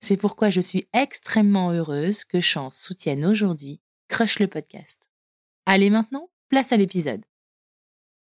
C'est 0.00 0.16
pourquoi 0.16 0.50
je 0.50 0.60
suis 0.60 0.88
extrêmement 0.92 1.70
heureuse 1.70 2.24
que 2.24 2.40
Chance 2.40 2.76
soutienne 2.78 3.24
aujourd'hui 3.24 3.80
Crush 4.08 4.38
le 4.38 4.48
podcast. 4.48 5.08
Allez 5.66 5.90
maintenant, 5.90 6.30
place 6.48 6.72
à 6.72 6.76
l'épisode. 6.76 7.22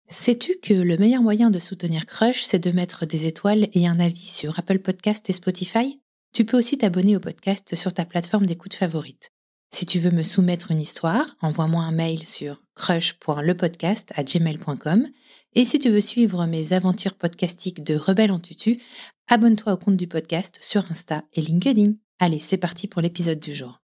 Sais-tu 0.08 0.58
que 0.62 0.74
le 0.74 0.98
meilleur 0.98 1.22
moyen 1.22 1.50
de 1.50 1.60
soutenir 1.60 2.06
Crush, 2.06 2.44
c'est 2.44 2.60
de 2.60 2.72
mettre 2.72 3.06
des 3.06 3.26
étoiles 3.26 3.68
et 3.74 3.88
un 3.88 4.00
avis 4.00 4.28
sur 4.28 4.58
Apple 4.60 4.80
Podcast 4.80 5.30
et 5.30 5.34
Spotify? 5.34 6.00
Tu 6.34 6.46
peux 6.46 6.58
aussi 6.58 6.78
t'abonner 6.78 7.16
au 7.16 7.20
podcast 7.20 7.76
sur 7.76 7.94
ta 7.94 8.06
plateforme 8.06 8.46
d'écoute 8.46 8.76
favorite. 8.76 9.33
Si 9.74 9.86
tu 9.88 10.00
veux 10.00 10.12
me 10.12 10.22
soumettre 10.22 10.70
une 10.70 10.80
histoire, 10.80 11.26
envoie-moi 11.42 11.82
un 11.82 11.92
mail 11.92 12.24
sur 12.28 12.62
crush.lepodcast@gmail.com 12.76 15.08
et 15.56 15.66
si 15.66 15.80
tu 15.80 15.90
veux 15.90 16.00
suivre 16.00 16.46
mes 16.46 16.74
aventures 16.74 17.16
podcastiques 17.16 17.84
de 17.84 17.96
Rebelle 17.96 18.32
en 18.32 18.38
tutu, 18.38 18.80
abonne-toi 19.28 19.74
au 19.74 19.78
compte 19.78 19.98
du 19.98 20.06
podcast 20.06 20.60
sur 20.62 20.86
Insta 20.92 21.24
et 21.34 21.42
LinkedIn. 21.42 21.94
Allez, 22.20 22.38
c'est 22.38 22.58
parti 22.58 22.88
pour 22.88 23.02
l'épisode 23.02 23.40
du 23.40 23.56
jour. 23.56 23.82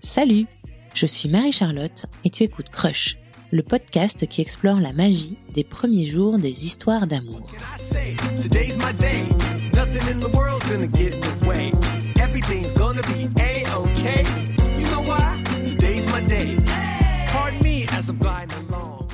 Salut, 0.00 0.46
je 0.94 1.06
suis 1.06 1.28
Marie-Charlotte 1.28 2.06
et 2.24 2.30
tu 2.30 2.44
écoutes 2.44 2.68
Crush, 2.68 3.18
le 3.50 3.64
podcast 3.64 4.28
qui 4.28 4.42
explore 4.42 4.80
la 4.80 4.92
magie 4.92 5.38
des 5.52 5.64
premiers 5.64 6.06
jours 6.06 6.38
des 6.38 6.66
histoires 6.66 7.08
d'amour. 7.08 7.44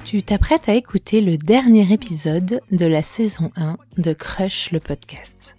Tu 0.05 0.23
t'apprêtes 0.25 0.69
à 0.69 0.75
écouter 0.75 1.21
le 1.21 1.37
dernier 1.37 1.93
épisode 1.93 2.61
de 2.73 2.87
la 2.87 3.01
saison 3.01 3.53
1 3.55 3.77
de 3.99 4.13
Crush 4.13 4.73
le 4.73 4.81
podcast. 4.81 5.57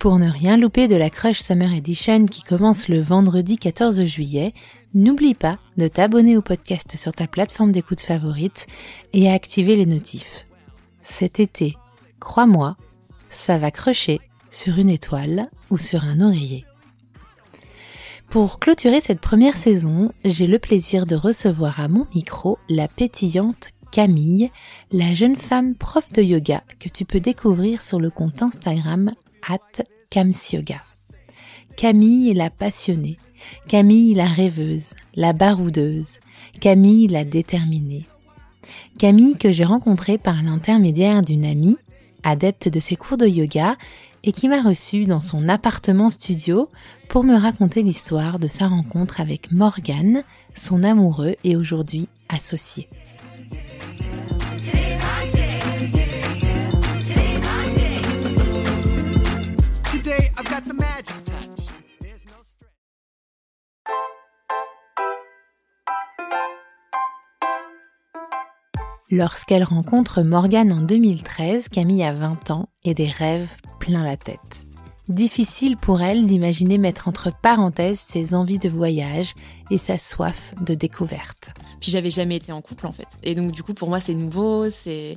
Pour 0.00 0.18
ne 0.18 0.28
rien 0.28 0.56
louper 0.56 0.88
de 0.88 0.96
la 0.96 1.10
Crush 1.10 1.38
Summer 1.38 1.72
Edition 1.72 2.26
qui 2.26 2.42
commence 2.42 2.88
le 2.88 3.00
vendredi 3.00 3.56
14 3.56 4.04
juillet, 4.04 4.52
n'oublie 4.94 5.34
pas 5.34 5.58
de 5.76 5.86
t'abonner 5.86 6.36
au 6.36 6.42
podcast 6.42 6.96
sur 6.96 7.12
ta 7.12 7.28
plateforme 7.28 7.70
d'écoute 7.70 8.00
favorite 8.00 8.66
et 9.12 9.30
à 9.30 9.32
activer 9.34 9.76
les 9.76 9.86
notifs. 9.86 10.46
Cet 11.02 11.38
été, 11.38 11.76
crois-moi, 12.18 12.76
ça 13.30 13.58
va 13.58 13.70
crusher 13.70 14.20
sur 14.50 14.78
une 14.78 14.90
étoile 14.90 15.46
ou 15.70 15.78
sur 15.78 16.02
un 16.02 16.20
oreiller. 16.20 16.64
Pour 18.28 18.58
clôturer 18.58 19.00
cette 19.00 19.20
première 19.20 19.56
saison, 19.56 20.12
j'ai 20.24 20.46
le 20.46 20.58
plaisir 20.58 21.06
de 21.06 21.14
recevoir 21.14 21.80
à 21.80 21.88
mon 21.88 22.06
micro 22.14 22.58
la 22.68 22.88
pétillante 22.88 23.70
Camille, 23.92 24.50
la 24.90 25.14
jeune 25.14 25.36
femme 25.36 25.76
prof 25.76 26.12
de 26.12 26.20
yoga 26.20 26.64
que 26.80 26.88
tu 26.88 27.04
peux 27.04 27.20
découvrir 27.20 27.80
sur 27.80 28.00
le 28.00 28.10
compte 28.10 28.42
Instagram 28.42 29.12
at 29.48 29.84
Camsyoga. 30.10 30.82
Camille 31.76 32.30
est 32.30 32.34
la 32.34 32.50
passionnée, 32.50 33.18
Camille 33.68 34.14
la 34.14 34.26
rêveuse, 34.26 34.94
la 35.14 35.32
baroudeuse, 35.32 36.18
Camille 36.60 37.06
la 37.06 37.24
déterminée. 37.24 38.06
Camille 38.98 39.36
que 39.36 39.52
j'ai 39.52 39.64
rencontrée 39.64 40.18
par 40.18 40.42
l'intermédiaire 40.42 41.22
d'une 41.22 41.44
amie, 41.44 41.76
adepte 42.24 42.68
de 42.68 42.80
ses 42.80 42.96
cours 42.96 43.16
de 43.16 43.26
yoga, 43.26 43.76
et 44.26 44.32
qui 44.32 44.48
m'a 44.48 44.62
reçue 44.62 45.04
dans 45.04 45.20
son 45.20 45.48
appartement 45.48 46.08
studio 46.08 46.70
pour 47.08 47.24
me 47.24 47.36
raconter 47.36 47.82
l'histoire 47.82 48.38
de 48.38 48.48
sa 48.48 48.68
rencontre 48.68 49.20
avec 49.20 49.52
Morgane, 49.52 50.24
son 50.54 50.82
amoureux 50.82 51.36
et 51.44 51.56
aujourd'hui 51.56 52.08
associé. 52.30 52.88
Lorsqu'elle 69.16 69.62
rencontre 69.62 70.22
Morgane 70.22 70.72
en 70.72 70.80
2013, 70.80 71.68
Camille 71.68 72.02
a 72.02 72.12
20 72.12 72.50
ans 72.50 72.68
et 72.82 72.94
des 72.94 73.06
rêves 73.06 73.48
plein 73.78 74.02
la 74.02 74.16
tête. 74.16 74.66
Difficile 75.08 75.76
pour 75.76 76.02
elle 76.02 76.26
d'imaginer 76.26 76.78
mettre 76.78 77.06
entre 77.06 77.30
parenthèses 77.32 78.00
ses 78.00 78.34
envies 78.34 78.58
de 78.58 78.68
voyage 78.68 79.34
et 79.70 79.78
sa 79.78 79.98
soif 79.98 80.52
de 80.60 80.74
découverte. 80.74 81.50
Puis 81.80 81.92
j'avais 81.92 82.10
jamais 82.10 82.34
été 82.34 82.50
en 82.50 82.60
couple 82.60 82.88
en 82.88 82.92
fait. 82.92 83.06
Et 83.22 83.36
donc 83.36 83.52
du 83.52 83.62
coup 83.62 83.72
pour 83.72 83.88
moi 83.88 84.00
c'est 84.00 84.14
nouveau, 84.14 84.68
c'est 84.68 85.16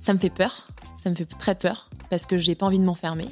ça 0.00 0.12
me 0.12 0.18
fait 0.18 0.28
peur, 0.28 0.66
ça 1.00 1.08
me 1.08 1.14
fait 1.14 1.24
très 1.24 1.54
peur 1.54 1.88
parce 2.10 2.26
que 2.26 2.38
j'ai 2.38 2.56
pas 2.56 2.66
envie 2.66 2.80
de 2.80 2.84
m'enfermer. 2.84 3.28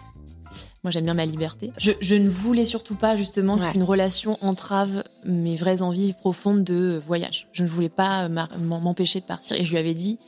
Moi, 0.84 0.90
j'aime 0.90 1.06
bien 1.06 1.14
ma 1.14 1.24
liberté. 1.24 1.72
Je, 1.78 2.14
ne 2.14 2.28
voulais 2.28 2.66
surtout 2.66 2.94
pas, 2.94 3.16
justement, 3.16 3.58
qu'une 3.58 3.82
relation 3.82 4.36
entrave 4.42 5.02
mes 5.24 5.56
vraies 5.56 5.80
envies 5.80 6.12
profondes 6.12 6.62
de 6.62 7.02
voyage. 7.06 7.48
Je 7.52 7.62
ne 7.62 7.68
voulais 7.68 7.88
pas 7.88 8.28
m'empêcher 8.28 9.20
de 9.20 9.24
partir. 9.24 9.58
Et 9.58 9.64
je 9.64 9.70
lui 9.70 9.78
avais 9.78 9.94
dit 9.94 10.18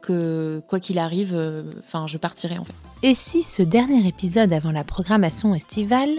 que, 0.00 0.62
quoi 0.66 0.80
qu'il 0.80 0.98
arrive, 0.98 1.34
euh, 1.34 1.62
je 2.06 2.16
partirais, 2.16 2.56
en 2.56 2.64
fait. 2.64 2.74
Et 3.02 3.14
si 3.14 3.42
ce 3.42 3.62
dernier 3.62 4.08
épisode 4.08 4.50
avant 4.54 4.72
la 4.72 4.82
programmation 4.82 5.54
estivale 5.54 6.16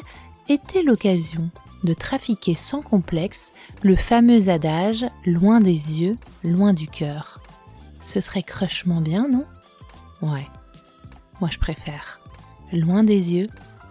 était 0.49 0.83
l'occasion 0.83 1.49
de 1.83 1.93
trafiquer 1.95 2.53
sans 2.53 2.81
complexe 2.81 3.53
le 3.81 3.95
fameux 3.95 4.49
adage 4.49 5.07
loin 5.25 5.61
des 5.61 6.01
yeux, 6.01 6.17
loin 6.43 6.73
du 6.73 6.87
cœur 6.87 7.41
Ce 8.01 8.21
serait 8.21 8.43
crushement 8.43 9.01
bien, 9.01 9.27
non? 9.27 9.45
Ouais. 10.21 10.47
Moi, 11.41 11.49
je 11.51 11.57
préfère. 11.57 12.19
Loin 12.71 13.03
des 13.03 13.33
yeux, 13.33 13.47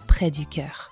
près 0.09 0.31
du 0.31 0.47
cœur. 0.47 0.89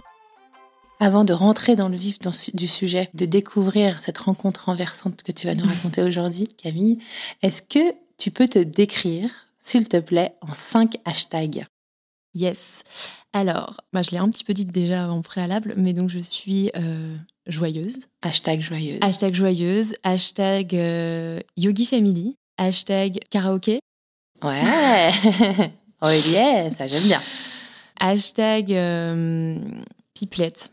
Avant 0.99 1.23
de 1.23 1.33
rentrer 1.33 1.75
dans 1.75 1.89
le 1.89 1.97
vif 1.97 2.19
du 2.53 2.67
sujet, 2.67 3.09
de 3.15 3.25
découvrir 3.25 3.99
cette 3.99 4.19
rencontre 4.19 4.65
renversante 4.65 5.23
que 5.23 5.31
tu 5.31 5.47
vas 5.47 5.55
nous 5.55 5.65
raconter 5.73 6.03
aujourd'hui, 6.03 6.47
Camille, 6.47 6.99
est-ce 7.41 7.63
que 7.63 7.95
tu 8.17 8.29
peux 8.29 8.47
te 8.47 8.59
décrire, 8.59 9.29
s'il 9.59 9.87
te 9.87 9.97
plaît, 9.97 10.35
en 10.41 10.53
cinq 10.53 10.97
hashtags? 11.05 11.65
Yes. 12.35 12.83
Alors, 13.33 13.77
moi, 13.91 14.03
je 14.03 14.11
l'ai 14.11 14.17
un 14.17 14.29
petit 14.29 14.43
peu 14.43 14.53
dit 14.53 14.65
déjà 14.65 15.09
en 15.09 15.23
préalable, 15.23 15.73
mais 15.77 15.93
donc 15.93 16.09
je 16.09 16.19
suis 16.19 16.69
euh, 16.75 17.15
joyeuse. 17.47 18.05
Hashtag 18.21 18.61
joyeuse. 18.61 18.99
Hashtag 19.01 19.33
joyeuse. 19.33 19.95
Hashtag 20.03 20.75
euh, 20.75 21.39
yogi 21.57 21.87
family. 21.87 22.35
Hashtag 22.57 23.19
karaoké. 23.31 23.79
Ouais. 24.43 25.11
oh 26.01 26.09
yeah, 26.29 26.71
ça 26.71 26.87
j'aime 26.87 27.03
bien. 27.03 27.21
Hashtag 27.99 28.73
euh, 28.73 29.57
pipelette, 30.13 30.71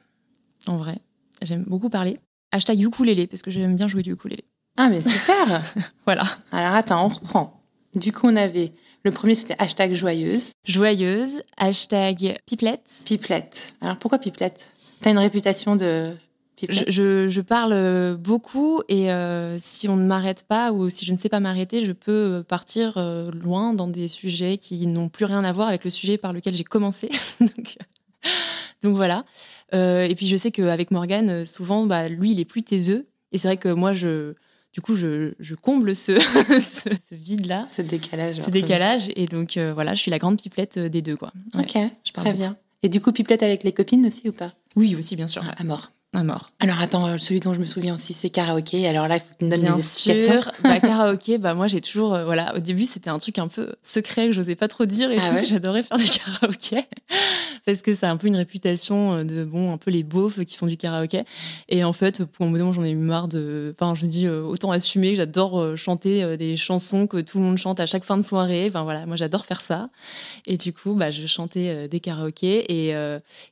en 0.67 0.77
vrai. 0.77 0.99
J'aime 1.43 1.65
beaucoup 1.67 1.91
parler. 1.91 2.19
Hashtag 2.53 2.81
ukulélé, 2.81 3.27
parce 3.27 3.43
que 3.43 3.51
j'aime 3.51 3.77
bien 3.77 3.89
jouer 3.89 4.03
du 4.03 4.13
ukulélé. 4.13 4.45
Ah, 4.77 4.89
mais 4.89 5.01
super 5.01 5.63
Voilà. 6.05 6.25
Alors 6.53 6.75
attends, 6.75 7.07
on 7.07 7.09
reprend. 7.09 7.61
Du 7.95 8.13
coup, 8.13 8.27
on 8.27 8.37
avait. 8.37 8.73
Le 9.05 9.11
premier, 9.11 9.35
c'était 9.35 9.55
hashtag 9.59 9.93
joyeuse. 9.93 10.53
Joyeuse, 10.65 11.43
hashtag 11.57 12.39
pipelette. 12.47 12.91
Pipelette. 13.05 13.77
Alors 13.81 13.97
pourquoi 13.97 14.19
pipelette? 14.19 14.71
T'as 15.01 15.11
une 15.11 15.19
réputation 15.19 15.77
de 15.77 16.17
Je, 16.61 16.67
pipelette 16.67 16.91
je- 16.91 17.29
je 17.29 17.41
parle 17.41 18.17
beaucoup 18.17 18.81
et 18.89 19.11
euh, 19.13 19.59
si 19.59 19.89
on 19.89 19.97
ne 19.97 20.07
m'arrête 20.07 20.45
pas 20.49 20.73
ou 20.73 20.89
si 20.89 21.05
je 21.05 21.13
ne 21.13 21.19
sais 21.19 21.29
pas 21.29 21.41
m'arrêter, 21.41 21.85
je 21.85 21.93
peux 21.93 22.45
partir 22.47 22.97
euh, 22.97 23.31
loin 23.33 23.75
dans 23.75 23.89
des 23.89 24.07
sujets 24.09 24.57
qui 24.59 24.87
n'ont 24.87 25.09
plus 25.09 25.25
rien 25.25 25.43
à 25.45 25.53
voir 25.53 25.69
avec 25.69 25.83
le 25.85 25.91
sujet 25.91 26.17
par 26.19 26.33
lequel 26.33 26.55
j'ai 26.55 26.65
commencé. 26.65 27.09
donc, 27.41 27.77
donc 28.83 28.97
voilà. 28.97 29.25
Euh, 29.75 30.05
et 30.05 30.15
puis 30.15 30.27
je 30.29 30.37
sais 30.37 30.51
qu'avec 30.53 30.91
Morgane, 30.91 31.31
euh, 31.31 31.45
souvent, 31.45 31.87
bah, 31.87 32.09
lui, 32.09 32.33
il 32.33 32.41
est 32.41 32.45
plus 32.45 32.63
taiseux. 32.63 33.07
Et 33.33 33.39
c'est 33.39 33.49
vrai 33.49 33.57
que 33.57 33.69
moi, 33.71 33.93
je, 33.93 34.35
du 34.73 34.81
coup, 34.81 34.95
je, 34.95 35.33
je 35.41 35.55
comble 35.57 35.97
ce, 35.97 36.19
ce, 36.61 36.89
ce 37.11 37.15
vide-là, 37.15 37.65
Ce 37.65 37.83
décalage. 37.83 38.37
ce 38.43 38.51
décalage. 38.51 39.09
Et 39.17 39.27
donc 39.27 39.57
euh, 39.57 39.73
voilà, 39.75 39.95
je 39.95 40.01
suis 40.03 40.11
la 40.11 40.19
grande 40.19 40.41
pipelette 40.41 40.77
euh, 40.77 40.89
des 40.89 41.03
deux. 41.03 41.17
Quoi. 41.17 41.33
Ouais. 41.55 41.63
Ok, 41.63 41.77
je 42.05 42.13
très 42.13 42.25
beaucoup. 42.27 42.37
bien. 42.37 42.57
Et 42.85 42.89
du 42.89 43.01
coup, 43.01 43.11
pipelette 43.13 43.43
avec 43.43 43.65
les 43.65 43.73
copines 43.73 44.07
aussi 44.07 44.29
ou 44.29 44.33
pas? 44.33 44.53
Oui, 44.77 44.95
aussi, 44.95 45.17
bien 45.17 45.27
sûr. 45.27 45.43
Ah, 45.45 45.55
À 45.59 45.65
mort. 45.65 45.91
À 46.15 46.23
mort. 46.23 46.53
Alors 46.61 46.81
attends, 46.81 47.09
euh, 47.09 47.17
celui 47.19 47.41
dont 47.41 47.53
je 47.55 47.61
me 47.61 47.65
souviens 47.65 47.95
aussi, 47.95 48.13
c'est 48.13 48.31
karaoké. 48.31 48.87
Alors 48.87 49.09
là, 49.09 49.17
il 49.17 49.21
faut 49.21 49.35
que 49.35 49.39
tu 49.39 49.45
me 49.47 49.51
donnes 49.51 49.63
Bien 49.63 49.77
des 49.77 49.83
sûr, 49.83 50.51
bah, 50.63 50.79
karaoké, 50.79 51.39
bah 51.39 51.55
moi 51.55 51.67
j'ai 51.67 51.81
toujours, 51.81 52.15
euh, 52.15 52.25
voilà, 52.25 52.55
au 52.57 52.61
début 52.61 52.87
c'était 52.87 53.11
un 53.11 53.19
truc 53.19 53.39
un 53.39 53.49
peu 53.49 53.75
secret 53.83 54.27
que 54.27 54.33
j'osais 54.33 54.55
pas 54.55 54.69
trop 54.69 54.85
dire 54.85 55.11
et 55.11 55.17
Ah 55.21 55.35
ouais 55.35 55.45
J'adorais 55.45 55.83
faire 55.83 55.99
des 55.99 56.05
karaokés 56.05 56.85
parce 57.67 57.83
que 57.83 57.95
c'est 57.95 58.07
un 58.07 58.17
peu 58.17 58.27
une 58.27 58.37
réputation 58.37 59.15
euh, 59.15 59.25
de 59.25 59.45
bon, 59.45 59.73
un 59.73 59.79
peu 59.79 59.91
les 59.91 60.03
beaufs 60.03 60.45
qui 60.45 60.57
font 60.57 60.67
du 60.67 60.77
karaoké. 60.77 61.25
Et 61.69 61.85
en 61.85 61.93
fait, 61.93 62.25
pour 62.25 62.47
un 62.47 62.51
moment, 62.51 62.73
j'en 62.73 62.85
ai 62.85 62.91
eu 62.91 62.97
marre 62.97 63.29
de, 63.29 63.75
enfin, 63.75 63.95
je 63.95 64.05
me 64.05 64.11
dis 64.11 64.27
euh, 64.27 64.43
autant 64.43 64.71
assumer 64.71 65.11
que 65.11 65.17
j'adore 65.17 65.61
euh, 65.61 65.77
chanter 65.77 66.37
des 66.37 66.57
chansons 66.57 67.07
que 67.07 67.21
tout 67.21 67.39
le 67.39 67.45
monde 67.45 67.59
chante 67.59 67.81
à 67.81 67.87
chaque 67.87 68.05
fin 68.05 68.17
de 68.17 68.23
soirée. 68.23 68.67
Enfin 68.69 68.83
voilà, 68.85 69.07
moi 69.07 69.17
j'adore 69.17 69.47
faire 69.47 69.61
ça. 69.61 69.89
Et 70.47 70.57
du 70.57 70.73
coup, 70.73 70.95
bah 70.95 71.11
je 71.11 71.27
chantais 71.27 71.89
des 71.89 72.01
karaokés 72.01 72.65
et 72.73 72.95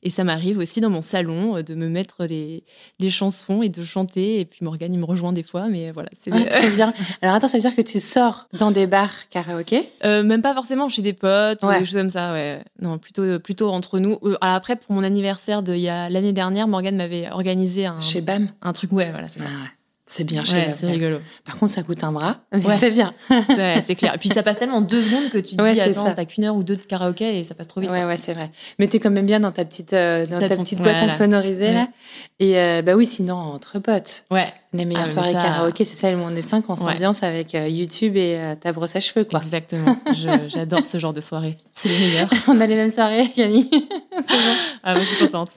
et 0.02 0.10
ça 0.10 0.24
m'arrive 0.24 0.58
aussi 0.58 0.80
dans 0.80 0.90
mon 0.90 1.02
salon 1.02 1.62
de 1.62 1.74
me 1.74 1.88
mettre 1.88 2.26
des 2.26 2.51
des 2.98 3.10
chansons 3.10 3.62
et 3.62 3.68
de 3.68 3.82
chanter. 3.84 4.40
Et 4.40 4.44
puis 4.44 4.58
Morgane, 4.62 4.92
il 4.92 4.98
me 4.98 5.04
rejoint 5.04 5.32
des 5.32 5.42
fois, 5.42 5.68
mais 5.68 5.90
voilà, 5.92 6.08
c'est 6.22 6.30
Ah, 6.32 6.44
trop 6.60 6.70
bien. 6.70 6.92
Alors 7.22 7.34
attends, 7.36 7.48
ça 7.48 7.56
veut 7.56 7.62
dire 7.62 7.74
que 7.74 7.82
tu 7.82 7.98
sors 8.00 8.46
dans 8.58 8.70
des 8.70 8.86
bars 8.86 9.28
karaoké? 9.30 9.88
Euh, 10.04 10.22
même 10.22 10.42
pas 10.42 10.54
forcément 10.54 10.88
chez 10.88 11.02
des 11.02 11.12
potes 11.12 11.62
ou 11.62 11.66
Ouais. 11.66 11.78
des 11.80 11.84
choses 11.84 11.96
comme 11.96 12.10
ça, 12.10 12.32
ouais. 12.32 12.62
Non, 12.80 12.98
plutôt, 12.98 13.38
plutôt 13.40 13.70
entre 13.70 13.98
nous. 13.98 14.18
Euh, 14.24 14.36
alors 14.40 14.56
après, 14.56 14.76
pour 14.76 14.92
mon 14.94 15.02
anniversaire 15.04 15.62
de 15.62 15.72
l'année 15.72 16.32
dernière, 16.32 16.68
Morgane 16.68 16.96
m'avait 16.96 17.30
organisé 17.30 17.86
un, 17.86 18.00
chez 18.00 18.20
BAM 18.20 18.50
un 18.62 18.72
truc. 18.72 18.92
Ouais, 18.92 19.10
voilà, 19.10 19.28
c'est 19.28 19.40
Ah 19.40 19.44
ouais. 19.44 19.68
C'est 20.14 20.24
bien 20.24 20.44
chez 20.44 20.52
Ouais, 20.56 20.74
c'est 20.78 20.86
rigolo. 20.90 21.16
Par 21.46 21.56
contre, 21.56 21.72
ça 21.72 21.82
coûte 21.82 22.04
un 22.04 22.12
bras. 22.12 22.40
mais 22.52 22.62
Ouais. 22.66 22.76
C'est 22.78 22.90
bien. 22.90 23.14
C'est 23.86 23.94
clair. 23.94 24.14
Et 24.14 24.18
puis 24.18 24.28
ça 24.28 24.42
passe 24.42 24.58
tellement 24.58 24.76
en 24.76 24.80
deux 24.82 25.00
secondes 25.00 25.30
que 25.30 25.38
tu 25.38 25.56
te 25.56 25.62
Ouais, 25.62 25.72
dis, 25.72 25.80
attends, 25.80 26.12
t'as 26.12 26.26
qu'une 26.26 26.44
heure 26.44 26.54
ou 26.54 26.62
deux 26.62 26.76
de 26.76 26.82
karaoké 26.82 27.38
et 27.38 27.44
ça 27.44 27.54
passe 27.54 27.68
trop 27.68 27.80
vite. 27.80 27.90
Ouais, 27.90 28.04
ouais, 28.04 28.18
c'est 28.18 28.34
vrai. 28.34 28.50
Mais 28.78 28.88
t'es 28.88 28.98
quand 29.00 29.10
même 29.10 29.24
bien 29.24 29.40
dans 29.40 29.52
ta 29.52 29.64
petite, 29.64 29.94
euh, 29.94 30.26
dans 30.26 30.38
ta 30.38 30.50
ton- 30.50 30.64
petite 30.64 30.80
boîte 30.80 30.96
voilà. 30.98 31.12
à 31.14 31.16
sonoriser, 31.16 31.68
Ouais. 31.68 31.72
là. 31.74 31.88
Et 32.40 32.58
euh, 32.58 32.82
bah 32.82 32.94
oui, 32.94 33.06
sinon, 33.06 33.36
entre 33.36 33.78
potes. 33.78 34.26
Ouais, 34.30 34.52
Les 34.74 34.84
meilleures 34.84 35.04
Ah, 35.06 35.08
soirées 35.10 35.32
ça- 35.32 35.42
karaoké, 35.42 35.84
c'est 35.86 35.96
celles 35.96 36.16
où 36.16 36.20
on 36.20 36.34
est 36.36 36.42
cinq, 36.42 36.64
on 36.68 36.76
s'ambiance 36.76 37.22
avec 37.22 37.54
euh, 37.54 37.66
YouTube 37.68 38.16
et 38.16 38.34
euh, 38.36 38.54
ta 38.54 38.72
brosse 38.72 38.94
à 38.96 39.00
cheveux, 39.00 39.24
quoi. 39.24 39.40
exactement. 39.40 39.96
J'adore 40.48 40.84
ce 40.86 40.98
genre 40.98 41.12
de 41.14 41.20
soirée. 41.22 41.56
C'est 41.72 41.88
les 41.88 41.98
meilleurs. 41.98 42.28
on 42.48 42.60
a 42.60 42.66
les 42.66 42.76
mêmes 42.76 42.90
soirées, 42.90 43.28
Camille. 43.34 43.70
Ah, 44.82 44.92
moi, 44.94 45.00
je 45.00 45.06
suis 45.06 45.24
contente. 45.26 45.52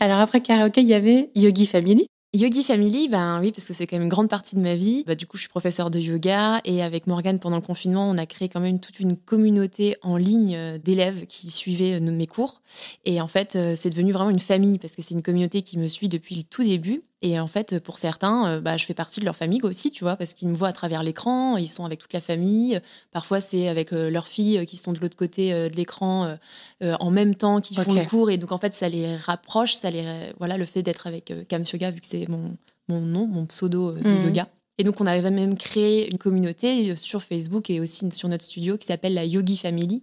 Alors 0.00 0.18
après 0.18 0.40
karaoké, 0.40 0.80
il 0.80 0.88
y 0.88 0.94
avait 0.94 1.30
Yogi 1.36 1.66
Family. 1.66 2.06
Yogi 2.34 2.64
Family, 2.64 3.08
ben 3.08 3.38
oui, 3.40 3.52
parce 3.52 3.68
que 3.68 3.74
c'est 3.74 3.86
quand 3.86 3.94
même 3.94 4.02
une 4.02 4.08
grande 4.08 4.28
partie 4.28 4.56
de 4.56 4.60
ma 4.60 4.74
vie. 4.74 5.04
Bah, 5.06 5.14
du 5.14 5.24
coup, 5.24 5.36
je 5.36 5.42
suis 5.42 5.48
professeure 5.48 5.88
de 5.92 6.00
yoga 6.00 6.60
et 6.64 6.82
avec 6.82 7.06
Morgane, 7.06 7.38
pendant 7.38 7.54
le 7.54 7.62
confinement, 7.62 8.10
on 8.10 8.18
a 8.18 8.26
créé 8.26 8.48
quand 8.48 8.58
même 8.58 8.80
toute 8.80 8.98
une 8.98 9.16
communauté 9.16 9.94
en 10.02 10.16
ligne 10.16 10.56
euh, 10.56 10.78
d'élèves 10.78 11.26
qui 11.26 11.52
suivaient 11.52 12.00
euh, 12.02 12.10
mes 12.10 12.26
cours. 12.26 12.60
Et 13.04 13.20
en 13.20 13.28
fait, 13.28 13.54
euh, 13.54 13.74
c'est 13.76 13.90
devenu 13.90 14.10
vraiment 14.10 14.30
une 14.30 14.40
famille 14.40 14.80
parce 14.80 14.96
que 14.96 15.02
c'est 15.02 15.14
une 15.14 15.22
communauté 15.22 15.62
qui 15.62 15.78
me 15.78 15.86
suit 15.86 16.08
depuis 16.08 16.34
le 16.34 16.42
tout 16.42 16.64
début. 16.64 17.02
Et 17.26 17.40
en 17.40 17.46
fait, 17.46 17.80
pour 17.80 17.98
certains, 17.98 18.46
euh, 18.46 18.60
bah, 18.60 18.76
je 18.76 18.84
fais 18.84 18.92
partie 18.92 19.18
de 19.18 19.24
leur 19.24 19.34
famille 19.34 19.60
aussi, 19.62 19.90
tu 19.90 20.04
vois, 20.04 20.14
parce 20.16 20.34
qu'ils 20.34 20.46
me 20.48 20.54
voient 20.54 20.68
à 20.68 20.72
travers 20.74 21.02
l'écran, 21.02 21.56
ils 21.56 21.68
sont 21.70 21.84
avec 21.86 21.98
toute 21.98 22.12
la 22.12 22.20
famille. 22.20 22.78
Parfois, 23.12 23.40
c'est 23.40 23.66
avec 23.68 23.94
euh, 23.94 24.10
leurs 24.10 24.26
filles 24.26 24.58
euh, 24.58 24.64
qui 24.66 24.76
sont 24.76 24.92
de 24.92 24.98
l'autre 25.00 25.16
côté 25.16 25.50
de 25.52 25.74
l'écran 25.74 26.36
en 26.82 27.10
même 27.10 27.34
temps, 27.34 27.60
qui 27.62 27.74
font 27.74 27.94
le 27.94 28.06
cours. 28.08 28.30
Et 28.30 28.36
donc, 28.36 28.52
en 28.52 28.58
fait, 28.58 28.74
ça 28.74 28.88
les 28.90 29.16
rapproche. 29.16 29.72
Ça 29.74 29.90
les, 29.90 30.04
voilà, 30.38 30.58
le 30.58 30.66
fait 30.66 30.82
d'être 30.82 31.06
avec 31.06 31.32
Cam 31.48 31.64
Yoga, 31.72 31.90
vu 31.90 32.00
que 32.00 32.06
c'est 32.06 32.28
mon, 32.28 32.56
mon 32.88 33.00
nom, 33.00 33.26
mon 33.26 33.46
pseudo 33.46 33.92
de 33.92 34.00
Mhm. 34.06 34.24
yoga. 34.26 34.48
Et 34.76 34.84
donc, 34.84 35.00
on 35.00 35.06
avait 35.06 35.30
même 35.30 35.56
créé 35.56 36.10
une 36.10 36.18
communauté 36.18 36.94
sur 36.96 37.22
Facebook 37.22 37.70
et 37.70 37.80
aussi 37.80 38.10
sur 38.12 38.28
notre 38.28 38.44
studio 38.44 38.76
qui 38.76 38.86
s'appelle 38.88 39.14
la 39.14 39.24
Yogi 39.24 39.56
Family. 39.56 40.02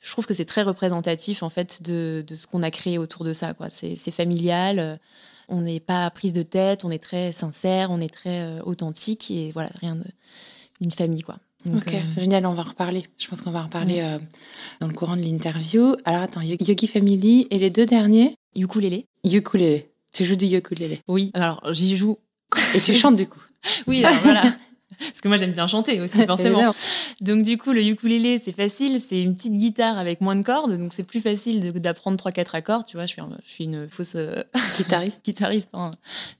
Je 0.00 0.10
trouve 0.10 0.24
que 0.24 0.32
c'est 0.34 0.44
très 0.44 0.62
représentatif 0.62 1.42
en 1.42 1.50
fait 1.50 1.82
de, 1.82 2.24
de 2.26 2.34
ce 2.36 2.46
qu'on 2.46 2.62
a 2.62 2.70
créé 2.70 2.96
autour 2.96 3.24
de 3.24 3.32
ça. 3.32 3.52
quoi. 3.54 3.68
C'est 3.70 3.96
familial, 4.10 4.98
on 5.48 5.60
n'est 5.62 5.80
pas 5.80 6.08
prise 6.10 6.32
de 6.32 6.42
tête, 6.42 6.84
on 6.84 6.90
est 6.90 6.98
très 7.02 7.32
sincère, 7.32 7.90
on 7.90 8.00
est 8.00 8.12
très 8.12 8.42
euh, 8.42 8.60
authentique 8.64 9.30
et 9.30 9.50
voilà, 9.52 9.70
rien 9.80 9.96
de. 9.96 10.04
Une 10.80 10.90
famille 10.90 11.22
quoi. 11.22 11.36
Donc, 11.64 11.76
Ok, 11.86 11.94
euh, 11.94 12.20
génial, 12.20 12.44
on 12.46 12.52
va 12.52 12.62
en 12.62 12.68
reparler. 12.68 13.04
Je 13.16 13.28
pense 13.28 13.40
qu'on 13.40 13.52
va 13.52 13.60
en 13.60 13.64
reparler 13.64 14.00
euh, 14.00 14.18
dans 14.80 14.88
le 14.88 14.92
courant 14.92 15.16
de 15.16 15.22
l'interview. 15.22 15.94
Alors 16.04 16.20
attends, 16.22 16.40
Yo- 16.42 16.56
Yogi 16.60 16.86
Family 16.88 17.46
et 17.50 17.58
les 17.58 17.70
deux 17.70 17.86
derniers, 17.86 18.34
ukulélé 18.56 19.06
ukulélé. 19.24 19.88
Tu 20.12 20.24
joues 20.24 20.36
du 20.36 20.46
ukulélé. 20.46 21.00
Oui, 21.08 21.30
alors 21.32 21.62
j'y 21.72 21.96
joue. 21.96 22.18
Et 22.74 22.80
tu 22.80 22.92
chantes 22.92 23.16
du 23.16 23.26
coup. 23.28 23.40
Oui, 23.86 24.04
alors 24.04 24.20
voilà. 24.22 24.42
Parce 24.98 25.20
que 25.20 25.28
moi 25.28 25.36
j'aime 25.36 25.52
bien 25.52 25.66
chanter 25.66 26.00
aussi, 26.00 26.22
forcément. 26.26 26.72
Donc 27.20 27.42
du 27.42 27.58
coup, 27.58 27.72
le 27.72 27.82
ukulélé, 27.82 28.40
c'est 28.44 28.52
facile, 28.52 29.00
c'est 29.00 29.22
une 29.22 29.34
petite 29.34 29.52
guitare 29.54 29.98
avec 29.98 30.20
moins 30.20 30.36
de 30.36 30.42
cordes, 30.42 30.76
donc 30.78 30.92
c'est 30.94 31.02
plus 31.04 31.20
facile 31.20 31.72
d'apprendre 31.72 32.16
3-4 32.18 32.54
accords. 32.54 32.84
Tu 32.84 32.96
vois, 32.96 33.06
je 33.06 33.12
suis, 33.12 33.20
un- 33.22 33.30
je 33.44 33.50
suis 33.50 33.64
une 33.64 33.88
fausse 33.88 34.14
euh, 34.16 34.42
Guitariste. 34.76 35.22
guitariste. 35.24 35.68
Hein. 35.72 35.90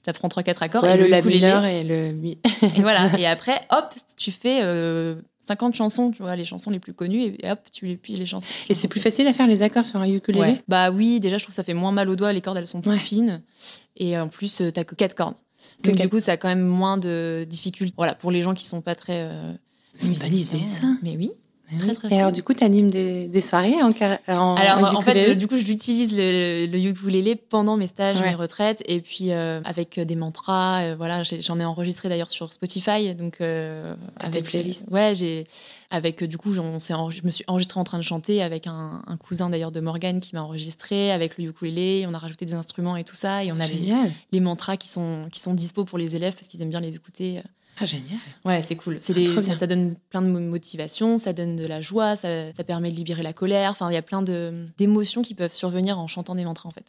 Tu 0.03 0.09
apprends 0.09 0.27
3-4 0.27 0.57
accords. 0.63 0.83
Ouais, 0.83 0.95
et 0.95 0.97
le 0.97 1.07
la 1.07 1.21
mineur 1.21 1.65
et 1.65 1.83
le 1.83 2.11
mi. 2.11 2.37
Et 2.77 2.81
voilà. 2.81 3.09
Et 3.17 3.25
après, 3.27 3.59
hop, 3.71 3.93
tu 4.17 4.31
fais 4.31 4.59
euh, 4.63 5.15
50 5.47 5.75
chansons, 5.75 6.11
tu 6.11 6.23
vois, 6.23 6.35
les 6.35 6.45
chansons 6.45 6.71
les 6.71 6.79
plus 6.79 6.93
connues, 6.93 7.35
et 7.39 7.51
hop, 7.51 7.59
tu 7.71 7.85
les 7.85 7.95
piles 7.97 8.17
les 8.19 8.25
chansons. 8.25 8.47
Et 8.69 8.73
c'est 8.73 8.87
plus 8.87 8.99
facile 8.99 9.27
à 9.27 9.33
faire 9.33 9.45
les 9.47 9.61
accords 9.61 9.85
sur 9.85 9.99
un 9.99 10.07
ukulélé? 10.09 10.39
Ouais. 10.43 10.61
Bah 10.67 10.89
oui, 10.91 11.19
déjà, 11.19 11.37
je 11.37 11.43
trouve 11.43 11.51
que 11.51 11.55
ça 11.55 11.63
fait 11.63 11.73
moins 11.75 11.91
mal 11.91 12.09
aux 12.09 12.15
doigts, 12.15 12.33
les 12.33 12.41
cordes, 12.41 12.57
elles 12.57 12.65
sont 12.67 12.81
plus 12.81 12.89
Ouais. 12.91 12.97
fines. 12.97 13.41
Et 13.97 14.17
en 14.17 14.27
plus, 14.27 14.61
euh, 14.61 14.71
t'as 14.71 14.83
que 14.83 14.95
4 14.95 15.13
cordes. 15.15 15.35
Donc 15.85 15.95
du 15.95 16.09
coup, 16.09 16.19
ça 16.19 16.33
a 16.33 16.37
quand 16.37 16.47
même 16.47 16.65
moins 16.65 16.97
de 16.97 17.45
difficultés. 17.49 17.93
Voilà, 17.97 18.15
pour 18.15 18.31
les 18.31 18.41
gens 18.41 18.53
qui 18.53 18.65
sont 18.65 18.81
pas 18.81 18.95
très. 18.95 19.27
euh, 19.31 19.53
musiciens. 20.03 20.59
ça. 20.59 20.87
Mais 21.03 21.15
oui. 21.17 21.31
Oui. 21.71 21.79
très, 21.79 21.93
très 21.95 22.15
et 22.15 22.19
alors 22.19 22.31
du 22.31 22.43
coup, 22.43 22.53
tu 22.53 22.63
animes 22.63 22.91
des, 22.91 23.27
des 23.27 23.41
soirées 23.41 23.73
en, 23.81 23.89
en 23.89 24.55
Alors 24.55 24.77
en 24.93 24.97
en 24.97 25.01
fait, 25.01 25.31
euh, 25.31 25.35
du 25.35 25.47
coup, 25.47 25.57
j'utilise 25.57 26.15
le, 26.15 26.67
le 26.67 26.77
ukulélé 26.79 27.35
pendant 27.35 27.75
mes 27.75 27.87
stages, 27.87 28.19
Ouais. 28.19 28.29
mes 28.29 28.35
retraites, 28.35 28.83
et 28.85 29.01
puis 29.01 29.31
euh, 29.31 29.61
avec 29.65 29.99
des 29.99 30.15
mantras. 30.15 30.93
voilà, 30.95 31.23
j'en 31.23 31.59
ai 31.59 31.65
enregistré 31.65 32.07
d'ailleurs 32.07 32.29
sur 32.29 32.53
Spotify, 32.53 33.15
donc. 33.15 33.37
T'as 33.39 33.95
des 34.29 34.37
avec, 34.37 34.43
playlists 34.43 34.85
Ouais, 34.91 35.13
j'ai 35.15 35.47
avec 35.91 36.23
euh, 36.23 36.27
du 36.27 36.37
coup, 36.37 36.55
on 36.57 36.79
je 36.79 37.23
me 37.23 37.31
suis 37.31 37.43
enregistrée 37.47 37.79
en 37.79 37.83
train 37.83 37.97
de 37.97 38.03
chanter 38.03 38.41
avec 38.41 38.67
un, 38.67 39.01
un 39.05 39.17
cousin 39.17 39.49
d'ailleurs 39.49 39.71
de 39.71 39.79
Morgane 39.79 40.19
qui 40.19 40.35
m'a 40.35 40.41
enregistré 40.41 41.11
avec 41.11 41.37
le 41.37 41.45
ukulélé. 41.45 42.05
On 42.07 42.13
a 42.13 42.17
rajouté 42.17 42.45
des 42.45 42.53
instruments 42.53 42.95
et 42.97 43.03
tout 43.03 43.15
ça, 43.15 43.43
et 43.43 43.51
on 43.51 43.59
a 43.59 43.67
les, 44.31 44.39
mantras 44.39 44.77
qui 44.77 44.89
sont 44.89 45.27
qui 45.31 45.39
sont 45.39 45.53
dispo 45.53 45.85
pour 45.85 45.97
les 45.97 46.15
élèves 46.15 46.33
parce 46.35 46.47
qu'ils 46.47 46.61
aiment 46.61 46.69
bien 46.69 46.79
les 46.81 46.95
écouter. 46.95 47.41
Ah, 47.77 47.85
génial. 47.85 48.17
Ouais, 48.45 48.63
c'est 48.63 48.77
cool. 48.77 48.97
C'est 49.01 49.13
Ah, 49.37 49.55
ça, 49.55 49.67
donne 49.67 49.95
plein 50.09 50.21
de 50.21 50.27
mo- 50.27 50.39
motivation, 50.39 51.17
ça 51.17 51.33
donne 51.33 51.57
de 51.57 51.65
la 51.65 51.81
joie, 51.81 52.15
ça, 52.15 52.53
ça 52.53 52.63
permet 52.63 52.89
de 52.89 52.95
libérer 52.95 53.21
la 53.21 53.33
colère. 53.33 53.71
Enfin, 53.71 53.89
il 53.91 53.93
y 53.93 53.97
a 53.97 54.01
plein 54.01 54.21
de- 54.21 54.65
d'émotions 54.77 55.21
qui 55.23 55.35
peuvent 55.35 55.51
survenir 55.51 55.99
en 55.99 56.07
chantant 56.07 56.35
des 56.35 56.45
mantras, 56.45 56.69
en 56.69 56.71
fait. 56.71 56.85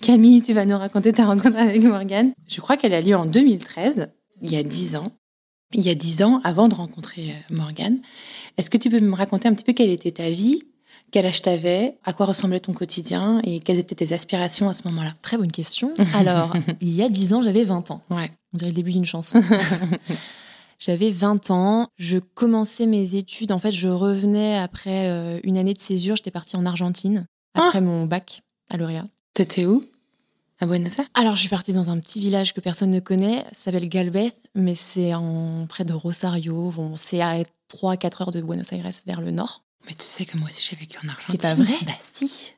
Camille, 0.00 0.42
tu 0.42 0.52
vas 0.52 0.64
nous 0.64 0.76
raconter 0.78 1.12
ta 1.12 1.26
rencontre 1.26 1.56
avec 1.58 1.82
Morgane. 1.82 2.32
Je 2.48 2.60
crois 2.60 2.76
qu'elle 2.76 2.94
a 2.94 3.00
lieu 3.00 3.14
en 3.16 3.26
2013, 3.26 4.08
il 4.42 4.52
y 4.52 4.56
a 4.56 4.62
10 4.62 4.96
ans. 4.96 5.12
Il 5.74 5.80
y 5.80 5.90
a 5.90 5.94
10 5.94 6.22
ans, 6.22 6.40
avant 6.44 6.68
de 6.68 6.74
rencontrer 6.74 7.30
euh, 7.30 7.54
Morgane. 7.54 7.98
Est-ce 8.58 8.68
que 8.68 8.76
tu 8.76 8.90
peux 8.90 9.00
me 9.00 9.14
raconter 9.14 9.48
un 9.48 9.54
petit 9.54 9.64
peu 9.64 9.72
quelle 9.72 9.90
était 9.90 10.10
ta 10.10 10.28
vie, 10.28 10.62
quel 11.10 11.24
âge 11.24 11.40
t'avais, 11.42 11.98
à 12.04 12.12
quoi 12.12 12.26
ressemblait 12.26 12.60
ton 12.60 12.74
quotidien 12.74 13.40
et 13.44 13.60
quelles 13.60 13.78
étaient 13.78 13.94
tes 13.94 14.12
aspirations 14.12 14.68
à 14.68 14.74
ce 14.74 14.86
moment-là? 14.88 15.14
Très 15.22 15.38
bonne 15.38 15.52
question. 15.52 15.94
Alors, 16.14 16.54
il 16.80 16.94
y 16.94 17.02
a 17.02 17.08
10 17.08 17.32
ans, 17.32 17.42
j'avais 17.42 17.64
20 17.64 17.90
ans. 17.90 18.02
Ouais. 18.10 18.30
On 18.52 18.58
dirait 18.58 18.70
le 18.70 18.76
début 18.76 18.92
d'une 18.92 19.06
chanson. 19.06 19.42
J'avais 20.78 21.12
20 21.12 21.52
ans, 21.52 21.86
je 21.96 22.18
commençais 22.18 22.86
mes 22.86 23.14
études. 23.14 23.52
En 23.52 23.60
fait, 23.60 23.70
je 23.70 23.86
revenais 23.86 24.56
après 24.56 25.10
euh, 25.10 25.38
une 25.44 25.56
année 25.56 25.74
de 25.74 25.80
césure. 25.80 26.16
J'étais 26.16 26.32
partie 26.32 26.56
en 26.56 26.66
Argentine 26.66 27.26
après 27.54 27.80
mon 27.80 28.04
bac 28.06 28.42
à 28.68 28.76
Lauréat. 28.76 29.04
T'étais 29.32 29.64
où? 29.64 29.84
À 30.62 30.66
Buenos 30.66 30.96
Aires? 31.00 31.06
Alors, 31.14 31.34
je 31.34 31.40
suis 31.40 31.48
partie 31.48 31.72
dans 31.72 31.90
un 31.90 31.98
petit 31.98 32.20
village 32.20 32.54
que 32.54 32.60
personne 32.60 32.92
ne 32.92 33.00
connaît. 33.00 33.38
Ça 33.50 33.64
s'appelle 33.64 33.88
Galvez, 33.88 34.32
mais 34.54 34.76
c'est 34.76 35.12
en 35.12 35.66
près 35.68 35.84
de 35.84 35.92
Rosario. 35.92 36.70
Bon, 36.76 36.92
c'est 36.96 37.20
à 37.20 37.38
3-4 37.74 38.22
heures 38.22 38.30
de 38.30 38.40
Buenos 38.40 38.70
Aires 38.70 38.88
vers 39.04 39.20
le 39.20 39.32
nord. 39.32 39.64
Mais 39.88 39.94
tu 39.94 40.04
sais 40.04 40.24
que 40.24 40.38
moi 40.38 40.46
aussi 40.46 40.64
j'ai 40.70 40.76
vécu 40.76 40.96
en 41.04 41.08
Argentine. 41.08 41.34
C'est 41.34 41.38
pas 41.38 41.54
vrai? 41.56 41.74
Bah 41.84 41.92
si. 42.14 42.52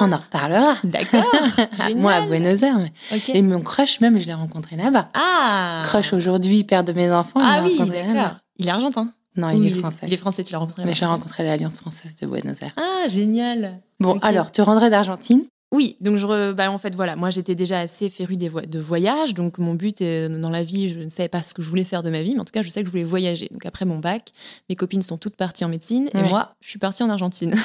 On 0.00 0.12
en 0.12 0.18
reparlera. 0.18 0.76
D'accord. 0.84 1.24
Moi 1.96 2.12
à. 2.14 2.20
Buenos 2.22 2.62
Aires. 2.62 2.78
mais- 2.78 2.92
Ok. 3.16 3.28
Et 3.30 3.42
mon 3.42 3.60
crush, 3.60 4.00
même, 4.00 4.18
je 4.20 4.26
l'ai 4.26 4.34
rencontré 4.34 4.76
là-bas. 4.76 5.10
Ah. 5.14 5.82
Crush 5.84 6.12
aujourd'hui, 6.12 6.62
père 6.62 6.84
de 6.84 6.92
mes 6.92 7.10
enfants. 7.10 7.40
Ah 7.42 7.62
oui, 7.64 7.76
d'accord. 7.76 8.36
Il 8.58 8.68
est 8.68 8.70
argentin. 8.70 9.12
Non, 9.36 9.50
il 9.50 9.66
est 9.66 9.72
français. 9.72 10.06
Il 10.06 10.12
est 10.14 10.16
français, 10.16 10.44
tu 10.44 10.52
l'as 10.52 10.60
rencontré. 10.60 10.84
Mais 10.84 10.94
je 10.94 11.00
l'ai 11.00 11.06
rencontré 11.06 11.42
à 11.42 11.46
l'Alliance 11.46 11.78
française 11.78 12.14
de 12.14 12.26
Buenos 12.28 12.56
Aires. 12.62 12.72
Ah, 12.76 13.08
génial. 13.08 13.80
Bon, 13.98 14.18
alors, 14.22 14.52
tu 14.52 14.62
rendrais 14.62 14.90
d'Argentine? 14.90 15.42
Oui, 15.70 15.96
donc 16.00 16.16
je 16.16 16.26
re- 16.26 16.52
bah, 16.52 16.70
en 16.70 16.78
fait 16.78 16.94
voilà, 16.96 17.14
moi 17.14 17.28
j'étais 17.28 17.54
déjà 17.54 17.80
assez 17.80 18.08
férue 18.08 18.36
des 18.38 18.48
vo- 18.48 18.62
de 18.62 18.78
voyage, 18.78 19.34
donc 19.34 19.58
mon 19.58 19.74
but 19.74 20.00
euh, 20.00 20.40
dans 20.40 20.48
la 20.48 20.64
vie, 20.64 20.88
je 20.88 21.00
ne 21.00 21.10
savais 21.10 21.28
pas 21.28 21.42
ce 21.42 21.52
que 21.52 21.60
je 21.60 21.68
voulais 21.68 21.84
faire 21.84 22.02
de 22.02 22.08
ma 22.08 22.22
vie, 22.22 22.32
mais 22.34 22.40
en 22.40 22.44
tout 22.46 22.52
cas 22.52 22.62
je 22.62 22.70
sais 22.70 22.80
que 22.80 22.86
je 22.86 22.90
voulais 22.90 23.04
voyager. 23.04 23.48
Donc 23.50 23.66
après 23.66 23.84
mon 23.84 23.98
bac, 23.98 24.32
mes 24.70 24.76
copines 24.76 25.02
sont 25.02 25.18
toutes 25.18 25.36
parties 25.36 25.64
en 25.66 25.68
médecine 25.68 26.08
et 26.14 26.18
Ouais. 26.22 26.28
moi 26.30 26.54
je 26.62 26.68
suis 26.70 26.78
partie 26.78 27.02
en 27.02 27.10
Argentine. 27.10 27.54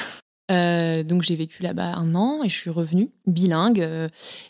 Euh, 0.50 1.02
donc 1.02 1.22
j'ai 1.22 1.36
vécu 1.36 1.62
là-bas 1.62 1.94
un 1.94 2.14
an 2.14 2.42
et 2.44 2.50
je 2.50 2.54
suis 2.54 2.68
revenue 2.68 3.08
bilingue 3.26 3.80
euh, 3.80 4.08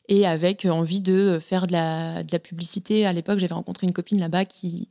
et 0.08 0.26
avec 0.26 0.64
envie 0.64 1.00
de 1.00 1.38
faire 1.40 1.68
de 1.68 1.72
la, 1.72 2.24
de 2.24 2.32
la 2.32 2.40
publicité. 2.40 3.06
À 3.06 3.12
l'époque 3.12 3.38
j'avais 3.38 3.54
rencontré 3.54 3.86
une 3.86 3.92
copine 3.92 4.18
là-bas 4.18 4.44
qui 4.44 4.88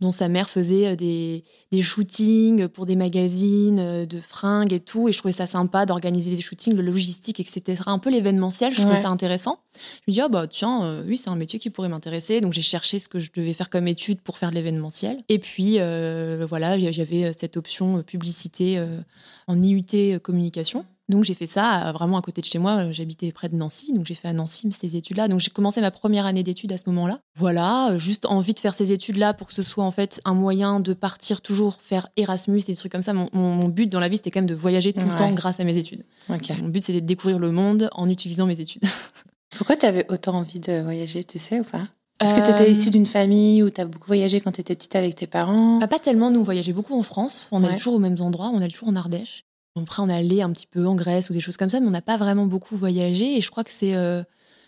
dont 0.00 0.10
sa 0.10 0.28
mère 0.28 0.48
faisait 0.48 0.88
euh, 0.88 0.96
des, 0.96 1.44
des 1.72 1.82
shootings 1.82 2.68
pour 2.68 2.86
des 2.86 2.96
magazines 2.96 3.78
euh, 3.78 4.06
de 4.06 4.20
fringues 4.20 4.72
et 4.72 4.80
tout. 4.80 5.08
Et 5.08 5.12
je 5.12 5.18
trouvais 5.18 5.32
ça 5.32 5.46
sympa 5.46 5.86
d'organiser 5.86 6.34
des 6.34 6.42
shootings, 6.42 6.74
le 6.74 6.82
logistique, 6.82 7.40
etc. 7.40 7.82
Un 7.86 7.98
peu 7.98 8.10
l'événementiel, 8.10 8.74
je 8.74 8.80
trouvais 8.80 9.00
ça 9.00 9.08
intéressant. 9.08 9.60
Je 9.74 10.10
me 10.10 10.14
dis, 10.14 10.20
ah 10.20 10.28
bah 10.28 10.46
tiens, 10.46 10.84
euh, 10.84 11.04
oui, 11.06 11.16
c'est 11.16 11.30
un 11.30 11.36
métier 11.36 11.58
qui 11.58 11.70
pourrait 11.70 11.88
m'intéresser. 11.88 12.40
Donc 12.40 12.52
j'ai 12.52 12.62
cherché 12.62 12.98
ce 12.98 13.08
que 13.08 13.18
je 13.18 13.30
devais 13.34 13.54
faire 13.54 13.70
comme 13.70 13.88
étude 13.88 14.20
pour 14.20 14.38
faire 14.38 14.50
de 14.50 14.54
l'événementiel. 14.54 15.18
Et 15.28 15.38
puis 15.38 15.76
euh, 15.78 16.46
voilà, 16.48 16.78
j'avais 16.90 17.32
cette 17.32 17.56
option 17.56 18.02
publicité 18.02 18.78
euh, 18.78 19.00
en 19.46 19.62
IUT 19.62 20.20
communication. 20.22 20.84
Donc 21.10 21.24
j'ai 21.24 21.34
fait 21.34 21.46
ça 21.46 21.88
euh, 21.88 21.92
vraiment 21.92 22.16
à 22.16 22.22
côté 22.22 22.40
de 22.40 22.46
chez 22.46 22.58
moi. 22.58 22.84
Euh, 22.86 22.92
J'habitais 22.92 23.30
près 23.32 23.48
de 23.48 23.56
Nancy, 23.56 23.92
donc 23.92 24.06
j'ai 24.06 24.14
fait 24.14 24.28
à 24.28 24.32
Nancy 24.32 24.70
ces 24.72 24.96
études-là. 24.96 25.28
Donc 25.28 25.40
j'ai 25.40 25.50
commencé 25.50 25.80
ma 25.80 25.90
première 25.90 26.24
année 26.24 26.42
d'études 26.42 26.72
à 26.72 26.78
ce 26.78 26.84
moment-là. 26.86 27.20
Voilà, 27.36 27.90
euh, 27.92 27.98
juste 27.98 28.24
envie 28.26 28.54
de 28.54 28.60
faire 28.60 28.74
ces 28.74 28.92
études-là 28.92 29.34
pour 29.34 29.48
que 29.48 29.52
ce 29.52 29.62
soit 29.62 29.84
en 29.84 29.90
fait 29.90 30.20
un 30.24 30.34
moyen 30.34 30.80
de 30.80 30.94
partir 30.94 31.42
toujours 31.42 31.74
faire 31.82 32.08
Erasmus 32.16 32.58
et 32.60 32.62
des 32.72 32.76
trucs 32.76 32.92
comme 32.92 33.02
ça. 33.02 33.12
Mon, 33.12 33.28
mon- 33.32 33.54
mon 33.56 33.68
but 33.68 33.88
dans 33.88 34.00
la 34.00 34.08
vie, 34.08 34.16
c'était 34.16 34.30
quand 34.30 34.40
même 34.40 34.46
de 34.46 34.54
voyager 34.54 34.92
tout 34.92 35.00
Ouais. 35.00 35.10
le 35.10 35.16
temps 35.16 35.32
grâce 35.32 35.60
à 35.60 35.64
mes 35.64 35.76
études. 35.76 36.04
Mon 36.28 36.68
but, 36.68 36.82
c'était 36.82 37.00
de 37.00 37.06
découvrir 37.06 37.38
le 37.38 37.50
monde 37.50 37.90
en 37.92 38.08
utilisant 38.08 38.46
mes 38.46 38.60
études. 38.60 38.82
Pourquoi 39.56 39.76
tu 39.76 39.86
avais 39.86 40.06
autant 40.10 40.34
envie 40.34 40.60
de 40.60 40.80
voyager, 40.82 41.24
tu 41.24 41.38
sais 41.38 41.60
ou 41.60 41.64
pas? 41.64 41.82
Est-ce 42.20 42.34
que 42.34 42.40
tu 42.40 42.50
étais 42.50 42.70
issue 42.70 42.90
d'une 42.90 43.06
famille 43.06 43.62
où 43.62 43.70
tu 43.70 43.80
as 43.80 43.86
beaucoup 43.86 44.06
voyagé 44.06 44.40
quand 44.42 44.52
tu 44.52 44.60
étais 44.60 44.76
petite 44.76 44.94
avec 44.94 45.16
tes 45.16 45.26
parents? 45.26 45.78
Bah, 45.78 45.88
pas 45.88 45.98
tellement, 45.98 46.30
nous 46.30 46.40
on 46.40 46.42
voyageait 46.44 46.74
beaucoup 46.74 46.96
en 46.96 47.02
France, 47.02 47.48
on 47.50 47.58
allait 47.62 47.68
Ouais. 47.72 47.76
toujours 47.78 47.94
aux 47.94 47.98
mêmes 47.98 48.20
endroits, 48.20 48.50
on 48.52 48.58
allait 48.58 48.68
toujours 48.68 48.90
en 48.90 48.96
Ardèche. 48.96 49.44
Après 49.76 50.02
on 50.02 50.08
allait 50.08 50.42
un 50.42 50.52
petit 50.52 50.66
peu 50.66 50.86
en 50.86 50.94
Grèce 50.94 51.30
ou 51.30 51.32
des 51.32 51.40
choses 51.40 51.56
comme 51.56 51.70
ça, 51.70 51.80
mais 51.80 51.86
on 51.86 51.90
n'a 51.90 52.02
pas 52.02 52.16
vraiment 52.16 52.46
beaucoup 52.46 52.76
voyagé 52.76 53.36
et 53.36 53.40
je 53.40 53.50
crois 53.50 53.64
que 53.64 53.70
c'est... 53.72 53.94
euh, 53.94 54.22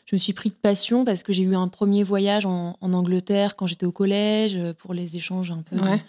je 0.05 0.17
me 0.17 0.19
suis 0.19 0.33
pris 0.33 0.49
de 0.51 0.55
passion 0.55 1.05
parce 1.05 1.23
que 1.23 1.33
j'ai 1.33 1.45
eu 1.45 1.55
un 1.55 1.69
premier 1.69 2.03
voyage 2.03 2.45
en, 2.45 2.77
en 2.81 2.93
Angleterre 2.93 3.55
quand 3.55 3.69
j'étais 3.69 3.87
au 3.87 3.93
collège 3.93 4.57
euh, 4.57 4.73
pour 4.75 4.95
les 4.95 5.17
échanges 5.17 5.53
un 5.53 5.63
peu. 5.63 5.77
Ouais. 5.77 6.03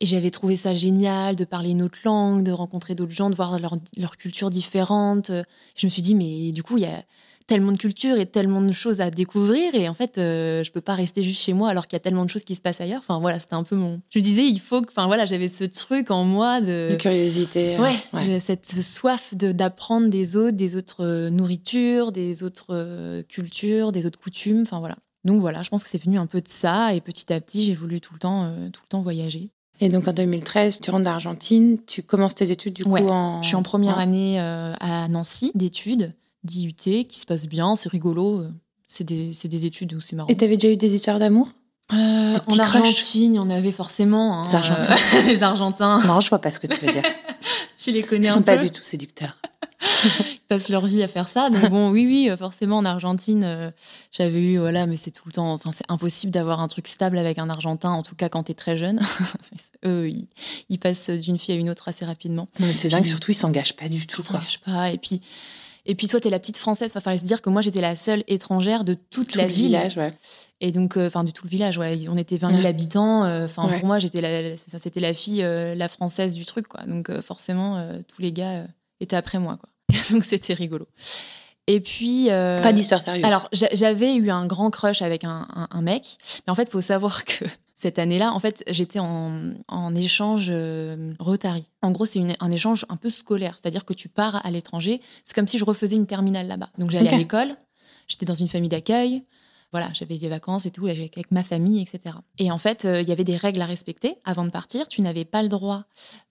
Et 0.00 0.06
j'avais 0.06 0.30
trouvé 0.30 0.56
ça 0.56 0.72
génial 0.72 1.36
de 1.36 1.44
parler 1.44 1.70
une 1.70 1.82
autre 1.82 1.98
langue, 2.04 2.42
de 2.42 2.52
rencontrer 2.52 2.94
d'autres 2.94 3.12
gens, 3.12 3.28
de 3.28 3.34
voir 3.34 3.58
leur, 3.58 3.76
leur 3.98 4.16
culture 4.16 4.48
différente. 4.48 5.30
Je 5.76 5.86
me 5.86 5.90
suis 5.90 6.02
dit, 6.02 6.14
mais 6.14 6.52
du 6.52 6.62
coup, 6.62 6.78
il 6.78 6.84
y 6.84 6.86
a 6.86 7.02
tellement 7.48 7.72
de 7.72 7.78
cultures 7.78 8.16
et 8.18 8.26
tellement 8.26 8.60
de 8.60 8.72
choses 8.72 9.00
à 9.00 9.10
découvrir. 9.10 9.74
Et 9.74 9.88
en 9.88 9.94
fait, 9.94 10.18
euh, 10.18 10.62
je 10.62 10.70
peux 10.70 10.80
pas 10.80 10.94
rester 10.94 11.24
juste 11.24 11.40
chez 11.42 11.52
moi 11.54 11.68
alors 11.70 11.86
qu'il 11.88 11.94
y 11.94 11.96
a 11.96 12.00
tellement 12.00 12.24
de 12.24 12.30
choses 12.30 12.44
qui 12.44 12.54
se 12.54 12.62
passent 12.62 12.80
ailleurs. 12.80 13.00
Enfin, 13.00 13.18
voilà, 13.18 13.40
c'était 13.40 13.54
un 13.54 13.64
peu 13.64 13.74
mon. 13.74 14.00
Je 14.10 14.20
me 14.20 14.24
disais, 14.24 14.46
il 14.46 14.60
faut 14.60 14.82
que. 14.82 14.88
Enfin, 14.90 15.06
voilà, 15.08 15.26
j'avais 15.26 15.48
ce 15.48 15.64
truc 15.64 16.12
en 16.12 16.22
moi 16.22 16.60
de. 16.60 16.90
De 16.92 16.96
curiosité. 16.96 17.76
Ouais, 17.80 17.96
j'ai 18.24 18.38
cette 18.38 18.70
soif 18.80 19.34
de- 19.34 19.50
d'apprendre 19.50 20.08
des 20.08 20.36
autres, 20.36 20.56
des 20.56 20.76
autres 20.76 21.04
euh, 21.04 21.30
nourritures, 21.30 22.12
des 22.12 22.44
autres 22.44 22.66
euh, 22.70 23.22
cultures, 23.24 23.90
des 23.90 24.06
autres 24.06 24.20
coutumes. 24.20 24.62
Enfin, 24.62 24.78
voilà. 24.78 24.96
Donc 25.24 25.40
voilà, 25.40 25.62
je 25.62 25.68
pense 25.70 25.82
que 25.82 25.90
c'est 25.90 26.02
venu 26.02 26.16
un 26.18 26.26
peu 26.26 26.40
de 26.40 26.48
ça. 26.48 26.94
Et 26.94 27.00
petit 27.00 27.32
à 27.32 27.40
petit, 27.40 27.64
j'ai 27.64 27.74
voulu 27.74 28.00
tout 28.00 28.12
le 28.14 28.20
temps, 28.20 28.44
euh, 28.44 28.68
tout 28.70 28.82
le 28.84 28.88
temps 28.88 29.00
voyager. 29.00 29.50
Et 29.80 29.88
donc 29.88 30.06
en 30.08 30.12
2013, 30.12 30.80
tu 30.80 30.90
rentres 30.90 31.04
d'Argentine, 31.04 31.78
tu 31.86 32.02
commences 32.02 32.34
tes 32.34 32.50
études 32.50 32.74
du 32.74 32.84
coup 32.84 32.90
Ouais. 32.90 33.02
en. 33.08 33.42
Je 33.42 33.46
suis 33.48 33.56
en 33.56 33.62
première 33.62 33.96
Ouais. 33.96 34.02
année 34.02 34.40
euh, 34.40 34.74
à 34.80 35.06
Nancy 35.08 35.52
d'études, 35.54 36.12
d'IUT, 36.48 36.72
qui 37.06 37.18
se 37.18 37.26
passe 37.26 37.46
bien, 37.46 37.76
c'est 37.76 37.88
rigolo. 37.88 38.40
euh, 38.40 38.50
C'est 38.86 39.04
des, 39.04 39.32
des 39.44 39.66
études 39.66 39.94
où 39.94 40.00
c'est 40.00 40.16
marrant. 40.16 40.28
Et 40.28 40.36
t'avais 40.36 40.56
déjà 40.56 40.72
eu 40.72 40.76
des 40.76 40.94
histoires 40.94 41.18
d'amour? 41.18 41.48
Euh, 41.92 42.34
en 42.46 42.58
Argentine, 42.58 43.32
il 43.34 43.36
y 43.36 43.38
en 43.38 43.48
avait 43.48 43.72
forcément. 43.72 44.42
hein, 44.42 44.46
Les 44.48 44.54
Argentins. 44.56 44.96
euh, 45.14 45.22
les 45.26 45.42
Argentins, 45.42 46.00
Non, 46.06 46.20
je 46.20 46.28
vois 46.28 46.38
pas 46.40 46.50
ce 46.50 46.60
que 46.60 46.66
tu 46.66 46.84
veux 46.84 46.92
dire. 46.92 47.02
tu 47.82 47.92
les 47.92 48.00
Ils 48.00 48.06
connais 48.06 48.28
un 48.28 48.32
sont 48.34 48.38
peu. 48.40 48.44
pas 48.46 48.56
du 48.58 48.70
tout 48.70 48.82
séducteurs. 48.82 49.36
Ils 50.04 50.38
passent 50.48 50.68
leur 50.68 50.84
vie 50.86 51.02
à 51.02 51.08
faire 51.08 51.28
ça. 51.28 51.48
Donc 51.50 51.70
bon, 51.70 51.90
oui, 51.90 52.04
oui, 52.06 52.30
forcément 52.36 52.78
en 52.78 52.84
Argentine, 52.84 53.42
euh, 53.44 53.70
j'avais 54.12 54.40
eu, 54.40 54.58
voilà, 54.58 54.86
mais 54.86 54.96
c'est 54.96 55.10
tout 55.12 55.22
le 55.26 55.32
temps. 55.32 55.52
Enfin, 55.52 55.70
c'est 55.72 55.84
impossible 55.88 56.30
d'avoir 56.32 56.60
un 56.60 56.68
truc 56.68 56.88
stable 56.88 57.16
avec 57.16 57.38
un 57.38 57.48
Argentin, 57.48 57.90
en 57.90 58.02
tout 58.02 58.14
cas 58.16 58.28
quand 58.28 58.42
t'es 58.44 58.54
très 58.54 58.76
jeune. 58.76 59.00
Eux, 59.86 60.08
ils, 60.10 60.28
ils 60.68 60.78
passent 60.78 61.10
d'une 61.10 61.38
fille 61.38 61.54
à 61.54 61.58
une 61.58 61.70
autre 61.70 61.88
assez 61.88 62.04
rapidement. 62.04 62.48
Non, 62.60 62.66
mais 62.66 62.72
c'est 62.72 62.88
dingue, 62.88 63.04
surtout 63.06 63.30
ils 63.30 63.34
s'engagent 63.34 63.76
pas 63.76 63.88
du 63.88 63.98
Ils 63.98 64.06
tout. 64.06 64.22
Quoi. 64.22 64.38
s'engagent 64.40 64.60
pas. 64.60 64.90
Et 64.90 64.98
puis, 64.98 65.20
et 65.88 65.94
puis 65.96 66.06
toi, 66.06 66.20
t'es 66.20 66.30
la 66.30 66.38
petite 66.38 66.56
française. 66.58 66.90
Enfin, 66.92 67.00
fallait 67.00 67.18
se 67.18 67.24
dire 67.24 67.42
que 67.42 67.50
moi, 67.50 67.60
j'étais 67.62 67.80
la 67.80 67.96
seule 67.96 68.22
étrangère 68.28 68.84
de 68.84 68.94
toute 68.94 69.30
Tout 69.32 69.38
la 69.38 69.46
le 69.46 69.52
ville. 69.52 69.66
village, 69.66 69.96
ouais. 69.96 70.14
Et 70.60 70.70
donc, 70.70 70.96
euh, 70.96 71.06
enfin, 71.08 71.24
de 71.24 71.30
tout 71.32 71.44
le 71.44 71.50
village, 71.50 71.78
ouais. 71.78 71.98
On 72.08 72.16
était 72.16 72.36
20 72.36 72.50
000 72.50 72.60
Ouais. 72.62 72.68
habitants. 72.68 73.24
euh, 73.24 73.44
Enfin, 73.46 73.66
Ouais. 73.66 73.78
pour 73.78 73.86
moi, 73.86 73.98
j'étais 73.98 74.20
la, 74.20 74.56
ça, 74.56 74.78
c'était 74.82 75.00
la 75.00 75.14
fille, 75.14 75.42
euh, 75.42 75.74
la 75.74 75.88
française 75.88 76.34
du 76.34 76.44
truc, 76.46 76.68
quoi. 76.68 76.82
Donc, 76.86 77.10
euh, 77.10 77.20
forcément, 77.22 77.76
euh, 77.78 77.98
tous 78.06 78.22
les 78.22 78.32
gars 78.32 78.50
euh, 78.50 78.64
étaient 79.00 79.16
après 79.16 79.38
moi, 79.38 79.56
quoi. 79.56 79.68
donc, 80.10 80.24
c'était 80.24 80.54
rigolo. 80.54 80.86
Et 81.66 81.80
puis. 81.80 82.30
euh, 82.30 82.62
Pas 82.62 82.72
d'histoire 82.72 83.02
sérieuse. 83.02 83.24
alors, 83.24 83.48
j'a- 83.52 83.68
j'avais 83.72 84.14
eu 84.16 84.30
un 84.30 84.46
grand 84.46 84.70
crush 84.70 85.02
avec 85.02 85.24
un, 85.24 85.46
un- 85.54 85.68
un 85.70 85.82
mec, 85.82 86.16
mais 86.46 86.50
en 86.50 86.54
fait, 86.54 86.64
il 86.64 86.70
faut 86.70 86.80
savoir 86.80 87.24
que 87.24 87.44
cette 87.78 88.00
année-là, 88.00 88.32
en 88.32 88.40
fait, 88.40 88.64
j'étais 88.66 88.98
en, 88.98 89.52
en 89.68 89.94
échange 89.94 90.48
euh, 90.50 91.14
Rotary. 91.20 91.70
En 91.80 91.92
gros, 91.92 92.06
c'est 92.06 92.20
un 92.40 92.50
échange 92.50 92.84
un 92.88 92.96
peu 92.96 93.08
scolaire, 93.08 93.56
c'est-à-dire 93.62 93.84
que 93.84 93.94
tu 93.94 94.08
pars 94.08 94.44
à 94.44 94.50
l'étranger. 94.50 95.00
C'est 95.22 95.32
comme 95.32 95.46
si 95.46 95.58
je 95.58 95.64
refaisais 95.64 95.94
une 95.94 96.08
terminale 96.08 96.48
là-bas. 96.48 96.70
Donc, 96.78 96.90
j'allais 96.90 97.10
à 97.10 97.16
l'école, 97.16 97.54
j'étais 98.08 98.26
dans 98.26 98.34
une 98.34 98.48
famille 98.48 98.68
d'accueil. 98.68 99.22
Voilà, 99.70 99.90
j'avais 99.92 100.18
des 100.18 100.28
vacances 100.28 100.66
et 100.66 100.72
tout, 100.72 100.88
avec 100.88 101.16
avec 101.16 101.30
ma 101.30 101.44
famille, 101.44 101.80
etc. 101.80 102.16
Et 102.38 102.50
en 102.50 102.58
fait, 102.58 102.84
euh, 102.84 103.00
il 103.00 103.08
y 103.08 103.12
avait 103.12 103.22
des 103.22 103.36
règles 103.36 103.60
à 103.62 103.66
respecter. 103.66 104.16
Avant 104.24 104.44
de 104.44 104.50
partir, 104.50 104.88
tu 104.88 105.00
n'avais 105.00 105.24
pas 105.24 105.42
le 105.42 105.48
droit 105.48 105.84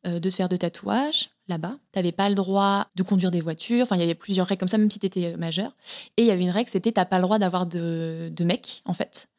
euh, 0.05 0.19
de 0.19 0.29
te 0.29 0.35
faire 0.35 0.49
de 0.49 0.57
tatouage 0.57 1.29
là-bas. 1.47 1.77
Tu 1.93 1.99
n'avais 1.99 2.11
pas 2.11 2.27
le 2.27 2.35
droit 2.35 2.87
de 2.95 3.03
conduire 3.03 3.31
des 3.31 3.39
voitures. 3.39 3.83
Enfin, 3.83 3.95
il 3.95 4.01
y 4.01 4.03
avait 4.03 4.15
plusieurs 4.15 4.47
règles 4.47 4.59
comme 4.59 4.67
ça, 4.67 4.77
même 4.77 4.91
si 4.91 4.99
tu 4.99 5.05
étais 5.05 5.37
majeur. 5.37 5.77
Et 6.17 6.23
il 6.23 6.27
y 6.27 6.31
avait 6.31 6.43
une 6.43 6.51
règle, 6.51 6.69
c'était 6.69 6.91
t'as 6.91 7.05
pas 7.05 7.19
le 7.19 7.21
droit 7.21 7.39
d'avoir 7.39 7.67
de, 7.67 8.29
de 8.35 8.43
mec, 8.43 8.81
en 8.83 8.93
fait. 8.93 9.29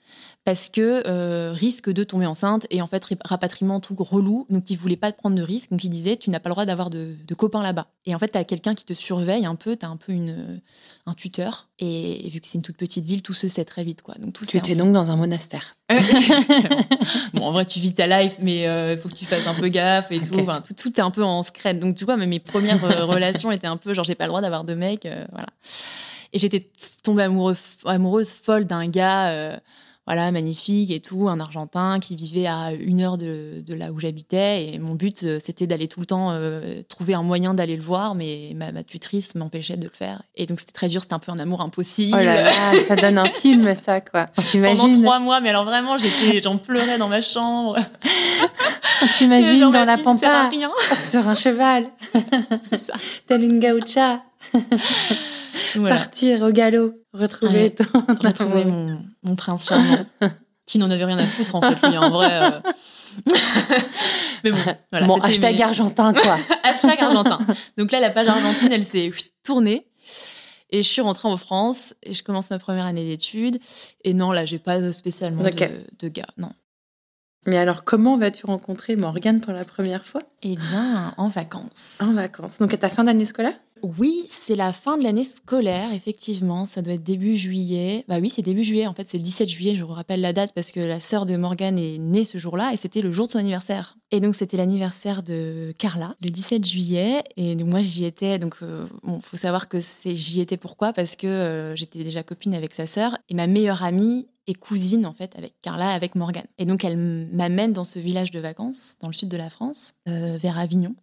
Parce 0.48 0.70
que 0.70 1.02
euh, 1.06 1.52
risque 1.52 1.90
de 1.90 2.04
tomber 2.04 2.24
enceinte 2.24 2.66
et 2.70 2.80
en 2.80 2.86
fait 2.86 3.04
rapatriement 3.22 3.80
tout 3.80 3.94
relou. 3.98 4.46
Donc 4.48 4.70
ils 4.70 4.78
voulaient 4.78 4.96
pas 4.96 5.12
te 5.12 5.18
prendre 5.18 5.36
de 5.36 5.42
risque. 5.42 5.70
Donc 5.70 5.84
ils 5.84 5.90
disaient 5.90 6.16
tu 6.16 6.30
n'as 6.30 6.40
pas 6.40 6.48
le 6.48 6.54
droit 6.54 6.64
d'avoir 6.64 6.88
de, 6.88 7.16
de 7.22 7.34
copains 7.34 7.62
là-bas. 7.62 7.88
Et 8.06 8.14
en 8.14 8.18
fait 8.18 8.28
tu 8.28 8.38
as 8.38 8.44
quelqu'un 8.44 8.74
qui 8.74 8.86
te 8.86 8.94
surveille 8.94 9.44
un 9.44 9.56
peu, 9.56 9.76
tu 9.76 9.84
as 9.84 9.90
un 9.90 9.98
peu 9.98 10.10
une, 10.10 10.62
un 11.04 11.12
tuteur. 11.12 11.68
Et, 11.78 12.24
et 12.24 12.30
vu 12.30 12.40
que 12.40 12.46
c'est 12.46 12.56
une 12.56 12.62
toute 12.62 12.78
petite 12.78 13.04
ville, 13.04 13.20
tout 13.20 13.34
se 13.34 13.46
sait 13.46 13.66
très 13.66 13.84
vite 13.84 14.00
quoi. 14.00 14.14
Donc 14.14 14.32
tout 14.32 14.46
tu 14.46 14.56
étais 14.56 14.74
donc 14.74 14.94
dans 14.94 15.10
un 15.10 15.16
monastère. 15.16 15.76
Bon, 17.34 17.44
en 17.44 17.52
vrai, 17.52 17.66
tu 17.66 17.78
vis 17.78 17.94
ta 17.94 18.06
life, 18.06 18.36
mais 18.40 18.62
il 18.92 18.98
faut 18.98 19.10
que 19.10 19.14
tu 19.14 19.26
fasses 19.26 19.46
un 19.46 19.54
peu 19.54 19.68
gaffe 19.68 20.10
et 20.10 20.18
tout. 20.20 20.38
Enfin, 20.40 20.62
tout. 20.62 20.72
Tout 20.72 20.96
est 20.98 21.02
un 21.02 21.10
peu 21.10 21.22
en 21.24 21.42
secret. 21.42 21.74
Donc, 21.74 21.94
tu 21.96 22.04
vois, 22.06 22.16
mais 22.16 22.26
mes 22.26 22.40
premières 22.40 22.82
euh, 22.84 23.04
relations 23.04 23.52
étaient 23.52 23.66
un 23.66 23.76
peu 23.76 23.92
genre, 23.92 24.04
j'ai 24.04 24.14
pas 24.14 24.24
le 24.24 24.28
droit 24.28 24.40
d'avoir 24.40 24.64
de 24.64 24.74
mec. 24.74 25.04
euh, 25.04 25.26
voilà. 25.30 25.48
Et 26.32 26.38
j'étais 26.38 26.70
tombée 27.02 27.22
amoureux, 27.24 27.56
amoureuse 27.84 28.30
folle 28.30 28.64
d'un 28.64 28.86
gars, 28.86 29.30
euh, 29.30 29.56
voilà, 30.08 30.32
magnifique 30.32 30.90
et 30.90 31.00
tout, 31.00 31.28
un 31.28 31.38
Argentin 31.38 32.00
qui 32.00 32.16
vivait 32.16 32.46
à 32.46 32.72
une 32.72 33.02
heure 33.02 33.18
de, 33.18 33.60
de 33.60 33.74
là 33.74 33.92
où 33.92 34.00
j'habitais. 34.00 34.72
Et 34.72 34.78
mon 34.78 34.94
but, 34.94 35.22
euh, 35.22 35.38
c'était 35.44 35.66
d'aller 35.66 35.86
tout 35.86 36.00
le 36.00 36.06
temps 36.06 36.30
euh, 36.30 36.80
trouver 36.88 37.12
un 37.12 37.22
moyen 37.22 37.52
d'aller 37.52 37.76
le 37.76 37.82
voir, 37.82 38.14
mais 38.14 38.54
ma, 38.56 38.72
ma 38.72 38.82
tutrice 38.82 39.34
m'empêchait 39.34 39.76
de 39.76 39.84
le 39.84 39.92
faire. 39.92 40.22
Et 40.34 40.46
donc, 40.46 40.60
c'était 40.60 40.72
très 40.72 40.88
dur, 40.88 41.02
c'était 41.02 41.12
un 41.12 41.18
peu 41.18 41.30
un 41.30 41.38
amour 41.38 41.60
impossible. 41.60 42.16
Oh 42.18 42.24
là 42.24 42.40
là, 42.44 42.50
ça 42.88 42.96
donne 42.96 43.18
un 43.18 43.26
film, 43.26 43.74
ça, 43.78 44.00
quoi. 44.00 44.28
On 44.38 44.62
Pendant 44.62 44.98
trois 45.02 45.18
mois, 45.18 45.42
mais 45.42 45.50
alors 45.50 45.66
vraiment, 45.66 45.98
j'en 45.98 46.56
pleurais 46.56 46.96
dans 46.96 47.08
ma 47.08 47.20
chambre. 47.20 47.76
on 49.02 49.06
t'imagine 49.18 49.70
dans 49.70 49.84
la 49.84 49.98
pampa, 49.98 50.50
sur 50.96 51.28
un 51.28 51.34
cheval, 51.34 51.84
C'est 52.70 52.80
ça. 52.80 52.94
tel 53.26 53.44
une 53.44 53.60
gaucha, 53.60 54.22
Voilà. 55.74 55.96
partir 55.96 56.42
au 56.42 56.50
galop, 56.50 56.94
retrouver 57.12 57.62
Ouais. 57.64 57.70
ton... 57.70 57.84
Retrouver 58.20 58.64
mon, 58.64 59.02
mon 59.22 59.34
prince 59.36 59.68
charmant, 59.68 60.06
qui 60.66 60.78
n'en 60.78 60.90
avait 60.90 61.04
rien 61.04 61.18
à 61.18 61.26
foutre 61.26 61.54
en 61.56 61.60
fait, 61.62 61.88
lui, 61.88 61.98
en 61.98 62.10
vrai. 62.10 62.28
euh. 62.32 62.60
mais 64.44 64.50
bon, 64.52 64.58
voilà. 64.92 65.06
bon, 65.06 65.14
c'était 65.16 65.26
hashtag 65.28 65.56
mes- 65.56 65.62
argentin, 65.62 66.12
quoi. 66.12 66.36
hashtag 66.62 67.00
argentin. 67.00 67.38
Donc 67.76 67.90
là, 67.92 68.00
la 68.00 68.10
page 68.10 68.28
argentine, 68.28 68.72
elle 68.72 68.84
s'est 68.84 69.12
tournée. 69.44 69.86
Et 70.70 70.82
je 70.82 70.88
suis 70.88 71.00
rentrée 71.00 71.28
en 71.28 71.36
France 71.38 71.94
et 72.02 72.12
je 72.12 72.22
commence 72.22 72.50
ma 72.50 72.58
première 72.58 72.84
année 72.86 73.04
d'études. 73.04 73.58
Et 74.04 74.12
non, 74.12 74.32
là, 74.32 74.44
j'ai 74.44 74.58
pas 74.58 74.92
spécialement 74.92 75.42
de 75.42 76.08
gars. 76.08 76.26
Non. 76.36 76.52
Mais 77.46 77.56
alors, 77.56 77.84
comment 77.84 78.18
vas-tu 78.18 78.44
rencontrer 78.44 78.94
Morgane 78.94 79.40
pour 79.40 79.54
la 79.54 79.64
première 79.64 80.04
fois? 80.04 80.20
Eh 80.42 80.56
bien, 80.56 81.14
en 81.16 81.28
vacances. 81.28 82.00
En 82.02 82.12
vacances. 82.12 82.58
Donc, 82.58 82.74
à 82.74 82.76
ta 82.76 82.90
fin 82.90 83.04
d'année 83.04 83.24
scolaire? 83.24 83.54
Oui, 83.82 84.24
c'est 84.26 84.56
la 84.56 84.72
fin 84.72 84.98
de 84.98 85.02
l'année 85.02 85.24
scolaire, 85.24 85.92
effectivement. 85.92 86.66
Ça 86.66 86.82
doit 86.82 86.94
être 86.94 87.02
début 87.02 87.36
juillet. 87.36 88.04
Bah 88.08 88.18
oui, 88.20 88.28
c'est 88.28 88.42
début 88.42 88.64
juillet. 88.64 88.86
En 88.86 88.94
fait, 88.94 89.06
c'est 89.08 89.18
le 89.18 89.22
17 89.22 89.48
juillet. 89.48 89.74
Je 89.74 89.84
vous 89.84 89.92
rappelle 89.92 90.20
la 90.20 90.32
date 90.32 90.52
parce 90.54 90.72
que 90.72 90.80
la 90.80 91.00
sœur 91.00 91.26
de 91.26 91.36
Morgane 91.36 91.78
est 91.78 91.98
née 91.98 92.24
ce 92.24 92.38
jour-là 92.38 92.72
et 92.72 92.76
c'était 92.76 93.02
le 93.02 93.12
jour 93.12 93.26
de 93.26 93.32
son 93.32 93.38
anniversaire. 93.38 93.96
Et 94.10 94.20
donc, 94.20 94.34
c'était 94.36 94.56
l'anniversaire 94.56 95.22
de 95.22 95.72
Carla, 95.78 96.14
le 96.22 96.30
17 96.30 96.66
juillet. 96.66 97.24
Et 97.36 97.56
donc, 97.56 97.68
moi, 97.68 97.82
j'y 97.82 98.04
étais. 98.04 98.38
Donc, 98.38 98.56
euh, 98.62 98.86
bon, 99.02 99.20
faut 99.20 99.36
savoir 99.36 99.68
que 99.68 99.80
c'est 99.80 100.14
j'y 100.14 100.40
étais 100.40 100.56
pourquoi? 100.56 100.92
Parce 100.92 101.16
que 101.16 101.26
euh, 101.26 101.76
j'étais 101.76 102.04
déjà 102.04 102.22
copine 102.22 102.54
avec 102.54 102.74
sa 102.74 102.86
sœur 102.86 103.18
et 103.28 103.34
ma 103.34 103.46
meilleure 103.46 103.82
amie 103.82 104.26
est 104.48 104.54
cousine 104.54 105.06
en 105.06 105.12
fait 105.12 105.36
avec 105.36 105.54
Carla, 105.60 105.90
avec 105.90 106.14
Morgane. 106.14 106.46
Et 106.58 106.64
donc 106.64 106.84
elle 106.84 106.96
m'amène 106.96 107.72
dans 107.72 107.84
ce 107.84 107.98
village 107.98 108.30
de 108.30 108.40
vacances 108.40 108.96
dans 109.00 109.08
le 109.08 109.12
sud 109.12 109.28
de 109.28 109.36
la 109.36 109.50
France, 109.50 109.94
euh, 110.08 110.38
vers 110.40 110.58
Avignon. 110.58 110.94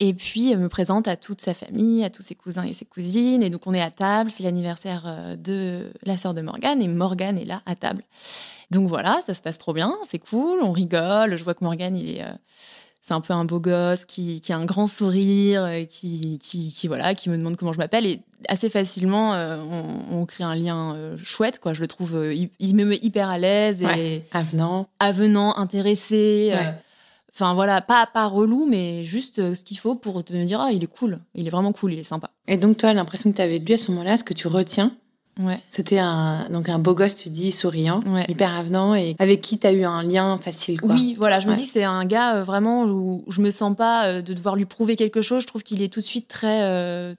Et 0.00 0.12
puis, 0.12 0.50
elle 0.50 0.58
me 0.58 0.68
présente 0.68 1.06
à 1.06 1.16
toute 1.16 1.40
sa 1.40 1.54
famille, 1.54 2.04
à 2.04 2.10
tous 2.10 2.22
ses 2.22 2.34
cousins 2.34 2.64
et 2.64 2.72
ses 2.72 2.84
cousines. 2.84 3.42
Et 3.42 3.50
donc, 3.50 3.66
on 3.66 3.74
est 3.74 3.80
à 3.80 3.90
table. 3.90 4.30
C'est 4.30 4.42
l'anniversaire 4.42 5.04
euh, 5.06 5.36
de 5.36 5.92
la 6.04 6.16
sœur 6.16 6.34
de 6.34 6.40
Morgane. 6.40 6.82
Et 6.82 6.88
Morgane 6.88 7.38
est 7.38 7.44
là, 7.44 7.62
à 7.64 7.76
table. 7.76 8.02
Donc, 8.70 8.88
voilà, 8.88 9.20
ça 9.24 9.34
se 9.34 9.42
passe 9.42 9.56
trop 9.56 9.72
bien. 9.72 9.94
C'est 10.08 10.18
cool. 10.18 10.58
On 10.62 10.72
rigole. 10.72 11.36
Je 11.36 11.44
vois 11.44 11.54
que 11.54 11.62
Morgane, 11.62 11.96
il 11.96 12.16
est. 12.16 12.22
Euh, 12.22 12.32
c'est 13.02 13.12
un 13.12 13.20
peu 13.20 13.34
un 13.34 13.44
beau 13.44 13.60
gosse 13.60 14.06
qui, 14.06 14.40
qui 14.40 14.52
a 14.54 14.56
un 14.56 14.64
grand 14.64 14.86
sourire, 14.86 15.62
euh, 15.62 15.84
qui, 15.84 16.38
qui, 16.42 16.72
qui, 16.72 16.88
voilà, 16.88 17.14
qui 17.14 17.28
me 17.28 17.36
demande 17.36 17.56
comment 17.56 17.74
je 17.74 17.78
m'appelle. 17.78 18.06
Et 18.06 18.22
assez 18.48 18.70
facilement, 18.70 19.32
on, 19.32 20.20
on, 20.20 20.24
crée 20.24 20.42
un 20.42 20.54
lien 20.54 20.96
chouette. 21.22 21.60
Quoi. 21.60 21.74
Je 21.74 21.82
le 21.82 21.86
trouve, 21.86 22.32
il, 22.58 22.74
me 22.74 22.84
met 22.84 22.98
hyper 23.02 23.28
à 23.28 23.38
l'aise. 23.38 23.82
et 23.82 24.24
Avenant. 24.32 24.88
Avenant, 25.00 25.54
intéressé. 25.58 26.52
Ouais. 26.54 26.74
Enfin 27.34 27.54
voilà, 27.54 27.80
pas, 27.80 28.06
pas 28.06 28.28
relou, 28.28 28.64
mais 28.66 29.04
juste 29.04 29.40
euh, 29.40 29.56
ce 29.56 29.62
qu'il 29.62 29.76
faut 29.76 29.96
pour 29.96 30.22
te 30.22 30.32
dire 30.32 30.60
ah 30.60 30.70
il 30.70 30.84
est 30.84 30.86
cool, 30.86 31.18
il 31.34 31.48
est 31.48 31.50
vraiment 31.50 31.72
cool, 31.72 31.92
il 31.92 31.98
est 31.98 32.04
sympa. 32.04 32.30
Et 32.46 32.56
donc 32.56 32.76
toi, 32.76 32.92
l'impression 32.92 33.32
que 33.32 33.36
tu 33.36 33.42
avais 33.42 33.58
de 33.58 33.66
lui 33.66 33.74
à 33.74 33.78
ce 33.78 33.90
moment-là, 33.90 34.16
ce 34.16 34.22
que 34.22 34.34
tu 34.34 34.46
retiens, 34.46 34.92
ouais. 35.40 35.58
c'était 35.68 35.98
un 35.98 36.48
donc 36.50 36.68
un 36.68 36.78
beau 36.78 36.94
gosse, 36.94 37.16
tu 37.16 37.30
dis 37.30 37.50
souriant, 37.50 38.02
hyper 38.28 38.54
avenant 38.54 38.94
et 38.94 39.16
avec 39.18 39.40
qui 39.40 39.58
tu 39.58 39.66
as 39.66 39.72
eu 39.72 39.82
un 39.82 40.04
lien 40.04 40.38
facile. 40.38 40.80
Quoi. 40.80 40.94
Oui, 40.94 41.16
voilà, 41.18 41.40
je 41.40 41.48
me 41.48 41.56
dis 41.56 41.64
que 41.64 41.72
c'est 41.72 41.82
un 41.82 42.04
gars 42.04 42.36
euh, 42.36 42.44
vraiment 42.44 42.84
où 42.84 43.24
je 43.26 43.40
me 43.40 43.50
sens 43.50 43.74
pas 43.74 44.06
euh, 44.06 44.22
de 44.22 44.32
devoir 44.32 44.54
lui 44.54 44.64
prouver 44.64 44.94
quelque 44.94 45.20
chose. 45.20 45.42
Je 45.42 45.48
trouve 45.48 45.64
qu'il 45.64 45.82
est 45.82 45.92
tout 45.92 46.00
de 46.00 46.04
suite 46.04 46.28
très 46.28 47.16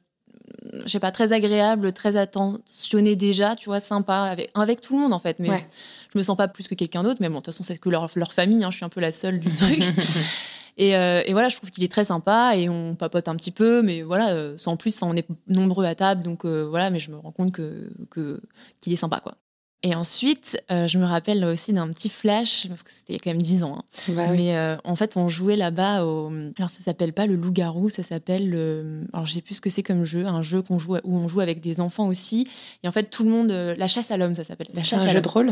je 0.86 0.88
sais 0.88 1.00
pas, 1.00 1.12
très 1.12 1.32
agréable, 1.32 1.94
très 1.94 2.16
attentionné 2.16 3.16
déjà, 3.16 3.56
tu 3.56 3.70
vois, 3.70 3.80
sympa, 3.80 4.24
avec, 4.24 4.52
avec 4.56 4.82
tout 4.82 4.96
le 4.96 5.02
monde 5.02 5.14
en 5.14 5.20
fait. 5.20 5.38
Mais 5.40 5.50
je 6.16 6.20
me 6.20 6.24
sens 6.24 6.38
pas 6.38 6.48
plus 6.48 6.68
que 6.70 6.76
quelqu'un 6.76 7.04
d'autre, 7.04 7.18
mais 7.20 7.28
bon, 7.28 7.36
de 7.36 7.40
toute 7.40 7.54
façon, 7.54 7.64
c'est 7.64 7.78
que 7.78 7.90
leur, 7.90 8.10
leur 8.16 8.32
famille, 8.32 8.64
hein, 8.64 8.72
je 8.72 8.78
suis 8.78 8.86
un 8.86 8.90
peu 8.90 9.02
la 9.02 9.12
seule 9.12 9.40
du 9.40 9.54
truc. 9.54 9.84
et, 10.78 10.96
euh, 10.96 11.22
et, 11.26 11.34
voilà, 11.34 11.50
je 11.50 11.58
trouve 11.58 11.72
qu'il 11.72 11.84
est 11.84 11.92
très 11.92 12.06
sympa 12.06 12.54
et 12.56 12.70
on 12.70 12.96
papote 12.96 13.28
un 13.28 13.36
petit 13.36 13.52
peu, 13.52 13.82
mais 13.82 14.02
voilà, 14.02 14.34
euh, 14.34 14.56
sans 14.58 14.78
plus, 14.78 15.02
on 15.02 15.14
est 15.14 15.28
nombreux 15.48 15.84
à 15.84 15.94
table, 15.94 16.24
donc 16.24 16.46
euh, 16.46 16.66
voilà, 16.70 16.90
mais 16.90 17.02
je 17.02 17.12
me 17.12 17.18
rends 17.18 17.34
compte 17.34 17.52
que 17.52 17.92
qu'il 18.80 18.94
est 18.94 18.98
sympa, 18.98 19.20
quoi. 19.20 19.36
Et 19.86 19.94
ensuite, 19.94 20.60
euh, 20.72 20.88
je 20.88 20.98
me 20.98 21.06
rappelle 21.06 21.46
aussi 21.46 21.72
d'un 21.72 21.88
petit 21.92 22.10
flash, 22.10 22.68
parce 22.68 22.82
que 22.82 22.90
c'était 22.90 23.20
quand 23.20 23.30
même 23.30 23.42
10 23.42 23.62
ans. 23.62 23.78
Hein. 23.78 24.14
Bah 24.14 24.32
Mais 24.32 24.58
euh, 24.58 24.78
en 24.84 24.96
fait, 24.96 25.16
on 25.16 25.30
jouait 25.30 25.56
là-bas 25.56 26.06
au. 26.06 26.32
Alors, 26.58 26.72
ça 26.72 26.82
s'appelle 26.82 27.14
pas 27.14 27.28
le 27.28 27.36
loup-garou, 27.36 27.90
ça 27.90 28.02
s'appelle. 28.02 28.50
Le... 28.50 29.04
Alors, 29.14 29.28
je 29.28 29.34
sais 29.34 29.42
plus 29.42 29.54
ce 29.54 29.62
que 29.62 29.70
c'est 29.70 29.84
comme 29.84 30.04
jeu, 30.04 30.26
un 30.26 30.42
jeu 30.42 30.64
qu'on 30.64 30.80
joue 30.80 30.96
où 31.04 31.16
on 31.16 31.28
joue 31.28 31.40
avec 31.40 31.62
des 31.62 31.80
enfants 31.82 32.08
aussi. 32.08 32.48
Et 32.84 32.88
en 32.88 32.92
fait, 32.92 33.12
tout 33.12 33.24
le 33.24 33.30
monde. 33.30 33.52
Euh, 33.52 33.76
la 33.78 33.88
chasse 33.88 34.10
à 34.10 34.18
l'homme, 34.18 34.34
ça 34.34 34.44
s'appelle. 34.44 34.70
La 34.74 34.82
chasse 34.82 35.04
un 35.04 35.08
jeu 35.08 35.22
de 35.22 35.28
rôle? 35.28 35.52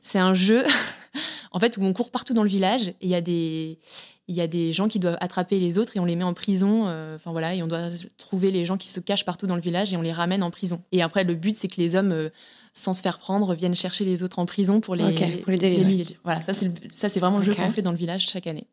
C'est 0.00 0.20
un 0.20 0.32
jeu, 0.32 0.64
en 1.52 1.60
fait, 1.60 1.76
où 1.76 1.84
on 1.84 1.92
court 1.92 2.10
partout 2.10 2.32
dans 2.32 2.44
le 2.44 2.48
village 2.48 2.88
et 2.88 2.94
il 3.02 3.10
y 3.10 3.14
a 3.14 3.20
des 3.20 3.78
il 4.28 4.34
y 4.34 4.40
a 4.40 4.48
des 4.48 4.72
gens 4.72 4.88
qui 4.88 4.98
doivent 4.98 5.18
attraper 5.20 5.60
les 5.60 5.78
autres 5.78 5.96
et 5.96 6.00
on 6.00 6.04
les 6.04 6.16
met 6.16 6.24
en 6.24 6.34
prison. 6.34 6.86
Enfin 7.14 7.30
voilà, 7.30 7.54
et 7.54 7.62
on 7.62 7.68
doit 7.68 7.90
trouver 8.18 8.50
les 8.50 8.64
gens 8.64 8.76
qui 8.76 8.88
se 8.88 8.98
cachent 8.98 9.24
partout 9.24 9.46
dans 9.46 9.54
le 9.54 9.60
village 9.60 9.94
et 9.94 9.96
on 9.96 10.02
les 10.02 10.12
ramène 10.12 10.42
en 10.42 10.50
prison. 10.50 10.82
Et 10.90 11.00
après, 11.00 11.22
le 11.22 11.36
but, 11.36 11.54
c'est 11.54 11.68
que 11.68 11.80
les 11.80 11.94
hommes 11.94 12.30
sans 12.76 12.94
se 12.94 13.02
faire 13.02 13.18
prendre, 13.18 13.54
viennent 13.54 13.74
chercher 13.74 14.04
les 14.04 14.22
autres 14.22 14.38
en 14.38 14.46
prison 14.46 14.80
pour 14.80 14.94
les, 14.94 15.14
pour 15.42 15.50
les 15.50 15.58
délivrer. 15.58 16.14
Voilà, 16.22 16.40
ça 16.42 16.52
c'est 17.08 17.18
vraiment 17.18 17.38
le 17.38 17.44
jeu 17.44 17.54
qu'on 17.54 17.70
fait 17.70 17.82
dans 17.82 17.90
le 17.90 17.96
village 17.96 18.28
chaque 18.28 18.46
année 18.46 18.66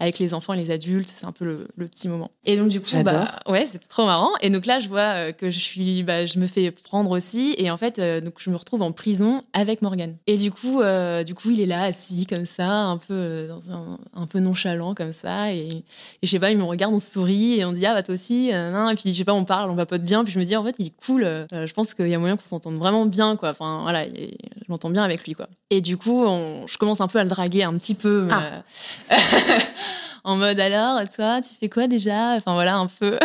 avec 0.00 0.18
les 0.18 0.34
enfants 0.34 0.52
et 0.52 0.56
les 0.56 0.70
adultes. 0.70 1.12
C'est 1.14 1.26
un 1.26 1.32
peu 1.32 1.44
le, 1.44 1.88
petit 1.88 2.08
moment. 2.08 2.30
Et 2.44 2.56
donc, 2.56 2.68
du 2.68 2.80
coup, 2.80 2.90
bah, 3.04 3.28
ouais, 3.46 3.66
c'était 3.66 3.86
trop 3.86 4.04
marrant. 4.04 4.30
Et 4.40 4.50
donc 4.50 4.66
là, 4.66 4.80
je 4.80 4.88
vois 4.88 5.14
euh, 5.14 5.32
que 5.32 5.50
je 5.50 5.58
suis, 5.58 6.02
bah, 6.02 6.26
je 6.26 6.38
me 6.38 6.46
fais 6.46 6.70
prendre 6.70 7.10
aussi. 7.10 7.54
Et 7.58 7.70
en 7.70 7.76
fait, 7.76 7.98
euh, 7.98 8.20
donc, 8.20 8.34
je 8.38 8.50
me 8.50 8.56
retrouve 8.56 8.82
en 8.82 8.92
prison 8.92 9.42
avec 9.52 9.82
Morgan. 9.82 10.16
Et 10.26 10.36
du 10.36 10.50
coup, 10.50 10.80
euh, 10.80 11.22
du 11.22 11.34
coup, 11.34 11.50
il 11.50 11.60
est 11.60 11.66
là, 11.66 11.82
assis 11.82 12.26
comme 12.26 12.46
ça, 12.46 12.68
un 12.68 12.98
peu, 12.98 13.46
dans 13.48 13.74
un, 13.74 13.98
un, 14.14 14.26
peu 14.26 14.40
nonchalant 14.40 14.94
comme 14.94 15.12
ça. 15.12 15.52
Et, 15.52 15.68
et 15.68 15.84
je 16.22 16.28
sais 16.28 16.38
pas, 16.38 16.50
il 16.50 16.58
me 16.58 16.64
regarde, 16.64 16.92
on 16.92 16.98
sourit 16.98 17.60
et 17.60 17.64
on 17.64 17.72
dit, 17.72 17.86
ah, 17.86 17.94
bah, 17.94 18.02
toi 18.02 18.14
aussi. 18.14 18.50
non, 18.52 18.88
et 18.90 18.94
puis, 18.94 19.12
je 19.12 19.18
sais 19.18 19.24
pas, 19.24 19.34
on 19.34 19.44
parle, 19.44 19.70
on 19.70 19.74
vapote 19.74 20.02
bien. 20.02 20.24
Puis 20.24 20.32
je 20.32 20.38
me 20.38 20.44
dis, 20.44 20.56
en 20.56 20.64
fait, 20.64 20.76
il 20.78 20.88
est 20.88 20.94
cool. 21.04 21.22
je 21.52 21.72
pense 21.72 21.94
qu'il 21.94 22.08
y 22.08 22.14
a 22.14 22.18
moyen 22.18 22.36
qu'on 22.36 22.46
s'entende 22.46 22.76
vraiment 22.76 23.06
bien, 23.06 23.36
quoi. 23.36 23.50
Enfin, 23.50 23.80
voilà, 23.82 24.04
je 24.04 24.66
m'entends 24.68 24.90
bien 24.90 25.02
avec 25.02 25.24
lui, 25.24 25.34
quoi. 25.34 25.48
Et 25.70 25.80
du 25.80 25.96
coup, 25.96 26.24
je 26.66 26.76
commence 26.78 27.00
un 27.00 27.08
peu 27.08 27.18
à 27.18 27.22
le 27.22 27.30
draguer 27.30 27.62
un 27.62 27.74
petit 27.74 27.94
peu. 27.94 28.28
Ah. 28.30 28.62
en 30.24 30.36
mode 30.36 30.60
alors, 30.60 31.00
toi, 31.08 31.40
tu 31.40 31.54
fais 31.54 31.68
quoi 31.68 31.86
déjà? 31.86 32.34
Enfin 32.34 32.54
voilà, 32.54 32.76
un 32.76 32.86
peu, 32.86 33.18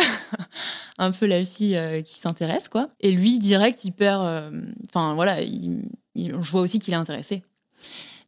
un 0.98 1.10
peu 1.10 1.26
la 1.26 1.44
fille 1.44 1.76
euh, 1.76 2.02
qui 2.02 2.14
s'intéresse, 2.14 2.68
quoi. 2.68 2.88
Et 3.00 3.12
lui, 3.12 3.38
direct, 3.38 3.84
hyper. 3.84 4.20
Euh, 4.20 4.50
enfin 4.88 5.14
voilà, 5.14 5.40
je 5.42 6.32
vois 6.32 6.60
aussi 6.60 6.78
qu'il 6.78 6.94
est 6.94 6.98
intéressé. 6.98 7.42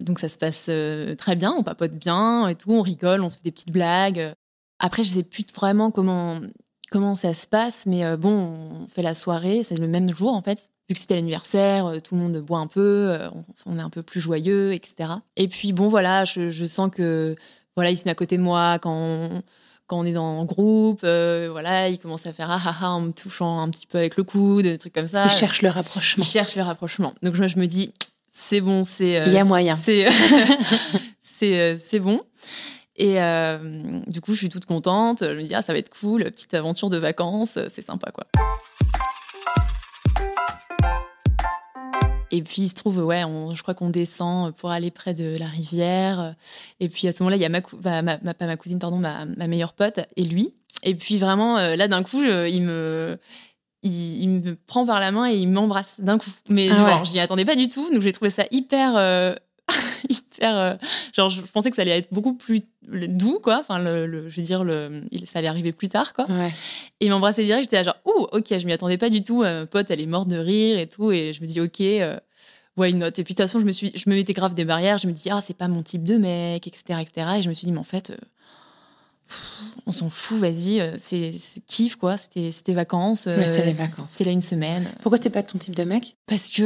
Donc 0.00 0.18
ça 0.18 0.28
se 0.28 0.38
passe 0.38 0.66
euh, 0.68 1.14
très 1.14 1.36
bien, 1.36 1.52
on 1.52 1.62
papote 1.62 1.92
bien 1.92 2.48
et 2.48 2.54
tout, 2.54 2.72
on 2.72 2.80
rigole, 2.80 3.22
on 3.22 3.28
se 3.28 3.36
fait 3.36 3.44
des 3.44 3.52
petites 3.52 3.72
blagues. 3.72 4.32
Après, 4.78 5.04
je 5.04 5.10
sais 5.10 5.22
plus 5.22 5.44
vraiment 5.54 5.90
comment, 5.90 6.40
comment 6.90 7.16
ça 7.16 7.34
se 7.34 7.46
passe, 7.46 7.84
mais 7.84 8.16
bon, 8.16 8.30
on 8.30 8.88
fait 8.88 9.02
la 9.02 9.14
soirée, 9.14 9.62
c'est 9.62 9.76
le 9.76 9.88
même 9.88 10.14
jour 10.14 10.32
en 10.32 10.40
fait 10.40 10.70
vu 10.88 10.94
que 10.94 10.98
c'était 10.98 11.14
l'anniversaire, 11.14 12.00
tout 12.02 12.16
le 12.16 12.20
monde 12.20 12.38
boit 12.38 12.58
un 12.58 12.66
peu, 12.66 13.16
on 13.64 13.78
est 13.78 13.82
un 13.82 13.90
peu 13.90 14.02
plus 14.02 14.20
joyeux, 14.20 14.72
etc. 14.72 15.10
Et 15.36 15.46
puis 15.46 15.72
bon, 15.72 15.86
voilà, 15.88 16.24
je 16.24 16.66
sens 16.66 16.90
que 16.90 17.36
voilà, 17.76 17.90
il 17.90 17.96
se 17.96 18.04
met 18.04 18.10
à 18.10 18.14
côté 18.14 18.36
de 18.36 18.42
moi 18.42 18.78
quand 18.78 18.94
on, 18.94 19.42
quand 19.86 19.98
on 19.98 20.04
est 20.04 20.12
dans 20.12 20.40
un 20.40 20.44
groupe, 20.44 21.00
euh, 21.02 21.48
voilà, 21.50 21.88
il 21.88 21.98
commence 21.98 22.24
à 22.26 22.32
faire 22.32 22.48
ah 22.50 22.60
ah 22.64 22.76
ah 22.80 22.90
en 22.90 23.00
me 23.00 23.10
touchant 23.10 23.60
un 23.60 23.68
petit 23.70 23.86
peu 23.86 23.98
avec 23.98 24.16
le 24.16 24.22
coude, 24.22 24.62
des 24.62 24.78
trucs 24.78 24.92
comme 24.92 25.08
ça. 25.08 25.24
Il 25.24 25.30
cherche 25.30 25.62
le 25.62 25.68
rapprochement. 25.68 26.22
Il 26.24 26.26
cherche 26.26 26.56
le 26.56 26.62
rapprochement. 26.62 27.12
Donc 27.22 27.34
je, 27.34 27.48
je 27.48 27.58
me 27.58 27.66
dis, 27.66 27.92
c'est 28.32 28.60
bon, 28.60 28.84
c'est. 28.84 29.20
Euh, 29.20 29.24
il 29.26 29.32
y 29.32 29.38
a 29.38 29.44
moyen. 29.44 29.76
C'est 29.76 30.08
c'est 31.20 31.58
euh, 31.58 32.00
bon. 32.00 32.22
Et 32.96 33.16
du 34.06 34.20
coup, 34.20 34.34
je 34.34 34.38
suis 34.38 34.48
toute 34.50 34.66
contente. 34.66 35.20
Je 35.22 35.32
me 35.32 35.42
dis, 35.42 35.54
ah, 35.54 35.62
ça 35.62 35.72
va 35.72 35.78
être 35.78 35.90
cool, 35.90 36.24
petite 36.24 36.52
aventure 36.52 36.90
de 36.90 36.98
vacances, 36.98 37.58
c'est 37.74 37.82
sympa, 37.82 38.10
quoi. 38.12 38.26
Et 42.30 42.42
puis 42.42 42.62
il 42.62 42.68
se 42.68 42.74
trouve, 42.74 42.98
ouais, 42.98 43.22
je 43.54 43.62
crois 43.62 43.74
qu'on 43.74 43.90
descend 43.90 44.54
pour 44.54 44.70
aller 44.70 44.90
près 44.90 45.14
de 45.14 45.36
la 45.38 45.46
rivière. 45.46 46.34
Et 46.78 46.88
puis 46.88 47.08
à 47.08 47.12
ce 47.12 47.22
moment-là, 47.22 47.36
il 47.36 47.42
y 47.42 47.44
a 47.44 47.48
ma, 47.48 47.60
bah, 47.60 48.02
ma, 48.02 48.18
ma, 48.22 48.34
pas 48.34 48.46
ma 48.46 48.56
cousine, 48.56 48.78
pardon, 48.78 48.98
ma, 48.98 49.24
ma, 49.26 49.46
meilleure 49.46 49.72
pote 49.72 50.00
et 50.16 50.22
lui. 50.22 50.54
Et 50.82 50.94
puis 50.94 51.18
vraiment, 51.18 51.58
euh, 51.58 51.76
là 51.76 51.88
d'un 51.88 52.02
coup, 52.02 52.22
il 52.22 52.62
me 52.62 53.18
il, 53.82 54.28
me 54.28 54.54
prend 54.54 54.84
par 54.84 55.00
la 55.00 55.10
main 55.10 55.30
et 55.30 55.36
il 55.36 55.48
m'embrasse 55.48 55.96
d'un 55.98 56.18
coup. 56.18 56.30
Mais 56.48 56.68
ah 56.70 57.02
je 57.04 57.12
n'y 57.12 57.20
attendais 57.20 57.44
pas 57.44 57.56
du 57.56 57.68
tout, 57.68 57.90
donc 57.90 58.02
j'ai 58.02 58.12
trouvé 58.12 58.30
ça 58.30 58.44
hyper, 58.50 58.96
euh, 58.96 59.34
hyper. 60.08 60.56
Euh, 60.56 60.74
genre, 61.12 61.28
je 61.28 61.40
pensais 61.42 61.70
que 61.70 61.76
ça 61.76 61.82
allait 61.82 61.98
être 61.98 62.12
beaucoup 62.12 62.34
plus 62.34 62.62
doux, 62.88 63.38
quoi. 63.42 63.58
Enfin, 63.60 63.78
le, 63.78 64.28
je 64.28 64.36
veux 64.40 64.46
dire, 64.46 64.64
le, 64.64 65.02
ça 65.24 65.38
allait 65.38 65.48
arriver 65.48 65.72
plus 65.72 65.88
tard, 65.88 66.12
quoi. 66.12 66.26
Et 67.00 67.06
il 67.06 67.10
m'embrassait 67.10 67.44
direct, 67.44 67.64
j'étais 67.64 67.76
là, 67.76 67.82
genre, 67.82 67.98
oh, 68.04 68.28
ok, 68.32 68.46
je 68.58 68.66
m'y 68.66 68.72
attendais 68.72 68.98
pas 68.98 69.10
du 69.10 69.22
tout. 69.22 69.44
pote, 69.70 69.90
elle 69.90 70.00
est 70.00 70.06
morte 70.06 70.28
de 70.28 70.38
rire 70.38 70.78
et 70.78 70.86
tout, 70.86 71.12
et 71.12 71.32
je 71.32 71.42
me 71.42 71.46
dis, 71.46 71.60
ok. 71.60 71.80
why 72.76 72.94
not? 72.94 73.06
Et 73.06 73.12
puis 73.12 73.22
de 73.22 73.28
toute 73.28 73.38
façon, 73.38 73.60
je 73.60 73.64
me 73.64 73.72
suis, 73.72 73.92
je 73.94 74.08
me 74.08 74.14
mettais 74.14 74.32
grave 74.32 74.54
des 74.54 74.64
barrières. 74.64 74.98
Je 74.98 75.06
me 75.06 75.12
dis, 75.12 75.30
ah, 75.30 75.40
c'est 75.46 75.56
pas 75.56 75.68
mon 75.68 75.82
type 75.82 76.04
de 76.04 76.16
mec, 76.16 76.66
etc., 76.66 77.00
etc. 77.00 77.26
Et 77.38 77.42
je 77.42 77.48
me 77.48 77.54
suis 77.54 77.66
dit, 77.66 77.72
mais 77.72 77.78
en 77.78 77.84
fait, 77.84 78.12
on 79.86 79.92
s'en 79.92 80.10
fout, 80.10 80.38
vas-y, 80.38 80.80
euh, 80.80 80.94
c'est 80.98 81.32
kiff 81.66 81.96
quoi, 81.96 82.16
c'était 82.16 82.74
vacances. 82.74 83.22
C'est 83.22 83.64
les 83.64 83.72
vacances. 83.72 84.08
C'est 84.10 84.24
là 84.24 84.30
une 84.32 84.40
semaine. 84.40 84.88
Pourquoi 85.02 85.18
c'était 85.18 85.30
pas 85.30 85.42
ton 85.42 85.58
type 85.58 85.74
de 85.74 85.84
mec? 85.84 86.16
Parce 86.26 86.50
que, 86.50 86.62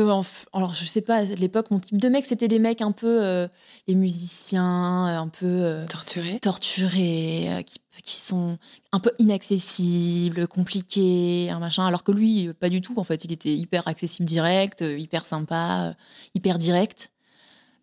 alors 0.52 0.74
je 0.74 0.84
sais 0.84 1.00
pas, 1.00 1.16
à 1.18 1.24
l'époque, 1.24 1.70
mon 1.70 1.80
type 1.80 1.98
de 1.98 2.08
mec, 2.08 2.26
c'était 2.26 2.48
des 2.48 2.58
mecs 2.58 2.80
un 2.80 2.92
peu, 2.92 3.24
euh, 3.24 3.48
les 3.86 3.94
musiciens, 3.94 5.08
euh, 5.08 5.18
un 5.18 5.28
peu. 5.28 5.84
torturés 5.88 6.38
Torturés, 6.40 7.64
qui, 7.66 7.78
qui, 8.02 8.16
sont 8.16 8.58
un 8.92 9.00
peu 9.00 9.12
inaccessibles, 9.18 10.46
compliqués, 10.46 11.50
un 11.50 11.58
machin. 11.58 11.86
Alors 11.86 12.04
que 12.04 12.12
lui, 12.12 12.52
pas 12.54 12.68
du 12.68 12.80
tout, 12.80 12.94
en 12.98 13.04
fait, 13.04 13.24
il 13.24 13.32
était 13.32 13.54
hyper 13.54 13.88
accessible 13.88 14.28
direct, 14.28 14.82
hyper 14.82 15.26
sympa, 15.26 15.94
hyper 16.34 16.58
direct. 16.58 17.10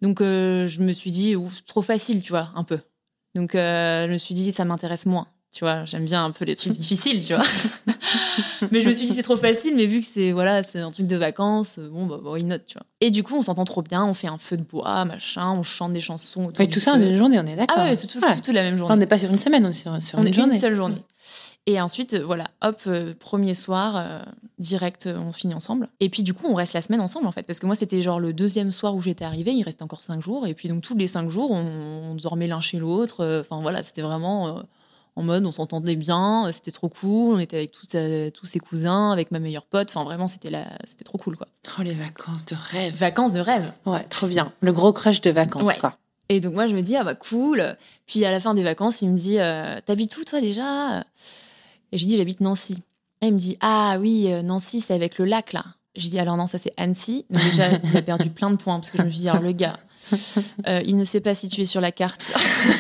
Donc 0.02 0.20
je 0.20 0.82
me 0.82 0.94
suis 0.94 1.12
dit, 1.12 1.36
trop 1.68 1.82
facile, 1.82 2.24
tu 2.24 2.30
vois, 2.30 2.52
un 2.56 2.64
peu. 2.64 2.80
Donc, 3.36 3.56
euh, 3.56 4.08
je 4.08 4.12
me 4.12 4.18
suis 4.18 4.36
dit, 4.36 4.52
ça 4.52 4.66
m'intéresse 4.66 5.06
moins. 5.06 5.28
Tu 5.52 5.66
vois, 5.66 5.84
j'aime 5.84 6.06
bien 6.06 6.24
un 6.24 6.32
peu 6.32 6.46
les 6.46 6.56
trucs 6.56 6.72
difficiles, 6.78 7.26
tu 7.26 7.34
vois. 7.34 7.44
mais 8.72 8.82
je 8.82 8.88
me 8.88 8.94
suis 8.94 9.06
dit, 9.08 9.14
c'est 9.14 9.22
trop 9.24 9.36
facile, 9.36 9.76
mais 9.76 9.86
vu 9.86 10.00
que 10.00 10.06
c'est 10.06 10.32
voilà, 10.32 10.64
c'est 10.64 10.80
un 10.80 10.92
truc 10.92 11.08
de 11.08 11.18
vacances, 11.18 11.78
euh, 11.78 11.90
bon, 11.90 12.06
bah, 12.06 12.20
why 12.24 12.44
not, 12.44 12.60
tu 12.66 12.76
vois. 12.76 12.86
Et 13.02 13.10
du 13.10 13.22
coup, 13.24 13.36
on 13.36 13.44
s'entend 13.44 13.66
trop 13.66 13.82
bien, 13.82 14.06
on 14.06 14.14
fait 14.14 14.28
un 14.28 14.38
feu 14.38 14.56
de 14.56 14.64
bois, 14.64 15.04
machin, 15.04 15.50
on 15.52 15.64
chante 15.64 15.92
des 15.92 16.00
chansons. 16.00 16.46
Autour 16.46 16.70
tout 16.70 16.80
ça 16.80 16.94
en 16.94 17.02
une 17.02 17.18
journée, 17.18 17.38
on 17.38 17.46
est 17.46 17.58
d'accord. 17.58 17.78
Ah 17.80 17.84
ouais, 17.86 17.96
c'est 17.98 18.08
tout, 18.08 18.22
la 18.54 18.64
même 18.64 18.78
journée. 18.78 18.94
on 18.94 18.98
n'est 18.98 19.08
pas 19.08 19.20
sur 19.20 19.30
une 19.30 19.38
semaine, 19.38 19.66
on 19.66 19.70
est 19.70 19.74
sur, 19.74 19.92
on 19.92 20.22
une 20.22 20.28
est 20.28 20.34
journée. 20.34 20.56
une 20.56 20.62
seule 20.62 20.76
journée. 20.76 21.02
Et 21.68 21.80
ensuite, 21.80 22.16
euh, 22.16 22.24
voilà, 22.26 22.46
hop, 22.62 22.82
euh, 22.88 23.14
premier 23.20 23.54
soir, 23.54 23.96
euh, 23.96 24.20
direct, 24.58 25.08
on 25.08 25.32
finit 25.32 25.54
ensemble. 25.54 25.90
Et 26.00 26.10
puis, 26.10 26.24
du 26.24 26.34
coup, 26.34 26.48
on 26.50 26.56
reste 26.56 26.74
la 26.74 26.82
semaine 26.82 27.02
ensemble, 27.02 27.28
en 27.28 27.32
fait. 27.32 27.44
Parce 27.44 27.60
que 27.60 27.68
moi, 27.68 27.76
c'était 27.76 28.02
genre 28.02 28.20
le 28.20 28.34
deuxième 28.34 28.72
soir 28.72 28.96
où 28.96 29.02
j'étais 29.02 29.26
arrivée, 29.26 29.52
il 29.52 29.62
restait 29.64 29.84
encore 29.84 30.04
cinq 30.04 30.22
jours. 30.24 30.48
Et 30.48 30.56
puis, 30.56 30.70
donc, 30.70 30.82
tous 30.82 30.98
les 30.98 31.06
cinq 31.08 31.30
jours, 31.30 31.52
on, 31.52 32.12
on 32.12 32.16
dormait 32.16 32.48
l'un 32.48 32.62
chez 32.62 32.80
l'autre. 32.80 33.42
Enfin, 33.42 33.62
voilà, 33.62 33.84
c'était 33.84 34.02
vraiment 34.02 34.64
en 35.16 35.24
mode, 35.24 35.46
on 35.46 35.52
s'entendait 35.52 35.96
bien, 35.98 36.50
c'était 36.52 36.72
trop 36.72 36.90
cool. 36.90 37.36
On 37.36 37.40
était 37.40 37.58
avec 37.58 37.72
tous, 37.72 37.86
tous 38.34 38.46
ses 38.48 38.60
cousins, 38.60 39.12
avec 39.12 39.30
ma 39.30 39.40
meilleure 39.40 39.66
pote. 39.68 39.90
Enfin, 39.92 40.04
vraiment, 40.04 40.28
c'était 40.28 40.50
la... 40.50 40.66
c'était 40.88 41.04
trop 41.04 41.20
cool, 41.20 41.38
quoi. 41.38 41.48
Oh, 41.78 41.84
les 41.84 41.94
vacances 41.94 42.46
de 42.46 42.56
rêve. 42.56 42.96
Vacances 42.96 43.34
de 43.34 43.40
rêve. 43.40 43.72
Ouais, 43.86 44.04
trop 44.06 44.26
bien. 44.28 44.52
Le 44.62 44.74
gros 44.74 44.94
crush 44.94 45.22
de 45.22 45.30
vacances, 45.30 45.64
Ouais. 45.64 45.78
quoi. 45.78 45.96
Et 46.30 46.40
donc 46.40 46.54
moi 46.54 46.66
je 46.66 46.74
me 46.74 46.82
dis 46.82 46.96
ah 46.96 47.04
bah 47.04 47.14
cool. 47.14 47.76
Puis 48.08 48.24
à 48.24 48.32
la 48.32 48.40
fin 48.40 48.54
des 48.54 48.64
vacances 48.64 49.02
il 49.02 49.10
me 49.10 49.18
dit 49.18 49.36
t'habites 49.86 50.16
où 50.16 50.24
toi 50.24 50.40
déjà? 50.40 51.04
Et 51.92 51.98
j'ai 51.98 52.06
dit 52.06 52.18
j'habite 52.18 52.42
Nancy. 52.42 52.82
Et 53.22 53.28
il 53.28 53.34
me 53.34 53.38
dit 53.40 53.58
ah 53.62 53.98
oui 54.00 54.32
euh, 54.32 54.42
Nancy 54.42 54.82
c'est 54.82 54.94
avec 54.94 55.18
le 55.18 55.26
lac 55.26 55.54
là. 55.54 55.66
J'ai 55.96 56.10
dit 56.10 56.20
alors 56.20 56.38
non 56.38 56.48
ça 56.48 56.58
c'est 56.58 56.74
Annecy. 56.78 57.26
Donc 57.30 57.44
déjà 57.44 57.70
il 57.84 57.98
a 57.98 58.02
perdu 58.02 58.30
plein 58.30 58.52
de 58.52 58.56
points 58.56 58.76
parce 58.80 58.92
que 58.92 58.98
je 58.98 59.04
me 59.04 59.10
suis 59.10 59.22
dit 59.22 59.30
alors 59.30 59.42
le 59.42 59.52
gars 59.52 59.80
euh, 60.68 60.82
il 60.86 60.98
ne 60.98 61.04
sait 61.04 61.22
pas 61.22 61.36
situer 61.36 61.66
sur 61.66 61.82
la 61.82 61.92
carte. 61.92 62.34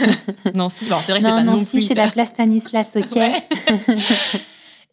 Nancy 0.55 0.85
bon 0.85 0.97
c'est 1.05 1.11
vrai 1.11 1.21
que 1.21 1.27
c'est 1.27 1.31
pas 1.31 1.43
non 1.43 1.53
Nancy, 1.57 1.77
plus 1.77 1.81
c'est 1.87 1.95
la 1.95 2.09
place 2.09 2.29
Stanislas, 2.29 2.95
ok 2.95 3.15
Ouais. 3.15 3.47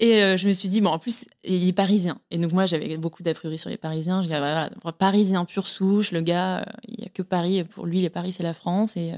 Et 0.01 0.23
euh, 0.23 0.37
je 0.37 0.47
me 0.47 0.53
suis 0.53 0.69
dit, 0.69 0.81
bon, 0.81 0.91
en 0.91 0.99
plus, 0.99 1.25
il 1.45 1.67
est 1.67 1.73
parisien. 1.73 2.19
Et 2.31 2.39
donc, 2.39 2.53
moi, 2.53 2.67
j'avais 2.67 2.97
beaucoup 2.97 3.23
d'a 3.23 3.35
priori 3.35 3.59
sur 3.59 3.69
les 3.69 3.77
Parisiens. 3.77 4.23
Je 4.23 4.29
dis, 4.29 4.35
ah, 4.35 4.39
voilà, 4.39 4.93
parisien 4.93 5.45
pur 5.45 5.67
souche, 5.67 6.13
le 6.13 6.21
gars, 6.21 6.59
euh, 6.59 6.65
il 6.87 7.01
n'y 7.01 7.07
a 7.07 7.09
que 7.09 7.23
Paris. 7.23 7.65
Pour 7.65 7.85
lui, 7.87 8.01
les 8.01 8.11
Paris, 8.11 8.33
c'est 8.33 8.45
la 8.45 8.55
France. 8.55 8.97
Et 8.97 9.13
euh, 9.13 9.17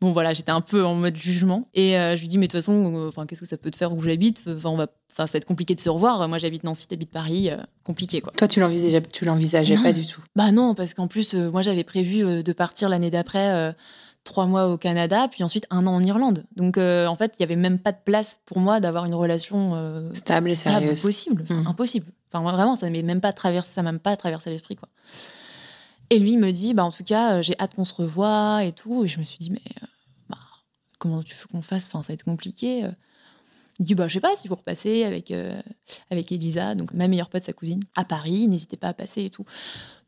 bon, 0.00 0.12
voilà, 0.12 0.34
j'étais 0.34 0.50
un 0.50 0.60
peu 0.60 0.84
en 0.84 0.94
mode 0.94 1.16
jugement. 1.16 1.68
Et 1.74 1.96
euh, 1.98 2.16
je 2.16 2.20
lui 2.20 2.28
dis, 2.28 2.36
mais 2.38 2.48
de 2.48 2.52
toute 2.52 2.60
façon, 2.60 3.06
enfin, 3.08 3.24
qu'est-ce 3.26 3.40
que 3.40 3.46
ça 3.46 3.56
peut 3.56 3.70
te 3.70 3.76
faire 3.76 3.94
où 3.94 4.02
j'habite? 4.02 4.42
Enfin, 4.46 4.68
on 4.70 4.76
va. 4.76 4.88
Enfin, 5.16 5.28
ça 5.28 5.34
va 5.34 5.36
être 5.36 5.44
compliqué 5.44 5.76
de 5.76 5.80
se 5.80 5.88
revoir. 5.88 6.28
Moi, 6.28 6.38
j'habite 6.38 6.64
Nancy, 6.64 6.88
t'habites 6.88 7.12
Paris. 7.12 7.48
euh, 7.48 7.56
compliqué, 7.84 8.20
quoi. 8.20 8.32
Toi, 8.36 8.48
tu 8.48 8.58
l'envisageais, 8.58 9.00
tu 9.12 9.24
l'envisageais 9.24 9.76
pas 9.76 9.92
du 9.92 10.06
tout. 10.06 10.20
Bah 10.34 10.50
non, 10.50 10.74
parce 10.74 10.92
qu'en 10.92 11.06
plus, 11.06 11.34
euh, 11.34 11.52
moi, 11.52 11.62
j'avais 11.62 11.84
prévu 11.84 12.24
euh, 12.24 12.42
de 12.42 12.52
partir 12.52 12.88
l'année 12.88 13.10
d'après, 13.10 13.72
trois 14.24 14.46
mois 14.46 14.68
au 14.68 14.78
Canada, 14.78 15.28
puis 15.30 15.44
ensuite 15.44 15.66
un 15.70 15.86
an 15.86 15.94
en 15.94 16.02
Irlande. 16.02 16.44
Donc, 16.56 16.78
euh, 16.78 17.06
en 17.06 17.14
fait, 17.14 17.34
il 17.38 17.40
y 17.40 17.44
avait 17.44 17.56
même 17.56 17.78
pas 17.78 17.92
de 17.92 17.98
place 18.04 18.38
pour 18.46 18.58
moi 18.58 18.80
d'avoir 18.80 19.04
une 19.04 19.14
relation 19.14 19.74
euh, 19.74 20.12
Stable 20.14 20.50
et 20.50 20.54
stable, 20.54 20.78
sérieuse. 20.80 21.02
possible, 21.02 21.42
Enfin, 21.44 21.62
Mm. 21.62 21.66
impossible. 21.66 22.06
Enfin, 22.32 22.40
moi, 22.42 22.52
vraiment, 22.52 22.74
ça 22.74 22.88
m'est 22.90 23.02
même 23.02 23.20
pas 23.20 23.32
traversé, 23.32 23.70
ça 23.72 23.82
m'a 23.82 23.92
même 23.92 24.00
pas 24.00 24.16
traversé 24.16 24.50
l'esprit, 24.50 24.76
quoi. 24.76 24.88
Et 26.10 26.18
lui 26.18 26.36
me 26.36 26.50
dit, 26.52 26.74
bah 26.74 26.84
en 26.84 26.90
tout 26.90 27.04
cas, 27.04 27.40
j'ai 27.42 27.54
hâte 27.58 27.74
qu'on 27.74 27.84
se 27.84 27.94
revoie 27.94 28.64
et 28.64 28.72
tout. 28.72 29.04
Et 29.04 29.08
je 29.08 29.18
me 29.18 29.24
suis 29.24 29.38
dit, 29.38 29.50
mais 29.50 29.60
euh, 29.82 29.86
bah, 30.28 30.38
comment 30.98 31.22
tu 31.22 31.34
veux 31.34 31.46
qu'on 31.50 31.62
fasse? 31.62 31.86
Enfin, 31.86 32.02
ça 32.02 32.08
va 32.08 32.14
être 32.14 32.24
compliqué. 32.24 32.88
Il 33.80 33.86
dit, 33.86 33.94
bah, 33.94 34.06
je 34.08 34.14
sais 34.14 34.20
pas, 34.20 34.34
s'il 34.36 34.48
faut 34.48 34.54
repasser 34.54 35.04
avec, 35.04 35.30
euh, 35.30 35.60
avec 36.10 36.30
Elisa, 36.30 36.74
donc 36.74 36.92
ma 36.94 37.08
meilleure 37.08 37.28
pote, 37.30 37.42
sa 37.42 37.52
cousine, 37.52 37.80
à 37.96 38.04
Paris, 38.04 38.46
n'hésitez 38.48 38.76
pas 38.76 38.88
à 38.88 38.94
passer 38.94 39.24
et 39.24 39.30
tout. 39.30 39.44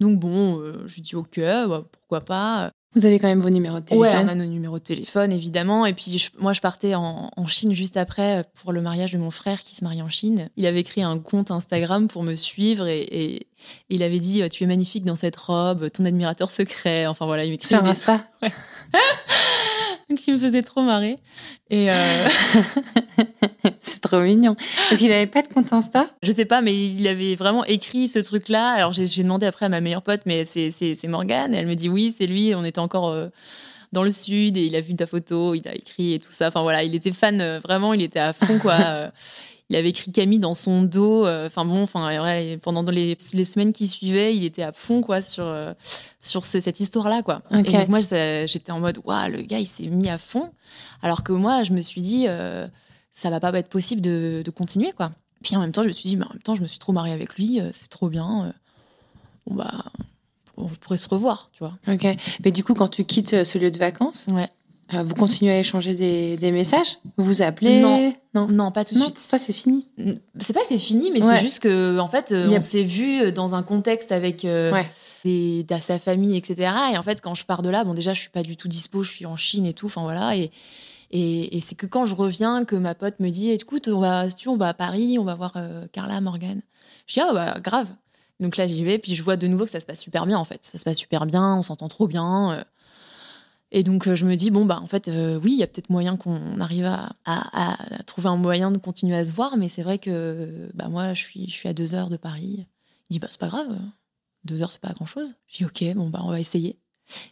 Donc 0.01 0.19
bon, 0.21 0.61
euh, 0.61 0.85
je 0.87 0.95
lui 0.97 1.03
dis, 1.03 1.17
ok, 1.17 1.39
bah, 1.69 1.85
pourquoi 1.91 2.21
pas. 2.25 2.71
Vous 2.97 3.05
avez 3.05 3.19
quand 3.19 3.29
même 3.29 3.41
vos 3.41 3.51
numéros 3.51 3.79
de 3.79 3.95
Ouais, 3.95 4.09
téléphone. 4.11 4.27
on 4.27 4.33
a 4.33 4.35
nos 4.35 4.47
numéros 4.47 4.79
de 4.79 4.83
téléphone, 4.85 5.31
évidemment. 5.31 5.85
Et 5.87 5.93
puis, 5.93 6.17
je- 6.19 6.31
moi, 6.39 6.53
je 6.55 6.61
partais 6.63 6.95
en, 6.95 7.31
en 7.37 7.47
Chine 7.47 7.75
juste 7.75 7.97
après 7.99 8.39
euh, 8.39 8.43
pour 8.63 8.73
le 8.73 8.81
mariage 8.81 9.13
de 9.13 9.19
mon 9.19 9.31
frère 9.31 9.63
qui 9.63 9.77
se 9.77 9.85
marie 9.85 10.01
en 10.03 10.09
Chine. 10.09 10.49
Il 10.57 10.65
avait 10.67 10.83
créé 10.83 11.05
un 11.05 11.19
compte 11.19 11.51
Instagram 11.51 12.09
pour 12.09 12.23
me 12.23 12.35
suivre 12.35 12.87
et, 12.89 13.03
et- 13.03 13.47
il 13.91 14.03
avait 14.03 14.19
dit 14.21 14.43
euh, 14.43 14.49
Tu 14.49 14.65
es 14.65 14.67
magnifique 14.67 15.05
dans 15.05 15.17
cette 15.17 15.37
robe, 15.37 15.91
ton 15.91 16.05
admirateur 16.07 16.51
secret. 16.51 17.07
Enfin, 17.07 17.27
voilà, 17.27 17.45
il 17.45 17.51
m'écrivait 17.51 17.83
des 17.83 17.91
Insta. 17.91 18.25
trucs 20.09 20.19
qui 20.21 20.33
me 20.33 20.39
faisaient 20.39 20.63
trop 20.63 20.83
marrer. 20.83 21.17
Et 21.69 21.91
euh, 21.91 22.29
trop 24.07 24.21
mignon. 24.21 24.55
Parce 24.89 25.01
qu'il 25.01 25.13
avait 25.13 25.27
pas 25.27 25.43
de 25.43 25.49
compte 25.49 25.73
Insta? 25.73 26.09
je 26.23 26.33
sais 26.33 26.45
pas, 26.45 26.61
mais 26.63 26.75
il 26.75 27.07
avait 27.09 27.35
vraiment 27.37 27.65
écrit 27.65 28.09
ce 28.09 28.19
truc-là. 28.19 28.71
Alors, 28.73 28.93
j'ai 28.93 29.07
demandé 29.23 29.47
après 29.47 29.67
à 29.67 29.69
ma 29.69 29.81
meilleure 29.81 30.03
pote 30.03 30.21
Mais 30.27 30.45
c'est 30.45 30.97
Morgane. 31.09 31.55
Et 31.55 31.59
elle 31.59 31.67
me 31.67 31.75
dit 31.75 31.89
Oui, 31.89 32.15
c'est 32.17 32.27
lui. 32.27 32.55
On 32.55 32.65
était 32.65 32.79
encore. 32.81 33.09
euh, 33.09 33.29
dans 33.93 34.03
le 34.03 34.11
sud 34.11 34.57
et 34.57 34.67
il 34.67 34.75
a 34.75 34.81
vu 34.81 34.95
ta 34.97 35.07
photo, 35.07 35.55
il 35.55 35.67
a 35.69 35.75
écrit 35.75 36.15
et 36.15 36.19
tout 36.19 36.31
ça. 36.31 36.49
Enfin 36.49 36.63
voilà, 36.63 36.83
il 36.83 36.95
était 36.97 37.13
fan, 37.13 37.41
euh, 37.41 37.61
vraiment, 37.61 37.95
il 37.95 38.03
était 38.03 38.19
à 38.19 38.33
fond 38.33 38.59
quoi. 38.59 38.75
Euh, 38.87 39.11
il 39.71 39.77
avait 39.77 39.89
écrit 39.89 40.13
Camille 40.13 40.39
dans 40.41 40.55
son 40.55 40.83
dos. 40.83 41.25
euh, 41.25 41.47
Enfin 41.47 41.65
bon, 41.65 41.83
enfin 41.83 42.23
ouais, 42.23 42.59
pendant 42.63 42.83
les, 42.83 43.17
les 43.33 43.45
semaines 43.45 43.73
qui 43.73 43.87
suivaient, 43.89 44.37
il 44.37 44.45
était 44.45 44.63
à 44.63 44.73
fond 44.73 45.01
quoi 45.03 45.23
sur 45.23 45.47
sur 46.21 46.45
ce- 46.45 46.61
cette 46.61 46.81
histoire-là 46.81 47.23
quoi. 47.23 47.41
Ok. 47.53 47.69
Et 47.69 47.73
donc 47.73 47.89
moi 47.89 48.01
j'étais 48.01 48.71
en 48.73 48.81
mode 48.81 48.99
waouh, 49.05 49.31
le 49.31 49.43
gars 49.43 49.61
il 49.61 49.67
s'est 49.67 49.87
mis 49.87 50.09
à 50.11 50.19
fond, 50.19 50.51
alors 51.03 51.23
que 51.23 51.33
moi 51.33 51.63
je 51.63 51.73
me 51.73 51.81
suis 51.81 52.01
dit 52.03 52.27
ça 53.19 53.31
va 53.31 53.41
pas 53.41 53.51
être 53.59 53.69
possible 53.71 54.03
de, 54.03 54.43
de 54.45 54.51
continuer 54.51 54.93
quoi. 54.93 55.11
Puis 55.43 55.57
en 55.57 55.61
même 55.61 55.73
temps 55.73 55.83
je 55.83 55.89
me 55.89 55.93
suis 55.93 56.09
dit 56.09 56.17
mais 56.17 56.25
en 56.27 56.31
même 56.35 56.43
temps 56.43 56.55
je 56.55 56.61
me 56.63 56.67
suis 56.67 56.79
trop 56.79 56.93
mariée 56.93 57.15
avec 57.15 57.35
lui, 57.37 57.61
euh, 57.61 57.71
c'est 57.73 57.89
trop 57.89 58.09
bien. 58.11 58.47
euh, 58.47 58.53
bon 59.47 59.55
bah 59.55 59.85
on 60.59 60.67
pourrait 60.69 60.99
se 60.99 61.09
revoir, 61.09 61.51
tu 61.53 61.59
vois. 61.65 61.75
Ok. 61.87 62.07
Mais 62.45 62.51
du 62.51 62.65
coup, 62.65 62.73
quand 62.75 62.89
tu 62.89 63.05
quittes 63.05 63.35
euh, 63.35 63.45
ce 63.45 63.59
lieu 63.59 63.71
de 63.71 63.79
vacances, 63.79 64.27
Ouais. 64.29 64.49
vous 65.05 65.15
continuez 65.15 65.53
à 65.53 65.59
échanger 65.59 65.95
des, 65.95 66.39
des 66.39 66.51
messages? 66.51 66.97
Vous 67.19 67.25
vous 67.27 67.43
appelez? 67.43 67.83
Non. 67.83 68.13
Non. 68.35 68.47
Non, 68.49 68.71
pas 68.73 68.85
tout 68.87 68.95
de 68.95 68.99
Non, 69.01 69.05
suite. 69.07 69.19
ça 69.19 69.39
c'est 69.39 69.53
fini. 69.53 69.87
C'est 70.41 70.55
pas 70.55 70.61
c'est 70.67 70.79
fini, 70.79 71.11
mais 71.11 71.23
Ouais. 71.23 71.37
c'est 71.37 71.43
juste 71.43 71.59
que 71.61 71.99
en 71.99 72.09
fait, 72.09 72.33
on 72.35 72.61
s'est 72.63 72.85
vu 72.85 73.33
dans 73.33 73.55
un 73.55 73.63
contexte 73.63 74.13
avec 74.13 74.45
euh, 74.47 74.73
Ouais. 74.73 74.89
des, 75.27 75.63
de 75.65 75.75
sa 75.79 75.99
famille, 75.99 76.37
etc. 76.39 76.73
Et 76.95 76.97
en 76.99 77.03
fait, 77.03 77.21
quand 77.21 77.35
je 77.35 77.45
pars 77.45 77.61
de 77.63 77.69
là, 77.69 77.85
bon 77.85 77.93
déjà, 77.93 78.15
je 78.15 78.21
suis 78.21 78.31
pas 78.31 78.43
du 78.43 78.57
tout 78.57 78.69
dispo, 78.69 79.03
je 79.03 79.11
suis 79.13 79.27
en 79.27 79.37
Chine 79.37 79.67
et 79.67 79.75
tout. 79.75 79.87
Enfin 79.87 80.03
voilà, 80.05 80.37
et 80.37 80.51
et, 81.11 81.61
c'est 81.61 81.75
que 81.75 81.87
quand 81.87 82.07
je 82.07 82.15
reviens 82.15 82.65
que 82.65 82.77
ma 82.77 82.95
pote 82.95 83.21
me 83.21 83.31
dit, 83.31 83.51
écoute, 83.51 83.89
on 83.89 84.01
va, 84.01 84.29
si 84.31 84.37
tu 84.37 84.49
on 84.49 84.57
va 84.57 84.69
à 84.69 84.75
Paris, 84.75 85.19
on 85.19 85.25
va 85.25 85.35
voir 85.35 85.53
euh, 85.57 85.87
Carla 85.93 86.21
Morgan. 86.21 86.61
Je 87.07 87.15
dis 87.15 87.21
ah 87.21 87.33
bah 87.33 87.61
grave. 87.61 87.89
Donc 88.41 88.57
là, 88.57 88.67
j'y 88.67 88.85
vais, 88.85 88.99
puis 88.99 89.15
je 89.15 89.23
vois 89.23 89.37
de 89.37 89.47
nouveau 89.47 89.65
que 89.65 89.71
ça 89.71 89.81
se 89.81 89.87
passe 89.87 90.01
super 90.01 90.27
bien 90.27 90.39
en 90.39 90.45
fait. 90.45 90.65
Ça 90.65 90.79
se 90.79 90.85
passe 90.85 90.99
super 90.99 91.25
bien, 91.27 91.55
on 91.57 91.63
s'entend 91.63 91.89
trop 91.89 92.07
bien. 92.07 92.53
euh. 92.53 92.65
Et 93.73 93.83
donc, 93.83 94.07
euh, 94.07 94.15
je 94.15 94.25
me 94.27 94.37
dis, 94.37 94.51
bon, 94.51 94.65
bah, 94.65 94.79
en 94.81 94.87
fait, 94.87 95.09
oui, 95.43 95.53
il 95.53 95.59
y 95.59 95.63
a 95.63 95.67
peut-être 95.67 95.91
moyen 95.91 96.17
qu'on 96.17 96.61
arrive 96.61 96.85
à, 96.87 97.11
à- 97.25 97.97
à 97.99 98.03
trouver 98.05 98.29
un 98.29 98.37
moyen 98.37 98.71
de 98.71 98.79
continuer 98.79 99.17
à 99.17 99.25
se 99.25 99.33
voir, 99.33 99.57
mais 99.57 99.69
c'est 99.69 99.83
vrai 99.83 99.99
que 99.99 100.71
bah, 100.75 100.89
moi, 100.89 101.15
je 101.15 101.21
suis, 101.21 101.47
je 101.49 101.53
suis 101.55 101.69
à 101.69 101.73
deux 101.73 101.95
heures 101.95 102.09
de 102.09 102.17
Paris. 102.17 102.67
Il 103.11 103.15
dit, 103.15 103.19
bah, 103.19 103.27
c'est 103.31 103.41
pas 103.41 103.49
grave, 103.49 103.77
deux 104.45 104.63
heures, 104.63 104.71
c'est 104.71 104.81
pas 104.81 104.93
grand-chose. 104.93 105.35
Je 105.49 105.59
dis, 105.59 105.65
ok, 105.65 105.95
bon, 105.97 106.09
bah, 106.11 106.21
on 106.23 106.31
va 106.31 106.39
essayer. 106.41 106.79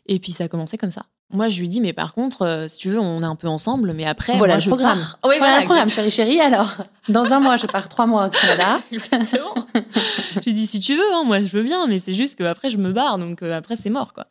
Et 0.07 0.19
puis, 0.19 0.33
ça 0.33 0.45
a 0.45 0.49
commencé 0.49 0.77
comme 0.77 0.91
ça. 0.91 1.07
Moi, 1.35 1.49
je 1.49 1.61
lui 1.61 1.69
dis, 1.69 1.81
mais 1.81 1.93
par 1.93 2.15
contre, 2.15 2.43
euh, 2.43 2.69
si 2.69 2.79
tu 2.79 2.91
veux, 2.91 3.01
on 3.01 3.21
est 3.23 3.27
un 3.27 3.35
peu 3.35 3.49
ensemble, 3.49 3.93
mais 3.93 4.05
après, 4.05 4.37
voilà 4.39 4.55
moi, 4.55 4.59
le 4.59 4.63
je 4.63 4.69
programme. 4.69 4.99
pars. 4.99 5.19
Oui, 5.29 5.35
voilà, 5.39 5.59
le 5.61 5.65
programme, 5.65 5.89
chérie, 5.91 6.11
chérie. 6.11 6.41
Alors, 6.41 6.77
dans 7.09 7.33
un 7.33 7.41
mois, 7.41 7.57
je 7.57 7.67
pars 7.67 7.89
trois 7.89 8.07
mois 8.07 8.27
au 8.27 8.31
Canada. 8.31 8.81
Exactement. 8.93 9.55
J'ai 10.45 10.53
dit 10.53 10.67
si 10.67 10.81
tu 10.81 10.95
veux, 10.95 11.13
hein, 11.13 11.25
moi 11.25 11.43
je 11.43 11.49
veux 11.57 11.63
bien, 11.65 11.87
mais 11.87 11.99
c'est 11.99 12.15
juste 12.15 12.37
qu'après 12.37 12.71
je 12.71 12.79
me 12.79 12.93
barre, 12.93 13.19
donc 13.19 13.43
euh, 13.43 13.57
après 13.57 13.77
c'est 13.77 13.91
mort 13.91 14.13
quoi. 14.15 14.27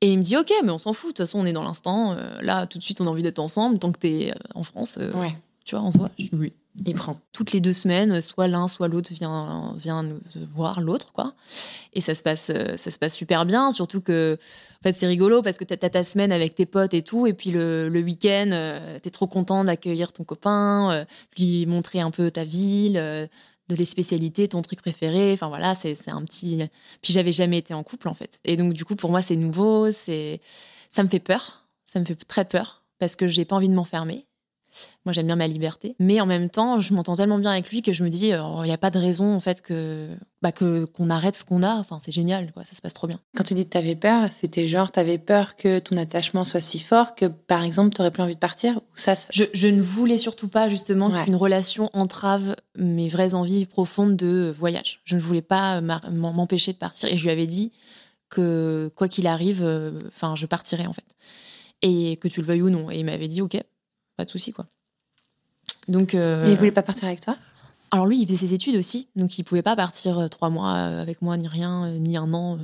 Et 0.00 0.08
il 0.10 0.18
me 0.18 0.22
dit 0.22 0.36
ok, 0.36 0.52
mais 0.64 0.70
on 0.70 0.78
s'en 0.78 0.92
fout, 0.92 1.10
de 1.10 1.16
toute 1.16 1.26
façon 1.26 1.38
on 1.40 1.46
est 1.46 1.52
dans 1.52 1.62
l'instant, 1.64 2.12
euh, 2.12 2.40
là 2.42 2.66
tout 2.66 2.78
de 2.78 2.82
suite 2.82 3.00
on 3.00 3.06
a 3.06 3.10
envie 3.10 3.22
d'être 3.22 3.38
ensemble, 3.38 3.78
tant 3.78 3.92
que 3.92 3.98
t'es 3.98 4.34
en 4.54 4.62
France, 4.62 4.98
Ouais, 5.14 5.34
tu 5.64 5.74
vois, 5.74 5.84
on 5.84 5.90
se 5.90 5.98
voit. 5.98 6.10
Je 6.18 6.24
dis 6.24 6.30
oui. 6.34 6.52
Il 6.84 6.94
prend. 6.94 7.16
Toutes 7.32 7.52
les 7.52 7.60
deux 7.60 7.72
semaines, 7.72 8.20
soit 8.20 8.48
l'un 8.48 8.68
soit 8.68 8.88
l'autre 8.88 9.12
vient, 9.12 9.74
vient 9.76 10.02
nous 10.02 10.20
voir 10.54 10.80
l'autre 10.80 11.12
quoi. 11.12 11.34
Et 11.92 12.00
ça 12.00 12.14
se 12.14 12.22
passe, 12.22 12.50
euh, 12.50 12.76
ça 12.76 12.90
se 12.90 12.98
passe 12.98 13.14
super 13.14 13.46
bien, 13.46 13.70
surtout 13.70 14.00
que 14.00 14.36
en 14.80 14.82
fait 14.82 14.92
c'est 14.92 15.06
rigolo 15.06 15.42
parce 15.42 15.56
que 15.56 15.64
t'as 15.64 15.76
t'as 15.76 15.88
ta 15.88 16.04
semaine 16.04 16.32
avec 16.32 16.54
tes 16.54 16.66
potes 16.66 16.94
et 16.94 17.02
tout, 17.02 17.26
et 17.26 17.32
puis 17.32 17.50
le, 17.50 17.88
le 17.88 18.00
week-end 18.00 18.50
euh, 18.52 18.98
t'es 19.00 19.10
trop 19.10 19.26
content 19.26 19.64
d'accueillir 19.64 20.12
ton 20.12 20.24
copain, 20.24 20.90
euh, 20.92 21.04
lui 21.38 21.66
montrer 21.66 22.00
un 22.00 22.10
peu 22.10 22.30
ta 22.30 22.44
ville. 22.44 22.94
de 23.68 23.74
les 23.74 23.84
spécialités, 23.84 24.46
ton 24.46 24.62
truc 24.62 24.80
préféré. 24.80 25.32
Enfin 25.32 25.48
voilà, 25.48 25.74
c'est 25.74 25.96
un 26.08 26.22
petit. 26.24 26.62
Puis 27.02 27.12
j'avais 27.12 27.32
jamais 27.32 27.58
été 27.58 27.74
en 27.74 27.82
couple 27.82 28.08
en 28.08 28.14
fait. 28.14 28.38
Et 28.44 28.56
donc 28.56 28.74
du 28.74 28.84
coup 28.84 28.94
pour 28.94 29.10
moi 29.10 29.22
c'est 29.22 29.34
nouveau, 29.36 29.90
c'est 29.90 30.40
ça 30.90 31.02
me 31.02 31.08
fait 31.08 31.20
peur, 31.20 31.66
ça 31.92 31.98
me 31.98 32.04
fait 32.04 32.14
très 32.14 32.44
peur 32.44 32.84
parce 32.98 33.16
que 33.16 33.26
j'ai 33.26 33.44
pas 33.44 33.56
envie 33.56 33.68
de 33.68 33.74
m'enfermer. 33.74 34.26
Moi 35.04 35.12
j'aime 35.12 35.26
bien 35.26 35.36
ma 35.36 35.46
liberté, 35.46 35.94
mais 35.98 36.20
en 36.20 36.26
même 36.26 36.50
temps 36.50 36.80
je 36.80 36.92
m'entends 36.94 37.16
tellement 37.16 37.38
bien 37.38 37.50
avec 37.52 37.70
lui 37.70 37.82
que 37.82 37.92
je 37.92 38.02
me 38.04 38.10
dis 38.10 38.28
il 38.28 38.62
n'y 38.64 38.72
a 38.72 38.78
pas 38.78 38.90
de 38.90 38.98
raison 38.98 39.32
en 39.34 39.40
fait 39.40 39.62
que 39.62 40.08
bah, 40.42 40.52
que 40.52 40.84
qu'on 40.84 41.10
arrête 41.10 41.34
ce 41.36 41.44
qu'on 41.44 41.62
a. 41.62 41.74
Enfin 41.76 41.98
c'est 42.04 42.12
génial 42.12 42.52
quoi, 42.52 42.64
ça 42.64 42.74
se 42.74 42.80
passe 42.82 42.94
trop 42.94 43.06
bien. 43.06 43.20
Quand 43.36 43.44
tu 43.44 43.54
dis 43.54 43.64
que 43.64 43.70
tu 43.70 43.78
avais 43.78 43.94
peur, 43.96 44.28
c'était 44.32 44.68
genre, 44.68 44.90
tu 44.92 45.00
avais 45.00 45.18
peur 45.18 45.56
que 45.56 45.78
ton 45.78 45.96
attachement 45.96 46.44
soit 46.44 46.60
si 46.60 46.78
fort 46.78 47.14
que, 47.14 47.26
par 47.26 47.62
exemple, 47.62 47.94
tu 47.94 48.00
n'aurais 48.00 48.10
plus 48.10 48.22
envie 48.22 48.34
de 48.34 48.38
partir 48.40 48.76
Ou 48.76 48.80
ça, 48.96 49.14
ça- 49.14 49.28
Je, 49.32 49.44
je 49.54 49.68
ne 49.68 49.80
voulais 49.82 50.18
surtout 50.18 50.48
pas 50.48 50.68
justement 50.68 51.10
Ouais. 51.10 51.24
qu'une 51.24 51.36
relation 51.36 51.88
entrave 51.92 52.56
mes 52.76 53.08
vraies 53.08 53.34
envies 53.34 53.66
profondes 53.66 54.16
de 54.16 54.54
voyage. 54.58 55.00
Je 55.04 55.14
ne 55.16 55.20
voulais 55.20 55.42
pas 55.42 55.80
m'empêcher 56.10 56.72
de 56.72 56.78
partir 56.78 57.08
et 57.12 57.16
je 57.16 57.22
lui 57.24 57.30
avais 57.30 57.46
dit 57.46 57.72
que 58.28 58.90
quoi 58.96 59.08
qu'il 59.08 59.26
arrive, 59.26 59.62
euh, 59.62 60.02
enfin 60.08 60.34
je 60.34 60.46
partirais 60.46 60.86
en 60.86 60.92
fait. 60.92 61.04
Et 61.82 62.16
que 62.16 62.28
tu 62.28 62.40
le 62.40 62.46
veuilles 62.46 62.62
ou 62.62 62.70
non. 62.70 62.90
Et 62.90 62.98
il 62.98 63.04
m'avait 63.04 63.28
dit 63.28 63.42
ok, 63.42 63.56
pas 64.16 64.24
de 64.24 64.30
souci 64.30 64.52
quoi. 64.52 64.66
Donc 65.88 66.14
euh, 66.14 66.44
Et 66.46 66.50
il 66.50 66.56
voulait 66.56 66.72
pas 66.72 66.82
partir 66.82 67.04
avec 67.04 67.20
toi? 67.20 67.36
Alors 67.92 68.06
lui, 68.06 68.20
il 68.20 68.26
faisait 68.26 68.48
ses 68.48 68.52
études 68.52 68.76
aussi, 68.76 69.08
donc 69.14 69.38
il 69.38 69.44
pouvait 69.44 69.62
pas 69.62 69.76
partir 69.76 70.28
trois 70.28 70.50
mois 70.50 70.72
avec 70.72 71.22
moi, 71.22 71.36
ni 71.36 71.46
rien, 71.46 71.88
ni 72.00 72.16
un 72.16 72.32
an. 72.34 72.58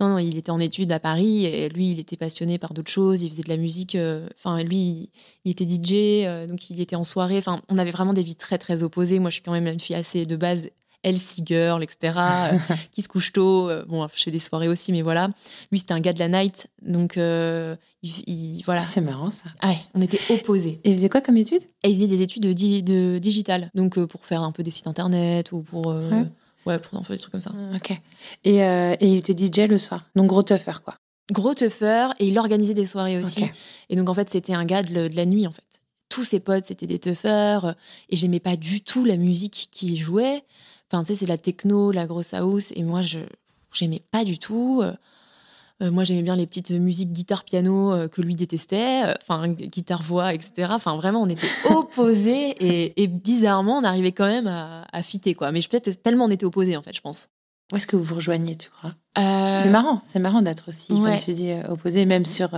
Non, 0.00 0.08
non, 0.08 0.18
il 0.18 0.38
était 0.38 0.50
en 0.50 0.58
études 0.58 0.90
à 0.92 0.98
Paris 0.98 1.44
et 1.44 1.68
lui, 1.68 1.90
il 1.90 2.00
était 2.00 2.16
passionné 2.16 2.58
par 2.58 2.72
d'autres 2.72 2.90
choses. 2.90 3.20
Il 3.20 3.30
faisait 3.30 3.42
de 3.42 3.50
la 3.50 3.58
musique. 3.58 3.98
Enfin, 4.34 4.62
lui, 4.62 5.10
il, 5.44 5.50
était 5.50 5.68
DJ, 5.68 6.48
donc 6.48 6.70
il 6.70 6.80
était 6.80 6.96
en 6.96 7.04
soirée. 7.04 7.36
Enfin, 7.36 7.60
on 7.68 7.76
avait 7.76 7.90
vraiment 7.90 8.14
des 8.14 8.22
vies 8.22 8.34
très, 8.34 8.56
très 8.56 8.82
opposées. 8.82 9.18
Moi, 9.18 9.28
je 9.28 9.34
suis 9.34 9.42
quand 9.42 9.52
même 9.52 9.66
une 9.66 9.78
fille 9.78 9.94
assez 9.94 10.24
de 10.24 10.36
base 10.36 10.68
LC 11.04 11.42
Girl, 11.44 11.82
etc., 11.82 12.14
euh, 12.16 12.58
qui 12.92 13.02
se 13.02 13.08
couche 13.08 13.32
tôt. 13.32 13.68
Euh, 13.68 13.84
bon, 13.86 14.06
je 14.14 14.22
fais 14.22 14.30
des 14.30 14.40
soirées 14.40 14.68
aussi, 14.68 14.92
mais 14.92 15.02
voilà. 15.02 15.28
Lui, 15.70 15.78
c'était 15.78 15.94
un 15.94 16.00
gars 16.00 16.12
de 16.12 16.18
la 16.18 16.28
night, 16.28 16.68
donc 16.82 17.16
euh, 17.16 17.76
il, 18.02 18.62
voilà. 18.64 18.84
C'est 18.84 19.00
marrant 19.00 19.30
ça. 19.30 19.44
ouais, 19.64 19.76
on 19.94 20.00
était 20.00 20.20
opposés. 20.32 20.80
Et 20.84 20.90
il 20.90 20.96
faisait 20.96 21.08
quoi 21.08 21.20
comme 21.20 21.36
études 21.36 21.62
Et 21.82 21.90
il 21.90 21.96
faisait 21.96 22.06
des 22.06 22.22
études 22.22 22.42
de, 22.42 22.80
de 22.80 23.18
digital, 23.18 23.70
donc 23.74 23.98
pour 24.06 24.26
faire 24.26 24.42
un 24.42 24.52
peu 24.52 24.62
des 24.62 24.70
sites 24.70 24.86
internet 24.86 25.52
ou 25.52 25.62
pour. 25.62 25.94
Ouais. 26.64 26.78
pour 26.78 27.04
faire 27.06 27.16
des 27.16 27.18
trucs 27.18 27.32
comme 27.32 27.40
ça. 27.40 27.52
Ah, 27.54 27.76
ok. 27.76 28.00
Et, 28.44 28.58
et 28.58 29.06
il 29.06 29.16
était 29.16 29.36
DJ 29.36 29.68
le 29.68 29.78
soir, 29.78 30.04
donc 30.14 30.28
gros 30.28 30.42
tougher, 30.42 30.82
quoi. 30.84 30.94
Gros 31.30 31.54
tougher, 31.54 32.08
et 32.18 32.26
il 32.26 32.38
organisait 32.38 32.74
des 32.74 32.86
soirées 32.86 33.18
aussi. 33.18 33.44
Et 33.88 33.96
donc, 33.96 34.08
en 34.08 34.14
fait, 34.14 34.28
c'était 34.30 34.54
un 34.54 34.64
gars 34.64 34.82
de, 34.82 35.08
de 35.08 35.16
la 35.16 35.24
nuit, 35.24 35.46
en 35.46 35.52
fait 35.52 35.62
tous 36.12 36.24
ses 36.24 36.40
potes 36.40 36.66
c'était 36.66 36.86
des 36.86 36.98
toughers 36.98 37.72
et 38.10 38.16
j'aimais 38.16 38.38
pas 38.38 38.56
du 38.56 38.82
tout 38.82 39.06
la 39.06 39.16
musique 39.16 39.68
qui 39.72 39.96
jouait 39.96 40.44
Enfin, 40.92 41.04
tu 41.04 41.08
sais, 41.08 41.20
c'est 41.20 41.26
la 41.26 41.38
techno, 41.38 41.90
la 41.90 42.06
grosse 42.06 42.34
house. 42.34 42.72
Et 42.76 42.82
moi, 42.82 43.02
je 43.02 43.20
j'aimais 43.72 44.02
pas 44.10 44.24
du 44.24 44.38
tout. 44.38 44.82
Euh, 45.82 45.90
moi, 45.90 46.04
j'aimais 46.04 46.22
bien 46.22 46.36
les 46.36 46.46
petites 46.46 46.70
musiques 46.70 47.12
guitare-piano 47.12 47.92
euh, 47.92 48.08
que 48.08 48.22
lui 48.22 48.34
détestait. 48.34 49.06
Euh, 49.06 49.14
enfin, 49.22 49.48
guitare-voix, 49.48 50.34
etc. 50.34 50.68
Enfin, 50.70 50.96
vraiment, 50.96 51.22
on 51.22 51.28
était 51.28 51.48
opposés. 51.70 52.54
et, 52.60 53.06
bizarrement, 53.08 53.78
on 53.78 53.84
arrivait 53.84 54.12
quand 54.12 54.26
même 54.26 54.46
à, 54.46 54.86
à 54.92 55.02
fitter, 55.02 55.34
quoi. 55.34 55.50
Mais 55.52 55.60
peut-être 55.60 56.02
tellement 56.02 56.26
on 56.26 56.30
était 56.30 56.46
opposés, 56.46 56.76
en 56.76 56.82
fait, 56.82 56.94
je 56.94 57.00
pense. 57.00 57.28
Où 57.72 57.76
est-ce 57.76 57.86
que 57.86 57.96
vous 57.96 58.04
vous 58.04 58.16
rejoignez, 58.16 58.54
tu 58.54 58.68
crois? 58.70 58.90
C'est 59.16 59.70
marrant. 59.70 60.02
C'est 60.04 60.18
marrant 60.18 60.42
d'être 60.42 60.68
aussi, 60.68 60.88
comme 60.88 61.18
tu 61.18 61.32
dis, 61.32 61.52
opposés, 61.68 62.04
même 62.04 62.26
sur... 62.26 62.50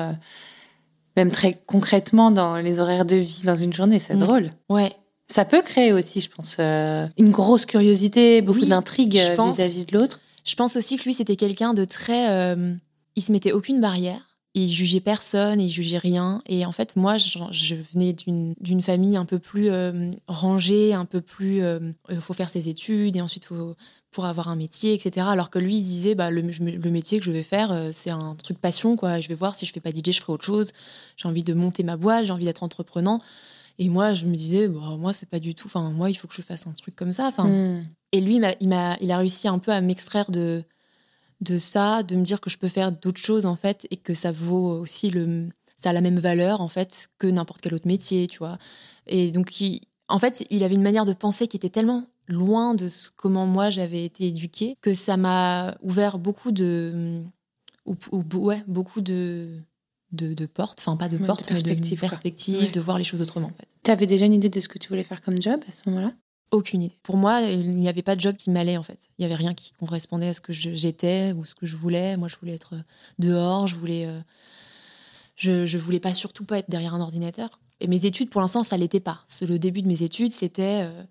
même 1.16 1.30
très 1.30 1.62
concrètement 1.66 2.30
dans 2.32 2.56
les 2.56 2.80
horaires 2.80 3.04
de 3.04 3.16
vie 3.16 3.42
dans 3.44 3.54
une 3.54 3.72
journée, 3.72 4.00
c'est 4.00 4.16
mm. 4.16 4.18
drôle. 4.18 4.50
Ouais, 4.68 4.92
ça 5.26 5.44
peut 5.44 5.62
créer 5.62 5.92
aussi, 5.92 6.20
je 6.20 6.28
pense, 6.28 6.56
euh, 6.60 7.06
une 7.16 7.30
grosse 7.30 7.66
curiosité, 7.66 8.42
beaucoup 8.42 8.66
d'intrigue 8.66 9.18
euh, 9.18 9.42
vis-à-vis 9.42 9.86
de 9.86 9.96
l'autre. 9.96 10.20
Je 10.44 10.54
pense 10.54 10.76
aussi 10.76 10.96
que 10.98 11.04
lui, 11.04 11.14
c'était 11.14 11.36
quelqu'un 11.36 11.72
de 11.72 11.84
très. 11.84 12.30
Euh, 12.30 12.74
il 13.16 13.22
se 13.22 13.32
mettait 13.32 13.52
aucune 13.52 13.80
barrière. 13.80 14.28
Il 14.56 14.68
jugeait 14.68 15.00
personne, 15.00 15.60
il 15.60 15.70
jugeait 15.70 15.98
rien. 15.98 16.42
Et 16.46 16.64
en 16.64 16.72
fait, 16.72 16.94
moi, 16.94 17.16
je, 17.16 17.74
venais 17.92 18.12
d'une 18.12 18.82
famille 18.82 19.16
un 19.16 19.24
peu 19.24 19.40
plus 19.40 19.68
rangée, 20.28 20.94
un 20.94 21.06
peu 21.06 21.20
plus. 21.20 21.60
Il 22.08 22.20
faut 22.20 22.34
faire 22.34 22.48
ses 22.48 22.68
études 22.68 23.16
et 23.16 23.20
ensuite 23.20 23.46
faut 23.46 23.74
pour 24.12 24.26
avoir 24.26 24.46
un 24.46 24.54
métier, 24.54 24.94
etc. 24.94 25.26
Alors 25.28 25.50
que 25.50 25.58
lui, 25.58 25.78
il 25.78 25.80
se 25.80 25.86
disait, 25.86 26.14
bah, 26.14 26.30
le, 26.30 26.40
le 26.40 26.90
métier 26.90 27.18
que 27.18 27.24
je 27.24 27.32
vais 27.32 27.42
faire, 27.42 27.90
c'est 27.92 28.10
un 28.10 28.36
truc 28.36 28.58
passion, 28.60 28.94
quoi. 28.94 29.18
Je 29.18 29.26
vais 29.26 29.34
voir 29.34 29.56
si 29.56 29.66
je 29.66 29.72
fais 29.72 29.80
pas 29.80 29.90
DJ, 29.90 30.12
je 30.12 30.20
ferai 30.20 30.34
autre 30.34 30.44
chose. 30.44 30.70
J'ai 31.16 31.26
envie 31.26 31.42
de 31.42 31.52
monter 31.52 31.82
ma 31.82 31.96
boîte, 31.96 32.26
j'ai 32.26 32.32
envie 32.32 32.44
d'être 32.44 32.62
entreprenant. 32.62 33.18
Et 33.78 33.88
moi, 33.88 34.14
je 34.14 34.26
me 34.26 34.36
disais, 34.36 34.68
bah, 34.68 34.96
moi, 34.98 35.12
c'est 35.12 35.28
pas 35.28 35.40
du 35.40 35.54
tout. 35.54 35.66
Enfin, 35.66 35.90
moi, 35.90 36.10
il 36.10 36.14
faut 36.14 36.28
que 36.28 36.34
je 36.34 36.42
fasse 36.42 36.66
un 36.66 36.72
truc 36.72 36.94
comme 36.94 37.12
ça. 37.12 37.26
Enfin, 37.26 37.48
hmm. 37.48 37.86
Et 38.12 38.20
lui, 38.20 38.36
il, 38.36 38.44
a, 38.44 38.96
il 39.00 39.10
a 39.10 39.18
réussi 39.18 39.48
un 39.48 39.58
peu 39.58 39.72
à 39.72 39.80
m'extraire 39.80 40.30
de, 40.30 40.62
de 41.40 41.58
ça, 41.58 42.02
de 42.02 42.14
me 42.16 42.22
dire 42.22 42.40
que 42.40 42.50
je 42.50 42.58
peux 42.58 42.68
faire 42.68 42.92
d'autres 42.92 43.20
choses, 43.20 43.46
en 43.46 43.56
fait, 43.56 43.86
et 43.90 43.96
que 43.96 44.14
ça 44.14 44.32
vaut 44.32 44.80
aussi 44.80 45.10
le. 45.10 45.48
Ça 45.76 45.90
a 45.90 45.92
la 45.92 46.00
même 46.00 46.18
valeur, 46.18 46.60
en 46.60 46.68
fait, 46.68 47.10
que 47.18 47.26
n'importe 47.26 47.60
quel 47.60 47.74
autre 47.74 47.88
métier, 47.88 48.28
tu 48.28 48.38
vois. 48.38 48.58
Et 49.06 49.32
donc, 49.32 49.52
en 50.08 50.18
fait, 50.18 50.46
il 50.50 50.62
avait 50.64 50.76
une 50.76 50.82
manière 50.82 51.04
de 51.04 51.12
penser 51.12 51.48
qui 51.48 51.56
était 51.56 51.68
tellement 51.68 52.06
loin 52.28 52.74
de 52.74 52.88
ce, 52.88 53.10
comment 53.14 53.46
moi 53.46 53.70
j'avais 53.70 54.04
été 54.04 54.28
éduquée 54.28 54.76
que 54.80 54.94
ça 54.94 55.16
m'a 55.16 55.76
ouvert 55.82 56.18
beaucoup 56.18 56.52
de. 56.52 57.22
Ou, 57.86 57.96
ouais, 58.36 58.64
beaucoup 58.66 59.02
de 59.02 59.60
de, 60.14 60.46
portes, 60.46 60.80
enfin 60.80 60.96
pas 60.96 61.08
de 61.08 61.18
portes, 61.18 61.50
mais 61.50 61.62
de 61.62 61.96
perspectives, 61.96 62.72
de 62.72 62.80
voir 62.80 62.98
les 62.98 63.04
choses 63.04 63.20
autrement. 63.20 63.48
En 63.48 63.50
fait. 63.50 63.68
Tu 63.82 63.90
avais 63.90 64.06
déjà 64.06 64.24
une 64.26 64.34
idée 64.34 64.48
de 64.48 64.60
ce 64.60 64.68
que 64.68 64.78
tu 64.78 64.88
voulais 64.88 65.04
faire 65.04 65.22
comme 65.22 65.40
job 65.40 65.60
à 65.68 65.72
ce 65.72 65.88
moment-là? 65.90 66.12
Aucune 66.50 66.82
idée. 66.82 66.94
Pour 67.02 67.16
moi, 67.16 67.40
il 67.40 67.80
n'y 67.80 67.88
avait 67.88 68.02
pas 68.02 68.14
de 68.14 68.20
job 68.20 68.36
qui 68.36 68.50
m'allait 68.50 68.76
en 68.76 68.82
fait. 68.82 69.08
Il 69.18 69.22
n'y 69.22 69.26
avait 69.26 69.34
rien 69.34 69.54
qui 69.54 69.72
correspondait 69.72 70.28
à 70.28 70.34
ce 70.34 70.40
que 70.40 70.52
j'étais 70.52 71.32
ou 71.32 71.44
ce 71.44 71.54
que 71.54 71.66
je 71.66 71.74
voulais. 71.74 72.16
Moi, 72.16 72.28
je 72.28 72.36
voulais 72.36 72.54
être 72.54 72.74
euh, 72.74 72.82
dehors, 73.18 73.66
je 73.66 73.74
voulais, 73.74 74.06
euh, 74.06 74.20
je, 75.36 75.66
je 75.66 75.78
voulais 75.78 76.00
pas 76.00 76.14
surtout 76.14 76.44
pas 76.44 76.58
être 76.58 76.70
derrière 76.70 76.94
un 76.94 77.00
ordinateur. 77.00 77.58
Et 77.80 77.88
mes 77.88 78.06
études, 78.06 78.30
pour 78.30 78.40
l'instant, 78.40 78.62
ça 78.62 78.76
l'était 78.76 79.00
pas. 79.00 79.24
Le 79.40 79.58
début 79.58 79.82
de 79.82 79.88
mes 79.88 80.02
études, 80.02 80.32
c'était 80.32 80.82
euh, 80.84 81.02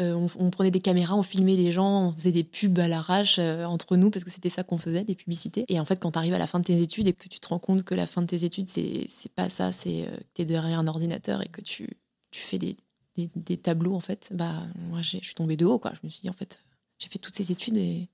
euh, 0.00 0.28
on, 0.38 0.50
prenait 0.50 0.70
des 0.70 0.80
caméras, 0.80 1.16
on 1.16 1.24
filmait 1.24 1.56
les 1.56 1.72
gens, 1.72 2.08
on 2.08 2.12
faisait 2.12 2.30
des 2.30 2.44
pubs 2.44 2.78
à 2.78 2.86
l'arrache 2.86 3.38
euh, 3.40 3.64
entre 3.64 3.96
nous 3.96 4.10
parce 4.10 4.24
que 4.24 4.30
c'était 4.30 4.48
ça 4.48 4.62
qu'on 4.62 4.78
faisait, 4.78 5.02
des 5.02 5.16
publicités. 5.16 5.64
Et 5.68 5.80
en 5.80 5.84
fait, 5.84 5.98
quand 5.98 6.12
tu 6.12 6.18
arrives 6.18 6.34
à 6.34 6.38
la 6.38 6.46
fin 6.46 6.60
de 6.60 6.64
tes 6.64 6.80
études 6.80 7.08
et 7.08 7.12
que 7.12 7.28
tu 7.28 7.40
te 7.40 7.48
rends 7.48 7.58
compte 7.58 7.82
que 7.82 7.96
la 7.96 8.06
fin 8.06 8.22
de 8.22 8.26
tes 8.26 8.44
études, 8.44 8.68
c'est 8.68 9.08
pas 9.34 9.48
ça, 9.48 9.72
c'est 9.72 10.06
euh, 10.06 10.16
que 10.16 10.22
tu 10.34 10.42
es 10.42 10.44
derrière 10.44 10.78
un 10.78 10.86
ordinateur 10.86 11.42
et 11.42 11.48
que 11.48 11.60
tu, 11.60 11.88
tu 12.30 12.40
fais 12.40 12.58
des, 12.58 12.76
des, 13.16 13.56
tableaux, 13.56 13.94
en 13.94 14.00
fait, 14.00 14.30
bah, 14.32 14.62
moi, 14.76 15.02
je 15.02 15.18
suis 15.18 15.34
tombée 15.34 15.56
de 15.56 15.66
haut. 15.66 15.80
Quoi. 15.80 15.92
Je 16.00 16.06
me 16.06 16.10
suis 16.10 16.20
dit, 16.20 16.30
en 16.30 16.34
fait, 16.34 16.60
j'ai 16.98 17.08
fait 17.08 17.18
toutes 17.18 17.34
ces 17.34 17.52
études 17.52 17.76
et, 17.76 18.08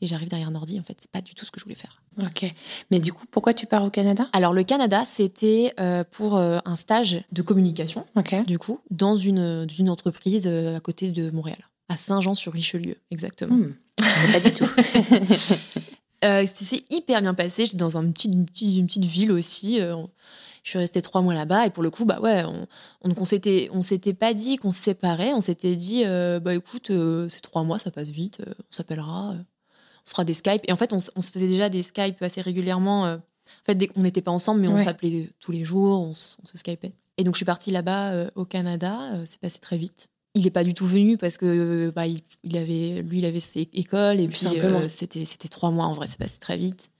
et 0.00 0.06
j'arrive 0.06 0.28
derrière 0.28 0.48
un 0.48 0.54
ordi. 0.54 0.78
En 0.80 0.82
fait, 0.82 0.96
c'est 1.00 1.10
pas 1.10 1.20
du 1.20 1.34
tout 1.34 1.44
ce 1.44 1.50
que 1.50 1.60
je 1.60 1.64
voulais 1.64 1.76
faire. 1.76 2.02
Ok. 2.20 2.52
Mais 2.90 2.98
du 2.98 3.12
coup, 3.12 3.24
pourquoi 3.30 3.54
tu 3.54 3.66
pars 3.66 3.84
au 3.84 3.90
Canada? 3.90 4.28
Alors, 4.32 4.52
le 4.52 4.64
Canada, 4.64 5.04
c'était 5.06 5.72
euh, 5.78 6.04
pour 6.10 6.36
euh, 6.36 6.58
un 6.64 6.76
stage 6.76 7.22
de 7.32 7.42
communication, 7.42 8.06
du 8.46 8.58
coup, 8.58 8.80
dans 8.90 9.16
une, 9.16 9.66
une 9.78 9.90
entreprise 9.90 10.46
euh, 10.46 10.76
à 10.76 10.80
côté 10.80 11.10
de 11.10 11.30
Montréal, 11.30 11.58
à 11.88 11.96
Saint-Jean-sur-Richelieu, 11.96 12.96
exactement. 13.10 13.56
Hmm. 13.56 13.74
pas 14.32 14.40
du 14.40 14.52
tout. 14.52 14.66
c'est 16.46 16.90
hyper 16.90 17.20
bien 17.22 17.34
passé. 17.34 17.64
J'étais 17.64 17.76
dans 17.76 17.96
un 17.96 18.10
petit, 18.10 18.28
une, 18.28 18.46
petite, 18.46 18.76
une 18.76 18.86
petite 18.86 19.04
ville 19.04 19.32
aussi. 19.32 19.78
Je 20.62 20.70
suis 20.70 20.78
restée 20.78 21.02
trois 21.02 21.22
mois 21.22 21.34
là-bas 21.34 21.66
et 21.66 21.70
pour 21.70 21.82
le 21.82 21.90
coup, 21.90 22.04
bah 22.04 22.20
ouais, 22.20 22.44
on, 22.44 22.66
on, 23.02 23.14
on 23.16 23.24
s'était, 23.24 23.68
on 23.72 23.82
s'était 23.82 24.14
pas 24.14 24.32
dit 24.32 24.56
qu'on 24.56 24.70
se 24.70 24.80
séparait. 24.80 25.32
On 25.32 25.40
s'était 25.40 25.74
dit, 25.74 26.04
euh, 26.04 26.38
bah 26.38 26.54
écoute, 26.54 26.90
euh, 26.90 27.28
c'est 27.28 27.40
trois 27.40 27.64
mois, 27.64 27.80
ça 27.80 27.90
passe 27.90 28.08
vite, 28.08 28.40
euh, 28.46 28.52
on 28.58 28.70
s'appellera, 28.70 29.34
on 29.34 30.10
sera 30.10 30.24
des 30.24 30.34
Skype. 30.34 30.62
Et 30.68 30.72
en 30.72 30.76
fait, 30.76 30.92
on, 30.92 30.98
on, 31.16 31.20
se 31.20 31.30
faisait 31.32 31.48
déjà 31.48 31.68
des 31.68 31.82
Skype 31.82 32.22
assez 32.22 32.40
régulièrement. 32.40 33.04
en 33.04 33.20
fait, 33.64 33.74
dès 33.74 33.88
qu'on 33.88 34.02
n'était 34.02 34.22
pas 34.22 34.30
ensemble, 34.30 34.60
mais 34.60 34.68
on 34.68 34.78
s'appelait 34.78 35.30
tous 35.40 35.50
les 35.50 35.64
jours, 35.64 36.00
on, 36.00 36.14
se 36.14 36.36
Skypait. 36.54 36.92
Et 37.18 37.24
donc, 37.24 37.34
je 37.34 37.38
suis 37.38 37.44
partie 37.44 37.72
là-bas 37.72 38.28
au 38.36 38.44
Canada. 38.44 39.10
c'est 39.26 39.40
passé 39.40 39.58
très 39.58 39.78
vite. 39.78 40.08
Il 40.34 40.44
n'est 40.44 40.50
pas 40.50 40.64
du 40.64 40.72
tout 40.72 40.86
venu 40.86 41.18
parce 41.18 41.36
que 41.36 41.92
bah, 41.94 42.06
il, 42.06 42.56
avait, 42.56 43.02
lui, 43.02 43.18
il 43.18 43.24
avait 43.26 43.40
ses 43.40 43.68
écoles 43.74 44.20
et 44.20 44.28
puis 44.28 44.46
c'était, 44.88 45.24
c'était 45.24 45.48
trois 45.48 45.70
mois 45.70 45.86
en 45.86 45.92
vrai, 45.92 46.06
c'est 46.06 46.18
passé 46.18 46.38
très 46.38 46.56
vite. 46.56 46.90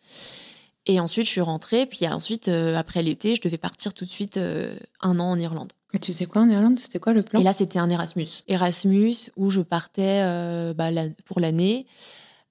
Et 0.86 1.00
ensuite, 1.00 1.26
je 1.26 1.30
suis 1.30 1.40
rentrée. 1.40 1.86
Puis 1.86 2.06
ensuite, 2.08 2.48
euh, 2.48 2.76
après 2.76 3.02
l'été, 3.02 3.34
je 3.34 3.40
devais 3.40 3.58
partir 3.58 3.94
tout 3.94 4.04
de 4.04 4.10
suite 4.10 4.36
euh, 4.36 4.74
un 5.00 5.18
an 5.20 5.30
en 5.30 5.38
Irlande. 5.38 5.72
Et 5.94 5.98
tu 5.98 6.12
sais 6.12 6.26
quoi 6.26 6.42
en 6.42 6.48
Irlande 6.48 6.78
C'était 6.78 6.98
quoi 6.98 7.12
le 7.12 7.22
plan? 7.22 7.40
Et 7.40 7.42
là, 7.42 7.52
c'était 7.52 7.78
un 7.78 7.90
Erasmus. 7.90 8.26
Erasmus 8.48 9.16
où 9.36 9.50
je 9.50 9.60
partais 9.60 10.22
euh, 10.22 10.74
bah, 10.74 10.88
pour 11.24 11.40
l'année 11.40 11.86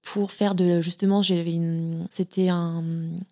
pour 0.03 0.31
faire 0.31 0.55
de 0.55 0.81
justement 0.81 1.21
j'avais 1.21 1.53
une 1.53 2.07
c'était 2.09 2.49
un 2.49 2.83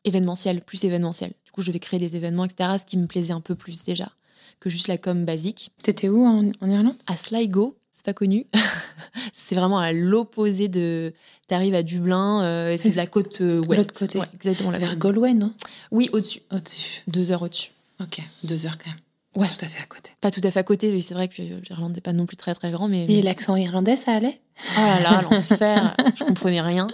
événementiel 0.03 0.61
plus 0.61 0.83
événementiel 0.83 1.31
du 1.43 1.51
coup 1.51 1.63
je 1.63 1.71
vais 1.71 1.79
créer 1.79 1.99
des 1.99 2.15
événements 2.15 2.45
etc 2.45 2.75
ce 2.79 2.85
qui 2.85 2.95
me 2.95 3.07
plaisait 3.07 3.33
un 3.33 3.41
peu 3.41 3.55
plus 3.55 3.85
déjà 3.85 4.11
que 4.59 4.69
juste 4.69 4.87
la 4.87 4.99
com 4.99 5.25
basique 5.25 5.71
t'étais 5.81 6.09
où 6.09 6.23
en, 6.27 6.51
en 6.61 6.69
Irlande? 6.69 6.93
À 7.07 7.17
Sligo 7.17 7.78
c'est 7.99 8.05
pas 8.05 8.13
connu. 8.13 8.45
c'est 9.33 9.55
vraiment 9.55 9.77
à 9.77 9.91
l'opposé 9.91 10.69
de. 10.69 11.13
Tu 11.49 11.53
arrives 11.53 11.75
à 11.75 11.83
Dublin, 11.83 12.43
euh, 12.43 12.77
c'est 12.77 12.91
de 12.91 12.95
la 12.95 13.07
côte 13.07 13.41
euh, 13.41 13.61
ouest. 13.67 13.91
côté. 13.91 14.21
exactement. 14.35 14.71
Vers 14.71 14.95
Galway, 14.97 15.33
non? 15.33 15.51
Oui, 15.91 16.09
au-dessus. 16.13 16.39
Au-dessus. 16.49 17.03
Deux 17.07 17.31
heures 17.31 17.41
au-dessus. 17.41 17.71
Ok, 18.01 18.21
deux 18.45 18.65
heures 18.65 18.77
quand 18.77 18.89
même. 18.89 18.99
Ouais. 19.35 19.47
Tout 19.47 19.65
à 19.65 19.67
fait 19.67 19.83
à 19.83 19.85
côté. 19.85 20.11
Pas 20.21 20.31
tout 20.31 20.39
à 20.45 20.49
fait 20.49 20.59
à 20.59 20.63
côté, 20.63 20.91
oui, 20.91 21.01
c'est 21.01 21.13
vrai 21.13 21.27
que 21.27 21.41
l'Irlande 21.41 21.93
n'est 21.93 22.01
pas 22.01 22.13
non 22.13 22.25
plus 22.25 22.37
très 22.37 22.55
très 22.55 22.71
grand. 22.71 22.87
Mais... 22.87 23.05
Et 23.09 23.21
l'accent 23.21 23.57
irlandais, 23.57 23.97
ça 23.97 24.13
allait? 24.13 24.39
Oh 24.77 24.79
là 24.79 24.99
là, 25.01 25.21
l'enfer 25.29 25.95
Je 26.17 26.23
comprenais 26.23 26.61
rien. 26.61 26.87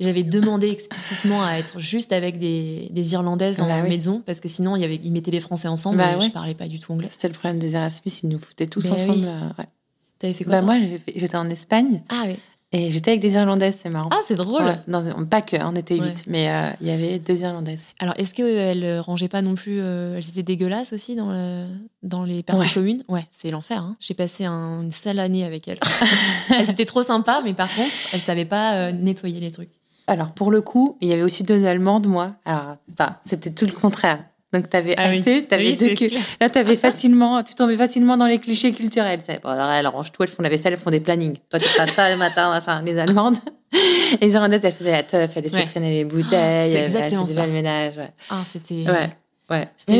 J'avais 0.00 0.24
demandé 0.24 0.70
explicitement 0.70 1.44
à 1.44 1.52
être 1.52 1.78
juste 1.78 2.12
avec 2.12 2.40
des, 2.40 2.88
des 2.90 3.12
Irlandaises 3.12 3.60
en 3.60 3.68
bah 3.68 3.82
maison, 3.82 4.22
parce 4.26 4.40
que 4.40 4.48
sinon, 4.48 4.74
il 4.74 4.82
y 4.82 4.84
avait, 4.84 5.00
ils 5.02 5.12
mettaient 5.12 5.30
les 5.30 5.40
Français 5.40 5.68
ensemble 5.68 5.98
bah 5.98 6.16
et 6.16 6.20
je 6.20 6.30
parlais 6.30 6.54
pas 6.54 6.66
du 6.66 6.80
tout 6.80 6.92
anglais. 6.92 7.08
C'était 7.10 7.28
le 7.28 7.34
problème 7.34 7.60
des 7.60 7.76
Erasmus, 7.76 8.12
ils 8.22 8.28
nous 8.28 8.38
foutaient 8.38 8.66
tous 8.66 8.88
bah 8.88 8.94
ensemble. 8.94 9.24
Euh, 9.24 9.48
ouais. 9.58 9.66
T'avais 10.18 10.32
fait 10.32 10.44
quoi 10.44 10.60
bah, 10.60 10.62
Moi, 10.62 10.76
j'étais 11.14 11.36
en 11.36 11.48
Espagne. 11.50 12.02
Ah 12.08 12.24
oui. 12.26 12.38
Et 12.70 12.90
j'étais 12.90 13.12
avec 13.12 13.22
des 13.22 13.32
Irlandaises, 13.32 13.78
c'est 13.82 13.88
marrant. 13.88 14.10
Ah, 14.12 14.20
c'est 14.26 14.34
drôle. 14.34 14.62
pas 15.30 15.40
que, 15.40 15.56
on 15.56 15.74
était 15.74 15.96
huit, 15.96 16.24
mais 16.26 16.50
euh, 16.50 16.68
il 16.82 16.88
y 16.88 16.90
avait 16.90 17.18
deux 17.18 17.40
Irlandaises. 17.40 17.86
Alors, 17.98 18.12
est-ce 18.18 18.34
qu'elles 18.34 18.80
ne 18.80 18.98
rangeaient 18.98 19.28
pas 19.28 19.40
non 19.40 19.54
plus. 19.54 19.80
Euh, 19.80 20.16
elles 20.18 20.28
étaient 20.28 20.42
dégueulasses 20.42 20.92
aussi 20.92 21.16
dans, 21.16 21.30
le, 21.30 21.64
dans 22.02 22.24
les 22.24 22.42
parties 22.42 22.74
communes? 22.74 23.04
Ouais, 23.08 23.24
c'est 23.30 23.50
l'enfer. 23.50 23.78
Hein. 23.78 23.96
J'ai 24.00 24.12
passé 24.12 24.44
une 24.44 24.92
sale 24.92 25.18
année 25.18 25.44
avec 25.44 25.66
elles. 25.66 25.80
elles 26.50 26.68
étaient 26.68 26.84
trop 26.84 27.02
sympas, 27.02 27.40
mais 27.42 27.54
par 27.54 27.74
contre, 27.74 27.94
elles 28.12 28.20
ne 28.20 28.24
savaient 28.24 28.44
pas 28.44 28.74
euh, 28.74 28.92
nettoyer 28.92 29.40
les 29.40 29.50
trucs. 29.50 29.70
Alors, 30.06 30.32
pour 30.32 30.50
le 30.50 30.60
coup, 30.60 30.98
il 31.00 31.08
y 31.08 31.14
avait 31.14 31.22
aussi 31.22 31.44
deux 31.44 31.64
Allemandes, 31.64 32.06
moi. 32.06 32.34
Alors, 32.44 32.76
c'était 33.24 33.50
tout 33.50 33.64
le 33.64 33.72
contraire 33.72 34.22
Donc, 34.52 34.70
tu 34.70 34.76
avais 34.76 34.94
Ah 34.96 35.08
oui. 35.10 35.18
assez, 35.18 35.46
tu 35.46 35.54
avais 35.54 35.64
Oui, 35.72 35.76
deux 35.76 35.94
clair. 35.94 36.22
Là, 36.40 36.48
tu 36.48 36.58
avais 36.58 36.76
facilement, 36.76 37.42
tu 37.42 37.54
tombais 37.54 37.76
facilement 37.76 38.16
dans 38.16 38.26
les 38.26 38.38
clichés 38.38 38.72
culturels. 38.72 39.20
Bon, 39.42 39.50
alors, 39.50 39.70
elles 39.70 39.86
rangent 39.86 40.10
tout, 40.12 40.22
elles 40.22 40.28
font 40.30 40.42
la 40.42 40.48
vaisselle, 40.48 40.72
elles 40.72 40.78
font 40.78 40.90
des 40.90 41.00
plannings. 41.00 41.36
Toi, 41.50 41.58
tu 41.60 41.68
feras 41.68 41.86
ça 41.86 42.08
le 42.10 42.16
matin, 42.16 42.48
machin. 42.48 42.80
Les 42.82 42.98
Allemandes. 42.98 43.36
Et 44.20 44.24
les 44.26 44.32
Irlandaises, 44.32 44.64
elles 44.64 44.72
faisaient 44.72 44.92
la 44.92 45.02
teuf, 45.02 45.30
elles 45.36 45.42
laissaient 45.42 45.56
Ouais. 45.56 45.64
traîner 45.64 45.90
les 45.92 46.04
bouteilles, 46.04 46.72
c'est 46.72 46.78
elles, 46.78 47.10
faisaient 47.12 47.34
pas 47.34 47.46
le 47.46 47.52
ménage. 47.52 47.98
Ouais. 47.98 48.10
Ah, 48.30 48.42
c'était. 48.50 48.88
Ouais. 48.90 49.10
Ouais. 49.50 49.68
C'était- 49.78 49.92
Mais 49.92 49.98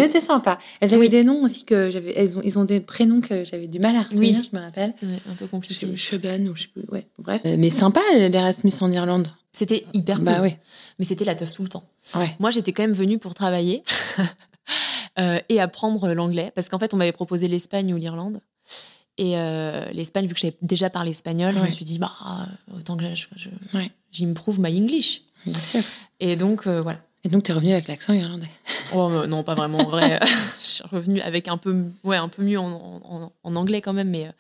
elles 0.80 0.94
avaient 0.94 0.96
Oui. 0.98 1.08
des 1.08 1.24
noms 1.24 1.42
aussi 1.42 1.64
que 1.64 1.90
j'avais. 1.90 2.12
Elles 2.16 2.37
ont, 2.37 2.42
ils 2.44 2.58
ont 2.58 2.64
des 2.64 2.80
prénoms 2.80 3.20
que 3.22 3.44
j'avais 3.44 3.66
du 3.66 3.78
mal 3.78 3.96
à 3.96 4.02
retenir, 4.02 4.20
Oui. 4.37 4.48
je 4.52 4.56
me 4.56 4.62
rappelle. 4.62 4.92
Ouais, 5.02 5.18
un 5.30 5.34
peu 5.34 5.46
compliqué. 5.46 5.96
Cheben 5.96 6.48
ou 6.48 6.54
je 6.56 6.62
sais 6.62 6.68
plus. 6.68 6.84
Ouais, 6.90 7.06
bref. 7.18 7.40
Euh, 7.46 7.56
Mais 7.58 7.70
sympa 7.70 8.00
l'Erasmus 8.12 8.72
en 8.80 8.92
Irlande. 8.92 9.28
C'était 9.52 9.87
hyper 9.94 10.20
Bah 10.20 10.40
cool. 10.40 10.50
Mais 10.98 11.04
c'était 11.06 11.24
la 11.24 11.34
teuf 11.34 11.52
tout 11.52 11.62
le 11.62 11.68
temps. 11.68 11.84
Ouais. 12.14 12.37
Moi, 12.38 12.50
j'étais 12.50 12.72
quand 12.72 12.82
même 12.82 12.92
venue 12.92 13.18
pour 13.18 13.34
travailler 13.34 13.82
euh, 15.18 15.38
et 15.48 15.61
apprendre 15.61 16.12
l'anglais. 16.12 16.52
Parce 16.54 16.68
qu'en 16.68 16.78
fait, 16.78 16.92
on 16.94 16.96
m'avait 16.96 17.12
proposé 17.12 17.48
l'Espagne 17.48 17.92
ou 17.94 17.96
l'Irlande. 17.96 18.40
Et 19.16 19.37
euh, 19.37 19.87
l'Espagne, 19.92 20.26
vu 20.26 20.34
que 20.34 20.40
j'avais 20.40 20.56
déjà 20.62 20.90
parlé 20.90 21.11
espagnol, 21.11 21.54
je 21.56 21.61
me 21.64 21.70
suis 21.70 21.84
dit, 21.84 21.98
bah, 21.98 22.12
autant 22.76 22.96
que 22.96 23.14
je, 23.14 23.26
je, 23.34 23.48
j'improve 24.12 24.61
my 24.61 24.78
English. 24.78 25.22
Bien 25.44 25.58
sûr. 25.58 25.82
Et 26.20 26.37
donc, 26.37 26.66
voilà. 26.68 27.00
Et 27.24 27.28
donc, 27.31 27.42
tu 27.42 27.50
es 27.50 27.54
revenu 27.54 27.72
avec 27.72 27.88
l'accent 27.88 28.12
irlandais. 28.12 28.50
Oh, 28.94 29.11
non, 29.26 29.42
pas 29.42 29.54
vraiment. 29.57 29.78
En 29.78 29.88
vrai, 29.90 30.20
je 30.61 30.64
suis 30.66 30.85
revenue 30.85 31.20
avec 31.20 31.48
un 31.48 31.57
peu, 31.57 31.85
ouais, 32.04 32.16
un 32.16 32.28
peu 32.28 32.42
mieux 32.42 32.59
en, 32.61 33.00
en- 33.04 33.33
en 33.42 33.57
anglais 33.57 33.81
quand 33.81 33.92
même, 33.92 34.09
mais 34.11 34.28
euh, 34.28 34.33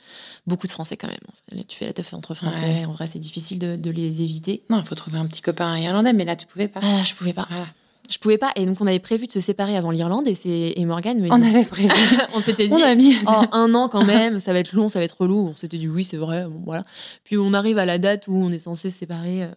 beaucoup 0.46 0.66
de 0.68 0.72
français 0.72 0.96
quand 0.96 1.08
même. 1.08 1.64
Tu 1.66 1.76
fais 1.76 1.86
la 1.86 1.92
teuf 1.92 2.14
entre 2.14 2.34
français. 2.34 2.60
Ouais. 2.62 2.84
En 2.84 2.92
vrai, 2.92 3.06
c'est 3.08 3.18
difficile 3.18 3.58
de, 3.58 3.76
de 3.76 3.90
les 3.90 4.22
éviter. 4.22 4.62
Non, 4.70 4.78
il 4.78 4.86
faut 4.86 4.94
trouver 4.94 5.18
un 5.18 5.26
petit 5.26 5.42
copain 5.42 5.76
irlandais, 5.76 6.12
mais 6.12 6.24
là, 6.24 6.36
tu 6.36 6.46
pouvais 6.46 6.68
pas. 6.68 6.80
Ah, 6.82 7.02
je 7.04 7.14
pouvais 7.14 7.32
pas. 7.32 7.46
Voilà. 7.50 7.66
Je 8.08 8.16
pouvais 8.18 8.38
pas. 8.38 8.52
Et 8.56 8.64
donc, 8.64 8.80
on 8.80 8.86
avait 8.86 9.00
prévu 9.00 9.26
de 9.26 9.32
se 9.32 9.40
séparer 9.40 9.76
avant 9.76 9.90
l'Irlande 9.90 10.28
et, 10.28 10.34
c'est- 10.36 10.72
et 10.76 10.84
Morgane 10.86 11.18
me 11.20 11.30
On 11.32 11.38
dit. 11.38 11.48
avait 11.48 11.64
prévu. 11.64 11.90
on 12.34 12.40
s'était 12.40 12.68
dit. 12.68 12.72
On 12.74 12.80
a 12.82 12.94
mis. 12.94 13.16
Oh, 13.26 13.42
un 13.52 13.74
an 13.74 13.88
quand 13.90 14.04
même, 14.04 14.38
ça 14.40 14.52
va 14.52 14.60
être 14.60 14.72
long, 14.72 14.88
ça 14.88 15.00
va 15.00 15.04
être 15.04 15.20
relou. 15.20 15.48
On 15.50 15.54
s'était 15.54 15.76
dit 15.78 15.88
oui, 15.88 16.04
c'est 16.04 16.16
vrai, 16.16 16.44
bon, 16.44 16.62
voilà. 16.64 16.84
Puis 17.24 17.36
on 17.36 17.52
arrive 17.52 17.76
à 17.76 17.84
la 17.86 17.98
date 17.98 18.28
où 18.28 18.34
on 18.36 18.50
est 18.52 18.58
censé 18.60 18.90
se 18.92 18.98
séparer, 19.00 19.42
euh, 19.42 19.48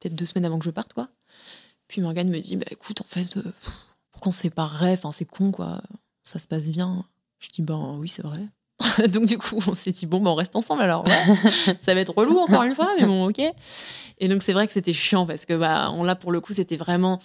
peut-être 0.00 0.14
deux 0.14 0.26
semaines 0.26 0.44
avant 0.44 0.58
que 0.60 0.64
je 0.66 0.70
parte, 0.70 0.92
quoi. 0.92 1.08
Puis 1.88 2.00
Morgane 2.02 2.28
me 2.28 2.38
dit, 2.38 2.56
bah 2.56 2.66
écoute, 2.70 3.00
en 3.00 3.04
fait, 3.06 3.36
euh, 3.38 3.42
pourquoi 4.12 4.28
on 4.30 4.32
se 4.32 4.40
séparerait 4.42 4.92
Enfin, 4.92 5.10
c'est 5.12 5.24
con, 5.24 5.50
quoi. 5.50 5.80
Ça 6.22 6.38
se 6.38 6.46
passe 6.46 6.64
bien. 6.64 7.04
Je 7.38 7.48
dis, 7.48 7.62
ben 7.62 7.96
oui, 7.98 8.08
c'est 8.08 8.22
vrai. 8.22 8.40
Donc 9.08 9.24
du 9.24 9.38
coup, 9.38 9.58
on 9.66 9.74
s'est 9.74 9.90
dit, 9.92 10.06
bon, 10.06 10.20
ben 10.20 10.30
on 10.30 10.34
reste 10.34 10.54
ensemble 10.56 10.82
alors. 10.82 11.04
ouais. 11.06 11.74
ça 11.80 11.94
va 11.94 12.00
être 12.00 12.16
relou 12.16 12.38
encore 12.38 12.62
une 12.62 12.74
fois, 12.74 12.90
mais 12.98 13.06
bon, 13.06 13.28
ok. 13.28 13.40
Et 14.20 14.28
donc 14.28 14.42
c'est 14.42 14.52
vrai 14.52 14.66
que 14.66 14.72
c'était 14.72 14.92
chiant 14.92 15.26
parce 15.26 15.46
que, 15.46 15.54
bah, 15.54 15.90
on, 15.92 16.02
là, 16.04 16.14
pour 16.16 16.30
le 16.32 16.40
coup, 16.40 16.52
c'était 16.52 16.76
vraiment... 16.76 17.20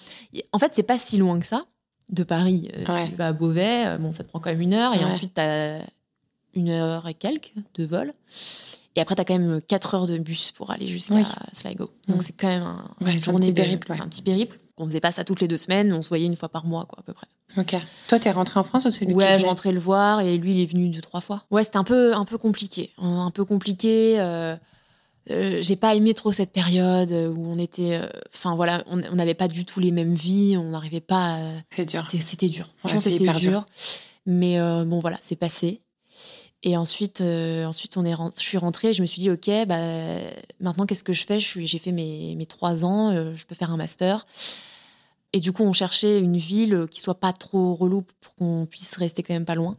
En 0.51 0.59
fait, 0.59 0.71
c'est 0.75 0.83
pas 0.83 0.97
si 0.99 1.17
loin 1.17 1.39
que 1.39 1.45
ça 1.45 1.65
de 2.09 2.23
Paris. 2.23 2.69
Euh, 2.75 2.85
Ouais. 2.93 3.09
Tu 3.09 3.15
vas 3.15 3.27
à 3.29 3.33
Beauvais, 3.33 3.85
euh, 3.87 3.97
bon, 3.97 4.11
ça 4.11 4.23
te 4.23 4.29
prend 4.29 4.39
quand 4.39 4.49
même 4.51 4.61
une 4.61 4.73
heure, 4.73 4.93
et 4.93 4.99
Ouais. 4.99 5.05
ensuite, 5.05 5.33
t'as 5.33 5.79
une 6.53 6.69
heure 6.69 7.07
et 7.07 7.13
quelques 7.15 7.53
de 7.75 7.85
vol. 7.85 8.13
Et 8.95 9.01
après, 9.01 9.15
t'as 9.15 9.25
quand 9.25 9.37
même 9.37 9.59
4 9.61 9.95
heures 9.95 10.05
de 10.07 10.17
bus 10.17 10.51
pour 10.51 10.69
aller 10.71 10.87
jusqu'à 10.87 11.15
Oui. 11.15 11.23
Sligo. 11.51 11.89
Donc, 12.07 12.17
Mm. 12.17 12.21
c'est 12.21 12.33
quand 12.33 12.47
même 12.47 12.63
un, 12.63 12.89
Ouais, 13.01 13.11
une 13.13 13.19
c'est 13.19 13.29
un 13.29 13.31
journée 13.31 13.47
petit 13.47 13.53
de- 13.53 13.61
périple, 13.61 13.91
ouais. 13.91 13.99
un 14.01 14.07
petit 14.07 14.21
périple. 14.21 14.59
On 14.77 14.87
faisait 14.87 14.99
pas 14.99 15.11
ça 15.11 15.23
toutes 15.23 15.41
les 15.41 15.47
deux 15.47 15.57
semaines, 15.57 15.93
on 15.93 16.01
se 16.01 16.09
voyait 16.09 16.25
une 16.25 16.35
fois 16.35 16.49
par 16.49 16.65
mois, 16.65 16.85
quoi, 16.85 16.99
à 16.99 17.03
peu 17.03 17.13
près. 17.13 17.27
Ok. 17.57 17.75
Toi, 18.07 18.19
t'es 18.19 18.31
rentré 18.31 18.59
en 18.59 18.63
France 18.63 18.85
ou 18.85 18.91
c'est 18.91 19.05
lui 19.05 19.13
qui 19.13 19.17
Ouais, 19.17 19.37
je 19.39 19.45
rentrais 19.45 19.71
le 19.71 19.79
voir 19.79 20.21
et 20.21 20.37
lui, 20.37 20.53
il 20.55 20.59
est 20.61 20.65
venu 20.65 20.89
deux, 20.89 21.01
trois 21.01 21.21
fois. 21.21 21.43
Ouais, 21.51 21.63
c'était 21.63 21.77
un 21.77 21.83
peu, 21.83 22.13
un 22.15 22.25
peu 22.25 22.37
compliqué. 22.37 22.91
Un 22.99 23.29
peu 23.31 23.45
compliqué. 23.45 24.19
euh, 24.19 24.55
euh, 25.29 25.59
J'ai 25.61 25.75
pas 25.75 25.95
aimé 25.95 26.13
trop 26.15 26.31
cette 26.31 26.51
période 26.51 27.11
où 27.11 27.45
on 27.47 27.57
était. 27.59 27.95
euh, 28.01 28.07
Enfin, 28.33 28.55
voilà, 28.55 28.83
on 28.87 28.97
n'avait 29.15 29.35
pas 29.35 29.47
du 29.47 29.63
tout 29.65 29.79
les 29.79 29.91
mêmes 29.91 30.15
vies, 30.15 30.57
on 30.57 30.69
n'arrivait 30.71 30.99
pas. 31.01 31.35
à- 31.35 31.51
C'est 31.71 31.85
dur. 31.87 32.01
C'était- 32.09 32.23
C'était 32.23 32.49
dur. 32.49 32.67
Franchement, 32.77 32.97
Ouais, 32.97 33.03
c'était 33.03 33.23
hyper 33.23 33.39
dur. 33.39 33.51
dur. 33.51 33.65
Mais 34.25 34.59
euh, 34.59 34.85
bon, 34.85 34.99
voilà, 34.99 35.19
c'est 35.21 35.35
passé. 35.35 35.81
Et 36.65 36.77
ensuite, 36.77 37.19
euh, 37.21 37.65
ensuite 37.65 37.97
on 37.97 38.05
est 38.05 38.13
rent- 38.13 38.31
je 38.35 38.41
suis 38.41 38.57
rentrée 38.57 38.89
et 38.89 38.93
je 38.93 39.01
me 39.01 39.07
suis 39.07 39.21
dit, 39.21 39.29
OK, 39.29 39.49
bah, 39.67 40.19
maintenant, 40.61 40.85
qu'est-ce 40.85 41.03
que 41.03 41.11
je 41.13 41.25
fais? 41.25 41.39
J'ai 41.39 41.77
fait 41.79 41.91
mes, 41.91 42.35
mes 42.35 42.45
trois 42.45 42.85
ans, 42.85 43.11
euh, 43.11 43.35
je 43.35 43.45
peux 43.45 43.53
faire 43.55 43.69
un 43.71 43.77
master. 43.77 44.25
Et 45.33 45.39
du 45.39 45.51
coup, 45.51 45.63
on 45.63 45.73
cherchait 45.73 46.19
une 46.19 46.37
ville 46.37 46.85
qui 46.89 46.99
soit 47.01 47.19
pas 47.19 47.33
trop 47.33 47.73
relou 47.75 48.03
pour 48.21 48.35
qu'on 48.35 48.65
puisse 48.65 48.95
rester 48.95 49.23
quand 49.23 49.33
même 49.33 49.45
pas 49.45 49.55
loin. 49.55 49.77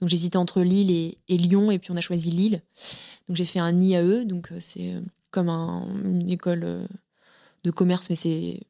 Donc, 0.00 0.08
j'hésitais 0.08 0.36
entre 0.38 0.62
Lille 0.62 0.90
et, 0.90 1.18
et 1.28 1.36
Lyon, 1.36 1.70
et 1.70 1.78
puis 1.78 1.90
on 1.90 1.96
a 1.96 2.00
choisi 2.00 2.30
Lille. 2.30 2.62
Donc, 3.28 3.36
j'ai 3.36 3.44
fait 3.44 3.58
un 3.60 3.78
IAE, 3.80 4.24
donc 4.24 4.52
euh, 4.52 4.58
c'est 4.60 4.94
euh, 4.94 5.00
comme 5.30 5.48
un- 5.48 5.86
une 6.04 6.30
école 6.30 6.62
euh, 6.64 6.86
de 7.64 7.70
commerce, 7.70 8.08
mais 8.10 8.16
c'est 8.16 8.60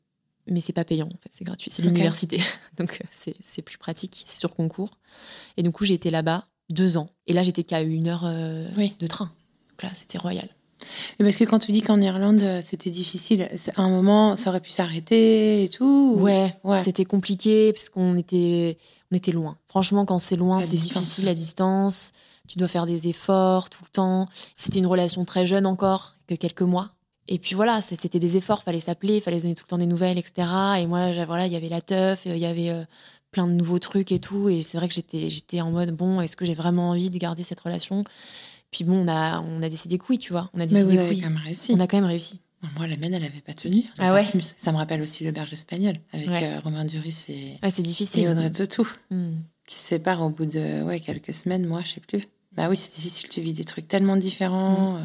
mais 0.49 0.61
c'est 0.61 0.73
pas 0.73 0.85
payant 0.85 1.07
en 1.07 1.19
fait, 1.23 1.31
c'est 1.31 1.45
gratuit, 1.45 1.71
c'est 1.73 1.83
l'université, 1.83 2.39
donc 2.77 2.99
euh, 3.01 3.07
c'est 3.13 3.37
c'est 3.45 3.63
plus 3.63 3.79
pratique, 3.79 4.25
c'est 4.27 4.39
sur 4.41 4.55
concours. 4.57 4.99
Et 5.57 5.63
du 5.63 5.71
coup, 5.71 5.85
j'ai 5.85 5.95
été 5.95 6.11
là-bas 6.11 6.45
deux 6.73 6.97
ans, 6.97 7.09
et 7.27 7.33
là 7.33 7.43
j'étais 7.43 7.63
qu'à 7.65 7.83
une 7.83 8.09
heure 8.09 8.25
euh, 8.25 8.67
Oui. 8.77 8.95
de 8.99 9.07
train. 9.07 9.31
Donc 9.71 9.83
là, 9.85 9.91
c'était 9.95 10.19
royal. 10.19 10.49
Mais 11.19 11.25
parce 11.27 11.37
que 11.37 11.45
quand 11.45 11.61
tu 11.61 11.71
dis 11.73 11.81
qu'en 11.81 12.01
Irlande, 12.01 12.41
euh, 12.43 12.61
c'était 12.69 12.91
difficile, 12.91 13.49
à 13.77 13.83
un 13.83 13.89
moment, 13.89 14.37
ça 14.37 14.51
aurait 14.51 14.61
pu 14.61 14.71
s'arrêter 14.71 15.63
et 15.65 15.69
tout. 15.69 16.15
ou- 16.17 16.21
Ouais, 16.23 16.57
Ouais. 16.65 16.83
c'était 16.83 17.05
compliqué 17.05 17.73
parce 17.73 17.89
qu'on 17.89 18.17
était, 18.17 18.79
on 19.13 19.17
était 19.17 19.31
loin. 19.33 19.57
Franchement, 19.69 20.05
quand 20.05 20.19
c'est 20.19 20.35
loin, 20.37 20.61
c'est 20.61 20.77
difficile 20.77 21.25
la 21.25 21.35
distance. 21.35 22.13
Tu 22.49 22.59
dois 22.59 22.67
faire 22.69 22.87
des 22.87 23.07
efforts 23.09 23.71
tout 23.71 23.83
le 23.85 23.91
temps. 23.93 24.27
C'était 24.57 24.81
une 24.81 24.87
relation 24.89 25.25
très 25.25 25.47
jeune 25.47 25.67
encore, 25.67 26.17
que 26.27 26.35
quelques 26.35 26.63
mois. 26.63 26.91
Et 27.29 27.39
puis 27.39 27.55
voilà, 27.55 27.81
c'était 27.81 28.19
des 28.19 28.37
efforts, 28.37 28.65
fallait 28.65 28.81
s'appeler, 28.81 29.21
fallait 29.21 29.39
se 29.39 29.45
donner 29.45 29.55
tout 29.55 29.63
le 29.65 29.69
temps 29.71 29.79
des 29.79 29.87
nouvelles, 29.87 30.19
etc. 30.19 30.49
Et 30.81 30.87
moi, 30.89 31.13
voilà, 31.25 31.47
il 31.47 31.53
y 31.53 31.57
avait 31.57 31.69
la 31.69 31.81
teuf, 31.81 32.23
il 32.27 32.37
y 32.37 32.45
avait 32.45 32.71
euh, 32.71 32.83
plein 33.33 33.47
de 33.49 33.53
nouveaux 33.53 33.81
trucs 33.81 34.13
et 34.13 34.21
tout. 34.21 34.49
Et 34.49 34.63
c'est 34.63 34.79
vrai 34.79 34.87
que 34.89 34.95
j'étais, 34.95 35.29
j'étais 35.31 35.61
en 35.61 35.71
mode 35.73 35.91
bon, 35.91 36.21
est-ce 36.21 36.37
que 36.37 36.45
j'ai 36.45 36.55
vraiment 36.55 36.91
envie 36.91 37.11
de 37.11 37.19
garder 37.19 37.43
cette 37.43 37.61
relation? 37.61 38.05
Puis 38.71 38.85
bon, 38.85 39.05
on 39.05 39.09
a, 39.09 39.41
on 39.41 39.63
a 39.63 39.69
décidé 39.69 39.99
que 39.99 40.05
oui, 40.09 40.19
tu 40.19 40.33
vois. 40.33 40.51
On 40.55 40.59
a 40.61 40.61
Mais 40.61 40.67
décidé 40.69 40.85
vous 40.93 40.97
que 40.97 41.01
avez 41.03 41.11
oui. 41.17 41.21
quand 41.21 41.29
même 41.31 41.43
réussi. 41.45 41.73
On 41.75 41.81
a 41.81 41.87
quand 41.87 41.97
même 41.97 42.07
réussi. 42.07 42.41
Moi, 42.77 42.87
la 42.87 42.97
mienne, 42.97 43.13
elle 43.13 43.25
avait 43.25 43.41
pas 43.41 43.55
tenu. 43.55 43.83
Ah 43.99 44.15
ouais. 44.15 44.25
Ça 44.57 44.71
me 44.71 44.77
rappelle 44.77 45.03
aussi 45.03 45.25
l'auberge 45.25 45.53
espagnole 45.53 45.97
avec 46.13 46.29
Ouais. 46.29 46.45
euh, 46.45 46.61
Romain 46.61 46.85
Duris 46.85 47.25
et, 47.29 47.59
Ouais, 47.63 47.71
c'est 47.71 47.83
difficile. 47.83 48.23
et 48.23 48.29
Audrey 48.29 48.51
Tautou 48.53 48.87
Hmm. 49.11 49.33
qui 49.67 49.75
se 49.75 49.85
séparent 49.89 50.23
au 50.23 50.31
bout 50.31 50.47
de 50.47 50.83
ouais, 50.85 51.01
quelques 51.01 51.35
semaines, 51.35 51.67
moi, 51.67 51.81
je 51.85 51.93
sais 51.95 52.01
plus. 52.01 52.23
Bah 52.57 52.69
oui, 52.71 52.77
c'est 52.77 52.95
difficile. 52.95 53.29
Tu 53.31 53.41
vis 53.41 53.53
des 53.53 53.65
trucs 53.65 53.89
tellement 53.89 54.17
différents. 54.17 54.97
euh, 54.99 55.03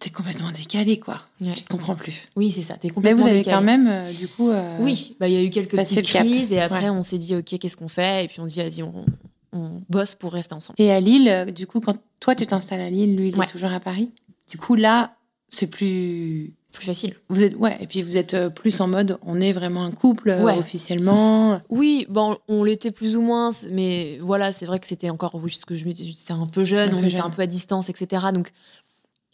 T'es 0.00 0.10
complètement 0.10 0.50
décalé, 0.50 0.98
quoi. 0.98 1.20
Ouais. 1.40 1.52
Tu 1.54 1.62
te 1.62 1.68
comprends 1.68 1.94
plus. 1.94 2.14
Oui, 2.34 2.50
c'est 2.50 2.62
ça. 2.62 2.74
T'es 2.74 2.90
Mais 3.02 3.12
vous 3.12 3.22
avez 3.26 3.38
décalé. 3.40 3.54
quand 3.56 3.62
même, 3.62 3.86
euh, 3.88 4.12
du 4.12 4.26
coup. 4.28 4.48
euh, 4.50 4.78
Oui, 4.80 5.14
bah, 5.20 5.28
il 5.28 5.34
y 5.34 5.36
a 5.36 5.42
eu 5.42 5.50
quelques 5.50 5.76
petites 5.76 6.02
crises 6.06 6.52
et 6.52 6.60
après 6.60 6.84
Ouais. 6.84 6.90
on 6.90 7.02
s'est 7.02 7.18
dit 7.18 7.36
ok 7.36 7.44
qu'est-ce 7.58 7.76
qu'on 7.76 7.88
fait? 7.88 8.24
Et 8.24 8.28
puis 8.28 8.40
on 8.40 8.46
dit 8.46 8.56
vas-y 8.56 8.82
on, 8.82 9.04
on 9.52 9.82
bosse 9.90 10.14
pour 10.14 10.32
rester 10.32 10.54
ensemble. 10.54 10.80
Et 10.80 10.90
à 10.90 11.00
Lille, 11.00 11.28
euh, 11.28 11.44
du 11.46 11.66
coup, 11.66 11.80
quand 11.80 11.96
toi, 12.18 12.34
tu 12.34 12.46
t'installes 12.46 12.80
à 12.80 12.88
Lille, 12.90 13.14
lui, 13.14 13.28
il 13.28 13.36
Ouais. 13.36 13.44
est 13.44 13.48
toujours 13.48 13.72
à 13.72 13.80
Paris. 13.80 14.10
Du 14.50 14.56
coup, 14.58 14.74
là, 14.74 15.14
c'est 15.50 15.66
plus. 15.68 16.54
Plus 16.72 16.86
facile. 16.86 17.16
Vous 17.28 17.42
êtes 17.42 17.56
ouais, 17.56 17.76
et 17.80 17.88
puis 17.88 18.00
vous 18.00 18.16
êtes 18.16 18.48
plus 18.50 18.80
en 18.80 18.86
mode, 18.86 19.18
on 19.26 19.40
est 19.40 19.52
vraiment 19.52 19.82
un 19.82 19.90
couple 19.90 20.28
Ouais. 20.40 20.56
officiellement. 20.56 21.60
Oui, 21.68 22.06
bon 22.08 22.36
on 22.46 22.62
l'était 22.62 22.92
plus 22.92 23.16
ou 23.16 23.22
moins, 23.22 23.50
mais 23.72 24.20
voilà 24.22 24.52
c'est 24.52 24.66
vrai 24.66 24.78
que 24.78 24.86
c'était 24.86 25.10
encore 25.10 25.34
oui 25.34 25.50
ce 25.50 25.66
que 25.66 25.74
je 25.74 25.84
me 25.84 25.92
c'était 25.94 26.32
un 26.32 26.46
peu 26.46 26.62
jeune, 26.62 26.90
Un 26.90 26.94
on 26.94 27.00
peu 27.00 27.06
était 27.06 27.16
jeune. 27.16 27.26
un 27.26 27.30
peu 27.30 27.42
à 27.42 27.46
distance 27.48 27.88
etc. 27.88 28.22
Donc 28.32 28.52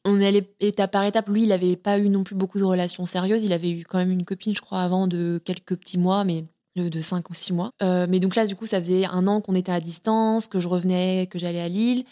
on 0.07 0.21
allait 0.23 0.49
étape 0.61 0.93
par 0.93 1.05
étape. 1.05 1.29
Lui 1.29 1.43
il 1.43 1.53
avait 1.53 1.77
pas 1.77 1.99
eu 1.99 2.09
non 2.09 2.25
plus 2.25 2.35
beaucoup 2.35 2.59
de 2.59 2.65
relations 2.65 3.05
sérieuses, 3.07 3.45
il 3.45 3.53
avait 3.53 3.71
eu 3.71 3.85
quand 3.85 3.99
même 3.99 4.11
une 4.11 4.25
copine 4.25 4.55
je 4.55 4.61
crois 4.61 4.81
avant 4.81 5.07
de 5.07 5.41
quelques 5.45 5.77
petits 5.77 5.99
mois 5.99 6.25
mais 6.25 6.45
de, 6.77 6.89
de 6.89 7.01
5 7.01 7.29
ou 7.31 7.35
6 7.35 7.53
mois. 7.55 7.71
Euh, 7.83 8.07
mais 8.09 8.21
donc 8.21 8.37
là, 8.37 8.45
du 8.45 8.55
coup, 8.55 8.67
ça 8.67 8.81
faisait 8.83 9.07
un 9.07 9.27
an 9.27 9.41
qu'on 9.41 9.55
était 9.55 9.73
à 9.73 9.81
distance, 9.81 10.47
que 10.47 10.59
je 10.59 10.69
revenais, 10.69 11.27
que 11.31 11.39
j'allais 11.39 11.61
à 11.63 11.69
Lille. 11.69 12.05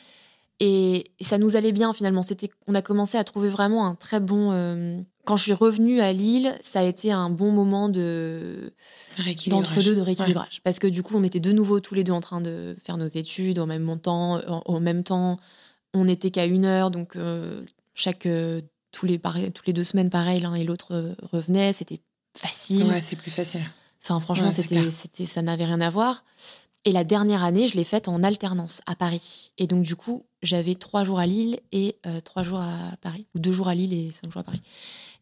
Et 0.61 1.04
ça 1.20 1.37
nous 1.37 1.57
allait 1.57 1.72
bien 1.72 1.92
finalement. 1.92 2.22
C'était, 2.22 2.48
on 2.66 2.74
a 2.74 2.80
commencé 2.80 3.18
à 3.18 3.24
trouver 3.24 3.50
vraiment 3.50 3.87
un 3.87 3.94
très 3.94 4.20
bon. 4.20 4.52
euh, 4.52 4.98
Quand 5.26 5.37
je 5.37 5.42
suis 5.42 5.52
revenue 5.52 6.00
à 6.00 6.12
Lille, 6.14 6.54
ça 6.62 6.80
a 6.80 6.85
été 6.85 7.12
un 7.12 7.28
bon 7.28 7.50
moment 7.52 7.90
de 7.90 8.72
Rééquilibrage. 9.16 9.68
d'entre-deux 9.68 9.96
de 9.96 10.00
rééquilibrage. 10.00 10.61
Parce 10.64 10.78
que 10.78 10.87
du 10.87 11.02
coup, 11.02 11.14
on 11.18 11.24
était 11.24 11.40
de 11.40 11.52
nouveau 11.52 11.80
tous 11.80 11.94
les 11.94 12.02
deux 12.04 12.12
en 12.12 12.20
train 12.22 12.40
de 12.40 12.74
faire 12.83 12.96
nos 12.96 13.09
études 13.09 13.59
en 13.59 13.66
même 13.66 13.98
temps. 13.98 14.40
En, 14.48 14.62
en 14.64 14.80
même 14.80 15.04
temps, 15.04 15.38
on 15.92 16.04
n'était 16.07 16.30
qu'à 16.30 16.46
une 16.46 16.64
heure, 16.64 16.90
donc 16.90 17.16
euh, 17.16 17.61
chaque 17.94 18.26
euh, 18.26 18.61
tous 18.92 19.07
les 19.07 19.18
tous 19.18 19.62
les 19.66 19.72
deux 19.72 19.85
semaines, 19.85 20.11
pareil, 20.11 20.40
l'un 20.40 20.54
et 20.54 20.64
l'autre 20.64 20.92
euh, 20.94 21.14
revenaient. 21.33 21.72
C'était 21.72 22.00
facile. 22.37 22.85
Ouais, 22.85 23.00
c'est 23.02 23.16
plus 23.16 23.30
facile. 23.30 23.61
Enfin, 24.02 24.20
franchement, 24.20 24.46
Ouais, 24.48 24.52
c'était, 24.52 24.90
c'était, 24.90 25.26
ça 25.26 25.40
n'avait 25.42 25.64
rien 25.64 25.80
à 25.80 25.88
voir. 25.90 26.24
Et 26.85 26.92
la 26.92 27.04
dernière 27.04 27.42
année, 27.42 27.66
je 27.66 27.76
l'ai 27.76 27.85
faite 27.85 28.09
en 28.09 28.22
alternance 28.22 28.83
à 28.87 28.94
Paris. 28.94 29.52
Et 29.56 29.66
donc, 29.66 29.83
du 29.83 29.96
coup, 29.96 30.27
j'avais 30.42 30.75
trois 30.75 31.02
jours 31.04 31.18
à 31.18 31.25
Lille 31.27 31.58
et 31.73 31.96
euh, 32.04 32.21
trois 32.21 32.42
jours 32.42 32.60
à 32.60 32.94
Paris. 33.00 33.27
Ou 33.35 33.38
deux 33.38 33.52
jours 33.52 33.68
à 33.68 33.75
Lille 33.75 33.94
et 33.94 34.10
cinq 34.10 34.31
jours 34.31 34.40
à 34.40 34.44
Paris. 34.44 34.60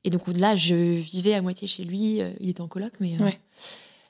Et 0.03 0.11
donc 0.11 0.27
là, 0.27 0.57
je 0.57 0.75
vivais 0.75 1.35
à 1.35 1.43
moitié 1.43 1.69
chez 1.69 1.85
lui. 1.85 2.19
Il 2.41 2.49
était 2.49 2.61
en 2.61 2.67
coloc, 2.67 2.95
mais. 2.99 3.15
euh, 3.21 3.25
Ouais. 3.25 3.41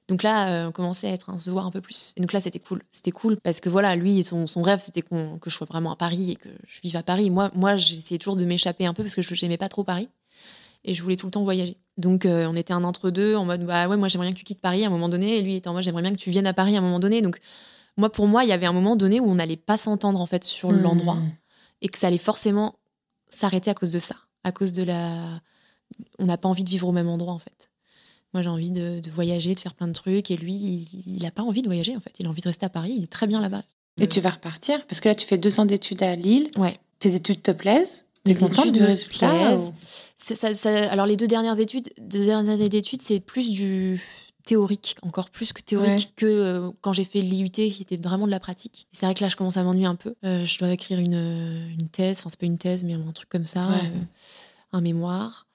Donc 0.09 0.23
là, 0.23 0.65
euh, 0.65 0.69
on 0.69 0.73
commençait 0.73 1.09
à 1.09 1.13
être, 1.13 1.39
se 1.39 1.51
voir 1.51 1.67
un 1.67 1.71
peu 1.71 1.81
plus. 1.81 2.13
Et 2.17 2.21
donc 2.21 2.33
là, 2.33 2.41
c'était 2.41 2.59
cool. 2.59 2.83
C'était 2.91 3.13
cool 3.13 3.37
parce 3.43 3.61
que 3.61 3.69
voilà, 3.69 3.95
lui, 3.97 4.23
son, 4.25 4.47
son 4.47 4.63
rêve, 4.63 4.81
c'était 4.81 5.03
que 5.03 5.39
je 5.47 5.51
sois 5.51 5.67
vraiment 5.67 5.93
à 5.93 5.97
Paris 5.97 6.33
et 6.33 6.37
que 6.37 6.49
je 6.67 6.81
vive 6.83 6.97
à 6.97 7.03
Paris. 7.03 7.31
Moi, 7.31 7.51
moi 7.55 7.77
j'essayais 7.77 8.19
toujours 8.19 8.37
de 8.37 8.45
m'échapper 8.45 8.85
un 8.87 8.95
peu 8.95 9.03
parce 9.03 9.15
que 9.15 9.23
je 9.23 9.45
n'aimais 9.45 9.59
pas 9.59 9.69
trop 9.69 9.85
Paris. 9.85 10.09
Et 10.85 10.95
je 10.95 11.03
voulais 11.03 11.17
tout 11.17 11.27
le 11.27 11.33
temps 11.33 11.45
voyager. 11.45 11.77
Donc, 11.97 12.27
euh, 12.27 12.47
on 12.49 12.57
était 12.57 12.73
un 12.73 12.83
entre-deux 12.83 13.37
en 13.37 13.45
mode, 13.45 13.65
bah 13.65 13.87
ouais, 13.87 13.97
moi 13.97 14.09
j'aimerais 14.09 14.27
bien 14.27 14.35
que 14.35 14.39
tu 14.39 14.45
quittes 14.45 14.61
Paris 14.61 14.83
à 14.85 14.89
un 14.89 14.91
moment 14.91 15.09
donné. 15.09 15.37
Et 15.37 15.43
lui 15.43 15.55
était 15.55 15.69
en 15.69 15.75
mode, 15.75 15.85
j'aimerais 15.85 16.03
bien 16.03 16.11
que 16.13 16.19
tu 16.19 16.31
viennes 16.31 16.47
à 16.49 16.53
Paris 16.55 16.75
à 16.75 16.79
un 16.79 16.83
moment 16.83 16.99
donné. 16.99 17.23
Donc, 17.23 17.39
moi, 17.97 18.11
pour 18.11 18.27
moi, 18.27 18.43
il 18.43 18.49
y 18.49 18.53
avait 18.53 18.67
un 18.67 18.73
moment 18.73 18.97
donné 18.97 19.21
où 19.21 19.27
on 19.27 19.37
n'allait 19.37 19.57
pas 19.57 19.77
s'entendre 19.77 20.21
en 20.21 20.27
fait 20.27 20.43
sur 20.43 20.73
Hmm. 20.73 20.81
l'endroit 20.81 21.19
et 21.83 21.89
que 21.89 21.99
ça 21.99 22.09
allait 22.09 22.19
forcément 22.19 22.75
s'arrêter 23.29 23.71
à 23.71 23.75
cause 23.75 23.93
de 23.93 23.99
ça, 23.99 24.17
à 24.45 24.51
cause 24.53 24.73
de 24.73 24.83
la. 24.83 25.41
On 26.19 26.27
n'a 26.27 26.39
pas 26.39 26.49
envie 26.49 26.65
de 26.65 26.71
vivre 26.71 26.89
au 26.89 26.93
même 26.93 27.09
endroit 27.09 27.33
en 27.33 27.39
fait. 27.39 27.71
Moi, 28.35 28.43
j'ai 28.43 28.49
envie 28.49 28.71
de, 28.71 29.01
de 29.01 29.11
voyager, 29.11 29.55
de 29.55 29.61
faire 29.61 29.75
plein 29.75 29.89
de 29.89 29.93
trucs, 29.93 30.31
et 30.31 30.37
lui, 30.37 30.55
il 31.07 31.23
n'a 31.23 31.31
pas 31.31 31.43
envie 31.43 31.61
de 31.63 31.67
voyager 31.69 31.95
en 31.97 32.01
fait. 32.01 32.13
Il 32.19 32.27
a 32.27 32.31
envie 32.31 32.41
de 32.41 32.49
rester 32.49 32.65
à 32.65 32.71
Paris. 32.71 32.95
Il 32.97 33.05
est 33.05 33.11
très 33.11 33.27
bien 33.27 33.41
là-bas. 33.41 33.63
Et 34.01 34.07
tu 34.09 34.21
vas 34.21 34.31
repartir? 34.31 34.87
Parce 34.87 35.01
que 35.01 35.09
là, 35.09 35.15
tu 35.15 35.27
fais 35.27 35.37
deux 35.39 35.61
ans 35.61 35.67
d'études 35.67 36.03
à 36.03 36.17
Lille. 36.17 36.51
Ouais. 36.57 36.79
Tes 36.99 37.15
études 37.15 37.43
te 37.43 37.51
plaisent? 37.51 38.07
T'es 38.25 38.35
contente 38.35 38.67
études 38.67 38.75
du 38.75 38.85
résultat 38.85 39.29
plaisent. 39.29 39.69
ou- 39.69 39.75
C'est- 40.17 40.37
ça- 40.37 40.55
ça- 40.55 40.91
alors 40.91 41.05
les 41.07 41.17
deux 41.17 41.27
dernières 41.27 41.59
études, 41.59 41.91
deux 42.01 42.25
dernières 42.25 42.55
années 42.55 42.69
d'études, 42.69 43.03
c'est 43.03 43.19
plus 43.21 43.51
du 43.51 44.01
théorique, 44.45 44.97
encore 45.03 45.29
plus 45.31 45.53
que 45.53 45.61
théorique 45.61 45.91
Ouais. 45.93 46.13
que 46.17 46.27
euh, 46.27 46.71
quand 46.81 46.93
j'ai 46.93 47.05
fait 47.05 47.21
l'IUT, 47.21 47.51
qui 47.51 47.83
était 47.83 47.97
vraiment 47.97 48.27
de 48.27 48.31
la 48.31 48.41
pratique. 48.41 48.87
C'est 48.93 49.05
vrai 49.07 49.15
que 49.15 49.23
là, 49.23 49.29
je 49.29 49.37
commence 49.37 49.57
à 49.57 49.63
m'ennuyer 49.63 49.87
un 49.87 49.95
peu. 49.95 50.15
Euh, 50.25 50.45
je 50.45 50.59
dois 50.59 50.71
écrire 50.71 50.99
une, 51.01 51.15
euh, 51.15 51.69
une 51.79 51.89
thèse, 51.89 52.19
enfin 52.21 52.31
c'est 52.31 52.39
pas 52.41 52.47
une 52.47 52.59
thèse, 52.59 52.83
mais 52.85 52.95
un 52.95 53.13
truc 53.13 53.29
comme 53.29 53.47
ça, 53.47 53.69
Ouais. 53.69 53.75
euh, 53.85 53.99
un 54.73 54.81
mémoire. 54.81 55.47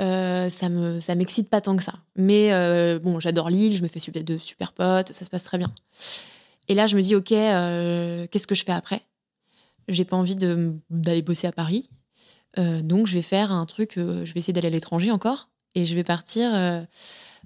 Euh, 0.00 0.50
ça 0.50 0.68
me 0.68 0.98
ça 1.00 1.14
m'excite 1.14 1.48
pas 1.48 1.60
tant 1.60 1.76
que 1.76 1.82
ça. 1.84 1.94
Mais 2.16 2.52
euh, 2.52 2.98
bon, 2.98 3.20
j'adore 3.20 3.48
Lille, 3.48 3.76
je 3.76 3.82
me 3.82 3.88
fais 3.88 4.00
super, 4.00 4.24
de 4.24 4.38
super 4.38 4.72
potes, 4.72 5.12
ça 5.12 5.24
se 5.24 5.30
passe 5.30 5.44
très 5.44 5.56
bien. 5.58 5.72
Et 6.68 6.74
là, 6.74 6.86
je 6.86 6.96
me 6.96 7.02
dis, 7.02 7.14
ok, 7.14 7.30
euh, 7.32 8.26
qu'est-ce 8.30 8.46
que 8.46 8.54
je 8.54 8.64
fais 8.64 8.72
après? 8.72 9.02
J'ai 9.86 10.04
pas 10.04 10.16
envie 10.16 10.36
d'aller 10.36 11.22
bosser 11.22 11.46
à 11.46 11.52
Paris. 11.52 11.90
Donc, 12.56 13.06
je 13.06 13.14
vais 13.14 13.22
faire 13.22 13.52
un 13.52 13.66
truc, 13.66 13.92
je 13.96 14.32
vais 14.32 14.38
essayer 14.40 14.52
d'aller 14.52 14.68
à 14.68 14.70
l'étranger 14.70 15.10
encore. 15.10 15.48
Et 15.74 15.84
je 15.84 15.94
vais 15.94 16.04
partir, 16.04 16.52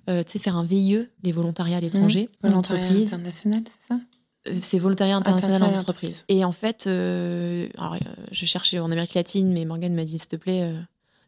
tu 0.06 0.12
sais, 0.26 0.38
faire 0.38 0.56
un 0.56 0.64
VIE, 0.64 1.08
les 1.24 1.32
volontariats 1.32 1.78
à 1.78 1.80
l'étranger, 1.80 2.28
en 2.44 2.48
Mmh. 2.48 2.50
Volontariat 2.50 2.82
entreprise. 2.84 3.14
international, 3.14 3.62
c'est 3.66 3.94
ça? 3.94 4.00
C'est 4.62 4.78
volontariat 4.78 5.16
international 5.16 5.62
en 5.64 5.78
entreprise. 5.78 6.24
Et 6.28 6.44
en 6.44 6.52
fait, 6.52 6.86
alors, 6.86 7.96
je 8.30 8.46
cherchais 8.46 8.78
en 8.78 8.92
Amérique 8.92 9.14
latine, 9.14 9.52
mais 9.52 9.64
Morgane 9.64 9.94
m'a 9.94 10.04
dit, 10.04 10.18
s'il 10.18 10.28
te 10.28 10.36
plaît, 10.36 10.72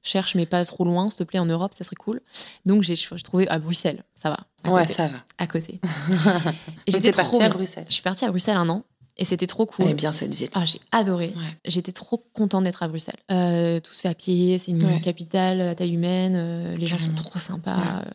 cherche, 0.03 0.35
mais 0.35 0.47
pas 0.47 0.65
trop 0.65 0.85
loin, 0.85 1.11
s'il 1.11 1.19
te 1.19 1.25
plaît, 1.25 1.39
en 1.39 1.47
Europe, 1.47 1.73
ça 1.77 1.85
serait 1.85 1.97
cool. 1.97 2.21
Donc, 2.67 2.83
j'ai 2.83 2.95
trouvé 3.23 3.49
à 3.49 3.59
Bruxelles, 3.59 4.05
ça 4.15 4.31
va. 4.31 4.39
à 4.65 4.73
Ouais, 4.73 4.83
côté, 4.83 4.95
ça 4.95 5.09
va. 5.09 5.19
À 5.39 5.47
côté. 5.47 5.81
J'étais 6.89 7.13
partie 7.13 7.43
à. 7.43 7.49
Bruxelles. 7.49 7.87
Je 7.89 7.95
suis 7.95 8.03
partie 8.03 8.25
à 8.25 8.29
Bruxelles 8.31 8.57
un 8.57 8.69
an, 8.69 8.85
et 9.17 9.25
c'était 9.25 9.47
trop 9.47 9.67
cool. 9.67 9.85
Elle 9.87 9.91
est 9.93 9.95
bien 9.95 10.13
cette 10.13 10.35
ville. 10.35 10.49
Ah, 10.55 10.65
j'ai 10.65 10.81
adoré. 10.93 11.27
Ouais. 11.37 11.59
J'étais 11.67 11.93
trop 11.93 12.25
contente 12.33 12.65
d'être 12.65 12.83
à 12.83 12.89
Bruxelles. 12.89 13.17
Euh, 13.31 13.81
tout 13.81 13.93
se 13.93 14.01
fait 14.03 14.09
à 14.09 14.15
pied, 14.15 14.59
c'est 14.59 14.71
une 14.71 14.85
Ouais. 14.85 15.01
capitale 15.01 15.61
à 15.61 15.75
taille 15.75 15.93
humaine, 15.95 16.35
euh, 16.37 16.75
les 16.77 16.87
gens 16.87 16.99
sont 16.99 17.15
trop 17.15 17.39
sympas. 17.39 17.77
Ouais. 17.77 18.07
euh, 18.07 18.11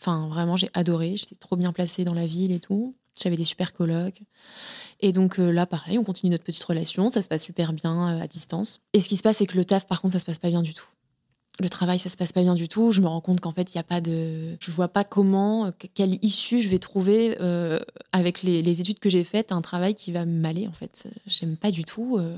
Enfin, 0.00 0.28
vraiment, 0.28 0.56
j'ai 0.58 0.70
adoré. 0.74 1.16
J'étais 1.16 1.34
trop 1.36 1.56
bien 1.56 1.72
placée 1.72 2.04
dans 2.04 2.12
la 2.14 2.26
ville 2.26 2.52
et 2.52 2.60
tout. 2.60 2.94
J'avais 3.20 3.36
des 3.36 3.44
super 3.44 3.72
colocs. 3.72 4.20
Et 5.00 5.12
donc 5.12 5.38
euh, 5.40 5.50
là, 5.50 5.64
pareil, 5.66 5.96
on 5.98 6.04
continue 6.04 6.30
notre 6.30 6.44
petite 6.44 6.62
relation. 6.62 7.10
Ça 7.10 7.22
se 7.22 7.28
passe 7.28 7.42
super 7.42 7.72
bien 7.72 8.16
euh, 8.18 8.22
à 8.22 8.26
distance. 8.26 8.82
Et 8.92 9.00
ce 9.00 9.08
qui 9.08 9.16
se 9.16 9.22
passe, 9.22 9.38
c'est 9.38 9.46
que 9.46 9.56
le 9.56 9.64
taf, 9.64 9.86
par 9.86 10.02
contre, 10.02 10.12
ça 10.12 10.20
se 10.20 10.26
passe 10.26 10.38
pas 10.38 10.50
bien 10.50 10.62
du 10.62 10.74
tout. 10.74 10.86
Le 11.58 11.68
travail, 11.68 11.98
ça 11.98 12.08
se 12.10 12.16
passe 12.16 12.32
pas 12.32 12.42
bien 12.42 12.54
du 12.54 12.68
tout. 12.68 12.92
Je 12.92 13.00
me 13.00 13.06
rends 13.06 13.20
compte 13.20 13.40
qu'en 13.40 13.52
fait, 13.52 13.72
il 13.74 13.76
n'y 13.76 13.80
a 13.80 13.84
pas 13.84 14.00
de. 14.00 14.56
Je 14.60 14.70
vois 14.70 14.88
pas 14.88 15.04
comment, 15.04 15.66
euh, 15.66 15.70
que- 15.70 15.86
quelle 15.86 16.18
issue 16.22 16.60
je 16.60 16.68
vais 16.68 16.78
trouver 16.78 17.36
euh, 17.40 17.78
avec 18.12 18.42
les, 18.42 18.60
les 18.62 18.80
études 18.80 18.98
que 18.98 19.08
j'ai 19.08 19.24
faites, 19.24 19.52
un 19.52 19.62
travail 19.62 19.94
qui 19.94 20.12
va 20.12 20.24
m'aller, 20.26 20.66
en 20.68 20.72
fait. 20.72 21.06
J'aime 21.26 21.56
pas 21.56 21.70
du 21.70 21.84
tout. 21.84 22.18
euh, 22.18 22.36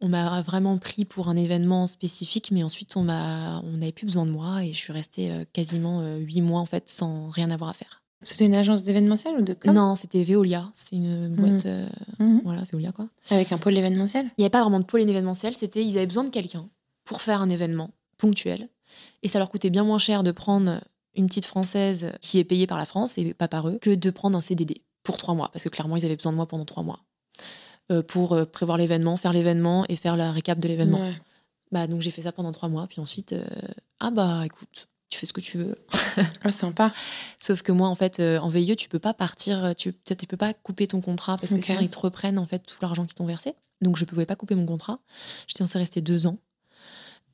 on 0.00 0.08
m'a 0.08 0.40
vraiment 0.42 0.76
pris 0.78 1.04
pour 1.04 1.28
un 1.28 1.36
événement 1.36 1.86
spécifique, 1.86 2.50
mais 2.52 2.62
ensuite, 2.64 2.96
on 2.96 3.04
n'avait 3.04 3.92
plus 3.92 4.06
besoin 4.06 4.24
de 4.26 4.30
moi 4.30 4.64
et 4.64 4.72
je 4.72 4.78
suis 4.78 4.92
restée 4.92 5.30
quasiment 5.52 6.16
huit 6.16 6.40
mois, 6.40 6.60
en 6.60 6.64
fait, 6.66 6.88
sans 6.88 7.28
rien 7.28 7.50
avoir 7.50 7.70
à 7.70 7.74
faire. 7.74 8.02
C'était 8.22 8.46
une 8.46 8.54
agence 8.54 8.82
d'événementiel 8.82 9.36
ou 9.38 9.42
de 9.42 9.52
com? 9.52 9.72
Non, 9.72 9.94
c'était 9.94 10.24
Veolia. 10.24 10.68
C'est 10.74 10.96
une 10.96 11.28
boîte. 11.28 11.66
euh, 11.66 11.86
Mhm. 12.18 12.40
voilà, 12.44 12.62
Veolia, 12.72 12.90
quoi. 12.90 13.08
Avec 13.30 13.52
un 13.52 13.58
pôle 13.58 13.76
événementiel? 13.76 14.24
Il 14.36 14.40
n'y 14.40 14.44
avait 14.44 14.50
pas 14.50 14.62
vraiment 14.62 14.80
de 14.80 14.84
pôle 14.84 15.02
événementiel, 15.02 15.54
c'était 15.54 15.84
ils 15.84 15.96
avaient 15.98 16.06
besoin 16.08 16.24
de 16.24 16.30
quelqu'un 16.30 16.68
pour 17.04 17.22
faire 17.22 17.40
un 17.42 17.48
événement 17.50 17.90
ponctuel. 18.18 18.68
Et 19.22 19.28
ça 19.28 19.38
leur 19.38 19.50
coûtait 19.50 19.70
bien 19.70 19.84
moins 19.84 19.98
cher 19.98 20.22
de 20.22 20.32
prendre 20.32 20.80
une 21.14 21.26
petite 21.26 21.46
française 21.46 22.12
qui 22.20 22.38
est 22.38 22.44
payée 22.44 22.66
par 22.66 22.78
la 22.78 22.84
France 22.84 23.18
et 23.18 23.34
pas 23.34 23.48
par 23.48 23.68
eux 23.68 23.78
que 23.80 23.94
de 23.94 24.10
prendre 24.10 24.36
un 24.36 24.40
CDD 24.40 24.82
pour 25.02 25.16
trois 25.16 25.34
mois. 25.34 25.50
Parce 25.52 25.64
que 25.64 25.68
clairement, 25.68 25.96
ils 25.96 26.04
avaient 26.04 26.16
besoin 26.16 26.32
de 26.32 26.36
moi 26.36 26.46
pendant 26.46 26.64
trois 26.64 26.82
mois. 26.82 27.00
Euh, 27.90 28.02
pour 28.02 28.34
euh, 28.34 28.44
prévoir 28.44 28.76
l'événement, 28.76 29.16
faire 29.16 29.32
l'événement 29.32 29.86
et 29.88 29.96
faire 29.96 30.16
la 30.16 30.30
récap 30.30 30.58
de 30.58 30.68
l'événement. 30.68 31.00
Ouais. 31.00 31.14
Bah, 31.72 31.86
donc 31.86 32.02
j'ai 32.02 32.10
fait 32.10 32.22
ça 32.22 32.32
pendant 32.32 32.52
trois 32.52 32.68
mois. 32.68 32.86
Puis 32.86 33.00
ensuite, 33.00 33.32
euh, 33.32 33.46
ah 34.00 34.10
bah 34.10 34.42
écoute, 34.44 34.88
tu 35.08 35.18
fais 35.18 35.26
ce 35.26 35.32
que 35.32 35.40
tu 35.40 35.58
veux. 35.58 35.74
Ah, 36.42 36.50
sympa. 36.50 36.92
Sauf 37.38 37.62
que 37.62 37.70
moi, 37.70 37.86
en 37.86 37.94
fait, 37.94 38.18
euh, 38.18 38.38
en 38.38 38.48
VIE, 38.48 38.74
tu 38.74 38.88
peux 38.88 38.98
pas 38.98 39.14
partir, 39.14 39.72
tu, 39.76 39.94
tu 40.04 40.16
tu 40.16 40.26
peux 40.26 40.36
pas 40.36 40.52
couper 40.52 40.88
ton 40.88 41.00
contrat 41.00 41.36
parce 41.36 41.54
que 41.54 41.60
sinon 41.60 41.78
ils 41.80 41.88
te 41.88 41.98
reprennent 41.98 42.40
en 42.40 42.46
fait 42.46 42.58
tout 42.58 42.76
l'argent 42.82 43.06
qu'ils 43.06 43.14
t'ont 43.14 43.24
versé. 43.24 43.54
Donc 43.80 43.96
je 43.96 44.04
pouvais 44.04 44.26
pas 44.26 44.34
couper 44.34 44.56
mon 44.56 44.66
contrat. 44.66 44.98
J'étais 45.46 45.58
censée 45.58 45.78
rester 45.78 46.00
deux 46.00 46.26
ans. 46.26 46.38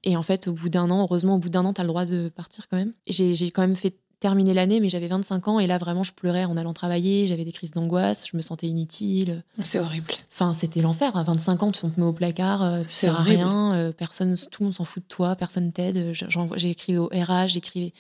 Et 0.05 0.17
en 0.17 0.23
fait, 0.23 0.49
au 0.49 0.53
bout 0.53 0.69
d'un 0.69 0.91
an, 0.91 1.01
heureusement, 1.03 1.35
au 1.37 1.39
bout 1.39 1.49
d'un 1.49 1.65
an, 1.65 1.73
tu 1.73 1.81
as 1.81 1.85
le 1.85 1.89
droit 1.89 2.05
de 2.05 2.29
partir 2.29 2.69
quand 2.69 2.77
même. 2.77 2.93
J'ai 3.07 3.51
quand 3.51 3.63
même 3.63 3.75
fait 3.77 3.97
terminer 4.21 4.55
l'année, 4.55 4.81
mais 4.81 4.89
j'avais 4.89 5.09
25 5.09 5.49
ans 5.49 5.59
et 5.61 5.67
là, 5.67 5.77
vraiment, 5.77 6.03
je 6.03 6.13
pleurais 6.13 6.45
en 6.47 6.57
allant 6.57 6.73
travailler. 6.73 7.27
J'avais 7.27 7.45
des 7.45 7.53
crises 7.53 7.73
d'angoisse, 7.73 8.27
je 8.31 8.37
me 8.37 8.43
sentais 8.43 8.67
inutile. 8.69 9.45
C'est 9.63 9.79
horrible. 9.81 10.15
Enfin, 10.33 10.55
c'était 10.55 10.81
l'enfer. 10.81 11.15
À 11.17 11.25
25 11.25 11.63
ans, 11.63 11.73
tu 11.73 11.85
on 11.85 11.91
te 11.91 12.01
met 12.01 12.07
au 12.07 12.13
placard, 12.13 12.63
euh, 12.63 12.83
tu 12.83 12.89
sers 12.89 13.15
à 13.17 13.23
rien, 13.23 13.75
euh, 13.75 13.93
personne, 13.93 14.35
tout 14.51 14.63
le 14.63 14.67
monde 14.67 14.75
s'en 14.75 14.85
fout 14.85 15.03
de 15.03 15.09
toi, 15.09 15.37
personne 15.37 15.73
t'aide. 15.73 16.13
J'ai 16.57 16.71
écrit 16.71 16.97
au 16.97 17.07
RH, 17.09 17.49
j'écrivais, 17.49 17.93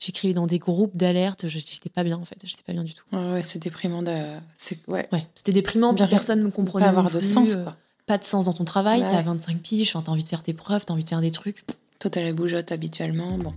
j'écrivais 0.00 0.34
dans 0.34 0.46
des 0.46 0.58
groupes 0.58 0.96
d'alerte. 0.96 1.48
Je- 1.48 1.58
J'étais 1.58 1.88
pas 1.90 2.04
bien 2.04 2.18
en 2.18 2.24
fait, 2.26 2.36
j'étais 2.44 2.62
pas 2.62 2.72
bien 2.74 2.84
du 2.84 2.92
tout. 2.92 3.04
Ouais, 3.12 3.32
ouais, 3.32 3.42
c'est 3.42 3.62
déprimant 3.62 4.02
de. 4.02 4.10
Ouais. 4.86 5.08
Ouais, 5.12 5.26
c'était 5.34 5.52
déprimant, 5.52 5.94
personne 6.10 6.40
ne 6.40 6.44
me 6.44 6.50
comprenait. 6.50 6.84
Pas 6.86 6.90
avoir 6.90 7.10
de 7.10 7.20
sens, 7.20 7.50
euh, 7.54 7.64
quoi. 7.64 7.76
Pas 8.06 8.18
de 8.18 8.24
sens 8.24 8.44
dans 8.44 8.52
ton 8.52 8.64
travail, 8.64 9.00
Ouais. 9.02 9.10
t'as 9.10 9.22
25 9.22 9.60
piges, 9.60 9.92
t'as 9.92 10.10
envie 10.12 10.24
de 10.24 10.28
faire 10.28 10.42
tes 10.42 10.52
preuves, 10.52 10.84
t'as 10.84 10.92
envie 10.92 11.04
de 11.04 11.08
faire 11.08 11.22
des 11.22 11.30
trucs. 11.30 11.64
Toi, 11.98 12.10
t'as 12.10 12.20
la 12.22 12.34
bougeotte 12.34 12.70
habituellement. 12.70 13.38
Bon. 13.38 13.54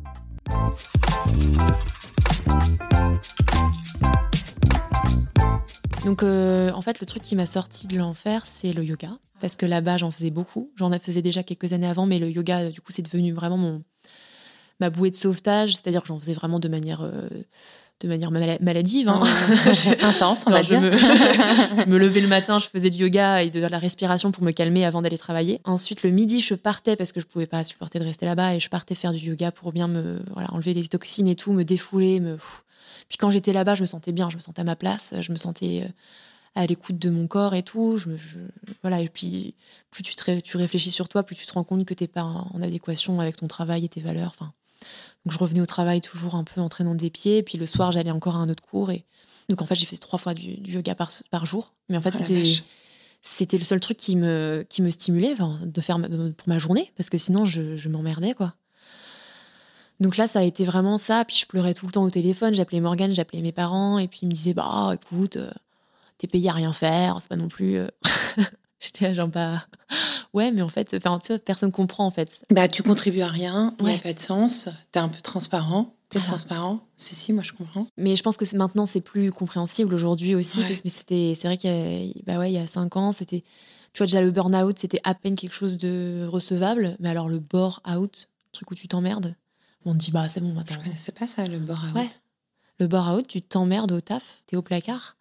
Donc, 6.05 6.23
euh, 6.23 6.71
en 6.71 6.81
fait, 6.81 6.99
le 7.01 7.05
truc 7.05 7.23
qui 7.23 7.35
m'a 7.35 7.45
sorti 7.45 7.87
de 7.87 7.97
l'enfer, 7.97 8.43
c'est 8.45 8.71
le 8.71 8.83
yoga. 8.83 9.17
Parce 9.41 9.55
que 9.55 9.65
là-bas, 9.65 9.97
j'en 9.97 10.09
faisais 10.11 10.31
beaucoup. 10.31 10.71
J'en 10.77 10.91
faisais 10.99 11.21
déjà 11.21 11.43
quelques 11.43 11.73
années 11.73 11.87
avant, 11.87 12.05
mais 12.05 12.17
le 12.17 12.29
yoga, 12.29 12.61
euh, 12.61 12.71
du 12.71 12.81
coup, 12.81 12.91
c'est 12.91 13.01
devenu 13.01 13.33
vraiment 13.33 13.57
mon, 13.57 13.83
ma 14.79 14.89
bouée 14.89 15.11
de 15.11 15.15
sauvetage. 15.15 15.73
C'est-à-dire 15.75 16.01
que 16.01 16.07
j'en 16.07 16.19
faisais 16.19 16.33
vraiment 16.33 16.59
de 16.59 16.67
manière, 16.69 17.01
euh, 17.01 17.27
de 17.99 18.07
manière 18.07 18.29
mala- 18.31 18.57
maladive. 18.61 19.09
hein. 19.09 19.21
Intense, 20.01 20.45
on 20.47 20.51
va 20.51 20.61
je 20.61 20.67
dire. 20.69 20.81
me... 20.81 21.85
me 21.85 21.97
levais 21.99 22.21
le 22.21 22.27
matin, 22.27 22.59
je 22.59 22.67
faisais 22.67 22.89
du 22.89 22.99
yoga 22.99 23.41
et 23.43 23.49
de 23.49 23.59
la 23.59 23.79
respiration 23.79 24.31
pour 24.31 24.43
me 24.43 24.51
calmer 24.51 24.85
avant 24.85 25.01
d'aller 25.01 25.17
travailler. 25.17 25.61
Ensuite, 25.63 26.03
le 26.03 26.11
midi, 26.11 26.41
je 26.41 26.53
partais 26.53 26.95
parce 26.95 27.11
que 27.11 27.19
je 27.19 27.25
pouvais 27.25 27.47
pas 27.47 27.63
supporter 27.63 27.99
de 27.99 28.03
rester 28.03 28.25
là-bas 28.25 28.55
et 28.55 28.59
je 28.59 28.69
partais 28.69 28.95
faire 28.95 29.13
du 29.13 29.19
yoga 29.29 29.51
pour 29.51 29.71
bien 29.71 29.87
me 29.87 30.19
voilà, 30.33 30.53
enlever 30.53 30.73
les 30.73 30.87
toxines 30.87 31.27
et 31.27 31.35
tout, 31.35 31.53
me 31.53 31.63
défouler. 31.63 32.19
Me... 32.19 32.37
Puis 33.09 33.17
quand 33.17 33.31
j'étais 33.31 33.53
là-bas, 33.53 33.75
je 33.75 33.81
me 33.81 33.87
sentais 33.87 34.11
bien, 34.11 34.29
je 34.29 34.35
me 34.35 34.41
sentais 34.41 34.61
à 34.61 34.65
ma 34.65 34.75
place, 34.75 35.13
je 35.19 35.31
me 35.31 35.37
sentais 35.37 35.83
euh, 35.85 35.89
à 36.55 36.65
l'écoute 36.65 36.99
de 36.99 37.09
mon 37.09 37.25
corps 37.27 37.55
et 37.55 37.63
tout. 37.63 37.97
Je 37.97 38.09
me, 38.09 38.17
je- 38.17 38.37
Voilà. 38.83 39.01
Et 39.01 39.09
puis, 39.09 39.55
plus 39.89 40.03
tu, 40.03 40.13
te 40.15 40.39
tu 40.39 40.57
réfléchis 40.57 40.91
sur 40.91 41.09
toi, 41.09 41.23
plus 41.23 41.35
tu 41.35 41.45
te 41.47 41.53
rends 41.53 41.63
compte 41.63 41.83
que 41.85 41.93
tu 41.95 42.03
n'es 42.03 42.07
pas 42.07 42.23
en 42.23 42.47
en 42.53 42.61
adéquation 42.61 43.19
avec 43.19 43.37
ton 43.37 43.47
travail 43.47 43.85
et 43.85 43.89
tes 43.89 44.01
valeurs. 44.01 44.33
Enfin, 44.37 44.51
donc 45.27 45.33
je 45.33 45.39
revenais 45.39 45.59
au 45.59 45.65
travail 45.65 45.99
toujours 45.99 46.35
un 46.35 46.45
peu 46.45 46.61
en 46.61 46.69
traînant 46.69 46.95
des 46.95 47.09
pieds. 47.09 47.43
Puis 47.43 47.57
le 47.57 47.65
soir, 47.65 47.91
j'allais 47.91 48.11
encore 48.11 48.37
à 48.37 48.39
un 48.39 48.47
autre 48.47 48.63
cours. 48.63 48.91
Et 48.91 49.03
donc 49.49 49.61
en 49.61 49.65
fait, 49.65 49.75
j'ai 49.75 49.85
fait 49.85 49.97
trois 49.97 50.17
fois 50.17 50.33
du, 50.33 50.55
du 50.55 50.71
yoga 50.71 50.95
par, 50.95 51.09
par 51.31 51.45
jour. 51.45 51.73
Mais 51.89 51.97
en 51.97 52.01
fait, 52.01 52.11
la 52.21 52.25
c'était 53.21 53.57
le 53.57 53.65
seul 53.65 53.81
truc 53.81 53.97
qui 53.97 54.15
me, 54.15 54.65
qui 54.69 54.81
me 54.81 54.89
stimulait 54.89 55.35
de 55.63 55.81
faire 55.81 55.97
ma- 55.99 56.07
pour 56.07 56.47
ma 56.47 56.59
journée. 56.59 56.93
Parce 56.95 57.09
que 57.09 57.17
sinon, 57.17 57.43
je, 57.43 57.75
je 57.75 57.89
m'emmerdais, 57.89 58.33
quoi. 58.35 58.53
Donc 59.99 60.15
là, 60.15 60.29
ça 60.29 60.39
a 60.39 60.43
été 60.43 60.63
vraiment 60.63 60.97
ça. 60.97 61.25
Puis 61.25 61.35
je 61.41 61.45
pleurais 61.45 61.73
tout 61.73 61.87
le 61.87 61.91
temps 61.91 62.03
au 62.03 62.09
téléphone. 62.09 62.53
J'appelais 62.53 62.79
Morgane, 62.79 63.13
j'appelais 63.13 63.41
mes 63.41 63.51
parents. 63.51 63.99
Et 63.99 64.07
puis 64.07 64.19
ils 64.21 64.27
me 64.27 64.31
disaient, 64.31 64.53
bah 64.53 64.93
écoute, 64.93 65.35
euh, 65.35 65.51
t'es 66.19 66.27
payé 66.27 66.49
à 66.49 66.53
rien 66.53 66.71
faire. 66.71 67.17
C'est 67.21 67.27
pas 67.29 67.35
non 67.35 67.49
plus. 67.49 67.75
euh, 67.77 67.87
J'étais 68.79 69.15
genre, 69.15 69.27
bah. 69.27 69.63
Ouais, 70.33 70.51
mais 70.51 70.61
en 70.61 70.69
fait, 70.69 70.93
enfin, 70.95 71.19
tu 71.23 71.31
vois, 71.31 71.39
personne 71.39 71.71
comprend, 71.71 72.05
en 72.05 72.11
fait. 72.11 72.43
Bah, 72.51 72.67
tu 72.67 72.83
contribues 72.83 73.21
à 73.21 73.27
rien, 73.27 73.75
il 73.79 73.85
n'y 73.85 73.91
Ouais. 73.91 73.97
a 73.97 74.01
pas 74.01 74.13
de 74.13 74.19
sens. 74.19 74.69
T'es 74.91 74.99
un 74.99 75.09
peu 75.09 75.21
transparent. 75.21 75.95
T'es 76.09 76.19
Voilà. 76.19 76.29
transparent. 76.33 76.79
Si, 76.95 77.15
si, 77.15 77.33
moi 77.33 77.43
je 77.43 77.51
comprends. 77.51 77.85
Mais 77.97 78.15
je 78.15 78.23
pense 78.23 78.37
que 78.37 78.55
maintenant, 78.55 78.85
c'est 78.85 79.01
plus 79.01 79.29
compréhensible 79.31 79.93
aujourd'hui 79.93 80.35
aussi. 80.35 80.59
Ouais. 80.61 80.67
Parce 80.69 80.81
que 80.81 80.89
c'était, 80.89 81.33
c'est 81.35 81.47
vrai 81.49 81.57
qu'il 81.57 81.69
y 81.69 81.73
a, 81.73 82.13
bah 82.25 82.39
ouais, 82.39 82.49
il 82.51 82.53
y 82.55 82.59
a 82.59 82.67
cinq 82.67 82.95
ans, 82.95 83.11
c'était. 83.11 83.43
Tu 83.93 83.97
vois, 83.97 84.05
déjà, 84.05 84.21
le 84.21 84.31
burn-out, 84.31 84.77
c'était 84.79 85.01
à 85.03 85.15
peine 85.15 85.35
quelque 85.35 85.53
chose 85.53 85.75
de 85.75 86.25
recevable. 86.29 86.95
Mais 86.99 87.09
alors, 87.09 87.27
le 87.27 87.39
bore-out, 87.39 88.29
truc 88.53 88.71
où 88.71 88.75
tu 88.75 88.87
t'emmerdes, 88.87 89.35
on 89.85 89.93
te 89.93 89.97
dit, 89.97 90.11
bah, 90.11 90.29
c'est 90.29 90.39
bon, 90.39 90.53
Je 90.55 90.59
attends. 90.61 90.81
connaissais 90.81 91.11
pas 91.11 91.27
ça, 91.27 91.45
le 91.45 91.59
bore 91.59 91.83
Ouais. 91.95 92.07
Le 92.79 92.87
bore-out, 92.87 93.27
tu 93.27 93.41
t'emmerdes 93.41 93.91
au 93.91 93.99
taf, 94.01 94.43
t'es 94.45 94.55
au 94.55 94.61
placard. 94.61 95.16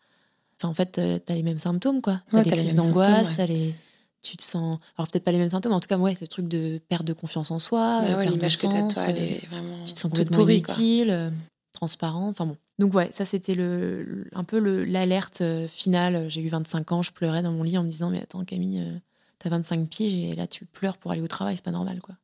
Enfin, 0.58 0.68
en 0.68 0.74
fait, 0.74 0.98
euh, 0.98 1.18
t'as 1.24 1.34
les 1.34 1.42
mêmes 1.42 1.58
symptômes, 1.58 2.00
quoi. 2.00 2.22
T'as 2.30 2.38
Ouais, 2.38 2.44
les 2.44 2.50
crises 2.50 2.74
d'angoisse, 2.74 3.28
ouais. 3.30 3.36
t'as 3.36 3.46
les. 3.46 3.74
Tu 4.22 4.36
te 4.36 4.42
sens. 4.42 4.78
Alors, 4.96 5.08
peut-être 5.08 5.22
pas 5.24 5.32
les 5.32 5.38
mêmes 5.38 5.50
symptômes, 5.50 5.72
en 5.72 5.80
tout 5.80 5.88
cas, 5.88 5.98
ouais, 5.98 6.16
le 6.20 6.26
truc 6.26 6.48
de 6.48 6.80
perte 6.88 7.04
de 7.04 7.12
confiance 7.12 7.50
en 7.50 7.58
soi. 7.58 8.00
Bah 8.02 8.08
euh, 8.08 8.16
ouais, 8.16 8.24
perte 8.24 8.38
de 8.38 8.48
sens, 8.48 8.94
toi, 8.94 9.04
elle 9.08 9.18
euh, 9.18 9.20
est 9.20 9.46
vraiment 9.46 9.84
tu 9.84 9.92
te 9.92 9.98
sens 10.00 10.10
complètement 10.10 10.38
pourrie, 10.38 10.56
inutile, 10.56 11.10
euh, 11.10 11.30
transparent, 11.72 12.28
enfin 12.28 12.46
bon. 12.46 12.56
Donc 12.78 12.94
ouais, 12.94 13.08
ça 13.12 13.24
c'était 13.24 13.54
le, 13.54 14.02
le- 14.02 14.26
un 14.32 14.44
peu 14.44 14.58
le- 14.58 14.84
l'alerte 14.84 15.42
euh, 15.42 15.68
finale. 15.68 16.28
J'ai 16.28 16.40
eu 16.40 16.48
25 16.48 16.90
ans, 16.92 17.02
je 17.02 17.12
pleurais 17.12 17.42
dans 17.42 17.52
mon 17.52 17.62
lit 17.62 17.78
en 17.78 17.84
me 17.84 17.88
disant 17.88 18.10
mais 18.10 18.20
attends 18.20 18.44
Camille, 18.44 18.80
euh, 18.80 18.98
t'as 19.38 19.48
25 19.50 19.88
piges 19.88 20.12
et 20.14 20.34
là 20.34 20.46
tu 20.46 20.64
pleures 20.66 20.96
pour 20.98 21.10
aller 21.12 21.20
au 21.22 21.26
travail, 21.28 21.56
c'est 21.56 21.64
pas 21.64 21.70
normal 21.70 22.00
quoi. 22.00 22.16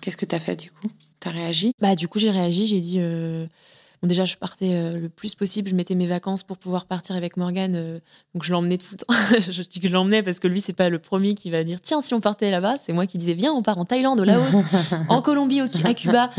Qu'est-ce 0.00 0.16
que 0.16 0.24
t'as 0.26 0.40
fait 0.40 0.56
du 0.56 0.70
coup? 0.70 0.88
T'as 1.20 1.30
réagi? 1.30 1.72
Bah 1.80 1.96
du 1.96 2.06
coup 2.08 2.18
j'ai 2.18 2.30
réagi, 2.30 2.66
j'ai 2.66 2.80
dit 2.80 3.00
euh, 3.00 3.46
bon 4.02 4.08
déjà 4.08 4.24
je 4.24 4.36
partais 4.36 4.74
euh, 4.74 4.98
le 4.98 5.08
plus 5.08 5.34
possible, 5.34 5.68
je 5.68 5.74
mettais 5.74 5.94
mes 5.94 6.06
vacances 6.06 6.42
pour 6.42 6.58
pouvoir 6.58 6.86
partir 6.86 7.16
avec 7.16 7.36
Morgane, 7.36 7.74
euh, 7.76 7.98
donc 8.34 8.44
je 8.44 8.52
l'emmenais 8.52 8.78
tout 8.78 8.88
le 8.92 8.96
temps. 8.98 9.40
je 9.50 9.62
dis 9.62 9.80
que 9.80 9.88
je 9.88 9.92
l'emmenais 9.92 10.22
parce 10.22 10.38
que 10.38 10.48
lui 10.48 10.60
c'est 10.60 10.72
pas 10.72 10.88
le 10.88 10.98
premier 10.98 11.34
qui 11.34 11.50
va 11.50 11.64
dire 11.64 11.80
tiens 11.80 12.00
si 12.00 12.14
on 12.14 12.20
partait 12.20 12.50
là-bas, 12.50 12.76
c'est 12.84 12.92
moi 12.92 13.06
qui 13.06 13.18
disais 13.18 13.34
viens 13.34 13.52
on 13.52 13.62
part 13.62 13.78
en 13.78 13.84
Thaïlande, 13.84 14.20
au 14.20 14.24
Laos, 14.24 14.54
en 15.08 15.22
Colombie, 15.22 15.62
au- 15.62 15.66
à 15.84 15.94
Cuba. 15.94 16.30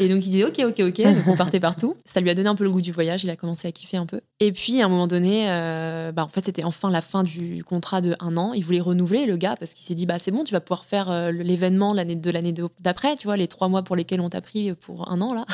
Et 0.00 0.08
donc 0.08 0.24
il 0.24 0.30
disait 0.30 0.44
ok, 0.44 0.60
ok, 0.66 0.80
ok. 0.80 1.02
Donc 1.02 1.26
on 1.28 1.36
partait 1.36 1.60
partout. 1.60 1.96
Ça 2.06 2.20
lui 2.20 2.30
a 2.30 2.34
donné 2.34 2.48
un 2.48 2.54
peu 2.54 2.64
le 2.64 2.70
goût 2.70 2.80
du 2.80 2.92
voyage. 2.92 3.24
Il 3.24 3.30
a 3.30 3.36
commencé 3.36 3.66
à 3.68 3.72
kiffer 3.72 3.96
un 3.96 4.06
peu. 4.06 4.20
Et 4.40 4.52
puis 4.52 4.80
à 4.80 4.86
un 4.86 4.88
moment 4.88 5.06
donné, 5.06 5.50
euh, 5.50 6.12
bah, 6.12 6.24
en 6.24 6.28
fait 6.28 6.44
c'était 6.44 6.64
enfin 6.64 6.90
la 6.90 7.00
fin 7.00 7.22
du 7.24 7.62
contrat 7.64 8.00
de 8.00 8.14
un 8.20 8.36
an. 8.36 8.52
Il 8.54 8.64
voulait 8.64 8.80
renouveler 8.80 9.26
le 9.26 9.36
gars 9.36 9.56
parce 9.58 9.74
qu'il 9.74 9.84
s'est 9.84 9.94
dit 9.94 10.06
bah 10.06 10.18
c'est 10.18 10.30
bon, 10.30 10.44
tu 10.44 10.52
vas 10.52 10.60
pouvoir 10.60 10.84
faire 10.84 11.10
euh, 11.10 11.30
l'événement 11.32 11.92
l'année 11.94 12.16
de 12.16 12.30
l'année 12.30 12.54
d'après. 12.80 13.16
Tu 13.16 13.26
vois 13.26 13.36
les 13.36 13.48
trois 13.48 13.68
mois 13.68 13.82
pour 13.82 13.96
lesquels 13.96 14.20
on 14.20 14.30
t'a 14.30 14.40
pris 14.40 14.72
pour 14.74 15.10
un 15.10 15.20
an 15.20 15.34
là. 15.34 15.44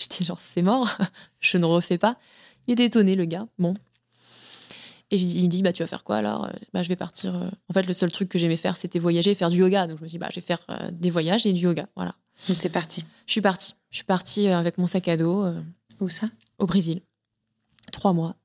J'étais 0.00 0.24
genre 0.24 0.40
c'est 0.40 0.62
mort, 0.62 0.96
je 1.40 1.58
ne 1.58 1.64
refais 1.66 1.98
pas. 1.98 2.16
Il 2.66 2.72
était 2.72 2.86
étonné 2.86 3.14
le 3.16 3.26
gars. 3.26 3.46
Bon. 3.58 3.74
Et 5.10 5.16
il 5.16 5.48
dit 5.48 5.62
bah 5.62 5.72
tu 5.72 5.82
vas 5.82 5.86
faire 5.88 6.04
quoi 6.04 6.16
alors? 6.16 6.50
Bah 6.72 6.82
je 6.82 6.88
vais 6.88 6.96
partir. 6.96 7.34
euh. 7.36 7.50
En 7.68 7.74
fait 7.74 7.86
le 7.86 7.92
seul 7.92 8.10
truc 8.12 8.28
que 8.28 8.38
j'aimais 8.38 8.56
faire 8.56 8.76
c'était 8.76 8.98
voyager, 8.98 9.32
et 9.32 9.34
faire 9.34 9.50
du 9.50 9.58
yoga. 9.58 9.86
Donc 9.86 9.98
je 9.98 10.02
me 10.04 10.08
suis 10.08 10.14
dit 10.16 10.20
bah 10.20 10.28
je 10.30 10.36
vais 10.36 10.46
faire 10.46 10.60
euh, 10.70 10.90
des 10.92 11.10
voyages 11.10 11.44
et 11.46 11.52
du 11.52 11.60
yoga. 11.60 11.86
Voilà. 11.96 12.14
Donc 12.48 12.58
t'es 12.58 12.68
partie. 12.70 13.04
Je 13.26 13.32
suis 13.32 13.40
partie. 13.42 13.74
Je 13.90 13.96
suis 13.96 14.04
partie 14.04 14.48
euh, 14.48 14.56
avec 14.58 14.78
mon 14.78 14.86
sac 14.86 15.08
à 15.08 15.16
dos 15.16 15.46
Où 16.00 16.08
ça? 16.08 16.28
au 16.58 16.66
Brésil. 16.66 17.02
Trois 17.92 18.12
mois. 18.12 18.36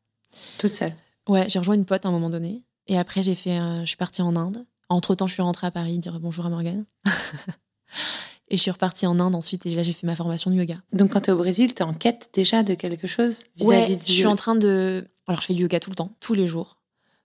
Toute 0.57 0.73
seule. 0.73 0.93
Ouais, 1.29 1.47
j'ai 1.49 1.59
rejoint 1.59 1.75
une 1.75 1.85
pote 1.85 2.05
à 2.05 2.09
un 2.09 2.11
moment 2.11 2.29
donné. 2.29 2.63
Et 2.87 2.97
après, 2.97 3.23
j'ai 3.23 3.35
fait, 3.35 3.57
je 3.81 3.85
suis 3.85 3.97
partie 3.97 4.21
en 4.21 4.35
Inde. 4.35 4.65
Entre 4.89 5.15
temps, 5.15 5.27
je 5.27 5.33
suis 5.33 5.41
rentrée 5.41 5.67
à 5.67 5.71
Paris 5.71 5.97
dire 5.99 6.19
bonjour 6.19 6.45
à 6.45 6.49
Morgane. 6.49 6.85
et 8.49 8.57
je 8.57 8.61
suis 8.61 8.71
repartie 8.71 9.07
en 9.07 9.19
Inde 9.19 9.35
ensuite. 9.35 9.65
Et 9.65 9.73
là, 9.75 9.83
j'ai 9.83 9.93
fait 9.93 10.05
ma 10.07 10.15
formation 10.15 10.51
de 10.51 10.55
yoga. 10.55 10.75
Donc 10.93 11.11
quand 11.13 11.21
t'es 11.21 11.31
au 11.31 11.37
Brésil, 11.37 11.73
t'es 11.73 11.83
en 11.83 11.93
quête 11.93 12.29
déjà 12.33 12.63
de 12.63 12.73
quelque 12.75 13.07
chose 13.07 13.43
Ouais, 13.61 13.77
vis-à-vis 13.87 13.97
du 13.97 14.11
je 14.11 14.11
suis 14.17 14.25
en 14.27 14.35
train 14.35 14.55
de. 14.55 15.03
Alors, 15.27 15.41
je 15.41 15.47
fais 15.47 15.53
du 15.53 15.63
yoga 15.63 15.79
tout 15.79 15.89
le 15.89 15.95
temps, 15.95 16.11
tous 16.19 16.33
les 16.35 16.47
jours. 16.47 16.77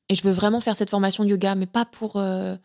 Et 0.09 0.15
je 0.15 0.23
veux 0.23 0.33
vraiment 0.33 0.61
faire 0.61 0.77
cette 0.77 0.91
formation 0.91 1.25
de 1.25 1.29
yoga, 1.31 1.55
mais 1.55 1.67
pas 1.67 1.85
pour. 1.85 2.17
euh, 2.17 2.57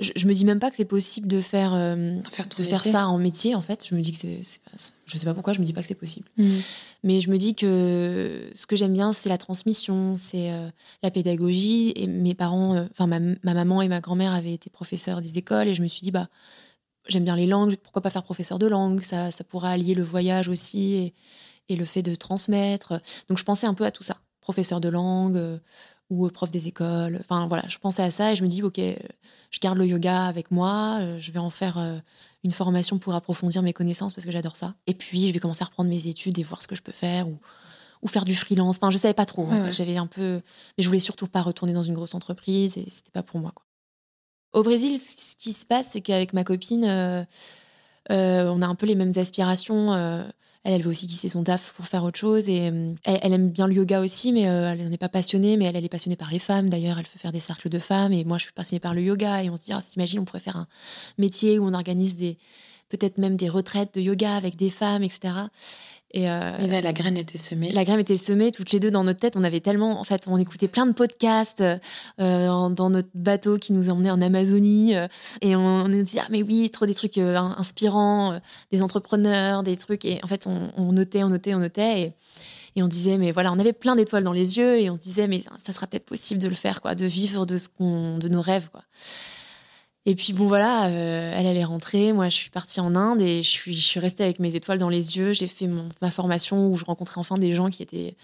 Je, 0.00 0.12
je 0.16 0.26
me 0.26 0.34
dis 0.34 0.44
même 0.44 0.58
pas 0.60 0.70
que 0.70 0.76
c'est 0.76 0.84
possible 0.84 1.26
de 1.28 1.40
faire, 1.40 1.72
euh, 1.74 2.16
faire 2.30 2.46
de 2.48 2.62
faire 2.62 2.84
ça 2.84 3.06
en 3.08 3.18
métier, 3.18 3.54
en 3.54 3.62
fait. 3.62 3.84
Je 3.88 3.94
me 3.94 4.00
dis 4.00 4.12
que 4.12 4.18
c'est. 4.18 4.40
c'est 4.42 4.60
pas- 4.62 4.70
Je 5.06 5.16
sais 5.18 5.24
pas 5.24 5.34
pourquoi, 5.34 5.52
je 5.54 5.60
me 5.60 5.64
dis 5.64 5.72
pas 5.72 5.80
que 5.82 5.88
c'est 5.88 5.94
possible. 5.94 6.28
Mhm. 6.36 6.60
Mais 7.04 7.20
je 7.20 7.30
me 7.30 7.38
dis 7.38 7.54
que 7.54 8.50
ce 8.54 8.66
que 8.66 8.76
j'aime 8.76 8.92
bien, 8.92 9.12
c'est 9.12 9.28
la 9.28 9.38
transmission, 9.38 10.14
c'est 10.16 10.52
euh, 10.52 10.68
la 11.02 11.10
pédagogie. 11.10 11.92
Et 11.96 12.06
mes 12.06 12.34
parents, 12.34 12.86
enfin 12.90 13.06
ma, 13.06 13.18
ma 13.20 13.54
maman 13.54 13.80
et 13.82 13.88
ma 13.88 14.00
grand-mère 14.00 14.32
avaient 14.32 14.52
été 14.54 14.68
professeurs 14.70 15.20
des 15.22 15.38
écoles, 15.38 15.68
et 15.68 15.74
je 15.74 15.82
me 15.82 15.88
suis 15.88 16.02
dit, 16.02 16.10
bah, 16.10 16.28
j'aime 17.08 17.24
bien 17.24 17.36
les 17.36 17.46
langues, 17.46 17.76
pourquoi 17.76 18.02
pas 18.02 18.10
faire 18.10 18.22
professeur 18.22 18.58
de 18.58 18.66
langue 18.66 19.02
Ça, 19.02 19.30
ça 19.30 19.44
pourra 19.44 19.70
allier 19.70 19.94
le 19.94 20.04
voyage 20.04 20.48
aussi 20.48 20.94
et, 20.94 21.14
et 21.68 21.76
le 21.76 21.84
fait 21.84 22.02
de 22.02 22.14
transmettre. 22.14 23.00
Donc 23.28 23.38
je 23.38 23.44
pensais 23.44 23.66
un 23.66 23.74
peu 23.74 23.84
à 23.84 23.90
tout 23.90 24.04
ça, 24.04 24.18
professeur 24.40 24.80
de 24.80 24.88
langue 24.88 25.36
euh, 25.36 25.58
ou 26.10 26.28
prof 26.28 26.50
des 26.50 26.68
écoles. 26.68 27.18
Enfin 27.20 27.46
voilà, 27.46 27.64
je 27.68 27.78
pensais 27.78 28.02
à 28.02 28.10
ça 28.10 28.32
et 28.32 28.36
je 28.36 28.42
me 28.42 28.48
dis, 28.48 28.62
ok, 28.62 28.78
euh, 28.78 28.96
je 29.50 29.58
garde 29.60 29.78
le 29.78 29.86
yoga 29.86 30.26
avec 30.26 30.50
moi, 30.50 30.98
euh, 31.00 31.18
je 31.18 31.32
vais 31.32 31.38
en 31.38 31.50
faire 31.50 31.78
euh, 31.78 31.98
une 32.44 32.52
formation 32.52 32.98
pour 32.98 33.14
approfondir 33.14 33.62
mes 33.62 33.72
connaissances 33.72 34.14
parce 34.14 34.24
que 34.24 34.32
j'adore 34.32 34.56
ça. 34.56 34.74
Et 34.86 34.94
puis 34.94 35.28
je 35.28 35.32
vais 35.32 35.38
commencer 35.40 35.62
à 35.62 35.66
reprendre 35.66 35.90
mes 35.90 36.06
études 36.06 36.38
et 36.38 36.42
voir 36.42 36.62
ce 36.62 36.68
que 36.68 36.76
je 36.76 36.82
peux 36.82 36.92
faire 36.92 37.28
ou, 37.28 37.38
ou 38.02 38.08
faire 38.08 38.24
du 38.24 38.34
freelance. 38.34 38.76
Enfin, 38.76 38.90
je 38.90 38.98
savais 38.98 39.14
pas 39.14 39.26
trop. 39.26 39.46
Ouais, 39.46 39.60
ouais. 39.60 39.72
J'avais 39.72 39.96
un 39.96 40.06
peu, 40.06 40.40
mais 40.76 40.84
je 40.84 40.88
voulais 40.88 41.00
surtout 41.00 41.26
pas 41.26 41.42
retourner 41.42 41.72
dans 41.72 41.82
une 41.82 41.94
grosse 41.94 42.14
entreprise 42.14 42.78
et 42.78 42.86
c'était 42.88 43.10
pas 43.10 43.22
pour 43.22 43.40
moi. 43.40 43.52
Quoi. 43.54 43.64
Au 44.52 44.62
Brésil, 44.62 44.98
ce 44.98 45.36
qui 45.36 45.52
se 45.52 45.66
passe, 45.66 45.90
c'est 45.92 46.00
qu'avec 46.00 46.32
ma 46.32 46.44
copine, 46.44 46.84
euh, 46.84 47.22
euh, 48.10 48.48
on 48.48 48.62
a 48.62 48.66
un 48.66 48.74
peu 48.74 48.86
les 48.86 48.94
mêmes 48.94 49.12
aspirations. 49.16 49.92
euh, 49.92 50.24
elle, 50.64 50.82
veut 50.82 50.90
aussi 50.90 51.06
quitter 51.06 51.28
son 51.28 51.44
taf 51.44 51.72
pour 51.76 51.86
faire 51.86 52.04
autre 52.04 52.18
chose. 52.18 52.48
Et 52.48 52.70
euh, 52.70 52.94
elle, 53.04 53.32
aime 53.32 53.50
bien 53.50 53.66
le 53.66 53.74
yoga 53.74 54.00
aussi, 54.00 54.32
mais 54.32 54.42
elle 54.42 54.84
n'en 54.84 54.90
est 54.92 54.98
pas 54.98 55.08
passionnée. 55.08 55.56
Mais 55.56 55.66
elle, 55.66 55.76
est 55.84 55.88
passionnée 55.88 56.16
par 56.16 56.30
les 56.30 56.38
femmes. 56.38 56.68
D'ailleurs, 56.68 56.98
elle 56.98 57.06
fait 57.06 57.18
faire 57.18 57.32
des 57.32 57.40
cercles 57.40 57.68
de 57.68 57.78
femmes. 57.78 58.12
Et 58.12 58.24
moi, 58.24 58.38
je 58.38 58.44
suis 58.44 58.52
passionnée 58.52 58.80
par 58.80 58.94
le 58.94 59.02
yoga. 59.02 59.42
Et 59.42 59.50
on 59.50 59.56
se 59.56 59.62
dit, 59.62 59.72
ah, 59.72 59.82
t'imagines, 59.82 60.20
on 60.20 60.24
pourrait 60.24 60.40
faire 60.40 60.56
un 60.56 60.66
métier 61.18 61.58
où 61.58 61.66
on 61.66 61.74
organise 61.74 62.16
peut-être 62.88 63.18
même 63.18 63.36
des 63.36 63.48
retraites 63.48 63.94
de 63.94 64.00
yoga 64.00 64.34
avec 64.34 64.56
des 64.56 64.70
femmes, 64.70 65.02
etc. 65.02 65.34
Et, 66.12 66.30
euh, 66.30 66.56
Et 66.58 66.66
là, 66.68 66.80
la 66.80 66.92
graine 66.94 67.18
était 67.18 67.36
semée. 67.36 67.70
la 67.70 67.84
graine 67.84 68.00
était 68.00 68.16
semée 68.16 68.50
toutes 68.50 68.72
les 68.72 68.80
deux 68.80 68.90
dans 68.90 69.04
notre 69.04 69.20
tête. 69.20 69.36
On 69.36 69.44
avait 69.44 69.60
tellement, 69.60 70.00
en 70.00 70.04
fait, 70.04 70.24
on 70.26 70.38
écoutait 70.38 70.68
plein 70.68 70.86
de 70.86 70.92
podcasts 70.92 71.60
euh, 71.60 72.68
dans 72.70 72.88
notre 72.88 73.10
bateau 73.14 73.58
qui 73.58 73.74
nous 73.74 73.90
emmenait 73.90 74.10
en 74.10 74.22
Amazonie. 74.22 74.94
euh, 74.96 75.06
et 75.42 75.54
on, 75.54 75.60
on 75.60 75.88
disait, 75.88 76.20
ah, 76.22 76.28
mais 76.30 76.42
oui, 76.42 76.70
trop 76.70 76.86
des 76.86 76.94
trucs 76.94 77.18
in- 77.18 77.54
inspirants, 77.58 78.40
des 78.72 78.80
entrepreneurs, 78.80 79.62
des 79.62 79.76
trucs. 79.76 80.06
Et 80.06 80.18
en 80.22 80.26
fait, 80.28 80.46
on, 80.46 80.70
on 80.78 80.92
notait, 80.92 81.22
on 81.24 81.28
notait, 81.28 81.54
on 81.54 81.58
notait. 81.58 82.00
Et, 82.00 82.12
et 82.76 82.82
on 82.82 82.88
disait, 82.88 83.18
mais 83.18 83.30
voilà, 83.32 83.52
on 83.52 83.58
avait 83.58 83.74
plein 83.74 83.94
d'étoiles 83.94 84.24
dans 84.24 84.32
les 84.32 84.56
yeux. 84.56 84.80
Et 84.80 84.88
on 84.88 84.96
se 84.96 85.00
disait, 85.02 85.28
mais 85.28 85.42
ça 85.62 85.74
sera 85.74 85.86
peut-être 85.86 86.06
possible 86.06 86.40
de 86.40 86.48
le 86.48 86.54
faire, 86.54 86.80
quoi, 86.80 86.94
de 86.94 87.04
vivre 87.04 87.44
de, 87.44 87.58
ce 87.58 87.68
qu'on, 87.68 88.16
de 88.16 88.28
nos 88.28 88.40
rêves, 88.40 88.70
quoi. 88.72 88.82
Et 90.08 90.14
puis 90.14 90.32
bon 90.32 90.46
voilà, 90.46 90.86
euh, 90.88 91.32
elle 91.36 91.54
est 91.54 91.64
rentrée, 91.64 92.14
moi 92.14 92.30
je 92.30 92.34
suis 92.34 92.48
partie 92.48 92.80
en 92.80 92.94
Inde 92.96 93.20
et 93.20 93.42
je 93.42 93.48
suis, 93.50 93.74
je 93.74 93.84
suis 93.86 94.00
restée 94.00 94.24
avec 94.24 94.38
mes 94.38 94.54
étoiles 94.56 94.78
dans 94.78 94.88
les 94.88 95.18
yeux. 95.18 95.34
J'ai 95.34 95.48
fait 95.48 95.66
mon- 95.66 95.90
ma 96.00 96.10
formation 96.10 96.66
où 96.72 96.76
je 96.76 96.84
rencontrais 96.86 97.20
enfin 97.20 97.36
des 97.36 97.52
gens 97.52 97.68
qui 97.68 97.82
étaient 97.82 98.16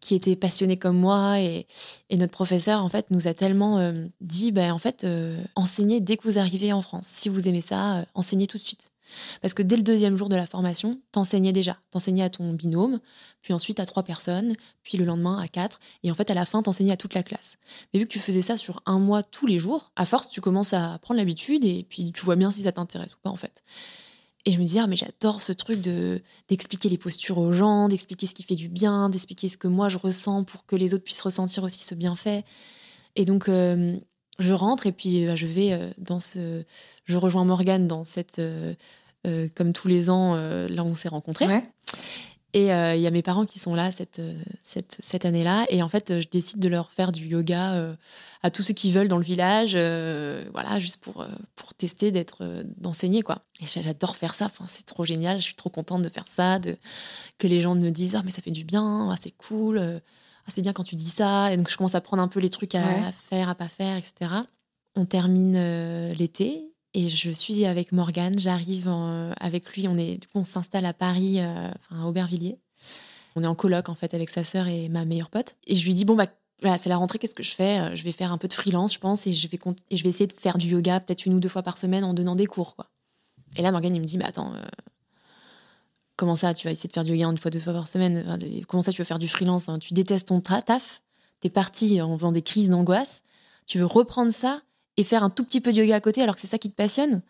qui 0.00 0.14
étaient 0.14 0.36
passionnés 0.36 0.76
comme 0.78 0.96
moi 0.98 1.40
et, 1.40 1.66
et 2.10 2.16
notre 2.18 2.32
professeur 2.32 2.84
en 2.84 2.88
fait 2.88 3.10
nous 3.10 3.26
a 3.26 3.34
tellement 3.34 3.78
euh, 3.80 4.06
dit 4.20 4.52
ben 4.52 4.72
en 4.72 4.78
fait 4.78 5.02
euh, 5.04 5.42
enseignez 5.56 6.00
dès 6.00 6.16
que 6.18 6.28
vous 6.28 6.38
arrivez 6.38 6.72
en 6.72 6.82
France. 6.82 7.06
Si 7.08 7.28
vous 7.28 7.48
aimez 7.48 7.62
ça, 7.62 8.06
enseignez 8.14 8.46
tout 8.46 8.58
de 8.58 8.62
suite. 8.62 8.92
Parce 9.42 9.54
que 9.54 9.62
dès 9.62 9.76
le 9.76 9.82
deuxième 9.82 10.16
jour 10.16 10.28
de 10.28 10.36
la 10.36 10.46
formation, 10.46 11.00
t'enseignais 11.12 11.52
déjà. 11.52 11.78
T'enseignais 11.90 12.22
à 12.22 12.30
ton 12.30 12.52
binôme, 12.52 13.00
puis 13.42 13.52
ensuite 13.52 13.80
à 13.80 13.86
trois 13.86 14.02
personnes, 14.02 14.54
puis 14.82 14.98
le 14.98 15.04
lendemain 15.04 15.38
à 15.38 15.48
quatre. 15.48 15.80
Et 16.02 16.10
en 16.10 16.14
fait, 16.14 16.30
à 16.30 16.34
la 16.34 16.46
fin, 16.46 16.62
t'enseignais 16.62 16.92
à 16.92 16.96
toute 16.96 17.14
la 17.14 17.22
classe. 17.22 17.56
Mais 17.92 18.00
vu 18.00 18.06
que 18.06 18.12
tu 18.12 18.20
faisais 18.20 18.42
ça 18.42 18.56
sur 18.56 18.82
un 18.86 18.98
mois 18.98 19.22
tous 19.22 19.46
les 19.46 19.58
jours, 19.58 19.92
à 19.96 20.04
force, 20.04 20.28
tu 20.28 20.40
commences 20.40 20.72
à 20.72 20.98
prendre 20.98 21.18
l'habitude 21.18 21.64
et 21.64 21.86
puis 21.88 22.12
tu 22.12 22.24
vois 22.24 22.36
bien 22.36 22.50
si 22.50 22.62
ça 22.62 22.72
t'intéresse 22.72 23.14
ou 23.14 23.18
pas, 23.22 23.30
en 23.30 23.36
fait. 23.36 23.62
Et 24.46 24.52
je 24.52 24.58
me 24.58 24.64
disais, 24.64 24.80
ah, 24.80 24.86
mais 24.86 24.96
j'adore 24.96 25.40
ce 25.40 25.52
truc 25.52 25.80
de 25.80 26.20
d'expliquer 26.48 26.90
les 26.90 26.98
postures 26.98 27.38
aux 27.38 27.52
gens, 27.52 27.88
d'expliquer 27.88 28.26
ce 28.26 28.34
qui 28.34 28.42
fait 28.42 28.56
du 28.56 28.68
bien, 28.68 29.08
d'expliquer 29.08 29.48
ce 29.48 29.56
que 29.56 29.68
moi 29.68 29.88
je 29.88 29.96
ressens 29.96 30.44
pour 30.44 30.66
que 30.66 30.76
les 30.76 30.92
autres 30.92 31.04
puissent 31.04 31.22
ressentir 31.22 31.62
aussi 31.62 31.82
ce 31.82 31.94
bienfait. 31.94 32.44
Et 33.16 33.24
donc, 33.24 33.48
euh, 33.48 33.96
je 34.38 34.52
rentre 34.52 34.86
et 34.86 34.92
puis 34.92 35.26
euh, 35.26 35.36
je 35.36 35.46
vais 35.46 35.72
euh, 35.72 35.90
dans 35.98 36.20
ce. 36.20 36.64
Je 37.04 37.16
rejoins 37.16 37.44
Morgane 37.44 37.86
dans 37.86 38.04
cette. 38.04 38.40
Euh, 39.26 39.48
comme 39.54 39.72
tous 39.72 39.88
les 39.88 40.10
ans, 40.10 40.34
euh, 40.36 40.68
là 40.68 40.82
où 40.84 40.86
on 40.88 40.94
s'est 40.94 41.08
rencontrés. 41.08 41.46
Ouais. 41.46 41.64
Et 42.56 42.72
euh, 42.72 42.94
il 42.94 43.02
y 43.02 43.06
a 43.08 43.10
mes 43.10 43.22
parents 43.22 43.46
qui 43.46 43.58
sont 43.58 43.74
là 43.74 43.90
cette, 43.90 44.20
euh, 44.20 44.38
cette, 44.62 44.96
cette 45.00 45.24
année-là. 45.24 45.66
Et 45.70 45.82
en 45.82 45.88
fait, 45.88 46.20
je 46.20 46.28
décide 46.28 46.60
de 46.60 46.68
leur 46.68 46.92
faire 46.92 47.10
du 47.10 47.26
yoga 47.26 47.72
euh, 47.74 47.94
à 48.44 48.50
tous 48.52 48.62
ceux 48.62 48.74
qui 48.74 48.92
veulent 48.92 49.08
dans 49.08 49.16
le 49.18 49.24
village. 49.24 49.72
euh, 49.74 50.44
voilà, 50.52 50.78
juste 50.78 50.98
pour, 50.98 51.26
pour 51.56 51.74
tester 51.74 52.12
d'être 52.12 52.62
d'enseigner, 52.78 53.22
quoi. 53.22 53.42
Et 53.60 53.66
j'adore 53.66 54.14
faire 54.14 54.36
ça. 54.36 54.44
Enfin, 54.44 54.66
c'est 54.68 54.86
trop 54.86 55.04
génial. 55.04 55.38
Je 55.38 55.46
suis 55.46 55.56
trop 55.56 55.68
contente 55.70 56.02
de 56.02 56.08
faire 56.08 56.26
ça. 56.32 56.60
De, 56.60 56.76
que 57.38 57.48
les 57.48 57.60
gens 57.60 57.74
me 57.74 57.90
disent 57.90 58.14
Ah, 58.14 58.22
mais 58.24 58.30
ça 58.30 58.40
fait 58.40 58.52
du 58.52 58.62
bien. 58.62 59.08
Ah, 59.10 59.16
c'est 59.20 59.32
cool. 59.36 59.80
Ah, 60.46 60.50
c'est 60.54 60.62
bien 60.62 60.72
quand 60.72 60.84
tu 60.84 60.94
dis 60.94 61.10
ça. 61.10 61.52
Et 61.52 61.56
donc, 61.56 61.68
je 61.68 61.76
commence 61.76 61.96
à 61.96 62.00
prendre 62.00 62.22
un 62.22 62.28
peu 62.28 62.38
les 62.38 62.50
trucs 62.50 62.76
à, 62.76 62.82
Ouais. 62.82 63.02
à 63.04 63.10
faire, 63.10 63.48
à 63.48 63.56
pas 63.56 63.68
faire, 63.68 63.96
etc. 63.96 64.30
On 64.94 65.06
termine 65.06 66.12
l'été. 66.12 66.70
Et 66.94 67.08
je 67.08 67.30
suis 67.30 67.66
avec 67.66 67.90
Morgane, 67.92 68.38
j'arrive 68.38 68.88
en- 68.88 69.32
avec 69.40 69.72
lui, 69.74 69.88
on 69.88 69.96
est, 69.96 70.20
on 70.34 70.44
s'installe 70.44 70.86
à 70.86 70.92
Paris, 70.92 71.40
euh, 71.40 71.68
enfin 71.90 72.02
à 72.02 72.06
Aubervilliers. 72.06 72.58
On 73.36 73.42
est 73.42 73.46
en 73.48 73.56
coloc 73.56 73.88
en 73.88 73.96
fait 73.96 74.14
avec 74.14 74.30
sa 74.30 74.44
sœur 74.44 74.68
et 74.68 74.88
ma 74.88 75.04
meilleure 75.04 75.30
pote. 75.30 75.56
Et 75.66 75.74
je 75.74 75.84
lui 75.84 75.94
dis 75.94 76.04
bon 76.04 76.14
bah 76.14 76.26
voilà, 76.62 76.78
c'est 76.78 76.88
la 76.88 76.96
rentrée, 76.96 77.18
qu'est-ce 77.18 77.34
que 77.34 77.42
je 77.42 77.50
fais? 77.50 77.80
Euh, 77.80 77.94
Je 77.96 78.04
vais 78.04 78.12
faire 78.12 78.30
un 78.30 78.38
peu 78.38 78.46
de 78.46 78.52
freelance, 78.52 78.94
je 78.94 79.00
pense, 79.00 79.26
et 79.26 79.32
je 79.32 79.48
vais 79.48 79.58
et 79.90 79.96
je 79.96 80.02
vais 80.04 80.08
essayer 80.08 80.28
de 80.28 80.32
faire 80.32 80.56
du 80.56 80.68
yoga 80.68 81.00
peut-être 81.00 81.26
une 81.26 81.34
ou 81.34 81.40
deux 81.40 81.48
fois 81.48 81.64
par 81.64 81.78
semaine 81.78 82.04
en 82.04 82.14
donnant 82.14 82.36
des 82.36 82.46
cours 82.46 82.76
quoi. 82.76 82.90
Et 83.56 83.62
là 83.62 83.72
Morgane 83.72 83.96
il 83.96 84.00
me 84.00 84.06
dit 84.06 84.16
mais 84.18 84.24
attends, 84.24 84.54
euh, 84.54 84.62
comment 86.16 86.36
ça 86.36 86.54
tu 86.54 86.66
vas 86.68 86.72
essayer 86.72 86.88
de 86.88 86.92
faire 86.92 87.02
du 87.04 87.12
yoga 87.12 87.26
une 87.32 87.38
fois 87.38 87.50
deux 87.50 87.58
fois 87.60 87.72
par 87.72 87.88
semaine? 87.88 88.38
Comment 88.68 88.82
ça 88.82 88.92
tu 88.92 88.98
veux 89.00 89.04
faire 89.04 89.18
du 89.18 89.26
freelance 89.28 89.68
hein? 89.68 89.78
Tu 89.80 89.94
détestes 89.94 90.28
ton 90.28 90.40
taf, 90.40 91.02
t'es 91.40 91.50
parti 91.50 92.00
en 92.00 92.16
faisant 92.16 92.30
des 92.32 92.42
crises 92.42 92.68
d'angoisse, 92.70 93.22
tu 93.66 93.78
veux 93.78 93.86
reprendre 93.86 94.32
ça? 94.32 94.62
Et 94.96 95.04
faire 95.04 95.22
un 95.22 95.30
tout 95.30 95.44
petit 95.44 95.60
peu 95.60 95.72
de 95.72 95.78
yoga 95.78 95.96
à 95.96 96.00
côté 96.00 96.22
alors 96.22 96.34
que 96.34 96.40
c'est 96.40 96.46
ça 96.46 96.58
qui 96.58 96.70
te 96.70 96.76
passionne 96.76 97.22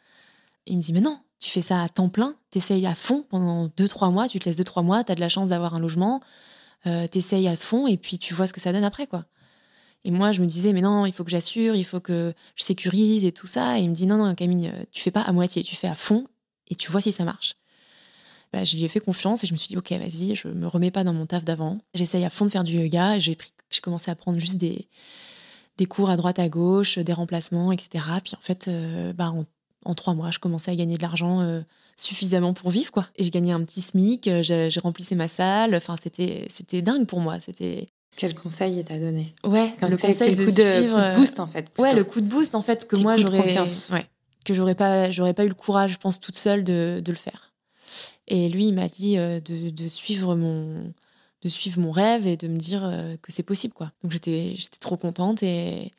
Il 0.67 0.77
me 0.77 0.83
dit 0.83 0.93
mais 0.93 1.01
non, 1.01 1.19
tu 1.41 1.51
fais 1.51 1.62
ça 1.62 1.83
à 1.83 1.89
temps 1.89 2.09
plein, 2.09 2.37
t'essayes 2.51 2.87
à 2.87 2.95
fond 2.95 3.25
pendant 3.29 3.71
deux 3.77 3.89
trois 3.89 4.11
mois, 4.11 4.29
tu 4.29 4.39
te 4.39 4.47
laisses 4.47 4.57
deux 4.57 4.65
trois 4.65 4.83
mois, 4.83 5.05
t'as 5.05 5.15
de 5.15 5.21
la 5.21 5.29
chance 5.29 5.51
d'avoir 5.51 5.75
un 5.75 5.81
logement, 5.81 6.21
euh, 6.87 7.07
t'essayes 7.07 7.49
à 7.49 7.57
fond 7.57 7.87
et 7.87 7.97
puis 7.97 8.19
tu 8.19 8.35
vois 8.35 8.47
ce 8.47 8.53
que 8.53 8.61
ça 8.61 8.73
donne 8.73 8.85
après 8.85 9.07
quoi. 9.07 9.27
Et 10.05 10.11
moi, 10.11 10.33
je 10.33 10.43
me 10.43 10.47
disais, 10.47 10.75
mais 10.75 10.83
non, 10.83 11.07
il 11.07 11.12
faut 11.12 11.25
que 11.25 11.31
j'assure, 11.31 11.75
il 11.75 11.85
faut 11.85 12.01
que 12.01 12.35
je 12.57 12.62
sécurise 12.62 13.25
et 13.25 13.33
tout 13.33 13.47
ça. 13.47 13.79
Et 13.79 13.83
il 13.83 13.89
me 13.89 13.95
dit, 13.95 14.07
non, 14.07 14.19
non, 14.19 14.35
Camille, 14.35 14.71
tu 14.93 15.03
fais 15.03 15.11
pas 15.11 15.23
à 15.23 15.33
moitié, 15.33 15.62
tu 15.62 15.77
fais 15.77 15.89
à 15.89 15.95
fond 15.95 16.27
et 16.69 16.75
tu 16.75 16.91
vois 16.91 17.01
si 17.01 17.11
ça 17.11 17.25
marche. 17.25 17.57
Bah, 18.53 18.65
je 18.65 18.77
lui 18.77 18.85
ai 18.85 18.89
fait 18.89 19.01
confiance 19.01 19.43
et 19.45 19.47
je 19.47 19.53
me 19.53 19.59
suis 19.59 19.69
dit, 19.69 19.77
ok, 19.77 19.93
vas-y, 19.93 20.35
je 20.35 20.49
me 20.49 20.67
remets 20.67 20.91
pas 20.91 21.05
dans 21.05 21.15
mon 21.15 21.27
taf 21.27 21.45
d'avant. 21.45 21.79
J'essaye 21.95 22.25
à 22.25 22.31
fond 22.31 22.45
de 22.45 22.51
faire 22.51 22.65
du 22.65 22.79
yoga. 22.79 23.19
J'ai 23.19 23.37
commencé 23.83 24.11
à 24.11 24.15
prendre 24.15 24.39
juste 24.39 24.59
des, 24.59 24.89
des 25.77 25.87
cours 25.87 26.11
à 26.11 26.16
droite, 26.16 26.39
à 26.39 26.49
gauche, 26.49 26.99
des 26.99 27.12
remplacements, 27.12 27.72
etc. 27.72 28.05
Puis 28.22 28.35
en 28.37 28.41
fait, 28.43 28.68
euh, 28.68 29.12
bah, 29.12 29.31
en, 29.31 29.45
en, 29.85 29.95
trois 29.95 30.14
mois, 30.14 30.31
je 30.31 30.39
commençais 30.39 30.70
à 30.70 30.77
gagner 30.77 30.97
de 30.97 31.03
l'argent 31.03 31.41
euh, 31.41 31.61
suffisamment 31.97 32.55
pour 32.55 32.70
vivre, 32.70 32.93
quoi. 32.93 33.09
Et 33.16 33.25
je 33.25 33.31
gagnais 33.31 33.53
un 33.53 33.64
petit 33.64 33.81
SMIC, 33.81 34.29
euh, 34.29 34.43
j'ai, 34.43 34.81
remplissé 34.81 35.14
ma 35.14 35.29
salle. 35.29 35.75
Enfin, 35.75 35.97
c'était, 36.01 36.47
c'était 36.51 36.83
dingue 36.83 37.07
pour 37.07 37.20
moi. 37.20 37.39
C'était. 37.41 37.89
Quel 38.16 38.35
conseil 38.35 38.79
il 38.79 38.85
t'a 38.85 38.99
donné? 38.99 39.35
Ouais, 39.45 39.75
Comme 39.81 39.91
le 39.91 39.97
conseil 39.97 40.37
de 40.37 40.45
coup 40.45 40.53
de, 40.53 40.57
suivre. 40.57 40.97
coup 40.97 41.11
de 41.11 41.16
boost 41.16 41.41
en 41.41 41.49
fait. 41.49 41.68
Ouais, 41.79 41.95
le 41.95 42.05
coup 42.05 42.20
de 42.20 42.27
boost 42.27 42.55
en 42.55 42.62
fait 42.62 42.87
que 42.87 42.95
Petit 42.95 43.03
moi 43.03 43.16
j'aurais 43.16 43.41
ouais, 43.41 44.07
que 44.45 44.55
j'aurais 44.55 44.77
pas 44.77 45.11
j'aurais 45.11 45.35
pas 45.35 45.45
eu 45.45 45.49
le 45.49 45.55
courage 45.55 45.95
je 45.95 45.99
pense 45.99 46.20
toute 46.20 46.37
seule 46.37 46.62
de, 46.62 47.03
de 47.05 47.11
le 47.11 47.18
faire. 47.18 47.53
Et 48.29 48.49
lui 48.49 48.66
il 48.66 48.72
m'a 48.72 48.87
dit 48.87 49.16
de, 49.16 49.70
de 49.70 49.89
suivre 49.89 50.37
mon 50.37 50.93
de 51.45 51.49
suivre 51.49 51.81
mon 51.81 51.91
rêve 51.91 52.27
et 52.27 52.37
de 52.37 52.49
me 52.49 52.57
dire 52.57 52.85
euh, 52.85 53.17
que 53.23 53.31
c'est 53.31 53.43
possible 53.43 53.75
quoi. 53.75 53.93
Donc 54.03 54.13
j'étais 54.13 54.57
trop 54.81 54.97
contente 54.97 55.43
et 55.43 55.93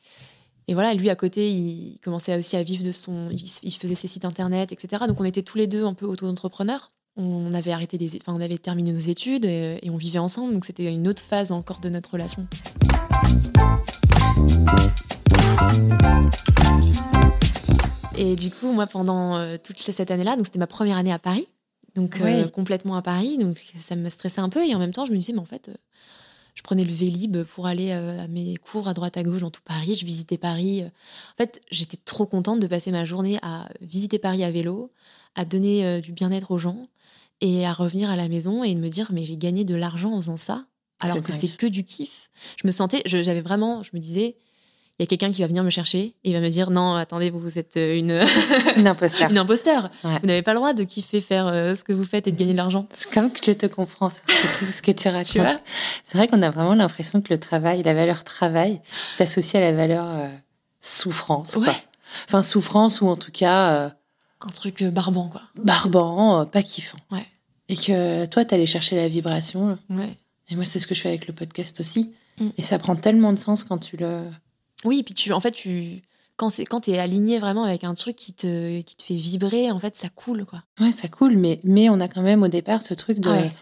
et 0.68 0.74
voilà, 0.74 0.94
lui 0.94 1.10
à 1.10 1.14
côté, 1.14 1.48
il 1.48 2.00
commençait 2.02 2.36
aussi 2.36 2.56
à 2.56 2.62
vivre 2.64 2.84
de 2.84 2.90
son 2.90 3.30
il, 3.30 3.70
faisait 3.72 3.94
ses 3.94 4.08
sites 4.08 4.24
internet 4.24 4.72
etc. 4.72 5.04
Donc 5.06 5.20
on 5.20 5.24
était 5.24 5.42
tous 5.42 5.58
les 5.58 5.68
deux 5.68 5.84
un 5.84 5.94
peu 5.94 6.06
auto-entrepreneurs. 6.06 6.92
On 7.16 7.54
avait 7.54 7.72
arrêté 7.72 7.96
des 7.96 8.10
enfin 8.20 8.34
on 8.34 8.40
avait 8.40 8.58
terminé 8.58 8.92
nos 8.92 8.98
études 8.98 9.44
et, 9.44 9.78
et 9.82 9.90
on 9.90 9.96
vivait 9.96 10.18
ensemble 10.18 10.52
donc 10.52 10.64
c'était 10.64 10.92
une 10.92 11.08
autre 11.08 11.22
phase 11.22 11.52
encore 11.52 11.78
de 11.78 11.88
notre 11.88 12.10
relation. 12.10 12.46
Et 18.18 18.34
du 18.34 18.50
coup, 18.50 18.72
moi, 18.72 18.86
pendant 18.86 19.36
euh, 19.36 19.56
toute 19.62 19.78
cette 19.78 20.10
année-là, 20.10 20.36
donc 20.36 20.46
c'était 20.46 20.58
ma 20.58 20.66
première 20.66 20.96
année 20.96 21.12
à 21.12 21.18
Paris, 21.18 21.48
donc 21.96 22.20
euh, 22.20 22.46
complètement 22.48 22.96
à 22.96 23.02
Paris, 23.02 23.38
donc 23.38 23.58
ça 23.80 23.96
me 23.96 24.08
stressait 24.08 24.40
un 24.40 24.48
peu. 24.48 24.64
Et 24.66 24.74
en 24.74 24.78
même 24.78 24.92
temps, 24.92 25.06
je 25.06 25.12
me 25.12 25.16
disais, 25.16 25.32
mais 25.32 25.40
en 25.40 25.46
fait, 25.46 25.68
euh, 25.70 25.74
je 26.54 26.62
prenais 26.62 26.84
le 26.84 26.92
Vélib 26.92 27.42
pour 27.44 27.66
aller 27.66 27.90
euh, 27.90 28.22
à 28.22 28.28
mes 28.28 28.56
cours 28.56 28.86
à 28.86 28.94
droite 28.94 29.16
à 29.16 29.22
gauche 29.22 29.40
dans 29.40 29.50
tout 29.50 29.62
Paris. 29.64 29.94
Je 29.94 30.04
visitais 30.04 30.38
Paris. 30.38 30.84
En 30.84 31.36
fait, 31.38 31.60
j'étais 31.70 31.96
trop 31.96 32.26
contente 32.26 32.60
de 32.60 32.66
passer 32.66 32.90
ma 32.92 33.04
journée 33.04 33.38
à 33.42 33.68
visiter 33.80 34.18
Paris 34.18 34.44
à 34.44 34.50
vélo, 34.50 34.92
à 35.34 35.44
donner 35.44 36.00
du 36.00 36.12
bien-être 36.12 36.50
aux 36.50 36.58
gens 36.58 36.88
et 37.40 37.66
à 37.66 37.72
revenir 37.72 38.10
à 38.10 38.16
la 38.16 38.28
maison 38.28 38.62
et 38.62 38.74
de 38.74 38.80
me 38.80 38.88
dire, 38.88 39.10
mais 39.12 39.24
j'ai 39.24 39.36
gagné 39.36 39.64
de 39.64 39.74
l'argent 39.74 40.12
en 40.12 40.20
faisant 40.20 40.36
ça, 40.36 40.66
alors 41.00 41.20
que 41.20 41.32
c'est 41.32 41.48
que 41.48 41.66
du 41.66 41.84
kiff. 41.84 42.30
Je 42.60 42.66
me 42.66 42.72
sentais, 42.72 43.02
j'avais 43.04 43.42
vraiment, 43.42 43.82
je 43.82 43.90
me 43.92 43.98
disais, 43.98 44.36
il 44.98 45.02
y 45.02 45.04
a 45.04 45.06
quelqu'un 45.06 45.30
qui 45.30 45.42
va 45.42 45.46
venir 45.46 45.62
me 45.62 45.68
chercher 45.70 45.98
et 46.00 46.14
il 46.30 46.32
va 46.32 46.40
me 46.40 46.48
dire, 46.48 46.70
non, 46.70 46.94
attendez, 46.94 47.28
vous, 47.30 47.38
vous 47.38 47.58
êtes 47.58 47.76
euh, 47.76 47.96
une, 47.98 48.24
Une 48.76 48.88
imposteur. 48.88 49.30
une 49.30 49.36
imposteur. 49.38 49.90
Ouais. 50.04 50.18
Vous 50.20 50.26
n'avez 50.26 50.42
pas 50.42 50.52
le 50.52 50.58
droit 50.58 50.72
de 50.72 50.84
kiffer 50.84 51.20
faire 51.20 51.46
euh, 51.48 51.74
ce 51.74 51.84
que 51.84 51.92
vous 51.92 52.04
faites 52.04 52.26
et 52.26 52.32
de 52.32 52.36
gagner 52.38 52.52
de 52.52 52.56
l'argent. 52.56 52.86
C'est 52.94 53.12
comme 53.12 53.30
que 53.30 53.40
je 53.44 53.52
te 53.52 53.66
comprends 53.66 54.08
sur 54.10 54.22
tout 54.24 54.64
ce 54.64 54.80
que 54.82 54.92
tu 54.92 55.08
racontes. 55.08 55.60
C'est 56.04 56.16
vrai 56.16 56.28
qu'on 56.28 56.40
a 56.42 56.50
vraiment 56.50 56.74
l'impression 56.74 57.20
que 57.20 57.32
le 57.32 57.38
travail, 57.38 57.82
la 57.82 57.92
valeur 57.94 58.24
travail, 58.24 58.80
est 59.18 59.22
associée 59.22 59.58
à 59.60 59.70
la 59.70 59.72
valeur 59.76 60.06
euh, 60.08 60.28
souffrance. 60.80 61.52
quoi. 61.54 61.74
Enfin, 62.28 62.42
souffrance 62.42 63.00
ou 63.00 63.06
en 63.08 63.16
tout 63.16 63.32
cas 63.32 63.70
euh, 63.86 63.88
Un 64.46 64.50
truc 64.50 64.82
barbant, 64.84 65.28
quoi. 65.28 65.42
barbant, 65.56 66.46
pas 66.46 66.62
kiffant. 66.62 66.98
Ouais. 67.10 67.26
Et 67.68 67.76
que 67.76 68.24
toi, 68.26 68.44
t'allais 68.44 68.66
chercher 68.66 68.96
la 68.96 69.08
vibration. 69.08 69.68
là. 69.70 69.76
Ouais. 69.90 70.16
Et 70.48 70.54
moi, 70.54 70.64
c'est 70.64 70.78
ce 70.80 70.86
que 70.86 70.94
je 70.94 71.00
fais 71.02 71.08
avec 71.08 71.26
le 71.26 71.34
podcast 71.34 71.80
aussi. 71.80 72.12
Mm. 72.38 72.48
Et 72.56 72.62
ça 72.62 72.78
prend 72.78 72.94
tellement 72.96 73.32
de 73.32 73.38
sens 73.38 73.64
quand 73.64 73.78
tu 73.78 73.96
le. 73.96 74.20
Oui, 74.84 75.02
puis 75.02 75.14
tu, 75.14 75.32
en 75.32 75.40
fait, 75.40 75.52
tu, 75.52 76.02
quand 76.36 76.48
c'est, 76.50 76.64
quand 76.64 76.80
t'es 76.80 76.98
aligné 76.98 77.38
vraiment 77.38 77.64
avec 77.64 77.84
un 77.84 77.94
truc 77.94 78.16
qui 78.16 78.32
te, 78.34 78.80
qui 78.82 78.96
te 78.96 79.02
fait 79.02 79.14
vibrer, 79.14 79.70
en 79.70 79.78
fait, 79.80 79.96
ça 79.96 80.08
coule, 80.08 80.44
quoi. 80.44 80.62
Ouais, 80.80 80.92
ça 80.92 81.08
coule, 81.08 81.36
mais, 81.36 81.60
mais 81.64 81.88
on 81.88 81.98
a 82.00 82.08
quand 82.08 82.22
même 82.22 82.42
au 82.42 82.48
départ 82.48 82.82
ce 82.82 82.94
truc 82.94 83.20
de. 83.20 83.30
Ouais. 83.30 83.52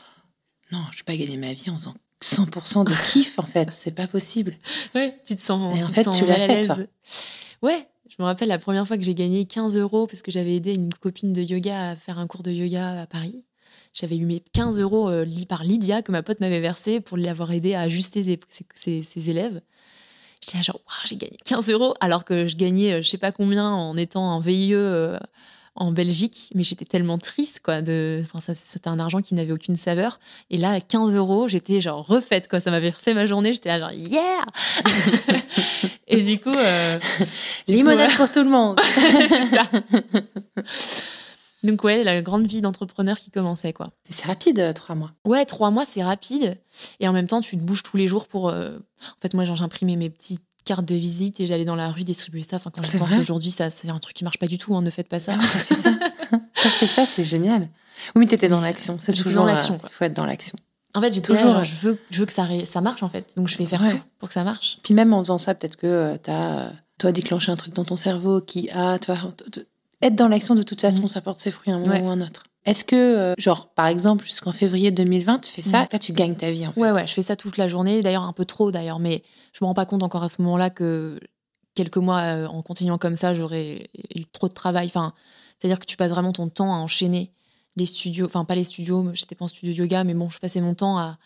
Non, 0.72 0.80
je 0.92 0.98
vais 0.98 1.04
pas 1.04 1.16
gagner 1.16 1.36
ma 1.36 1.52
vie 1.52 1.70
en 1.70 1.76
faisant 1.76 1.94
100% 2.22 2.84
de 2.84 3.12
kiff, 3.12 3.38
en 3.38 3.42
fait. 3.46 3.70
C'est 3.70 3.94
pas 3.94 4.06
possible. 4.06 4.56
Ouais, 4.94 5.18
tu 5.26 5.36
te 5.36 5.42
sens. 5.42 5.78
Et 5.78 5.82
en 5.84 5.88
fait, 5.88 6.04
tu 6.10 6.24
l'as 6.26 6.34
fait, 6.46 6.66
toi. 6.66 6.78
Ouais, 7.62 7.86
je 8.08 8.16
me 8.18 8.24
rappelle 8.24 8.48
la 8.48 8.58
première 8.58 8.86
fois 8.86 8.96
que 8.96 9.02
j'ai 9.02 9.14
gagné 9.14 9.44
15 9.46 9.76
euros 9.76 10.06
parce 10.06 10.22
que 10.22 10.30
j'avais 10.30 10.54
aidé 10.56 10.74
une 10.74 10.92
copine 10.92 11.32
de 11.32 11.42
yoga 11.42 11.90
à 11.90 11.96
faire 11.96 12.18
un 12.18 12.26
cours 12.26 12.42
de 12.42 12.50
yoga 12.50 13.02
à 13.02 13.06
Paris. 13.06 13.44
J'avais 13.92 14.16
eu 14.16 14.24
mes 14.24 14.40
15 14.40 14.80
euros 14.80 15.08
euh, 15.08 15.24
par 15.48 15.62
Lydia 15.62 16.02
que 16.02 16.10
ma 16.10 16.22
pote 16.22 16.40
m'avait 16.40 16.60
versé 16.60 17.00
pour 17.00 17.16
l'avoir 17.16 17.52
aidé 17.52 17.74
à 17.74 17.80
ajuster 17.82 18.24
ses, 18.24 18.40
ses- 18.48 18.66
ses- 18.74 19.02
ses 19.04 19.30
élèves. 19.30 19.60
J'étais 20.45 20.62
genre, 20.62 20.80
Waouh, 20.86 21.07
j'ai 21.07 21.16
gagné 21.16 21.36
15 21.45 21.68
euros 21.70 21.95
alors 22.01 22.24
que 22.24 22.47
je 22.47 22.57
gagnais 22.57 22.95
euh, 22.95 23.03
je 23.03 23.09
sais 23.09 23.18
pas 23.18 23.32
combien 23.32 23.66
en 23.70 23.97
étant 23.97 24.22
en 24.34 24.40
VIE 24.40 24.74
euh, 24.74 25.18
en 25.76 25.90
Belgique. 25.90 26.51
Mais 26.55 26.62
j'étais 26.62 26.84
tellement 26.84 27.18
triste, 27.18 27.61
quoi. 27.62 27.82
De... 27.82 28.22
Enfin, 28.24 28.40
ça, 28.40 28.55
c'était 28.55 28.88
un 28.88 28.99
argent 28.99 29.22
qui 29.22 29.34
n'avait 29.34 29.53
aucune 29.53 29.76
saveur. 29.76 30.20
Et 30.51 30.57
là, 30.57 30.72
à 30.72 30.80
15 30.80 31.14
euros, 31.14 31.49
j'étais 31.49 31.80
genre 31.80 32.07
refaite, 32.07 32.49
quoi. 32.49 32.61
Ça 32.61 32.70
m'avait 32.70 32.90
refait 32.90 33.14
ma 33.14 33.26
journée. 33.26 33.53
J'étais 33.53 33.70
là 33.70 33.78
genre, 33.78 33.92
yeah 33.92 34.45
Et 36.07 36.22
du 36.22 36.38
coup. 36.38 36.51
euh, 36.51 36.99
du 36.99 37.24
coup, 37.24 37.72
Limonade 37.72 38.11
ouais. 38.11 38.16
pour 38.16 38.30
tout 38.30 38.42
le 38.42 38.51
monde. 38.51 38.78
Donc 41.64 41.82
ouais, 41.82 42.04
la 42.04 42.22
grande 42.22 42.46
vie 42.46 42.60
d'entrepreneur 42.60 43.18
qui 43.18 43.30
commençait 43.30 43.72
quoi. 43.72 43.90
C'est 44.08 44.26
rapide, 44.26 44.60
euh, 44.60 44.72
trois 44.72 44.94
mois. 44.94 45.12
Ouais, 45.24 45.44
trois 45.46 45.70
mois 45.70 45.84
c'est 45.86 46.02
rapide 46.04 46.58
et 47.00 47.08
en 47.08 47.12
même 47.12 47.26
temps 47.26 47.40
tu 47.40 47.56
te 47.56 47.62
bouges 47.62 47.82
tous 47.82 47.96
les 47.96 48.06
jours 48.06 48.28
pour. 48.28 48.48
euh, 48.50 48.76
En 49.02 49.20
fait 49.22 49.34
moi 49.34 49.44
j'imprimais 49.44 49.96
mes 49.96 50.10
petites 50.10 50.42
cartes 50.64 50.84
de 50.84 50.94
visite 50.94 51.40
et 51.40 51.46
j'allais 51.46 51.64
dans 51.64 51.74
la 51.76 51.90
rue 51.90 52.04
distribuer 52.04 52.42
ça. 52.42 52.56
Enfin 52.56 52.70
quand 52.74 52.82
je 52.82 52.96
pense 52.98 53.12
aujourd'hui 53.18 53.50
ça 53.50 53.70
c'est 53.70 53.88
un 53.90 53.98
truc 53.98 54.14
qui 54.14 54.24
marche 54.24 54.38
pas 54.38 54.46
du 54.46 54.58
tout. 54.58 54.76
hein, 54.76 54.82
ne 54.82 54.90
faites 54.90 55.08
pas 55.08 55.20
ça. 55.20 55.34
T'as 55.34 55.40
fait 55.40 55.74
ça. 55.74 55.92
T'as 56.30 56.70
fait 56.70 56.86
ça, 56.86 57.04
c'est 57.06 57.24
génial. 57.24 57.62
Oui, 58.14 58.20
mais 58.20 58.26
t'étais 58.26 58.48
dans 58.48 58.60
l'action. 58.60 58.98
C'est 59.00 59.12
toujours 59.12 59.42
dans 59.42 59.44
l'action, 59.44 59.80
euh, 59.84 59.88
faut 59.90 60.04
être 60.04 60.14
dans 60.14 60.26
l'action. 60.26 60.58
En 60.94 61.00
fait 61.00 61.12
j'ai 61.12 61.22
Toujours, 61.22 61.56
ouais. 61.56 61.64
je 61.64 61.74
veux 61.76 61.98
je 62.10 62.20
veux 62.20 62.26
que 62.26 62.32
ça 62.32 62.46
ça 62.66 62.80
marche 62.80 63.02
en 63.02 63.08
fait. 63.08 63.32
Donc 63.36 63.48
je 63.48 63.56
vais 63.58 63.66
faire 63.66 63.80
Ouais. 63.82 63.90
tout 63.90 64.00
pour 64.18 64.28
que 64.28 64.34
ça 64.34 64.44
marche. 64.44 64.78
Puis 64.84 64.94
même 64.94 65.12
en 65.12 65.20
faisant 65.20 65.38
ça, 65.38 65.54
peut-être 65.54 65.76
que 65.76 65.86
euh, 65.86 66.16
t'as 66.22 66.58
euh, 66.60 66.70
toi 66.98 67.10
déclenché 67.12 67.50
un 67.50 67.56
truc 67.56 67.74
dans 67.74 67.84
ton 67.84 67.96
cerveau 67.96 68.40
qui 68.40 68.70
a 68.70 68.98
toi 68.98 69.16
être 70.03 70.14
dans 70.16 70.28
l'action 70.28 70.55
de 70.55 70.62
toute 70.62 70.80
façon, 70.80 71.03
Mhm. 71.03 71.09
ça 71.09 71.20
porte 71.20 71.38
ses 71.38 71.51
fruits 71.51 71.72
à 71.72 71.76
un 71.76 71.80
moment 71.80 71.92
Ouais. 71.92 72.03
ou 72.03 72.09
à 72.09 72.12
un 72.12 72.20
autre. 72.20 72.45
Est-ce 72.66 72.84
que 72.84 72.97
euh, 72.97 73.34
genre 73.36 73.68
par 73.74 73.86
exemple 73.88 74.24
jusqu'en 74.24 74.53
février 74.53 74.90
2020, 74.90 75.38
tu 75.40 75.53
fais 75.53 75.61
ça, 75.62 75.80
Mhm. 75.82 75.88
là 75.92 75.99
tu 75.99 76.12
gagnes 76.12 76.34
ta 76.34 76.51
vie 76.51 76.66
en 76.66 76.72
fait. 76.72 76.80
Ouais, 76.80 76.90
ouais, 76.92 77.07
je 77.07 77.12
fais 77.12 77.20
ça 77.22 77.36
toute 77.36 77.57
la 77.59 77.68
journée, 77.68 78.03
d'ailleurs 78.03 78.22
un 78.22 78.32
peu 78.32 78.45
trop 78.47 78.70
d'ailleurs, 78.72 79.01
mais 79.01 79.22
je 79.53 79.59
me 79.62 79.66
rends 79.66 79.74
pas 79.74 79.84
compte 79.86 80.03
encore 80.03 80.22
à 80.22 80.28
ce 80.30 80.40
moment-là 80.42 80.70
que 80.70 81.20
quelques 81.74 81.99
mois 81.99 82.20
euh, 82.20 82.47
en 82.47 82.62
continuant 82.62 82.97
comme 82.99 83.16
ça, 83.16 83.34
j'aurais 83.34 83.90
eu 84.14 84.24
trop 84.24 84.49
de 84.49 84.55
travail. 84.55 84.86
Enfin, 84.86 85.12
c'est-à-dire 85.59 85.78
que 85.78 85.84
tu 85.86 85.97
passes 85.97 86.11
vraiment 86.11 86.32
ton 86.32 86.49
temps 86.49 86.72
à 86.74 86.78
enchaîner 86.78 87.32
les 87.76 87.84
studios, 87.86 88.26
enfin 88.26 88.45
pas 88.45 88.55
les 88.55 88.64
studios, 88.64 89.11
j'étais 89.14 89.34
pas 89.34 89.45
en 89.45 89.49
studio 89.49 89.72
de 89.74 89.78
yoga, 89.80 90.05
mais 90.05 90.14
bon, 90.14 90.30
je 90.30 90.38
passais 90.38 90.61
mon 90.61 90.74
temps 90.74 90.97
à 90.99 91.18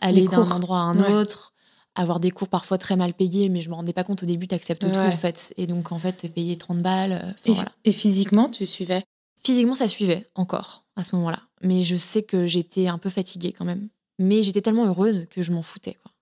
aller 0.00 0.26
d'un 0.28 0.50
endroit 0.50 0.78
à 0.78 0.82
un 0.82 1.00
Ouais. 1.00 1.12
autre, 1.12 1.52
avoir 1.98 2.20
des 2.20 2.30
cours 2.30 2.48
parfois 2.48 2.78
très 2.78 2.96
mal 2.96 3.12
payés, 3.14 3.48
mais 3.48 3.60
je 3.60 3.68
me 3.68 3.74
rendais 3.74 3.92
pas 3.92 4.04
compte 4.04 4.22
au 4.22 4.26
début, 4.26 4.46
t'acceptes 4.48 4.82
tout 4.82 4.88
Ouais. 4.88 5.12
en 5.12 5.16
fait. 5.16 5.52
Et 5.56 5.66
donc 5.66 5.92
en 5.92 5.98
fait, 5.98 6.12
t'es 6.12 6.28
payé 6.28 6.56
30 6.56 6.78
balles. 6.80 7.12
euh, 7.12 7.32
Et, 7.44 7.52
voilà. 7.52 7.70
et 7.84 7.92
physiquement, 7.92 8.48
tu 8.48 8.64
suivais? 8.66 9.02
Physiquement, 9.44 9.74
ça 9.74 9.88
suivait 9.88 10.26
encore 10.34 10.84
à 10.96 11.04
ce 11.04 11.14
moment-là. 11.16 11.40
Mais 11.62 11.82
je 11.82 11.96
sais 11.96 12.22
que 12.22 12.46
j'étais 12.46 12.86
un 12.88 12.98
peu 12.98 13.10
fatiguée 13.10 13.52
quand 13.52 13.64
même. 13.64 13.88
Mais 14.18 14.42
j'étais 14.42 14.62
tellement 14.62 14.86
heureuse 14.86 15.26
que 15.30 15.42
je 15.42 15.52
m'en 15.52 15.62
foutais. 15.62 15.94
Quoi. 16.02 16.12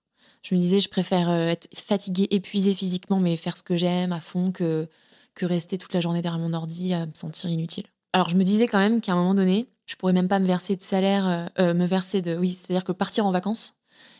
Je 0.42 0.54
me 0.54 0.60
disais, 0.60 0.80
je 0.80 0.88
préfère 0.88 1.30
euh, 1.30 1.48
être 1.48 1.68
fatiguée, 1.74 2.28
épuisée 2.30 2.74
physiquement, 2.74 3.18
mais 3.20 3.36
faire 3.36 3.56
ce 3.56 3.62
que 3.62 3.76
j'aime 3.76 4.12
à 4.12 4.20
fond 4.20 4.52
que, 4.52 4.86
que 5.34 5.46
rester 5.46 5.78
toute 5.78 5.92
la 5.94 6.00
journée 6.00 6.20
derrière 6.20 6.38
mon 6.40 6.52
ordi 6.52 6.92
à 6.92 7.06
me 7.06 7.12
sentir 7.14 7.50
inutile. 7.50 7.84
Alors 8.12 8.28
je 8.28 8.36
me 8.36 8.44
disais 8.44 8.68
quand 8.68 8.78
même 8.78 9.00
qu'à 9.00 9.12
un 9.12 9.16
moment 9.16 9.34
donné, 9.34 9.66
je 9.86 9.96
pourrais 9.96 10.12
même 10.12 10.28
pas 10.28 10.38
me 10.38 10.46
verser 10.46 10.76
de 10.76 10.82
salaire, 10.82 11.50
euh, 11.58 11.74
me 11.74 11.86
verser 11.86 12.22
de. 12.22 12.36
Oui, 12.36 12.50
c'est-à-dire 12.50 12.84
que 12.84 12.92
partir 12.92 13.24
en 13.26 13.30
vacances 13.30 13.74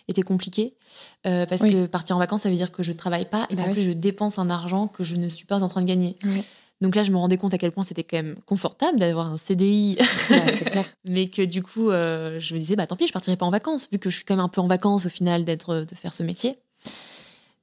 était 0.08 0.22
compliqué. 0.22 0.74
euh, 1.26 1.46
parce 1.46 1.62
Oui. 1.62 1.72
que 1.72 1.86
partir 1.86 2.16
en 2.16 2.18
vacances, 2.18 2.42
ça 2.42 2.50
veut 2.50 2.56
dire 2.56 2.70
que 2.72 2.82
je 2.82 2.92
travaille 2.92 3.24
pas 3.28 3.46
et 3.50 3.56
Bah 3.56 3.64
oui. 3.66 3.72
plus 3.74 3.82
je 3.82 3.92
dépense 3.92 4.38
un 4.38 4.48
argent 4.50 4.86
que 4.88 5.02
je 5.04 5.16
ne 5.16 5.28
suis 5.28 5.44
pas 5.46 5.62
en 5.62 5.68
train 5.68 5.82
de 5.82 5.86
gagner. 5.86 6.16
Oui. 6.24 6.42
Donc 6.82 6.94
là, 6.94 7.04
je 7.04 7.10
me 7.10 7.16
rendais 7.16 7.38
compte 7.38 7.54
à 7.54 7.58
quel 7.58 7.72
point 7.72 7.84
c'était 7.84 8.04
quand 8.04 8.18
même 8.18 8.36
confortable 8.44 8.98
d'avoir 8.98 9.32
un 9.32 9.38
CDI, 9.38 9.96
Ouais, 10.30 10.40
clair. 10.70 10.84
mais 11.06 11.28
que 11.28 11.40
du 11.42 11.62
coup, 11.62 11.90
euh, 11.90 12.38
je 12.38 12.54
me 12.54 12.58
disais, 12.60 12.76
bah 12.76 12.86
tant 12.86 12.96
pis, 12.96 13.06
je 13.06 13.12
partirai 13.14 13.36
pas 13.36 13.46
en 13.46 13.50
vacances, 13.50 13.88
vu 13.90 13.98
que 13.98 14.10
je 14.10 14.16
suis 14.16 14.24
quand 14.26 14.36
même 14.36 14.44
un 14.44 14.48
peu 14.48 14.60
en 14.60 14.66
vacances 14.68 15.06
au 15.06 15.08
final 15.08 15.44
d'être, 15.46 15.86
de 15.88 15.94
faire 15.94 16.12
ce 16.12 16.22
métier. 16.22 16.58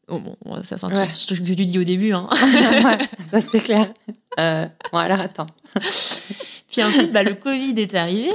Oh, 0.09 0.19
bon, 0.19 0.35
ça 0.63 0.77
c'est 0.77 0.83
un 0.83 0.89
Ouais. 0.89 1.07
truc 1.27 1.45
que 1.45 1.53
tu 1.53 1.65
dis 1.65 1.79
au 1.79 1.83
début. 1.85 2.11
Hein. 2.13 2.27
Ouais, 2.83 2.97
ça 3.31 3.39
c'est 3.41 3.61
clair. 3.61 3.93
Euh, 4.39 4.65
bon 4.91 4.97
alors 4.97 5.21
attends. 5.21 5.47
Puis 6.71 6.83
ensuite, 6.83 7.11
bah, 7.13 7.23
le 7.23 7.35
Covid 7.35 7.73
est 7.77 7.93
arrivé. 7.93 8.31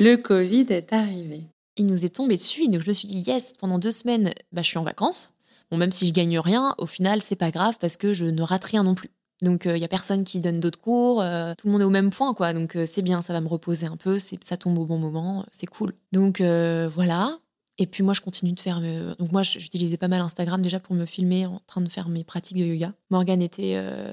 Le 0.00 0.16
Covid 0.16 0.66
est 0.70 0.92
arrivé. 0.92 1.42
Il 1.76 1.86
nous 1.86 2.04
est 2.04 2.14
tombé 2.14 2.36
dessus, 2.36 2.68
donc 2.68 2.82
je 2.82 2.88
me 2.88 2.94
suis 2.94 3.08
dit, 3.08 3.20
yes, 3.20 3.52
pendant 3.58 3.78
deux 3.78 3.90
semaines, 3.90 4.32
bah, 4.52 4.62
je 4.62 4.68
suis 4.68 4.78
en 4.78 4.84
vacances. 4.84 5.34
Bon, 5.70 5.76
même 5.76 5.92
si 5.92 6.06
je 6.06 6.12
gagne 6.12 6.38
rien, 6.38 6.74
au 6.78 6.86
final, 6.86 7.20
c'est 7.20 7.36
pas 7.36 7.50
grave 7.50 7.76
parce 7.80 7.96
que 7.96 8.12
je 8.14 8.24
ne 8.24 8.42
rate 8.42 8.64
rien 8.64 8.84
non 8.84 8.94
plus. 8.94 9.10
Donc, 9.42 9.66
il 9.66 9.76
y 9.76 9.84
a 9.84 9.88
personne 9.88 10.24
qui 10.24 10.40
donne 10.40 10.60
d'autres 10.60 10.80
cours, 10.80 11.20
euh, 11.20 11.52
tout 11.58 11.66
le 11.66 11.72
monde 11.72 11.82
est 11.82 11.84
au 11.84 11.90
même 11.90 12.10
point, 12.10 12.32
quoi. 12.32 12.54
Donc, 12.54 12.74
euh, 12.74 12.86
c'est 12.90 13.02
bien, 13.02 13.20
ça 13.20 13.34
va 13.34 13.42
me 13.42 13.48
reposer 13.48 13.86
un 13.86 13.96
peu, 13.96 14.18
ça 14.18 14.56
tombe 14.56 14.78
au 14.78 14.86
bon 14.86 14.98
moment, 14.98 15.40
euh, 15.40 15.44
c'est 15.50 15.66
cool. 15.66 15.92
Donc, 16.12 16.40
euh, 16.40 16.88
voilà. 16.94 17.38
Et 17.78 17.86
puis 17.86 18.02
moi, 18.02 18.14
je 18.14 18.20
continue 18.20 18.52
de 18.52 18.60
faire. 18.60 18.80
Donc 19.18 19.32
moi, 19.32 19.42
j'utilisais 19.42 19.98
pas 19.98 20.08
mal 20.08 20.22
Instagram 20.22 20.62
déjà 20.62 20.80
pour 20.80 20.94
me 20.94 21.04
filmer 21.04 21.46
en 21.46 21.60
train 21.66 21.82
de 21.82 21.88
faire 21.88 22.08
mes 22.08 22.24
pratiques 22.24 22.56
de 22.56 22.64
yoga. 22.64 22.94
Morgane 23.10 23.42
était 23.42 23.74
euh, 23.76 24.12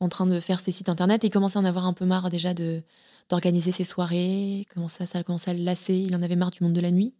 en 0.00 0.08
train 0.08 0.26
de 0.26 0.40
faire 0.40 0.58
ses 0.58 0.72
sites 0.72 0.88
internet 0.88 1.22
et 1.22 1.28
il 1.28 1.30
commençait 1.30 1.58
à 1.58 1.60
en 1.60 1.64
avoir 1.64 1.86
un 1.86 1.92
peu 1.92 2.06
marre 2.06 2.28
déjà 2.28 2.54
de 2.54 2.82
d'organiser 3.30 3.72
ses 3.72 3.84
soirées. 3.84 4.66
Comment 4.74 4.88
ça, 4.88 5.06
ça 5.06 5.22
commençait 5.22 5.50
à 5.50 5.54
le 5.54 5.62
lasser. 5.64 5.94
Il 5.94 6.14
en 6.16 6.22
avait 6.22 6.36
marre 6.36 6.50
du 6.50 6.62
monde 6.62 6.72
de 6.74 6.80
la 6.80 6.90
nuit. 6.90 7.14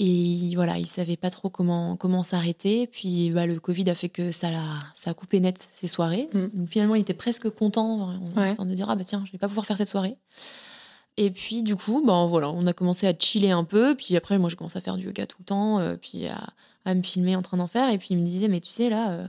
Et 0.00 0.52
voilà, 0.54 0.78
il 0.78 0.86
savait 0.86 1.16
pas 1.16 1.28
trop 1.30 1.50
comment 1.50 1.96
comment 1.96 2.22
s'arrêter. 2.22 2.86
Puis 2.86 3.30
bah, 3.30 3.46
le 3.46 3.58
Covid 3.58 3.90
a 3.90 3.94
fait 3.96 4.08
que 4.08 4.30
ça 4.30 4.48
l'a 4.50 4.62
ça 4.94 5.10
a 5.10 5.14
coupé 5.14 5.40
net 5.40 5.58
ses 5.72 5.88
soirées. 5.88 6.28
Mm. 6.32 6.46
Donc 6.54 6.68
finalement, 6.68 6.94
il 6.94 7.00
était 7.00 7.14
presque 7.14 7.48
content 7.50 8.02
en 8.10 8.40
Ouais. 8.40 8.54
de 8.54 8.74
dire 8.74 8.88
ah 8.88 8.94
bah 8.96 9.04
tiens, 9.04 9.24
je 9.26 9.32
vais 9.32 9.38
pas 9.38 9.48
pouvoir 9.48 9.66
faire 9.66 9.76
cette 9.76 9.88
soirée. 9.88 10.16
Et 11.16 11.32
puis 11.32 11.64
du 11.64 11.74
coup, 11.74 12.00
ben 12.06 12.26
voilà, 12.26 12.48
on 12.50 12.64
a 12.68 12.72
commencé 12.72 13.08
à 13.08 13.12
chiller 13.18 13.50
un 13.50 13.64
peu. 13.64 13.96
Puis 13.96 14.16
après, 14.16 14.38
moi, 14.38 14.48
j'ai 14.48 14.54
commencé 14.56 14.78
à 14.78 14.80
faire 14.82 14.96
du 14.96 15.06
yoga 15.06 15.26
tout 15.26 15.38
le 15.40 15.44
temps, 15.46 15.80
euh, 15.80 15.96
puis 15.96 16.28
à, 16.28 16.46
à 16.84 16.94
me 16.94 17.02
filmer 17.02 17.34
en 17.34 17.42
train 17.42 17.56
d'en 17.56 17.66
faire. 17.66 17.90
Et 17.90 17.98
puis 17.98 18.08
il 18.12 18.18
me 18.18 18.24
disait, 18.24 18.46
mais 18.46 18.60
tu 18.60 18.70
sais 18.72 18.88
là, 18.88 19.10
euh, 19.10 19.28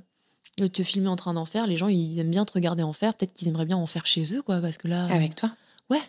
de 0.59 0.67
te 0.67 0.83
filmer 0.83 1.07
en 1.07 1.15
train 1.15 1.33
d'en 1.33 1.45
faire, 1.45 1.65
les 1.65 1.77
gens 1.77 1.87
ils 1.87 2.19
aiment 2.19 2.29
bien 2.29 2.45
te 2.45 2.53
regarder 2.53 2.83
en 2.83 2.93
faire. 2.93 3.15
Peut-être 3.15 3.33
qu'ils 3.33 3.47
aimeraient 3.47 3.65
bien 3.65 3.77
en 3.77 3.87
faire 3.87 4.05
chez 4.05 4.35
eux, 4.35 4.43
quoi, 4.43 4.61
parce 4.61 4.77
que 4.77 4.87
là, 4.87 5.05
Avec 5.05 5.33
toi 5.33 5.49
ouais, 5.89 6.01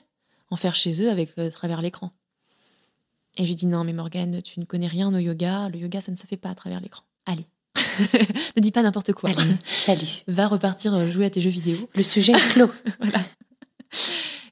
en 0.50 0.56
faire 0.56 0.74
chez 0.74 1.02
eux 1.02 1.10
avec 1.10 1.30
euh, 1.38 1.50
travers 1.50 1.82
l'écran. 1.82 2.12
Et 3.38 3.46
j'ai 3.46 3.54
dit 3.54 3.66
non, 3.66 3.84
mais 3.84 3.92
Morgane, 3.92 4.42
tu 4.42 4.60
ne 4.60 4.64
connais 4.64 4.88
rien 4.88 5.12
au 5.14 5.18
yoga. 5.18 5.68
Le 5.68 5.78
yoga, 5.78 6.00
ça 6.00 6.10
ne 6.12 6.16
se 6.16 6.26
fait 6.26 6.36
pas 6.36 6.50
à 6.50 6.54
travers 6.54 6.80
l'écran. 6.80 7.04
Allez, 7.26 7.46
ne 8.56 8.60
dis 8.60 8.72
pas 8.72 8.82
n'importe 8.82 9.12
quoi. 9.12 9.30
Allez, 9.30 9.56
salut. 9.64 10.22
Va 10.26 10.48
repartir 10.48 10.94
euh, 10.94 11.10
jouer 11.10 11.26
à 11.26 11.30
tes 11.30 11.40
jeux 11.40 11.50
vidéo. 11.50 11.88
Le 11.94 12.02
sujet 12.02 12.32
est 12.32 12.52
clos. 12.52 12.70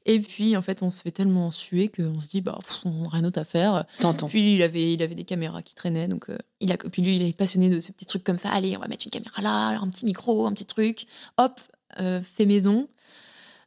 Et 0.06 0.20
puis, 0.20 0.56
en 0.56 0.62
fait, 0.62 0.82
on 0.82 0.90
se 0.90 1.02
fait 1.02 1.10
tellement 1.10 1.50
suer 1.50 1.88
qu'on 1.88 2.18
se 2.18 2.28
dit, 2.28 2.40
bah, 2.40 2.58
pff, 2.66 2.80
on 2.86 3.02
n'a 3.02 3.08
rien 3.10 3.22
d'autre 3.22 3.40
à 3.40 3.44
faire. 3.44 3.84
Tonton. 4.00 4.26
Puis, 4.26 4.54
il 4.54 4.62
avait, 4.62 4.94
il 4.94 5.02
avait 5.02 5.14
des 5.14 5.24
caméras 5.24 5.60
qui 5.60 5.74
traînaient. 5.74 6.08
Donc, 6.08 6.30
euh, 6.30 6.38
il 6.60 6.72
a, 6.72 6.78
puis 6.78 7.02
lui, 7.02 7.16
il 7.16 7.22
est 7.22 7.36
passionné 7.36 7.68
de 7.68 7.82
ce 7.82 7.92
petit 7.92 8.06
truc 8.06 8.24
comme 8.24 8.38
ça. 8.38 8.48
Allez, 8.48 8.74
on 8.74 8.80
va 8.80 8.88
mettre 8.88 9.04
une 9.04 9.10
caméra 9.10 9.42
là, 9.42 9.78
un 9.78 9.88
petit 9.90 10.06
micro, 10.06 10.46
un 10.46 10.52
petit 10.52 10.64
truc. 10.64 11.06
Hop, 11.36 11.60
euh, 12.00 12.22
fait 12.22 12.46
maison. 12.46 12.88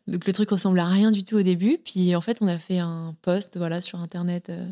Donc, 0.07 0.25
le 0.25 0.33
truc 0.33 0.49
ressemble 0.49 0.79
à 0.79 0.87
rien 0.87 1.11
du 1.11 1.23
tout 1.23 1.35
au 1.37 1.41
début. 1.43 1.77
Puis, 1.83 2.15
en 2.15 2.21
fait, 2.21 2.37
on 2.41 2.47
a 2.47 2.57
fait 2.57 2.79
un 2.79 3.15
post 3.21 3.57
voilà, 3.57 3.81
sur 3.81 3.99
Internet, 3.99 4.49
euh, 4.49 4.67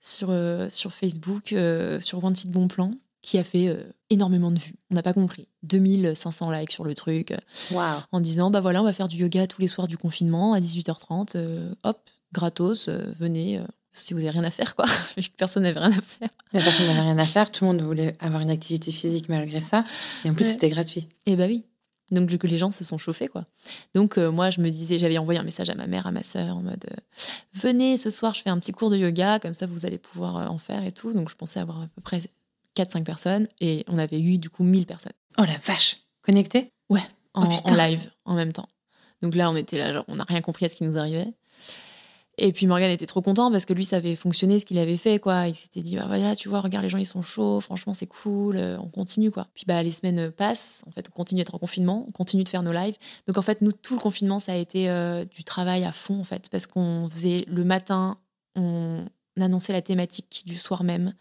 sur, 0.00 0.28
euh, 0.30 0.68
sur 0.70 0.92
Facebook, 0.92 1.52
euh, 1.52 2.00
sur 2.00 2.22
Wanted 2.22 2.50
Bon 2.50 2.68
Plan, 2.68 2.92
qui 3.22 3.38
a 3.38 3.44
fait 3.44 3.68
euh, 3.68 3.82
énormément 4.10 4.50
de 4.50 4.58
vues. 4.58 4.76
On 4.90 4.94
n'a 4.94 5.02
pas 5.02 5.12
compris. 5.12 5.48
2500 5.64 6.50
likes 6.52 6.72
sur 6.72 6.84
le 6.84 6.94
truc 6.94 7.34
Waouh. 7.72 7.98
en 8.12 8.20
disant 8.20 8.50
bah 8.50 8.60
voilà 8.60 8.80
on 8.80 8.84
va 8.84 8.92
faire 8.92 9.08
du 9.08 9.16
yoga 9.18 9.46
tous 9.48 9.60
les 9.60 9.66
soirs 9.66 9.88
du 9.88 9.98
confinement 9.98 10.52
à 10.54 10.60
18h30 10.60 11.32
euh, 11.34 11.74
hop 11.82 12.08
gratos 12.32 12.86
euh, 12.88 13.12
venez 13.18 13.58
euh, 13.58 13.62
si 13.92 14.14
vous 14.14 14.20
avez 14.20 14.30
rien 14.30 14.44
à 14.44 14.50
faire 14.50 14.76
quoi 14.76 14.84
personne 15.36 15.64
n'avait 15.64 15.80
rien 15.80 15.90
à 15.90 16.00
faire 16.00 16.28
La 16.52 16.62
personne 16.62 16.86
n'avait 16.86 17.00
rien 17.00 17.18
à 17.18 17.24
faire. 17.24 17.50
Tout 17.50 17.64
le 17.64 17.72
monde 17.72 17.82
voulait 17.82 18.12
avoir 18.20 18.40
une 18.40 18.50
activité 18.50 18.92
physique 18.92 19.28
malgré 19.28 19.60
ça. 19.60 19.84
Et 20.24 20.30
en 20.30 20.34
plus, 20.34 20.44
Ouais. 20.46 20.52
c'était 20.52 20.68
gratuit. 20.68 21.08
et 21.26 21.34
bah 21.34 21.46
oui 21.48 21.64
donc 22.10 22.36
que 22.36 22.46
les 22.46 22.58
gens 22.58 22.70
se 22.70 22.84
sont 22.84 22.98
chauffés 22.98 23.28
quoi 23.28 23.44
donc 23.94 24.18
euh, 24.18 24.30
moi 24.30 24.50
je 24.50 24.60
me 24.60 24.70
disais 24.70 24.98
j'avais 24.98 25.18
envoyé 25.18 25.38
un 25.38 25.44
message 25.44 25.68
à 25.70 25.74
ma 25.74 25.86
mère 25.86 26.06
à 26.06 26.12
ma 26.12 26.22
sœur 26.22 26.56
en 26.56 26.62
mode 26.62 26.86
euh, 26.90 27.22
venez 27.54 27.98
ce 27.98 28.10
soir 28.10 28.34
je 28.34 28.42
fais 28.42 28.50
un 28.50 28.58
petit 28.58 28.72
cours 28.72 28.90
de 28.90 28.96
yoga 28.96 29.38
comme 29.38 29.54
ça 29.54 29.66
vous 29.66 29.84
allez 29.86 29.98
pouvoir 29.98 30.36
euh, 30.36 30.46
en 30.46 30.58
faire 30.58 30.84
et 30.84 30.92
tout 30.92 31.12
donc 31.12 31.28
je 31.28 31.34
pensais 31.34 31.60
avoir 31.60 31.82
à 31.82 31.86
peu 31.94 32.00
près 32.00 32.22
4-5 32.76 33.04
personnes 33.04 33.48
et 33.60 33.84
on 33.88 33.98
avait 33.98 34.20
eu 34.20 34.38
du 34.38 34.50
coup 34.50 34.64
1000 34.64 34.86
personnes 34.86 35.12
Oh 35.38 35.44
la 35.44 35.56
vache. 35.64 35.98
Connecté 36.22 36.72
en, 37.34 37.44
Oh, 37.44 37.70
en 37.70 37.74
live 37.74 38.10
en 38.24 38.34
même 38.34 38.52
temps. 38.52 38.68
Donc 39.22 39.34
là, 39.36 39.50
on 39.50 39.56
était 39.56 39.78
là, 39.78 39.92
genre, 39.92 40.04
on 40.08 40.16
n'a 40.16 40.24
rien 40.24 40.40
compris 40.40 40.66
à 40.66 40.68
ce 40.68 40.76
qui 40.76 40.84
nous 40.84 40.98
arrivait. 40.98 41.32
Et 42.40 42.52
puis 42.52 42.68
Morgan 42.68 42.90
était 42.90 43.06
trop 43.06 43.20
content 43.20 43.50
parce 43.50 43.66
que 43.66 43.72
lui, 43.72 43.84
ça 43.84 43.96
avait 43.96 44.14
fonctionné 44.14 44.60
ce 44.60 44.64
qu'il 44.64 44.78
avait 44.78 44.96
fait, 44.96 45.18
quoi. 45.18 45.48
Il 45.48 45.56
s'était 45.56 45.82
dit, 45.82 45.96
bah 45.96 46.04
voilà, 46.06 46.36
tu 46.36 46.48
vois, 46.48 46.60
regarde, 46.60 46.84
les 46.84 46.88
gens, 46.88 46.98
ils 46.98 47.06
sont 47.06 47.20
chauds, 47.20 47.60
franchement, 47.60 47.94
c'est 47.94 48.06
cool, 48.06 48.56
euh, 48.56 48.78
on 48.78 48.86
continue, 48.86 49.32
quoi. 49.32 49.48
Puis 49.54 49.64
bah, 49.66 49.82
les 49.82 49.90
semaines 49.90 50.30
passent, 50.30 50.80
en 50.86 50.92
fait, 50.92 51.08
on 51.10 51.16
continue 51.16 51.40
d'être 51.40 51.56
en 51.56 51.58
confinement, 51.58 52.04
on 52.06 52.12
continue 52.12 52.44
de 52.44 52.48
faire 52.48 52.62
nos 52.62 52.72
lives. 52.72 52.96
Donc 53.26 53.38
en 53.38 53.42
fait, 53.42 53.60
nous, 53.60 53.72
tout 53.72 53.94
le 53.94 54.00
confinement, 54.00 54.38
ça 54.38 54.52
a 54.52 54.56
été 54.56 54.88
euh, 54.88 55.24
du 55.24 55.42
travail 55.42 55.84
à 55.84 55.90
fond, 55.90 56.20
en 56.20 56.24
fait, 56.24 56.48
parce 56.48 56.68
qu'on 56.68 57.08
faisait 57.10 57.44
le 57.48 57.64
matin, 57.64 58.18
on 58.54 59.04
annonçait 59.40 59.72
la 59.72 59.82
thématique 59.82 60.44
du 60.46 60.56
soir 60.56 60.84
même. 60.84 61.14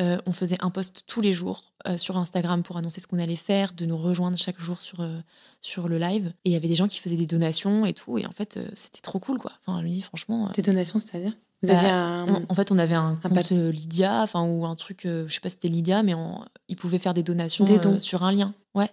Euh, 0.00 0.18
on 0.26 0.32
faisait 0.32 0.56
un 0.60 0.70
post 0.70 1.04
tous 1.06 1.20
les 1.20 1.32
jours 1.32 1.72
euh, 1.86 1.96
sur 1.98 2.16
Instagram 2.16 2.64
pour 2.64 2.76
annoncer 2.76 3.00
ce 3.00 3.06
qu'on 3.06 3.20
allait 3.20 3.36
faire, 3.36 3.72
de 3.74 3.86
nous 3.86 3.96
rejoindre 3.96 4.36
chaque 4.36 4.58
jour 4.60 4.80
sur, 4.80 5.00
euh, 5.00 5.18
sur 5.60 5.86
le 5.88 5.98
live. 5.98 6.32
Et 6.44 6.50
il 6.50 6.52
y 6.52 6.56
avait 6.56 6.66
des 6.66 6.74
gens 6.74 6.88
qui 6.88 6.98
faisaient 6.98 7.16
des 7.16 7.26
donations 7.26 7.86
et 7.86 7.92
tout. 7.92 8.18
Et 8.18 8.26
en 8.26 8.32
fait, 8.32 8.58
c'était 8.74 9.00
trop 9.02 9.20
cool, 9.20 9.38
quoi. 9.38 9.52
Enfin, 9.66 9.80
dis, 9.84 10.02
franchement. 10.02 10.48
Tes 10.48 10.62
donations, 10.62 10.98
c'est-à-dire? 10.98 11.32
Vous 11.62 11.68
Bah, 11.68 11.78
aviez 11.78 11.90
un. 11.90 12.26
on- 12.28 12.46
en 12.48 12.54
fait, 12.56 12.72
on 12.72 12.78
avait 12.78 12.94
un 12.96 13.18
Un 13.22 13.28
compte 13.28 13.50
Lydia, 13.50 14.22
enfin, 14.22 14.44
ou 14.44 14.66
un 14.66 14.74
truc, 14.74 15.02
je 15.04 15.26
sais 15.32 15.40
pas 15.40 15.48
si 15.48 15.54
c'était 15.54 15.68
Lydia, 15.68 16.02
mais 16.02 16.14
on- 16.14 16.44
ils 16.68 16.76
pouvaient 16.76 16.98
faire 16.98 17.14
des 17.14 17.22
donations 17.22 17.64
Des 17.64 18.00
sur 18.00 18.24
un 18.24 18.32
lien. 18.32 18.52
Ouais. 18.74 18.90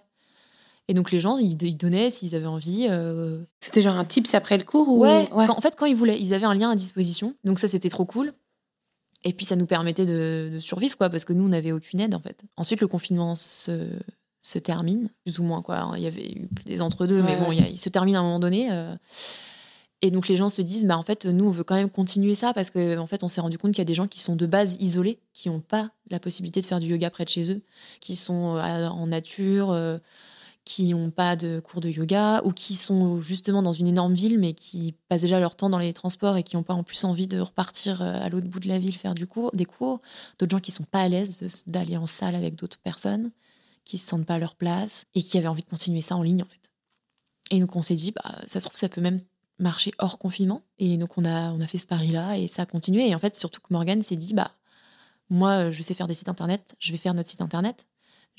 Et 0.88 0.94
donc, 0.94 1.10
les 1.10 1.20
gens, 1.20 1.36
ils, 1.38 1.60
ils 1.62 1.76
donnaient 1.76 2.10
s'ils 2.10 2.34
avaient 2.34 2.46
envie. 2.46 2.86
euh, 2.90 3.42
C'était 3.60 3.82
genre 3.82 3.96
un 3.96 4.04
tips 4.04 4.34
après 4.34 4.56
le 4.56 4.64
cours 4.64 4.88
ou... 4.88 5.00
Ouais, 5.00 5.28
quand- 5.30 5.56
en 5.56 5.60
fait, 5.60 5.74
quand 5.76 5.86
ils 5.86 5.94
voulaient, 5.96 6.20
ils 6.20 6.32
avaient 6.34 6.46
un 6.46 6.54
lien 6.54 6.70
à 6.70 6.76
disposition. 6.76 7.34
Donc 7.44 7.58
ça, 7.58 7.68
c'était 7.68 7.88
trop 7.90 8.04
cool. 8.04 8.32
Et 9.24 9.32
puis 9.32 9.46
ça 9.46 9.56
nous 9.56 9.66
permettait 9.66 10.06
de, 10.06 10.50
de 10.54 10.58
survivre, 10.58 10.96
quoi, 10.96 11.08
parce 11.08 11.24
que 11.24 11.32
nous, 11.32 11.44
on 11.44 11.48
n'avait 11.48 11.72
aucune 11.72 12.00
aide, 12.00 12.14
en 12.14 12.20
fait. 12.20 12.42
Ensuite, 12.56 12.80
le 12.80 12.88
confinement 12.88 13.36
se, 13.36 13.88
se 14.40 14.58
termine, 14.58 15.08
plus 15.24 15.38
ou 15.38 15.44
moins, 15.44 15.62
quoi. 15.62 15.92
Il 15.96 16.02
y 16.02 16.06
avait 16.06 16.32
eu 16.32 16.48
des 16.66 16.80
entre-deux, 16.80 17.22
mais 17.22 17.36
bon, 17.36 17.52
il, 17.52 17.78
se 17.78 17.88
termine 17.88 18.16
à 18.16 18.20
un 18.20 18.24
moment 18.24 18.40
donné. 18.40 18.68
euh. 18.72 18.94
et 20.00 20.10
donc 20.10 20.26
les 20.26 20.34
gens 20.34 20.48
se 20.48 20.60
disent, 20.60 20.84
bah 20.84 20.98
en 20.98 21.04
fait, 21.04 21.26
nous, 21.26 21.44
on 21.44 21.50
veut 21.50 21.62
quand 21.62 21.76
même 21.76 21.90
continuer 21.90 22.34
ça, 22.34 22.52
parce 22.52 22.70
qu'en 22.70 22.98
en 22.98 23.06
fait, 23.06 23.22
on 23.22 23.28
s'est 23.28 23.40
rendu 23.40 23.58
compte 23.58 23.70
qu'il 23.70 23.78
y 23.78 23.82
a 23.82 23.86
des 23.86 23.94
gens 23.94 24.08
qui 24.08 24.18
sont 24.18 24.34
de 24.34 24.46
base 24.46 24.76
isolés, 24.80 25.20
qui 25.32 25.48
n'ont 25.48 25.60
pas 25.60 25.92
la 26.10 26.18
possibilité 26.18 26.60
de 26.60 26.66
faire 26.66 26.80
du 26.80 26.88
yoga 26.88 27.08
près 27.10 27.24
de 27.24 27.28
chez 27.28 27.52
eux, 27.52 27.62
qui 28.00 28.16
sont 28.16 28.56
euh, 28.56 28.88
en 28.88 29.06
nature. 29.06 29.70
Qui 30.64 30.94
n'ont 30.94 31.10
pas 31.10 31.34
de 31.34 31.60
cours 31.60 31.80
de 31.80 31.88
yoga 31.88 32.40
ou 32.44 32.52
qui 32.52 32.74
sont 32.74 33.20
justement 33.20 33.62
dans 33.62 33.72
une 33.72 33.88
énorme 33.88 34.14
ville 34.14 34.38
mais 34.38 34.52
qui 34.52 34.94
passent 35.08 35.22
déjà 35.22 35.40
leur 35.40 35.56
temps 35.56 35.70
dans 35.70 35.78
les 35.78 35.92
transports 35.92 36.36
et 36.36 36.44
qui 36.44 36.56
n'ont 36.56 36.62
pas 36.62 36.74
en 36.74 36.84
plus 36.84 37.04
envie 37.04 37.26
de 37.26 37.40
repartir 37.40 38.00
euh, 38.00 38.20
à 38.20 38.28
l'autre 38.28 38.46
bout 38.46 38.60
de 38.60 38.68
la 38.68 38.78
ville 38.78 38.96
faire 38.96 39.14
du 39.14 39.26
cours, 39.26 39.50
des 39.54 39.64
cours. 39.64 40.00
D'autres 40.38 40.52
gens 40.52 40.60
qui 40.60 40.70
sont 40.70 40.84
pas 40.84 41.02
à 41.02 41.08
l'aise 41.08 41.64
d'aller 41.66 41.96
en 41.96 42.06
salle 42.06 42.36
avec 42.36 42.54
d'autres 42.54 42.78
personnes, 42.78 43.32
qui 43.84 43.98
se 43.98 44.06
sentent 44.06 44.26
pas 44.26 44.34
à 44.34 44.38
leur 44.38 44.54
place 44.54 45.06
et 45.14 45.22
qui 45.22 45.36
avaient 45.36 45.48
envie 45.48 45.64
de 45.64 45.68
continuer 45.68 46.00
ça 46.00 46.16
en 46.16 46.22
ligne 46.22 46.42
en 46.42 46.46
fait. 46.46 46.70
Et 47.50 47.58
donc 47.58 47.74
on 47.74 47.82
s'est 47.82 47.96
dit, 47.96 48.12
bah, 48.12 48.38
ça 48.46 48.60
se 48.60 48.66
trouve, 48.66 48.78
ça 48.78 48.88
peut 48.88 49.00
même 49.00 49.18
marcher 49.58 49.90
hors 49.98 50.18
confinement. 50.18 50.62
Et 50.78 50.96
donc 50.96 51.18
on 51.18 51.24
a, 51.24 51.50
on 51.52 51.60
a 51.60 51.66
fait 51.66 51.78
ce 51.78 51.88
pari-là 51.88 52.38
et 52.38 52.46
ça 52.46 52.62
a 52.62 52.66
continué. 52.66 53.08
Et 53.08 53.14
en 53.14 53.18
fait, 53.18 53.36
surtout 53.36 53.60
que 53.60 53.66
Morgane 53.70 54.02
s'est 54.02 54.16
dit, 54.16 54.32
bah, 54.32 54.52
moi, 55.28 55.70
je 55.70 55.82
sais 55.82 55.94
faire 55.94 56.06
des 56.06 56.14
sites 56.14 56.28
internet, 56.28 56.76
je 56.78 56.92
vais 56.92 56.98
faire 56.98 57.14
notre 57.14 57.30
site 57.30 57.40
internet 57.40 57.86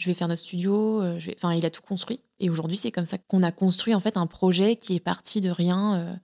je 0.03 0.09
vais 0.09 0.13
faire 0.13 0.27
notre 0.27 0.41
studio. 0.41 1.01
euh, 1.01 1.17
je 1.17 1.27
vais... 1.27 1.35
Enfin, 1.37 1.53
il 1.53 1.65
a 1.65 1.69
tout 1.69 1.81
construit. 1.81 2.19
Et 2.39 2.49
aujourd'hui, 2.49 2.77
c'est 2.77 2.91
comme 2.91 3.05
ça 3.05 3.17
qu'on 3.17 3.41
a 3.41 3.51
construit 3.51 3.95
en 3.95 4.01
fait 4.01 4.17
un 4.17 4.27
projet 4.27 4.75
qui 4.75 4.95
est 4.95 4.99
parti 4.99 5.39
de 5.39 5.49
rien 5.49 5.95
euh, 5.95 6.15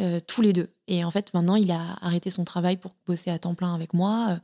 euh, 0.00 0.20
tous 0.26 0.42
les 0.42 0.52
deux. 0.52 0.68
Et 0.86 1.04
en 1.04 1.10
fait, 1.10 1.32
maintenant, 1.32 1.56
il 1.56 1.70
a 1.70 1.96
arrêté 2.02 2.28
son 2.30 2.44
travail 2.44 2.76
pour 2.76 2.92
bosser 3.06 3.30
à 3.30 3.38
temps 3.38 3.54
plein 3.54 3.74
avec 3.74 3.94
moi. 3.94 4.38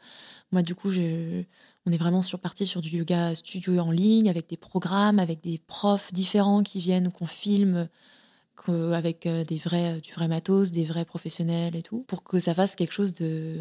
Moi, 0.50 0.62
du 0.62 0.74
coup, 0.74 0.90
je... 0.90 1.42
on 1.86 1.92
est 1.92 1.98
vraiment 1.98 2.22
sur 2.22 2.38
parti 2.38 2.64
sur 2.64 2.80
du 2.80 2.96
yoga 2.96 3.34
studio 3.34 3.78
en 3.78 3.90
ligne, 3.90 4.30
avec 4.30 4.48
des 4.48 4.56
programmes, 4.56 5.18
avec 5.18 5.42
des 5.42 5.58
profs 5.58 6.12
différents 6.12 6.62
qui 6.62 6.80
viennent, 6.80 7.12
qu'on 7.12 7.26
filme. 7.26 7.88
Avec 8.68 9.26
des 9.26 9.56
vrais, 9.56 10.02
du 10.02 10.12
vrai 10.12 10.28
matos, 10.28 10.70
des 10.70 10.84
vrais 10.84 11.06
professionnels 11.06 11.74
et 11.74 11.82
tout, 11.82 12.04
pour 12.06 12.22
que 12.22 12.38
ça 12.38 12.52
fasse 12.54 12.76
quelque 12.76 12.92
chose 12.92 13.14
de, 13.14 13.56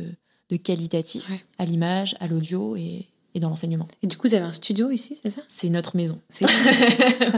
de 0.49 0.57
qualitatif 0.57 1.27
Ouais. 1.29 1.41
à 1.57 1.63
l'image, 1.63 2.17
à 2.19 2.27
l'audio 2.27 2.75
et, 2.75 3.07
et 3.35 3.39
dans 3.39 3.49
l'enseignement. 3.49 3.87
Et 4.03 4.07
du 4.07 4.17
coup, 4.17 4.27
vous 4.27 4.33
avez 4.35 4.45
un 4.45 4.53
studio 4.53 4.89
ici, 4.91 5.17
c'est 5.21 5.29
ça? 5.31 5.41
C'est 5.49 5.69
notre 5.69 5.95
maison. 5.95 6.19
C'est 6.29 6.45
ça, 6.47 6.53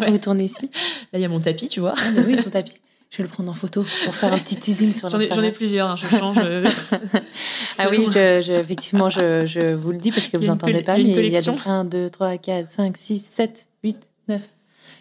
Vous 0.10 0.18
tournez 0.18 0.46
ici? 0.46 0.70
Là, 1.14 1.20
il 1.20 1.22
y 1.22 1.26
a 1.26 1.30
mon 1.30 1.40
tapis, 1.40 1.68
tu 1.68 1.80
vois. 1.80 1.94
Ah, 1.98 2.12
bah 2.16 2.22
oui, 2.26 2.36
ton 2.38 2.50
tapis. 2.50 2.76
Je 3.10 3.18
vais 3.18 3.24
le 3.24 3.30
prendre 3.30 3.50
en 3.52 3.54
photo 3.54 3.84
pour 4.06 4.16
faire 4.16 4.32
un 4.32 4.38
petit 4.40 4.56
teasing 4.56 4.94
sur 4.94 5.14
ai, 5.14 5.28
j'en 5.28 5.44
ai 5.44 5.52
plusieurs, 5.52 5.90
hein, 5.90 5.96
je 5.98 6.08
change. 6.18 6.38
euh, 6.40 6.66
Ah 7.78 7.88
oui, 7.90 8.06
je, 8.08 8.42
je- 8.42 8.54
effectivement, 8.54 9.10
je, 9.10 9.46
je 9.46 9.74
vous 9.74 9.92
le 9.92 9.98
dis 9.98 10.12
parce 10.12 10.28
que 10.28 10.38
vous 10.38 10.46
n'entendez 10.46 10.82
pas, 10.82 10.98
il 10.98 11.08
mais 11.08 11.28
il 11.28 11.34
y 11.34 11.38
a 11.38 11.42
donc 11.42 11.60
1, 11.66 11.84
2, 11.86 12.10
3, 12.10 12.38
4, 12.38 12.70
5, 12.70 12.96
6, 12.98 13.20
7, 13.20 13.68
8, 13.84 13.98
9. 14.30 14.42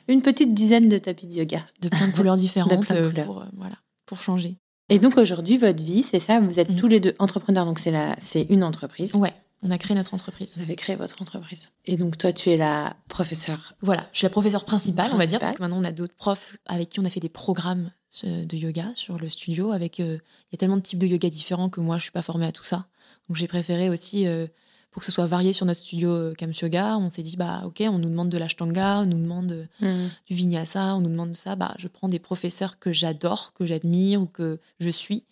Une 0.08 0.22
petite 0.22 0.54
dizaine 0.54 0.88
de 0.88 0.98
tapis 0.98 1.28
de 1.28 1.34
yoga. 1.34 1.60
de 1.82 1.88
plein 1.88 2.08
de 2.08 2.12
couleurs 2.12 2.36
différentes 2.36 2.84
plein 2.84 2.94
de 2.96 3.00
euh, 3.00 3.10
couleurs. 3.10 3.26
Pour, 3.26 3.38
euh, 3.42 3.46
voilà, 3.56 3.76
pour 4.06 4.20
changer. 4.20 4.56
Et 4.88 4.98
donc 4.98 5.16
aujourd'hui, 5.16 5.56
votre 5.56 5.80
vie, 5.84 6.02
c'est 6.02 6.18
ça, 6.18 6.40
vous 6.40 6.58
êtes 6.58 6.70
Mhm. 6.70 6.76
tous 6.76 6.88
les 6.88 6.98
deux 6.98 7.14
entrepreneurs, 7.20 7.64
donc 7.64 7.78
c'est 7.78 8.42
une 8.48 8.64
entreprise. 8.64 9.14
Ouais, 9.14 9.32
on 9.62 9.70
a 9.70 9.78
créé 9.78 9.94
notre 9.94 10.14
entreprise. 10.14 10.52
Vous 10.56 10.62
avez 10.62 10.76
créé 10.76 10.96
votre 10.96 11.20
entreprise. 11.20 11.70
Et 11.84 11.96
donc 11.96 12.16
toi, 12.16 12.32
tu 12.32 12.50
es 12.50 12.56
la 12.56 12.96
professeure. 13.08 13.74
Voilà, 13.82 14.08
je 14.12 14.18
suis 14.18 14.24
la 14.24 14.30
professeure 14.30 14.64
principale, 14.64 15.10
on 15.12 15.18
va 15.18 15.26
dire, 15.26 15.38
parce 15.38 15.52
que 15.52 15.62
maintenant 15.62 15.80
on 15.80 15.84
a 15.84 15.92
d'autres 15.92 16.14
profs 16.14 16.56
avec 16.66 16.88
qui 16.88 17.00
on 17.00 17.04
a 17.04 17.10
fait 17.10 17.20
des 17.20 17.28
programmes 17.28 17.90
euh, 18.24 18.44
de 18.44 18.56
yoga 18.56 18.90
sur 18.94 19.18
le 19.18 19.28
studio. 19.28 19.72
Avec, 19.72 20.00
euh, 20.00 20.18
il 20.50 20.52
y 20.52 20.56
a 20.56 20.58
tellement 20.58 20.76
de 20.76 20.82
types 20.82 20.98
de 20.98 21.06
yoga 21.06 21.28
différents 21.28 21.68
que 21.68 21.80
moi 21.80 21.98
je 21.98 22.02
suis 22.02 22.10
pas 22.10 22.22
formée 22.22 22.46
à 22.46 22.52
tout 22.52 22.64
ça. 22.64 22.86
Donc 23.28 23.36
j'ai 23.36 23.48
préféré 23.48 23.90
aussi 23.90 24.26
euh, 24.26 24.46
pour 24.90 25.00
que 25.00 25.06
ce 25.06 25.12
soit 25.12 25.26
varié 25.26 25.52
sur 25.52 25.66
notre 25.66 25.80
studio 25.80 26.10
euh, 26.10 26.34
Kams 26.34 26.52
Yoga. 26.60 26.98
On 26.98 27.10
s'est 27.10 27.22
dit, 27.22 27.36
bah, 27.36 27.62
ok, 27.64 27.82
on 27.86 27.98
nous 27.98 28.08
demande 28.08 28.28
de 28.28 28.38
l'ashtanga, 28.38 29.00
on 29.00 29.06
nous 29.06 29.18
demande 29.18 29.68
Mm. 29.80 30.08
du 30.28 30.34
vinyasa, 30.34 30.96
on 30.96 31.00
nous 31.00 31.08
demande 31.08 31.34
ça. 31.36 31.56
Bah, 31.56 31.74
je 31.78 31.88
prends 31.88 32.08
des 32.08 32.18
professeurs 32.18 32.78
que 32.78 32.92
j'adore, 32.92 33.52
que 33.54 33.64
j'admire 33.66 34.20
ou 34.22 34.26
que 34.26 34.58
je 34.80 34.90
suis, 34.90 35.24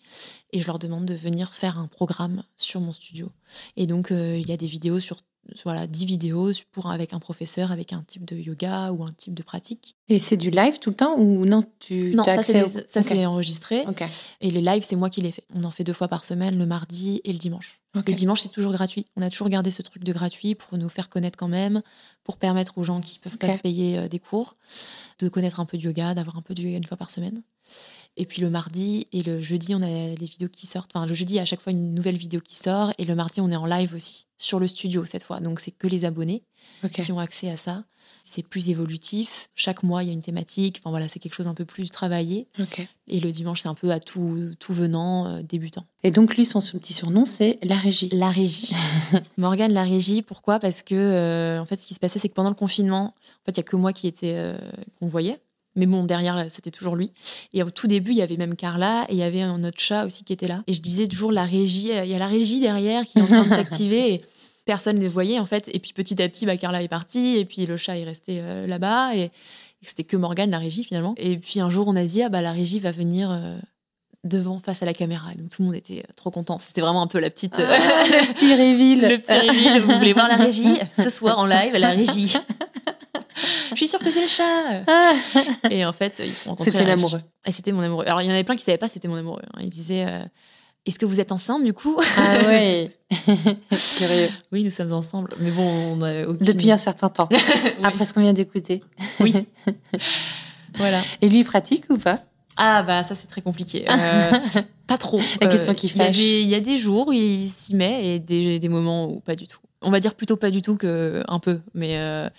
et 0.53 0.61
je 0.61 0.67
leur 0.67 0.79
demande 0.79 1.05
de 1.05 1.13
venir 1.13 1.53
faire 1.53 1.77
un 1.77 1.87
programme 1.87 2.43
sur 2.57 2.81
mon 2.81 2.93
studio. 2.93 3.31
Et 3.77 3.85
donc, 3.87 4.11
euh, 4.11 4.37
il 4.37 4.47
y 4.47 4.51
a 4.51 4.57
des 4.57 4.67
vidéos 4.67 4.99
sur 4.99 5.17
voilà, 5.63 5.87
10 5.87 6.05
vidéos 6.05 6.51
pour, 6.71 6.89
avec 6.91 7.13
un 7.13 7.19
professeur, 7.19 7.71
avec 7.71 7.93
un 7.93 8.03
type 8.03 8.25
de 8.25 8.35
yoga 8.35 8.91
ou 8.91 9.03
un 9.03 9.11
type 9.11 9.33
de 9.33 9.43
pratique. 9.43 9.95
Et 10.07 10.19
c'est 10.19 10.37
du 10.37 10.49
live 10.49 10.79
tout 10.79 10.89
le 10.89 10.95
temps 10.95 11.15
ou 11.17 11.45
non 11.45 11.63
tu 11.79 12.13
Non, 12.15 12.23
ça, 12.23 12.43
c'est 12.43 12.63
au- 12.63 13.25
enregistré. 13.25 13.85
Et 14.41 14.51
les 14.51 14.61
lives, 14.61 14.83
c'est 14.83 14.95
moi 14.95 15.09
qui 15.09 15.21
les 15.21 15.31
fais. 15.31 15.43
On 15.55 15.63
en 15.63 15.71
fait 15.71 15.83
deux 15.83 15.93
fois 15.93 16.07
par 16.07 16.25
semaine, 16.25 16.57
le 16.57 16.65
mardi 16.65 17.21
et 17.23 17.31
le 17.33 17.39
dimanche. 17.39 17.79
Le 17.95 18.13
dimanche, 18.13 18.41
c'est 18.41 18.49
toujours 18.49 18.71
gratuit. 18.71 19.05
On 19.15 19.21
a 19.21 19.29
toujours 19.29 19.49
gardé 19.49 19.71
ce 19.71 19.81
truc 19.81 20.03
de 20.03 20.13
gratuit 20.13 20.53
pour 20.55 20.77
nous 20.77 20.89
faire 20.89 21.09
connaître 21.09 21.37
quand 21.37 21.47
même, 21.47 21.81
pour 22.23 22.37
permettre 22.37 22.77
aux 22.77 22.83
gens 22.83 23.01
qui 23.01 23.17
peuvent 23.19 23.37
pas 23.37 23.47
se 23.55 23.59
payer 23.61 23.97
euh, 23.97 24.07
des 24.07 24.19
cours 24.19 24.55
de 25.19 25.27
connaître 25.27 25.59
un 25.59 25.65
peu 25.65 25.77
de 25.77 25.83
yoga, 25.83 26.13
d'avoir 26.13 26.37
un 26.37 26.41
peu 26.41 26.53
de 26.53 26.61
yoga 26.61 26.77
une 26.77 26.83
fois 26.85 26.97
par 26.97 27.09
semaine. 27.11 27.41
Et 28.17 28.25
puis 28.25 28.41
le 28.41 28.49
mardi 28.49 29.07
et 29.13 29.23
le 29.23 29.39
jeudi, 29.39 29.73
on 29.75 29.81
a 29.81 29.87
les 29.87 30.25
vidéos 30.25 30.49
qui 30.49 30.67
sortent. 30.67 30.91
Enfin, 30.93 31.05
le 31.05 31.13
jeudi, 31.13 31.39
à 31.39 31.45
chaque 31.45 31.61
fois, 31.61 31.71
une 31.71 31.93
nouvelle 31.93 32.17
vidéo 32.17 32.41
qui 32.41 32.55
sort. 32.55 32.91
Et 32.97 33.05
le 33.05 33.15
mardi, 33.15 33.39
on 33.39 33.49
est 33.49 33.55
en 33.55 33.65
live 33.65 33.93
aussi, 33.95 34.27
sur 34.37 34.59
le 34.59 34.67
studio 34.67 35.05
cette 35.05 35.23
fois. 35.23 35.39
Donc, 35.39 35.59
c'est 35.59 35.71
que 35.71 35.87
les 35.87 36.05
abonnés 36.05 36.43
qui 36.91 37.11
ont 37.11 37.19
accès 37.19 37.49
à 37.49 37.57
ça. 37.57 37.83
C'est 38.25 38.43
plus 38.43 38.69
évolutif. 38.69 39.49
Chaque 39.55 39.81
mois, 39.83 40.03
il 40.03 40.07
y 40.07 40.09
a 40.09 40.13
une 40.13 40.21
thématique. 40.21 40.79
Enfin, 40.79 40.89
voilà, 40.89 41.07
c'est 41.07 41.19
quelque 41.19 41.33
chose 41.33 41.47
un 41.47 41.53
peu 41.53 41.65
plus 41.65 41.89
travaillé. 41.89 42.47
Et 43.07 43.19
le 43.19 43.31
dimanche, 43.31 43.61
c'est 43.61 43.69
un 43.69 43.73
peu 43.73 43.91
à 43.91 43.99
tout, 43.99 44.51
tout 44.59 44.73
venant, 44.73 45.27
euh, 45.27 45.41
débutant. 45.41 45.85
Et 46.03 46.11
donc 46.11 46.35
lui, 46.35 46.45
son 46.45 46.59
petit 46.59 46.93
surnom, 46.93 47.25
c'est 47.25 47.57
la 47.63 47.75
régie. 47.75 48.09
La 48.11 48.29
régie. 48.29 48.73
Morgane, 49.37 49.73
la 49.73 49.83
régie, 49.83 50.21
pourquoi? 50.21 50.59
Parce 50.59 50.83
que, 50.83 50.95
euh, 50.95 51.61
en 51.61 51.65
fait, 51.65 51.79
ce 51.79 51.87
qui 51.87 51.93
se 51.93 51.99
passait, 51.99 52.19
c'est 52.19 52.29
que 52.29 52.33
pendant 52.33 52.49
le 52.49 52.55
confinement, 52.55 53.15
en 53.15 53.45
fait, 53.45 53.57
il 53.57 53.59
n'y 53.59 53.61
a 53.61 53.63
que 53.63 53.75
moi 53.75 53.93
qui 53.93 54.07
était, 54.07 54.35
euh, 54.35 54.57
qu'on 54.99 55.07
voyait. 55.07 55.39
Mais 55.79 55.85
bon, 55.85 56.03
derrière, 56.03 56.45
c'était 56.49 56.71
toujours 56.71 56.95
lui. 56.97 57.11
Et 57.53 57.63
au 57.63 57.69
tout 57.69 57.87
début, 57.87 58.11
il 58.11 58.17
y 58.17 58.21
avait 58.21 58.35
même 58.35 58.55
Carla 58.57 59.05
et 59.07 59.13
il 59.13 59.17
y 59.17 59.23
avait 59.23 59.41
un 59.41 59.63
autre 59.63 59.79
chat 59.79 60.05
aussi 60.05 60.25
qui 60.25 60.33
était 60.33 60.49
là. 60.49 60.61
Et 60.67 60.73
je 60.73 60.81
disais 60.81 61.07
toujours 61.07 61.31
la 61.31 61.45
régie, 61.45 61.91
euh, 61.93 62.03
il 62.03 62.11
y 62.11 62.15
a 62.15 62.19
la 62.19 62.27
régie 62.27 62.59
derrière 62.59 63.05
qui 63.05 63.17
est 63.17 63.21
en 63.21 63.27
train 63.27 63.45
de 63.45 63.49
s'activer. 63.49 64.13
Et 64.13 64.25
personne 64.65 64.97
ne 64.97 65.01
les 65.01 65.07
voyait, 65.07 65.39
en 65.39 65.45
fait. 65.45 65.69
Et 65.73 65.79
puis 65.79 65.93
petit 65.93 66.21
à 66.21 66.27
petit, 66.27 66.45
bah, 66.45 66.57
Carla 66.57 66.83
est 66.83 66.89
partie. 66.89 67.37
Et 67.37 67.45
puis 67.45 67.65
le 67.65 67.77
chat 67.77 67.97
est 67.97 68.03
resté 68.03 68.39
euh, 68.41 68.67
là-bas. 68.67 69.15
Et, 69.15 69.21
et 69.21 69.31
c'était 69.83 70.03
que 70.03 70.17
Morgane, 70.17 70.51
la 70.51 70.59
régie, 70.59 70.83
finalement. 70.83 71.13
Et 71.17 71.37
puis 71.37 71.61
un 71.61 71.69
jour, 71.69 71.87
on 71.87 71.95
a 71.95 72.03
dit, 72.03 72.21
ah 72.21 72.27
bah, 72.29 72.41
la 72.41 72.51
régie 72.51 72.79
va 72.79 72.91
venir. 72.91 73.31
euh, 73.31 73.57
devant 74.25 74.59
face 74.59 74.83
à 74.83 74.85
la 74.85 74.91
caméra 74.91 75.29
donc 75.37 75.47
tout 75.49 75.61
le 75.61 75.67
monde 75.67 75.75
était 75.75 76.03
trop 76.17 76.29
content 76.29 76.59
c'était 76.59 76.81
vraiment 76.81 77.01
un 77.01 77.07
peu 77.07 77.21
la 77.21 77.29
petite 77.29 77.55
Ah, 77.57 78.03
le 78.05 78.33
petit 78.33 78.53
reveal. 78.53 78.99
le 79.09 79.17
petit 79.17 79.31
reveal. 79.47 79.81
Vous 79.81 79.97
voulez 79.97 80.11
voir 80.11 80.27
la 80.27 80.35
régie? 80.35 80.77
Ce 80.91 81.09
soir 81.09 81.39
en 81.39 81.45
live, 81.45 81.71
la 81.75 81.91
régie. 81.91 82.33
Je 83.79 83.85
suis 83.85 83.87
sûre 83.87 83.99
que 83.99 84.11
c'est 84.11 84.21
le 84.21 84.27
chat. 84.27 84.83
Ah, 84.87 85.13
Et 85.71 85.85
en 85.85 85.93
fait, 85.93 86.13
ils 86.19 86.33
se 86.33 86.41
sont 86.43 86.49
rencontrés. 86.49 86.71
C'était 86.71 86.83
l'amoureux. 86.83 87.21
Et 87.45 87.51
c'était 87.53 87.71
mon 87.71 87.81
amoureux. 87.81 88.03
Alors, 88.05 88.21
il 88.21 88.25
y 88.25 88.27
en 88.27 88.33
avait 88.33 88.43
plein 88.43 88.57
qui 88.57 88.63
savaient 88.65 88.77
pas, 88.77 88.89
c'était 88.89 89.07
mon 89.07 89.15
amoureux. 89.15 89.41
hein. 89.53 89.59
Ils 89.61 89.69
disaient 89.69 90.05
euh, 90.05 90.19
Est-ce 90.85 90.99
que 90.99 91.05
vous 91.05 91.21
êtes 91.21 91.31
ensemble 91.31 91.63
du 91.63 91.71
coup? 91.71 91.97
Ah 92.17 92.39
ouais. 92.45 92.91
Curieux. 93.97 94.29
Oui, 94.51 94.65
nous 94.65 94.69
sommes 94.69 94.91
ensemble. 94.91 95.33
Mais 95.39 95.51
bon, 95.51 95.63
on 95.97 96.01
a 96.01 96.23
aucune- 96.27 96.45
Depuis 96.45 96.71
un 96.73 96.77
certain 96.77 97.07
temps. 97.07 97.29
Oui. 97.31 97.37
Après 97.83 98.05
ce 98.05 98.11
qu'on 98.13 98.21
vient 98.21 98.33
d'écouter. 98.33 98.81
Oui. 99.21 99.33
Voilà. 100.75 101.01
Et 101.21 101.29
lui, 101.29 101.39
il 101.39 101.45
pratique 101.45 101.85
ou 101.89 101.97
pas? 101.97 102.17
Ah, 102.57 102.83
bah, 102.83 103.03
ça, 103.03 103.15
c'est 103.15 103.27
très 103.27 103.41
compliqué. 103.41 103.85
Euh, 103.89 104.31
pas 104.87 104.97
trop. 104.97 105.19
La 105.41 105.47
question 105.47 105.73
qui 105.73 105.87
il 105.87 105.97
y 105.97 106.01
a 106.01 106.05
fâche. 106.05 106.17
des- 106.17 106.41
Il 106.41 106.47
y, 106.47 106.55
a 106.55 106.59
des 106.59 106.77
jours 106.77 107.07
où 107.07 107.13
il 107.13 107.49
s'y 107.49 107.75
met 107.75 108.05
et 108.15 108.19
des, 108.19 108.59
des 108.59 108.69
moments 108.69 109.09
où 109.09 109.19
pas 109.19 109.35
du 109.35 109.47
tout. 109.47 109.59
On 109.81 109.89
va 109.91 109.99
dire 109.99 110.13
plutôt 110.15 110.35
pas 110.35 110.51
du 110.51 110.61
tout 110.61 110.75
que 110.75 111.23
un 111.27 111.39
peu. 111.39 111.59
Mais 111.73 111.97
euh, 111.97 112.29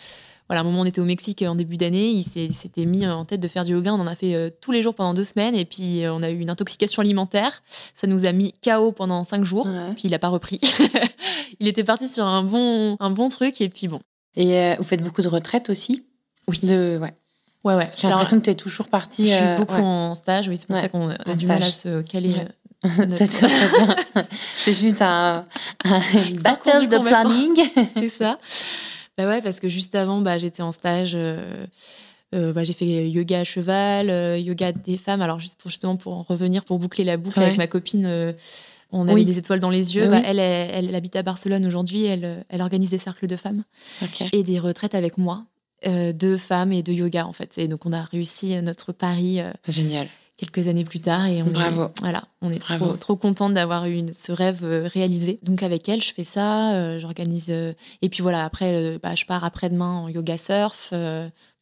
voilà, 0.50 0.62
un 0.62 0.64
moment, 0.64 0.80
on 0.80 0.84
était 0.84 1.00
au 1.00 1.04
Mexique 1.04 1.42
en 1.42 1.54
début 1.54 1.76
d'année. 1.76 2.08
Il 2.08 2.24
s'était 2.52 2.84
mis 2.84 3.06
en 3.06 3.24
tête 3.24 3.38
de 3.38 3.46
faire 3.46 3.64
du 3.64 3.70
yoga. 3.70 3.94
On 3.94 4.00
en 4.00 4.08
a 4.08 4.16
fait 4.16 4.34
euh, 4.34 4.50
tous 4.60 4.72
les 4.72 4.82
jours 4.82 4.96
pendant 4.96 5.14
deux 5.14 5.22
semaines. 5.22 5.54
Et 5.54 5.64
puis, 5.64 6.02
euh, 6.02 6.12
on 6.12 6.24
a 6.24 6.30
eu 6.30 6.40
une 6.40 6.50
intoxication 6.50 7.02
alimentaire. 7.02 7.62
Ça 7.94 8.08
nous 8.08 8.26
a 8.26 8.32
mis 8.32 8.52
KO 8.54 8.90
pendant 8.90 9.22
cinq 9.22 9.44
jours. 9.44 9.66
Ouais. 9.66 9.92
Puis, 9.94 10.08
il 10.08 10.14
a 10.14 10.18
pas 10.18 10.26
repris. 10.26 10.60
il 11.60 11.68
était 11.68 11.84
parti 11.84 12.08
sur 12.08 12.24
un 12.24 12.42
bon, 12.42 12.96
un 12.98 13.10
bon 13.10 13.28
truc. 13.28 13.60
Et 13.60 13.68
puis, 13.68 13.86
bon. 13.86 14.00
Et 14.34 14.58
euh, 14.58 14.74
vous 14.78 14.82
faites 14.82 15.04
beaucoup 15.04 15.22
de 15.22 15.28
retraites 15.28 15.70
aussi? 15.70 16.04
Oui. 16.48 16.58
De... 16.64 16.98
Ouais. 17.00 17.14
Ouais, 17.62 17.76
ouais. 17.76 17.88
J'ai 17.96 18.08
l'impression 18.08 18.40
que 18.40 18.44
tu 18.46 18.50
es 18.50 18.56
toujours 18.56 18.88
partie. 18.88 19.28
je 19.28 19.34
suis 19.34 19.44
euh, 19.44 19.56
beaucoup 19.56 19.74
ouais. 19.74 19.80
en 19.82 20.16
stage. 20.16 20.48
Oui, 20.48 20.58
c'est 20.58 20.66
pour 20.66 20.74
Ouais. 20.74 20.82
ça 20.82 20.88
qu'on 20.88 21.10
a 21.10 21.34
du 21.36 21.46
mal 21.46 21.62
à 21.62 21.70
se 21.70 22.02
caler. 22.02 22.34
Euh, 22.84 22.88
C'est 24.56 24.74
juste 24.74 25.00
un, 25.00 25.44
un 25.84 26.00
battle 26.40 26.88
de 26.88 26.98
planning. 26.98 27.54
c'est 27.94 28.08
ça. 28.08 28.36
Bah 29.18 29.26
ouais, 29.26 29.42
parce 29.42 29.60
que 29.60 29.68
juste 29.68 29.94
avant, 29.94 30.20
bah, 30.20 30.38
j'étais 30.38 30.62
en 30.62 30.72
stage. 30.72 31.12
euh, 31.14 31.66
euh, 32.34 32.52
bah, 32.52 32.62
j'ai 32.64 32.72
fait 32.72 33.10
yoga 33.10 33.40
à 33.40 33.44
cheval, 33.44 34.08
euh, 34.08 34.38
yoga 34.38 34.72
des 34.72 34.96
femmes. 34.96 35.20
Alors, 35.20 35.40
juste 35.40 35.60
pour, 35.60 35.68
justement, 35.70 35.96
pour 35.96 36.12
en 36.14 36.22
revenir, 36.22 36.64
pour 36.64 36.78
boucler 36.78 37.02
la 37.04 37.16
boucle 37.16 37.38
Ouais. 37.40 37.46
avec 37.46 37.58
ma 37.58 37.66
copine, 37.66 38.06
euh, 38.06 38.32
on 38.92 39.02
avait 39.08 39.14
Oui. 39.14 39.24
des 39.24 39.36
étoiles 39.38 39.58
dans 39.60 39.70
les 39.70 39.96
yeux. 39.96 40.04
Oui. 40.04 40.10
Bah, 40.10 40.22
elle, 40.24 40.38
elle, 40.38 40.86
elle 40.88 40.94
habite 40.94 41.16
à 41.16 41.22
Barcelone 41.22 41.66
aujourd'hui. 41.66 42.04
Elle, 42.04 42.44
elle 42.48 42.60
organise 42.62 42.90
des 42.90 42.98
cercles 42.98 43.26
de 43.26 43.36
femmes 43.36 43.64
et 44.32 44.42
des 44.44 44.58
retraites 44.60 44.94
avec 44.94 45.18
moi, 45.18 45.44
euh, 45.86 46.12
de 46.12 46.36
femmes 46.36 46.72
et 46.72 46.82
de 46.84 46.92
yoga, 46.92 47.26
en 47.26 47.32
fait. 47.32 47.58
Et 47.58 47.66
donc, 47.68 47.84
on 47.84 47.92
a 47.92 48.02
réussi 48.02 48.54
notre 48.62 48.92
pari 48.92 49.40
euh, 49.40 49.50
Génial. 49.68 50.06
Quelques 50.40 50.66
années 50.68 50.84
plus 50.84 51.00
tard. 51.00 51.26
Et 51.26 51.42
on 51.42 51.46
Bravo. 51.50 51.84
Est, 51.84 52.00
voilà, 52.00 52.22
on 52.42 52.50
est 52.50 52.58
Bravo. 52.58 52.86
trop, 52.86 52.96
trop 52.96 53.16
contente 53.16 53.54
d'avoir 53.54 53.86
eu 53.86 53.94
une- 53.96 54.14
ce 54.14 54.32
rêve 54.32 54.60
euh, 54.64 54.88
réalisé. 54.92 55.38
Donc 55.42 55.62
avec 55.62 55.88
elle, 55.88 56.02
je 56.02 56.12
fais 56.12 56.24
ça, 56.24 56.72
euh, 56.74 56.98
j'organise. 56.98 57.48
euh, 57.50 57.72
et 58.02 58.08
puis 58.08 58.22
voilà, 58.22 58.44
après, 58.44 58.74
euh, 58.74 58.98
bah, 59.02 59.14
je 59.14 59.24
pars 59.26 59.44
après-demain 59.44 59.92
en 60.04 60.08
yoga 60.08 60.38
surf 60.38 60.92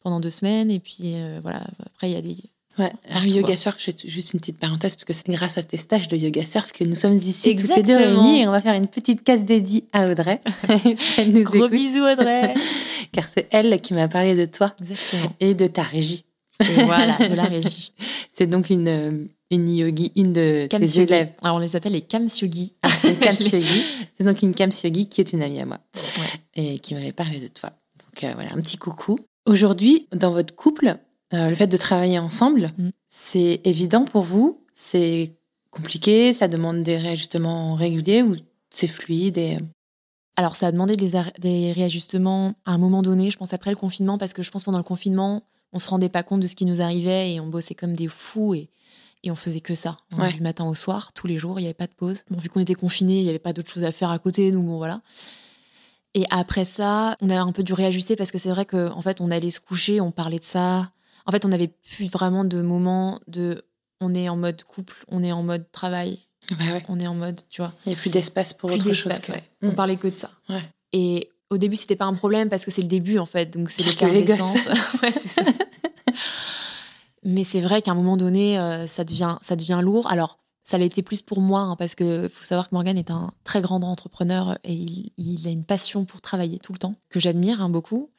pendant 0.01 0.19
deux 0.19 0.29
semaines. 0.29 0.71
Et 0.71 0.79
puis 0.79 1.15
voilà, 1.41 1.61
après, 1.85 2.09
il 2.09 2.13
y 2.13 2.17
a 2.17 2.21
des. 2.21 2.37
Ouais. 2.77 2.91
Alors, 3.11 3.25
yoga 3.25 3.57
surf, 3.57 3.75
je 3.77 3.91
fais 3.91 3.95
juste 4.05 4.33
une 4.33 4.39
petite 4.39 4.57
parenthèse 4.57 4.95
parce 4.95 5.03
que 5.03 5.11
c'est 5.11 5.27
grâce 5.27 5.57
à 5.57 5.63
tes 5.63 5.75
stages 5.75 6.07
de 6.07 6.15
yoga 6.15 6.45
surf 6.45 6.71
que 6.71 6.85
nous 6.85 6.95
sommes 6.95 7.11
ici 7.17 7.53
toutes 7.53 7.75
les 7.75 7.83
deux 7.83 7.93
Exactement. 7.93 8.21
réunies 8.23 8.41
et 8.43 8.47
on 8.47 8.51
va 8.51 8.61
faire 8.61 8.75
une 8.75 8.87
petite 8.87 9.25
case 9.25 9.43
dédiée 9.43 9.83
à 9.91 10.07
Audrey. 10.09 10.39
si 10.97 11.19
elle 11.19 11.33
nous 11.33 11.43
Gros 11.43 11.55
écoute, 11.57 11.71
bisous, 11.71 12.05
Audrey 12.05 12.53
car 13.11 13.25
c'est 13.27 13.49
elle 13.51 13.81
qui 13.81 13.93
m'a 13.93 14.07
parlé 14.07 14.33
de 14.33 14.45
toi 14.45 14.73
Exactement. 14.79 15.33
et 15.41 15.55
de 15.55 15.67
ta 15.67 15.81
régie. 15.81 16.23
Et 16.61 16.83
voilà, 16.83 17.17
de 17.17 17.33
la 17.35 17.43
régie. 17.45 17.93
C'est 18.31 18.47
donc 18.47 18.69
une, 18.69 18.87
euh, 18.87 19.23
une 19.51 19.69
yogi, 19.69 20.11
une 20.15 20.33
de 20.33 20.67
tes 20.69 20.99
élèves. 21.01 21.29
Alors 21.41 21.57
on 21.57 21.59
les 21.59 21.75
appelle 21.75 21.93
les 21.93 22.01
Kamsyogi. 22.01 22.73
Une 23.03 23.15
Kamsyogi. 23.19 23.83
C'est 24.17 24.23
donc 24.25 24.41
une 24.41 24.53
Kamsyogi 24.53 25.07
qui 25.07 25.21
est 25.21 25.31
une 25.33 25.41
amie 25.41 25.59
à 25.61 25.65
moi 25.65 25.79
Ouais. 25.95 26.39
et 26.55 26.79
qui 26.79 26.95
m'avait 26.95 27.13
parlé 27.13 27.39
de 27.39 27.47
toi. 27.47 27.71
Donc 28.03 28.23
euh, 28.23 28.31
voilà, 28.35 28.51
un 28.53 28.61
petit 28.61 28.77
coucou. 28.77 29.17
Aujourd'hui, 29.47 30.07
dans 30.13 30.31
votre 30.31 30.53
couple, 30.55 30.97
euh, 31.33 31.49
le 31.49 31.55
fait 31.55 31.67
de 31.67 31.77
travailler 31.77 32.19
ensemble, 32.19 32.71
Mm. 32.77 32.89
c'est 33.07 33.61
évident 33.63 34.03
pour 34.05 34.23
vous? 34.23 34.61
C'est 34.73 35.31
compliqué? 35.71 36.33
Ça 36.33 36.47
demande 36.47 36.83
des 36.83 36.97
réajustements 36.97 37.75
réguliers 37.75 38.21
ou 38.23 38.35
c'est 38.69 38.87
fluide 38.87 39.37
et... 39.37 39.57
Alors, 40.35 40.55
ça 40.55 40.67
a 40.67 40.71
demandé 40.71 40.95
des, 40.95 41.11
des 41.39 41.71
réajustements 41.73 42.53
à 42.65 42.71
un 42.71 42.77
moment 42.77 43.01
donné, 43.01 43.29
je 43.29 43.37
pense 43.37 43.51
après 43.53 43.71
le 43.71 43.75
confinement, 43.75 44.17
parce 44.17 44.31
que 44.33 44.41
je 44.41 44.49
pense 44.51 44.63
pendant 44.63 44.77
le 44.77 44.85
confinement, 44.85 45.43
on 45.73 45.79
se 45.79 45.89
rendait 45.89 46.09
pas 46.09 46.23
compte 46.23 46.39
de 46.41 46.47
ce 46.47 46.55
qui 46.55 46.65
nous 46.65 46.81
arrivait 46.81 47.33
et 47.33 47.39
on 47.39 47.47
bossait 47.47 47.75
comme 47.75 47.93
des 47.93 48.07
fous 48.07 48.53
et, 48.55 48.69
et 49.23 49.31
on 49.31 49.35
faisait 49.35 49.61
que 49.61 49.75
ça, 49.75 49.97
hein, 50.11 50.17
Ouais. 50.23 50.33
du 50.33 50.41
matin 50.41 50.65
au 50.65 50.75
soir, 50.75 51.11
tous 51.13 51.27
les 51.27 51.37
jours, 51.37 51.59
il 51.59 51.63
n'y 51.63 51.67
avait 51.67 51.73
pas 51.73 51.87
de 51.87 51.93
pause. 51.93 52.23
Bon, 52.29 52.37
vu 52.39 52.49
qu'on 52.49 52.59
était 52.61 52.73
confinés, 52.75 53.19
il 53.19 53.23
n'y 53.23 53.29
avait 53.29 53.39
pas 53.39 53.53
d'autre 53.53 53.69
chose 53.69 53.83
à 53.83 53.91
faire 53.91 54.09
à 54.09 54.19
côté, 54.19 54.51
nous, 54.51 54.63
bon, 54.63 54.77
voilà. 54.77 55.01
Et 56.15 56.25
après 56.31 56.65
ça, 56.65 57.15
on 57.21 57.29
a 57.29 57.39
un 57.39 57.51
peu 57.51 57.61
dû 57.63 57.73
réajuster 57.73 58.15
parce 58.15 58.31
que 58.31 58.37
c'est 58.39 58.49
vrai 58.49 58.65
qu'en 58.65 58.97
en 58.97 59.01
fait, 59.01 59.21
on 59.21 59.29
allait 59.29 59.51
se 59.51 59.59
coucher, 59.59 60.01
on 60.01 60.11
parlait 60.11 60.39
de 60.39 60.43
ça. 60.43 60.91
En 61.27 61.31
fait, 61.31 61.45
on 61.45 61.49
n'avait 61.49 61.67
plus 61.67 62.07
vraiment 62.07 62.43
de 62.45 62.61
moments 62.61 63.19
de 63.27 63.63
on 64.01 64.15
est 64.15 64.27
en 64.29 64.35
mode 64.37 64.63
couple, 64.63 65.05
on 65.09 65.23
est 65.23 65.31
en 65.31 65.43
mode 65.43 65.69
travail, 65.71 66.19
Bah 66.51 66.55
ouais, 66.73 66.83
on 66.87 66.99
est 66.99 67.05
en 67.05 67.13
mode, 67.13 67.41
tu 67.49 67.61
vois 67.61 67.73
il 67.85 67.89
n'y 67.89 67.95
a 67.95 67.97
plus 67.99 68.09
d'espace 68.09 68.53
pour 68.53 68.71
plus 68.71 68.79
autre 68.79 68.93
chose. 68.93 69.19
que- 69.19 69.33
ouais. 69.33 69.43
Mm. 69.61 69.67
On 69.67 69.71
parlait 69.73 69.97
que 69.97 70.07
de 70.07 70.15
ça. 70.17 70.31
Et 70.93 71.29
au 71.49 71.57
début, 71.57 71.75
c'était 71.75 71.95
pas 71.95 72.05
un 72.05 72.13
problème 72.13 72.49
parce 72.49 72.65
que 72.65 72.71
c'est 72.71 72.81
le 72.81 72.87
début 72.87 73.17
en 73.17 73.25
fait, 73.25 73.51
donc 73.51 73.69
c'est 73.69 73.83
l'effervescence. 73.83 74.67
ouais, 75.03 75.11
c'est 75.11 75.27
ça. 75.27 75.41
Mais 77.23 77.43
c'est 77.43 77.59
vrai 77.59 77.81
qu'à 77.81 77.91
un 77.91 77.95
moment 77.95 78.17
donné, 78.17 78.59
euh, 78.59 78.87
ça 78.87 79.03
devient 79.03 79.37
ça 79.41 79.55
devient 79.55 79.79
lourd. 79.81 80.09
Alors 80.09 80.39
ça 80.69 80.77
l'a 80.77 80.85
été 80.85 81.01
plus 81.01 81.23
pour 81.23 81.41
moi 81.41 81.61
hein, 81.61 81.75
parce 81.75 81.95
que 81.95 82.29
faut 82.31 82.43
savoir 82.43 82.69
que 82.69 82.75
Morgan 82.75 82.95
est 82.95 83.09
un 83.09 83.31
très 83.43 83.59
grand 83.59 83.81
entrepreneur 83.81 84.55
et 84.63 84.75
il, 85.17 85.47
a 85.47 85.49
une 85.49 85.63
passion 85.63 86.05
pour 86.05 86.21
travailler 86.21 86.59
tout 86.59 86.73
le 86.73 86.77
temps 86.77 86.93
que 87.09 87.19
j'admire 87.19 87.59
hein, 87.59 87.69
beaucoup. 87.69 88.11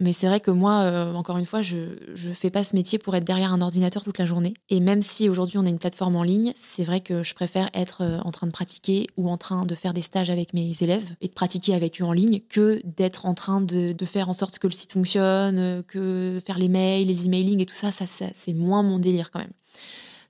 Mais 0.00 0.12
c'est 0.12 0.28
vrai 0.28 0.38
que 0.38 0.52
moi, 0.52 0.82
euh, 0.82 1.14
encore 1.14 1.36
une 1.36 1.46
fois, 1.46 1.62
je 1.62 1.98
je 2.14 2.30
fais 2.30 2.50
pas 2.50 2.62
ce 2.62 2.76
métier 2.76 3.00
pour 3.00 3.16
être 3.16 3.24
derrière 3.24 3.52
un 3.52 3.60
ordinateur 3.60 4.04
toute 4.04 4.18
la 4.18 4.24
journée. 4.24 4.54
Et 4.68 4.78
même 4.78 5.02
si 5.02 5.28
aujourd'hui 5.28 5.58
on 5.58 5.66
a 5.66 5.68
une 5.68 5.80
plateforme 5.80 6.14
en 6.14 6.22
ligne, 6.22 6.52
c'est 6.54 6.84
vrai 6.84 7.00
que 7.00 7.24
je 7.24 7.34
préfère 7.34 7.70
être 7.74 8.02
euh, 8.02 8.20
en 8.20 8.30
train 8.30 8.46
de 8.46 8.52
pratiquer 8.52 9.08
ou 9.16 9.28
en 9.28 9.36
train 9.36 9.66
de 9.66 9.74
faire 9.74 9.92
des 9.92 10.02
stages 10.02 10.30
avec 10.30 10.54
mes 10.54 10.74
élèves 10.82 11.16
et 11.20 11.26
de 11.26 11.34
pratiquer 11.34 11.74
avec 11.74 12.00
eux 12.00 12.04
en 12.04 12.12
ligne 12.12 12.38
que 12.48 12.80
d'être 12.84 13.26
en 13.26 13.34
train 13.34 13.60
de, 13.60 13.96
faire 14.04 14.28
en 14.28 14.32
sorte 14.32 14.60
que 14.60 14.68
le 14.68 14.72
site 14.72 14.92
fonctionne, 14.92 15.82
que 15.88 16.40
faire 16.46 16.58
les 16.58 16.68
mails, 16.68 17.08
les 17.08 17.26
emailing 17.26 17.60
et 17.60 17.66
tout 17.66 17.74
ça, 17.74 17.90
ça 17.90 18.04
c'est 18.06 18.54
moins 18.54 18.84
mon 18.84 19.00
délire 19.00 19.32
quand 19.32 19.40
même. 19.40 19.52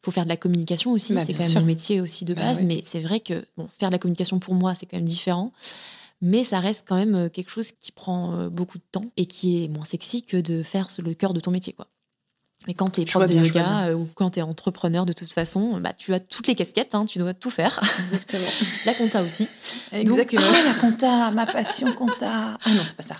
Faut 0.06 0.12
faire 0.12 0.22
de 0.22 0.28
la 0.28 0.36
communication 0.36 0.92
aussi, 0.92 1.14
Bah, 1.14 1.22
c'est 1.26 1.32
quand 1.32 1.40
même 1.40 1.50
sûr. 1.50 1.60
mon 1.60 1.66
métier 1.66 2.00
aussi 2.00 2.24
de 2.24 2.32
Bah 2.32 2.42
base, 2.42 2.58
oui. 2.60 2.64
mais 2.66 2.84
c'est 2.88 3.00
vrai 3.00 3.18
que 3.18 3.44
bon, 3.56 3.66
faire 3.76 3.88
de 3.88 3.94
la 3.94 3.98
communication 3.98 4.38
pour 4.38 4.54
moi, 4.54 4.76
c'est 4.76 4.86
quand 4.86 4.96
même 4.98 5.04
différent. 5.04 5.52
Mais 6.22 6.44
ça 6.44 6.60
reste 6.60 6.84
quand 6.86 6.94
même 6.94 7.16
euh, 7.16 7.28
quelque 7.28 7.50
chose 7.50 7.72
qui 7.80 7.90
prend 7.90 8.34
euh, 8.38 8.48
beaucoup 8.48 8.78
de 8.78 8.84
temps 8.92 9.06
et 9.16 9.26
qui 9.26 9.64
est 9.64 9.68
moins 9.68 9.84
sexy 9.84 10.22
que 10.22 10.36
de 10.36 10.62
faire 10.62 10.86
le 11.04 11.12
cœur 11.14 11.34
de 11.34 11.40
ton 11.40 11.50
métier. 11.50 11.72
Quoi. 11.72 11.88
Mais 12.68 12.74
quand 12.74 12.88
tu 12.88 13.00
es 13.00 13.04
prof 13.04 13.26
de 13.28 13.34
yoga 13.34 13.96
ou 13.96 14.08
quand 14.14 14.30
tu 14.30 14.38
es 14.38 14.42
entrepreneur, 14.42 15.06
de 15.06 15.12
toute 15.12 15.32
façon, 15.32 15.80
bah, 15.80 15.92
tu 15.92 16.14
as 16.14 16.20
toutes 16.20 16.46
les 16.46 16.54
casquettes, 16.54 16.94
hein, 16.94 17.04
tu 17.04 17.18
dois 17.18 17.34
tout 17.34 17.50
faire. 17.50 17.80
Exactement. 18.04 18.46
la 18.86 18.94
compta 18.94 19.24
aussi. 19.24 19.48
Exactement. 19.90 20.40
Donc, 20.42 20.64
la 20.64 20.74
compta, 20.74 21.30
ma 21.32 21.46
passion 21.46 21.92
compta. 21.94 22.56
Ah 22.64 22.74
non, 22.74 22.82
c'est 22.84 22.96
pas 22.96 23.02
ça. 23.02 23.16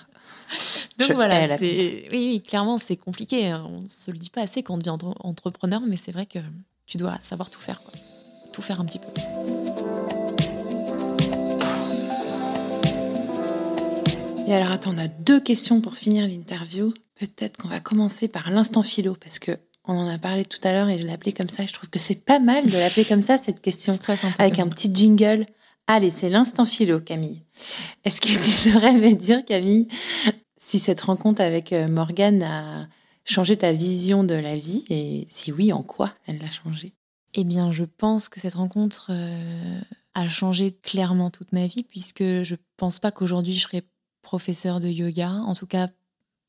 Donc 0.99 1.11
voilà, 1.11 1.57
oui, 1.61 2.05
oui, 2.12 2.43
clairement, 2.47 2.78
c'est 2.78 2.97
compliqué. 2.97 3.49
Hein. 3.49 3.66
On 3.68 3.82
ne 3.82 3.89
se 3.89 4.12
le 4.12 4.16
dit 4.18 4.30
pas 4.30 4.43
assez 4.43 4.62
quand 4.62 4.74
on 4.74 4.78
devient 4.78 4.97
entrepreneur, 5.18 5.80
mais 5.84 5.97
c'est 5.97 6.12
vrai 6.12 6.26
que 6.26 6.39
tu 6.87 6.97
dois 6.97 7.18
savoir 7.20 7.51
tout 7.51 7.61
faire. 7.61 7.82
Quoi. 7.82 7.93
Tout 8.53 8.62
faire 8.62 8.80
un 8.80 8.84
petit 8.84 8.99
peu. 8.99 9.09
Et 14.47 14.55
alors, 14.55 14.70
attends, 14.70 14.93
on 14.95 14.99
a 14.99 15.09
deux 15.09 15.41
questions 15.41 15.80
pour 15.80 15.97
finir 15.97 16.28
l'interview. 16.28 16.95
Peut-être 17.18 17.57
qu'on 17.57 17.68
va 17.68 17.80
commencer 17.80 18.28
par 18.28 18.51
l'instant 18.51 18.82
philo, 18.82 19.16
parce 19.20 19.39
que 19.39 19.59
on 19.89 19.95
en 19.95 20.09
a 20.09 20.18
parlé 20.18 20.45
tout 20.45 20.59
à 20.62 20.72
l'heure 20.72 20.89
et 20.89 20.99
je 20.99 21.07
l'ai 21.07 21.12
appelé 21.12 21.32
comme 21.32 21.49
ça. 21.49 21.64
Je 21.66 21.72
trouve 21.72 21.89
que 21.89 21.99
c'est 21.99 22.24
pas 22.24 22.39
mal 22.39 22.66
de 22.66 22.76
l'appeler 22.76 23.05
comme 23.05 23.22
ça, 23.22 23.39
cette 23.39 23.61
question, 23.61 23.99
avec 24.39 24.59
un 24.59 24.68
petit 24.68 24.93
jingle. 24.93 25.47
Allez, 25.87 26.11
c'est 26.11 26.28
l'instant 26.28 26.66
philo, 26.66 27.01
Camille. 27.01 27.43
Est-ce 28.05 28.20
que 28.20 28.28
tu 28.28 28.51
saurais 28.72 28.95
me 28.95 29.14
dire, 29.14 29.45
Camille, 29.45 29.89
si 30.57 30.78
cette 30.78 31.01
rencontre 31.01 31.41
avec 31.41 31.72
euh, 31.72 31.87
Morgane 31.89 32.43
a 32.43 32.89
changé 33.27 33.57
ta 33.57 33.72
vision 33.72 34.24
de 34.24 34.35
la 34.35 34.57
vie 34.57 34.85
et 34.89 35.27
si 35.29 35.53
oui, 35.53 35.72
en 35.72 35.83
quoi 35.83 36.14
elle 36.27 36.39
l'a 36.39 36.51
changé 36.51 36.95
Eh 37.35 37.45
bien, 37.45 37.72
je 37.72 37.85
pense 37.85 38.29
que 38.29 38.41
cette 38.41 38.55
rencontre 38.55 39.09
euh, 39.11 39.81
a 40.14 40.29
changé 40.29 40.72
clairement 40.72 41.31
toute 41.31 41.53
ma 41.53 41.66
vie 41.66 41.83
puisque 41.83 42.22
je 42.22 42.55
pense 42.77 42.99
pas 42.99 43.11
qu'aujourd'hui 43.11 43.55
je 43.55 43.61
serais 43.61 43.83
professeur 44.22 44.81
de 44.81 44.89
yoga, 44.89 45.31
en 45.31 45.55
tout 45.55 45.66
cas 45.66 45.89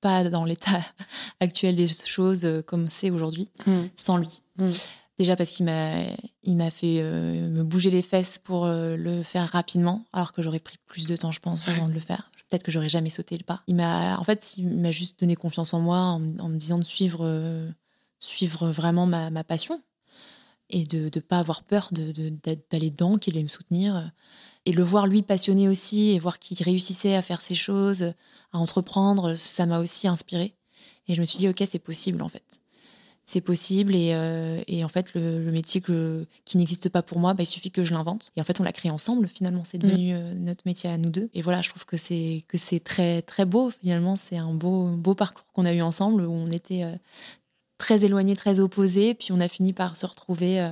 pas 0.01 0.23
dans 0.29 0.45
l'état 0.45 0.81
actuel 1.39 1.75
des 1.75 1.87
choses 1.87 2.45
euh, 2.45 2.61
comme 2.61 2.87
c'est 2.87 3.09
aujourd'hui, 3.09 3.49
hmm. 3.65 3.85
sans 3.95 4.17
lui. 4.17 4.41
Hmm. 4.57 4.71
Déjà 5.19 5.35
parce 5.35 5.51
qu'il 5.51 5.65
m'a, 5.65 5.95
il 6.43 6.55
m'a 6.55 6.69
fait 6.69 6.99
euh, 7.01 7.49
me 7.49 7.63
bouger 7.63 7.89
les 7.89 8.03
fesses 8.03 8.37
pour 8.37 8.65
euh, 8.65 8.95
le 8.95 9.23
faire 9.23 9.49
rapidement, 9.49 10.05
alors 10.13 10.31
que 10.31 10.41
j'aurais 10.41 10.59
pris 10.59 10.77
plus 10.85 11.07
de 11.07 11.15
temps, 11.15 11.31
je 11.31 11.39
pense, 11.39 11.67
avant 11.67 11.87
de 11.87 11.93
le 11.93 11.99
faire. 11.99 12.31
Peut-être 12.49 12.63
que 12.63 12.71
j'aurais 12.71 12.89
jamais 12.89 13.09
sauté 13.09 13.37
le 13.37 13.43
pas. 13.43 13.61
Il 13.67 13.75
m'a, 13.75 14.17
en 14.17 14.23
fait, 14.23 14.57
il 14.57 14.67
m'a 14.67 14.91
juste 14.91 15.19
donné 15.19 15.35
confiance 15.35 15.73
en 15.73 15.79
moi 15.79 15.97
en, 15.97 16.19
me 16.19 16.57
disant 16.57 16.79
de 16.79 16.83
suivre, 16.83 17.69
suivre 18.19 18.69
vraiment 18.69 19.05
ma, 19.05 19.29
ma, 19.29 19.43
passion 19.43 19.81
et 20.69 20.85
de 20.85 21.09
ne 21.13 21.21
pas 21.21 21.39
avoir 21.39 21.63
peur 21.63 21.89
de, 21.91 22.11
d'aller 22.71 22.91
dedans, 22.91 23.17
qu'il 23.17 23.35
allait 23.35 23.43
me 23.43 23.49
soutenir. 23.49 24.11
Et 24.65 24.71
le 24.71 24.83
voir 24.83 25.07
lui 25.07 25.23
passionné 25.23 25.67
aussi 25.67 26.11
et 26.11 26.19
voir 26.19 26.39
qu'il 26.39 26.61
réussissait 26.63 27.15
à 27.15 27.21
faire 27.21 27.41
ses 27.41 27.55
choses, 27.55 28.13
à 28.53 28.57
entreprendre, 28.57 29.35
ça 29.35 29.65
m'a 29.65 29.79
aussi 29.79 30.07
inspiré. 30.07 30.55
Et 31.07 31.15
je 31.15 31.21
me 31.21 31.25
suis 31.25 31.39
dit, 31.39 31.47
ok, 31.49 31.63
c'est 31.69 31.79
possible 31.79 32.21
en 32.21 32.29
fait 32.29 32.61
c'est 33.27 33.41
possible 33.41 33.93
et, 33.93 34.13
euh, 34.13 34.61
et, 34.67 34.85
en 34.85 34.87
fait 34.87 35.13
le, 35.13 35.51
métier 35.51 35.81
que, 35.81 36.25
qui 36.45 36.55
n'existe 36.55 36.87
pas 36.87 37.01
pour 37.01 37.19
moi 37.19 37.33
bah, 37.33 37.43
il 37.43 37.45
suffit 37.45 37.71
que 37.71 37.83
je 37.83 37.93
l'invente. 37.93 38.31
Et 38.37 38.41
en 38.41 38.45
fait 38.45 38.61
on 38.61 38.63
l'a 38.63 38.71
créé 38.71 38.89
ensemble 38.89 39.27
finalement. 39.27 39.63
C'est 39.69 39.77
devenu 39.77 40.13
mm. 40.13 40.17
euh, 40.17 40.33
notre 40.35 40.61
métier 40.65 40.89
à 40.89 40.97
nous 40.97 41.09
deux. 41.09 41.29
Et 41.33 41.41
voilà 41.41 41.61
je 41.61 41.67
trouve 41.69 41.85
que 41.85 41.97
c'est 41.97 42.45
que 42.47 42.57
c'est 42.57 42.79
très 42.79 43.21
très 43.21 43.43
beau. 43.43 43.69
Finalement 43.69 44.15
c'est 44.15 44.37
un 44.37 44.53
beau 44.53 44.87
beau 44.91 45.13
parcours 45.13 45.43
qu'on 45.53 45.65
a 45.65 45.73
eu 45.73 45.81
ensemble 45.81 46.21
où 46.21 46.31
on 46.31 46.47
était 46.47 46.85
euh, 46.85 46.93
très 47.77 48.05
éloignés 48.05 48.37
très 48.37 48.61
opposés. 48.61 49.13
Puis 49.13 49.33
on 49.33 49.41
a 49.41 49.49
fini 49.49 49.73
par 49.73 49.97
se 49.97 50.05
retrouver 50.05 50.65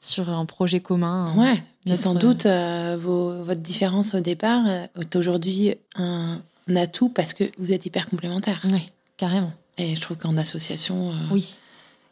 sur 0.00 0.30
un 0.30 0.46
projet 0.46 0.80
commun 0.80 1.34
ouais. 1.36 1.62
Notre... 1.84 2.00
sans 2.00 2.14
doute 2.14 2.46
vos, 2.46 3.44
votre 3.44 3.60
différence 3.60 4.14
au 4.14 4.20
départ 4.20 4.66
est 4.66 5.14
aujourd'hui 5.14 5.74
un, 5.94 6.40
atout 6.74 7.10
parce 7.10 7.34
que 7.34 7.44
vous 7.58 7.74
êtes 7.74 7.84
hyper 7.84 8.08
complémentaires. 8.08 8.62
Oui 8.64 8.92
carrément. 9.18 9.52
Et 9.78 9.94
je 9.94 10.00
trouve 10.00 10.16
qu'en 10.16 10.38
association, 10.38 11.12
oui 11.30 11.58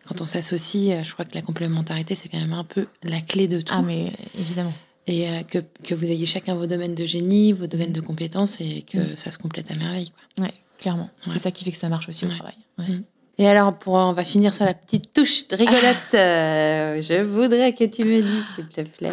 quand 0.07 0.21
on 0.21 0.27
s'associe, 0.27 0.93
euh, 0.93 1.03
je 1.03 1.13
crois 1.13 1.25
que 1.25 1.35
la 1.35 1.43
complémentarité, 1.43 2.15
c'est 2.15 2.29
quand 2.29 2.41
même 2.41 2.53
un 2.53 2.65
peu 2.65 2.87
la 3.03 3.21
clé 3.21 3.49
de 3.49 3.61
tout. 3.61 3.73
Ah, 3.75 3.83
mais 3.83 4.13
évidemment. 4.39 4.73
Et 5.07 5.29
euh, 5.29 5.43
que, 5.43 5.59
que, 5.83 5.95
vous 5.95 6.05
ayez 6.05 6.27
chacun 6.27 6.55
vos 6.55 6.67
domaines 6.67 6.95
de 6.95 7.05
génie, 7.05 7.53
vos 7.53 7.67
domaines 7.67 7.93
de 7.93 8.01
compétences 8.01 8.61
et 8.61 8.83
que 8.83 8.99
mm. 8.99 9.17
ça 9.17 9.31
se 9.31 9.39
complète 9.39 9.71
à 9.71 9.75
merveille. 9.75 10.11
Quoi. 10.11 10.47
Ouais, 10.47 10.55
clairement. 10.79 11.11
C'est 11.31 11.39
ça 11.39 11.51
qui 11.51 11.65
fait 11.65 11.73
que 11.73 11.77
ça 11.77 11.89
marche 11.89 12.09
aussi 12.09 12.25
au 12.25 12.29
travail. 12.29 12.57
Mm. 12.79 13.01
Et 13.39 13.49
alors, 13.49 13.77
pour, 13.77 13.95
on 13.95 14.13
va 14.13 14.25
finir 14.25 14.55
sur 14.55 14.65
la 14.65 14.75
petite 14.75 15.13
touche 15.13 15.49
de 15.49 15.57
rigolote. 15.57 16.15
Euh, 16.15 17.03
je 17.03 17.21
voudrais 17.23 17.75
que 17.75 17.85
tu 17.85 18.05
me 18.05 18.23
dises, 18.23 18.45
s'il 18.55 18.69
te 18.69 18.83
plaît, 18.83 19.13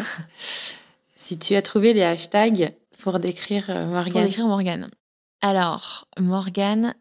si 1.15 1.39
tu 1.39 1.55
as 1.55 1.61
trouvé 1.61 1.93
les 1.93 2.03
hashtags 2.03 2.73
pour 2.99 3.19
décrire 3.19 3.65
Morgane. 3.67 4.11
Pour 4.11 4.21
décrire 4.21 4.47
Morgane. 4.47 4.87
Alors, 5.41 6.07
Morgane, 6.19 6.93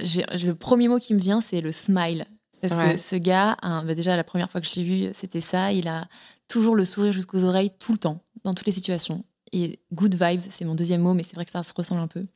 le 0.00 0.52
premier 0.52 0.88
mot 0.88 0.98
qui 0.98 1.14
me 1.14 1.20
vient, 1.20 1.40
c'est 1.40 1.60
le 1.60 1.70
smile. 1.70 2.26
Parce 2.68 2.92
que 2.92 2.98
ce 2.98 3.16
gars, 3.16 3.56
bah, 3.62 3.94
déjà 3.94 4.16
la 4.16 4.24
première 4.24 4.50
fois 4.50 4.60
que 4.60 4.66
je 4.66 4.74
l'ai 4.76 4.84
vu, 4.84 5.10
c'était 5.14 5.40
ça. 5.40 5.72
Il 5.72 5.88
a 5.88 6.06
toujours 6.48 6.74
le 6.74 6.84
sourire 6.84 7.12
jusqu'aux 7.12 7.44
oreilles, 7.44 7.70
tout 7.78 7.92
le 7.92 7.98
temps, 7.98 8.20
dans 8.44 8.54
toutes 8.54 8.66
les 8.66 8.72
situations. 8.72 9.24
Et 9.52 9.78
good 9.92 10.14
vibe, 10.20 10.42
c'est 10.50 10.64
mon 10.64 10.74
deuxième 10.74 11.00
mot, 11.00 11.14
mais 11.14 11.22
c'est 11.22 11.34
vrai 11.34 11.44
que 11.44 11.50
ça 11.50 11.62
se 11.62 11.72
ressemble 11.74 12.00
un 12.00 12.08
peu. 12.08 12.26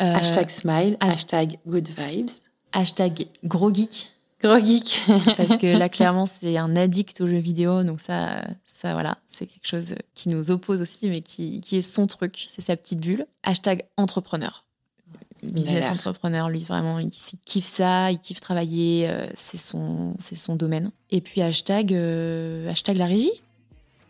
Euh, 0.00 0.14
hashtag 0.14 0.50
smile, 0.50 0.96
hashtag 1.00 1.58
good 1.66 1.88
vibes. 1.88 2.30
Hashtag 2.72 3.26
gros 3.44 3.72
geek. 3.72 4.12
Gros 4.42 4.58
geek. 4.58 5.02
parce 5.36 5.56
que 5.56 5.66
là, 5.66 5.88
clairement, 5.88 6.26
c'est 6.26 6.56
un 6.56 6.76
addict 6.76 7.20
aux 7.20 7.26
jeux 7.26 7.38
vidéo. 7.38 7.82
Donc 7.82 8.00
ça, 8.00 8.44
ça 8.66 8.92
voilà, 8.92 9.18
c'est 9.26 9.46
quelque 9.46 9.66
chose 9.66 9.94
qui 10.14 10.28
nous 10.28 10.50
oppose 10.50 10.80
aussi, 10.80 11.08
mais 11.08 11.22
qui, 11.22 11.60
qui 11.60 11.78
est 11.78 11.82
son 11.82 12.06
truc. 12.06 12.46
C'est 12.48 12.62
sa 12.62 12.76
petite 12.76 13.00
bulle. 13.00 13.26
Hashtag 13.42 13.84
entrepreneur 13.96 14.64
business 15.42 15.90
entrepreneur, 15.90 16.48
lui 16.48 16.60
vraiment, 16.60 16.98
il, 16.98 17.10
kiffe 17.10 17.64
ça, 17.64 18.10
il 18.10 18.18
kiffe 18.18 18.40
travailler, 18.40 19.08
euh, 19.08 19.26
c'est 19.36 19.58
son, 19.58 20.14
c'est 20.18 20.34
son 20.34 20.56
domaine. 20.56 20.90
Et 21.10 21.20
puis 21.20 21.42
hashtag, 21.42 21.94
euh, 21.94 22.70
hashtag 22.70 22.96
la 22.96 23.06
régie. 23.06 23.30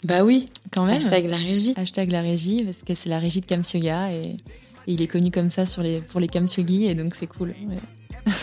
Bah 0.05 0.23
oui, 0.23 0.49
quand 0.71 0.85
même. 0.85 0.97
Hashtag 0.97 1.29
la 1.29 1.37
régie. 1.37 1.75
Hashtag 1.77 2.11
la 2.11 2.21
régie, 2.21 2.65
parce 2.65 2.83
que 2.83 2.95
c'est 2.95 3.09
la 3.09 3.19
régie 3.19 3.41
de 3.41 3.47
Kamsyoga 3.47 4.13
et, 4.13 4.23
et, 4.23 4.37
il 4.87 5.03
est 5.03 5.07
connu 5.07 5.31
comme 5.31 5.49
ça 5.49 5.67
sur 5.67 5.83
les, 5.83 6.01
pour 6.01 6.21
les 6.21 6.29
Kamsyogi 6.29 6.87
et 6.87 6.95
donc 6.95 7.15
c'est 7.19 7.27
cool. 7.27 7.55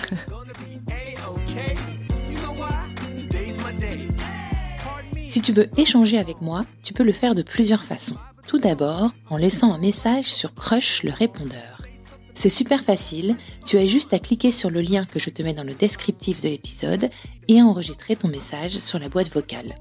si 5.28 5.42
tu 5.42 5.52
veux 5.52 5.68
échanger 5.78 6.18
avec 6.18 6.42
moi, 6.42 6.66
tu 6.84 6.94
peux 6.94 7.04
le 7.04 7.12
faire 7.12 7.36
de 7.36 7.42
plusieurs 7.42 7.84
façons. 7.84 8.16
Tout 8.48 8.60
d'abord, 8.60 9.12
en 9.30 9.38
laissant 9.38 9.74
un 9.74 9.80
message 9.80 10.26
sur 10.26 10.54
Crush 10.54 11.04
le 11.04 11.12
répondeur. 11.12 11.75
C'est 12.36 12.50
super 12.50 12.84
facile, 12.84 13.38
tu 13.66 13.78
as 13.78 13.88
juste 13.88 14.14
à 14.14 14.20
cliquer 14.20 14.52
sur 14.52 14.70
le 14.70 14.82
lien 14.82 15.06
que 15.06 15.20
je 15.20 15.30
te 15.30 15.42
mets 15.42 15.54
dans 15.54 15.64
le 15.64 15.74
descriptif 15.74 16.42
de 16.42 16.50
l'épisode 16.50 17.10
et 17.48 17.60
à 17.60 17.66
enregistrer 17.66 18.16
ton 18.16 18.28
message 18.28 18.80
sur 18.80 19.00
la 19.00 19.10
boîte 19.10 19.34
vocale. 19.34 19.74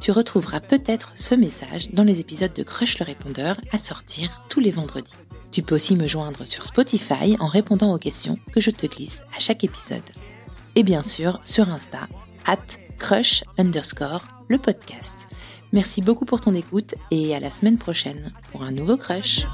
Tu 0.00 0.12
retrouveras 0.12 0.60
peut-être 0.60 1.12
ce 1.14 1.34
message 1.34 1.90
dans 1.92 2.04
les 2.04 2.20
épisodes 2.20 2.52
de 2.52 2.62
Crush 2.62 2.98
le 3.00 3.04
répondeur 3.04 3.56
à 3.72 3.78
sortir 3.78 4.42
tous 4.48 4.60
les 4.60 4.70
vendredis. 4.70 5.16
Tu 5.50 5.62
peux 5.62 5.74
aussi 5.74 5.96
me 5.96 6.06
joindre 6.06 6.46
sur 6.46 6.64
Spotify 6.64 7.36
en 7.40 7.48
répondant 7.48 7.92
aux 7.94 7.98
questions 7.98 8.38
que 8.54 8.60
je 8.60 8.70
te 8.70 8.86
glisse 8.86 9.24
à 9.36 9.40
chaque 9.40 9.64
épisode. 9.64 10.02
Et 10.74 10.84
bien 10.84 11.02
sûr 11.02 11.40
sur 11.44 11.68
Insta, 11.70 12.08
at 12.46 12.58
crush 12.98 13.42
underscore 13.58 14.22
le 14.48 14.58
podcast. 14.58 15.28
Merci 15.72 16.02
beaucoup 16.02 16.24
pour 16.24 16.40
ton 16.40 16.54
écoute 16.54 16.94
et 17.10 17.34
à 17.34 17.40
la 17.40 17.50
semaine 17.50 17.78
prochaine 17.78 18.32
pour 18.52 18.62
un 18.62 18.72
nouveau 18.72 18.96
crush. 18.96 19.44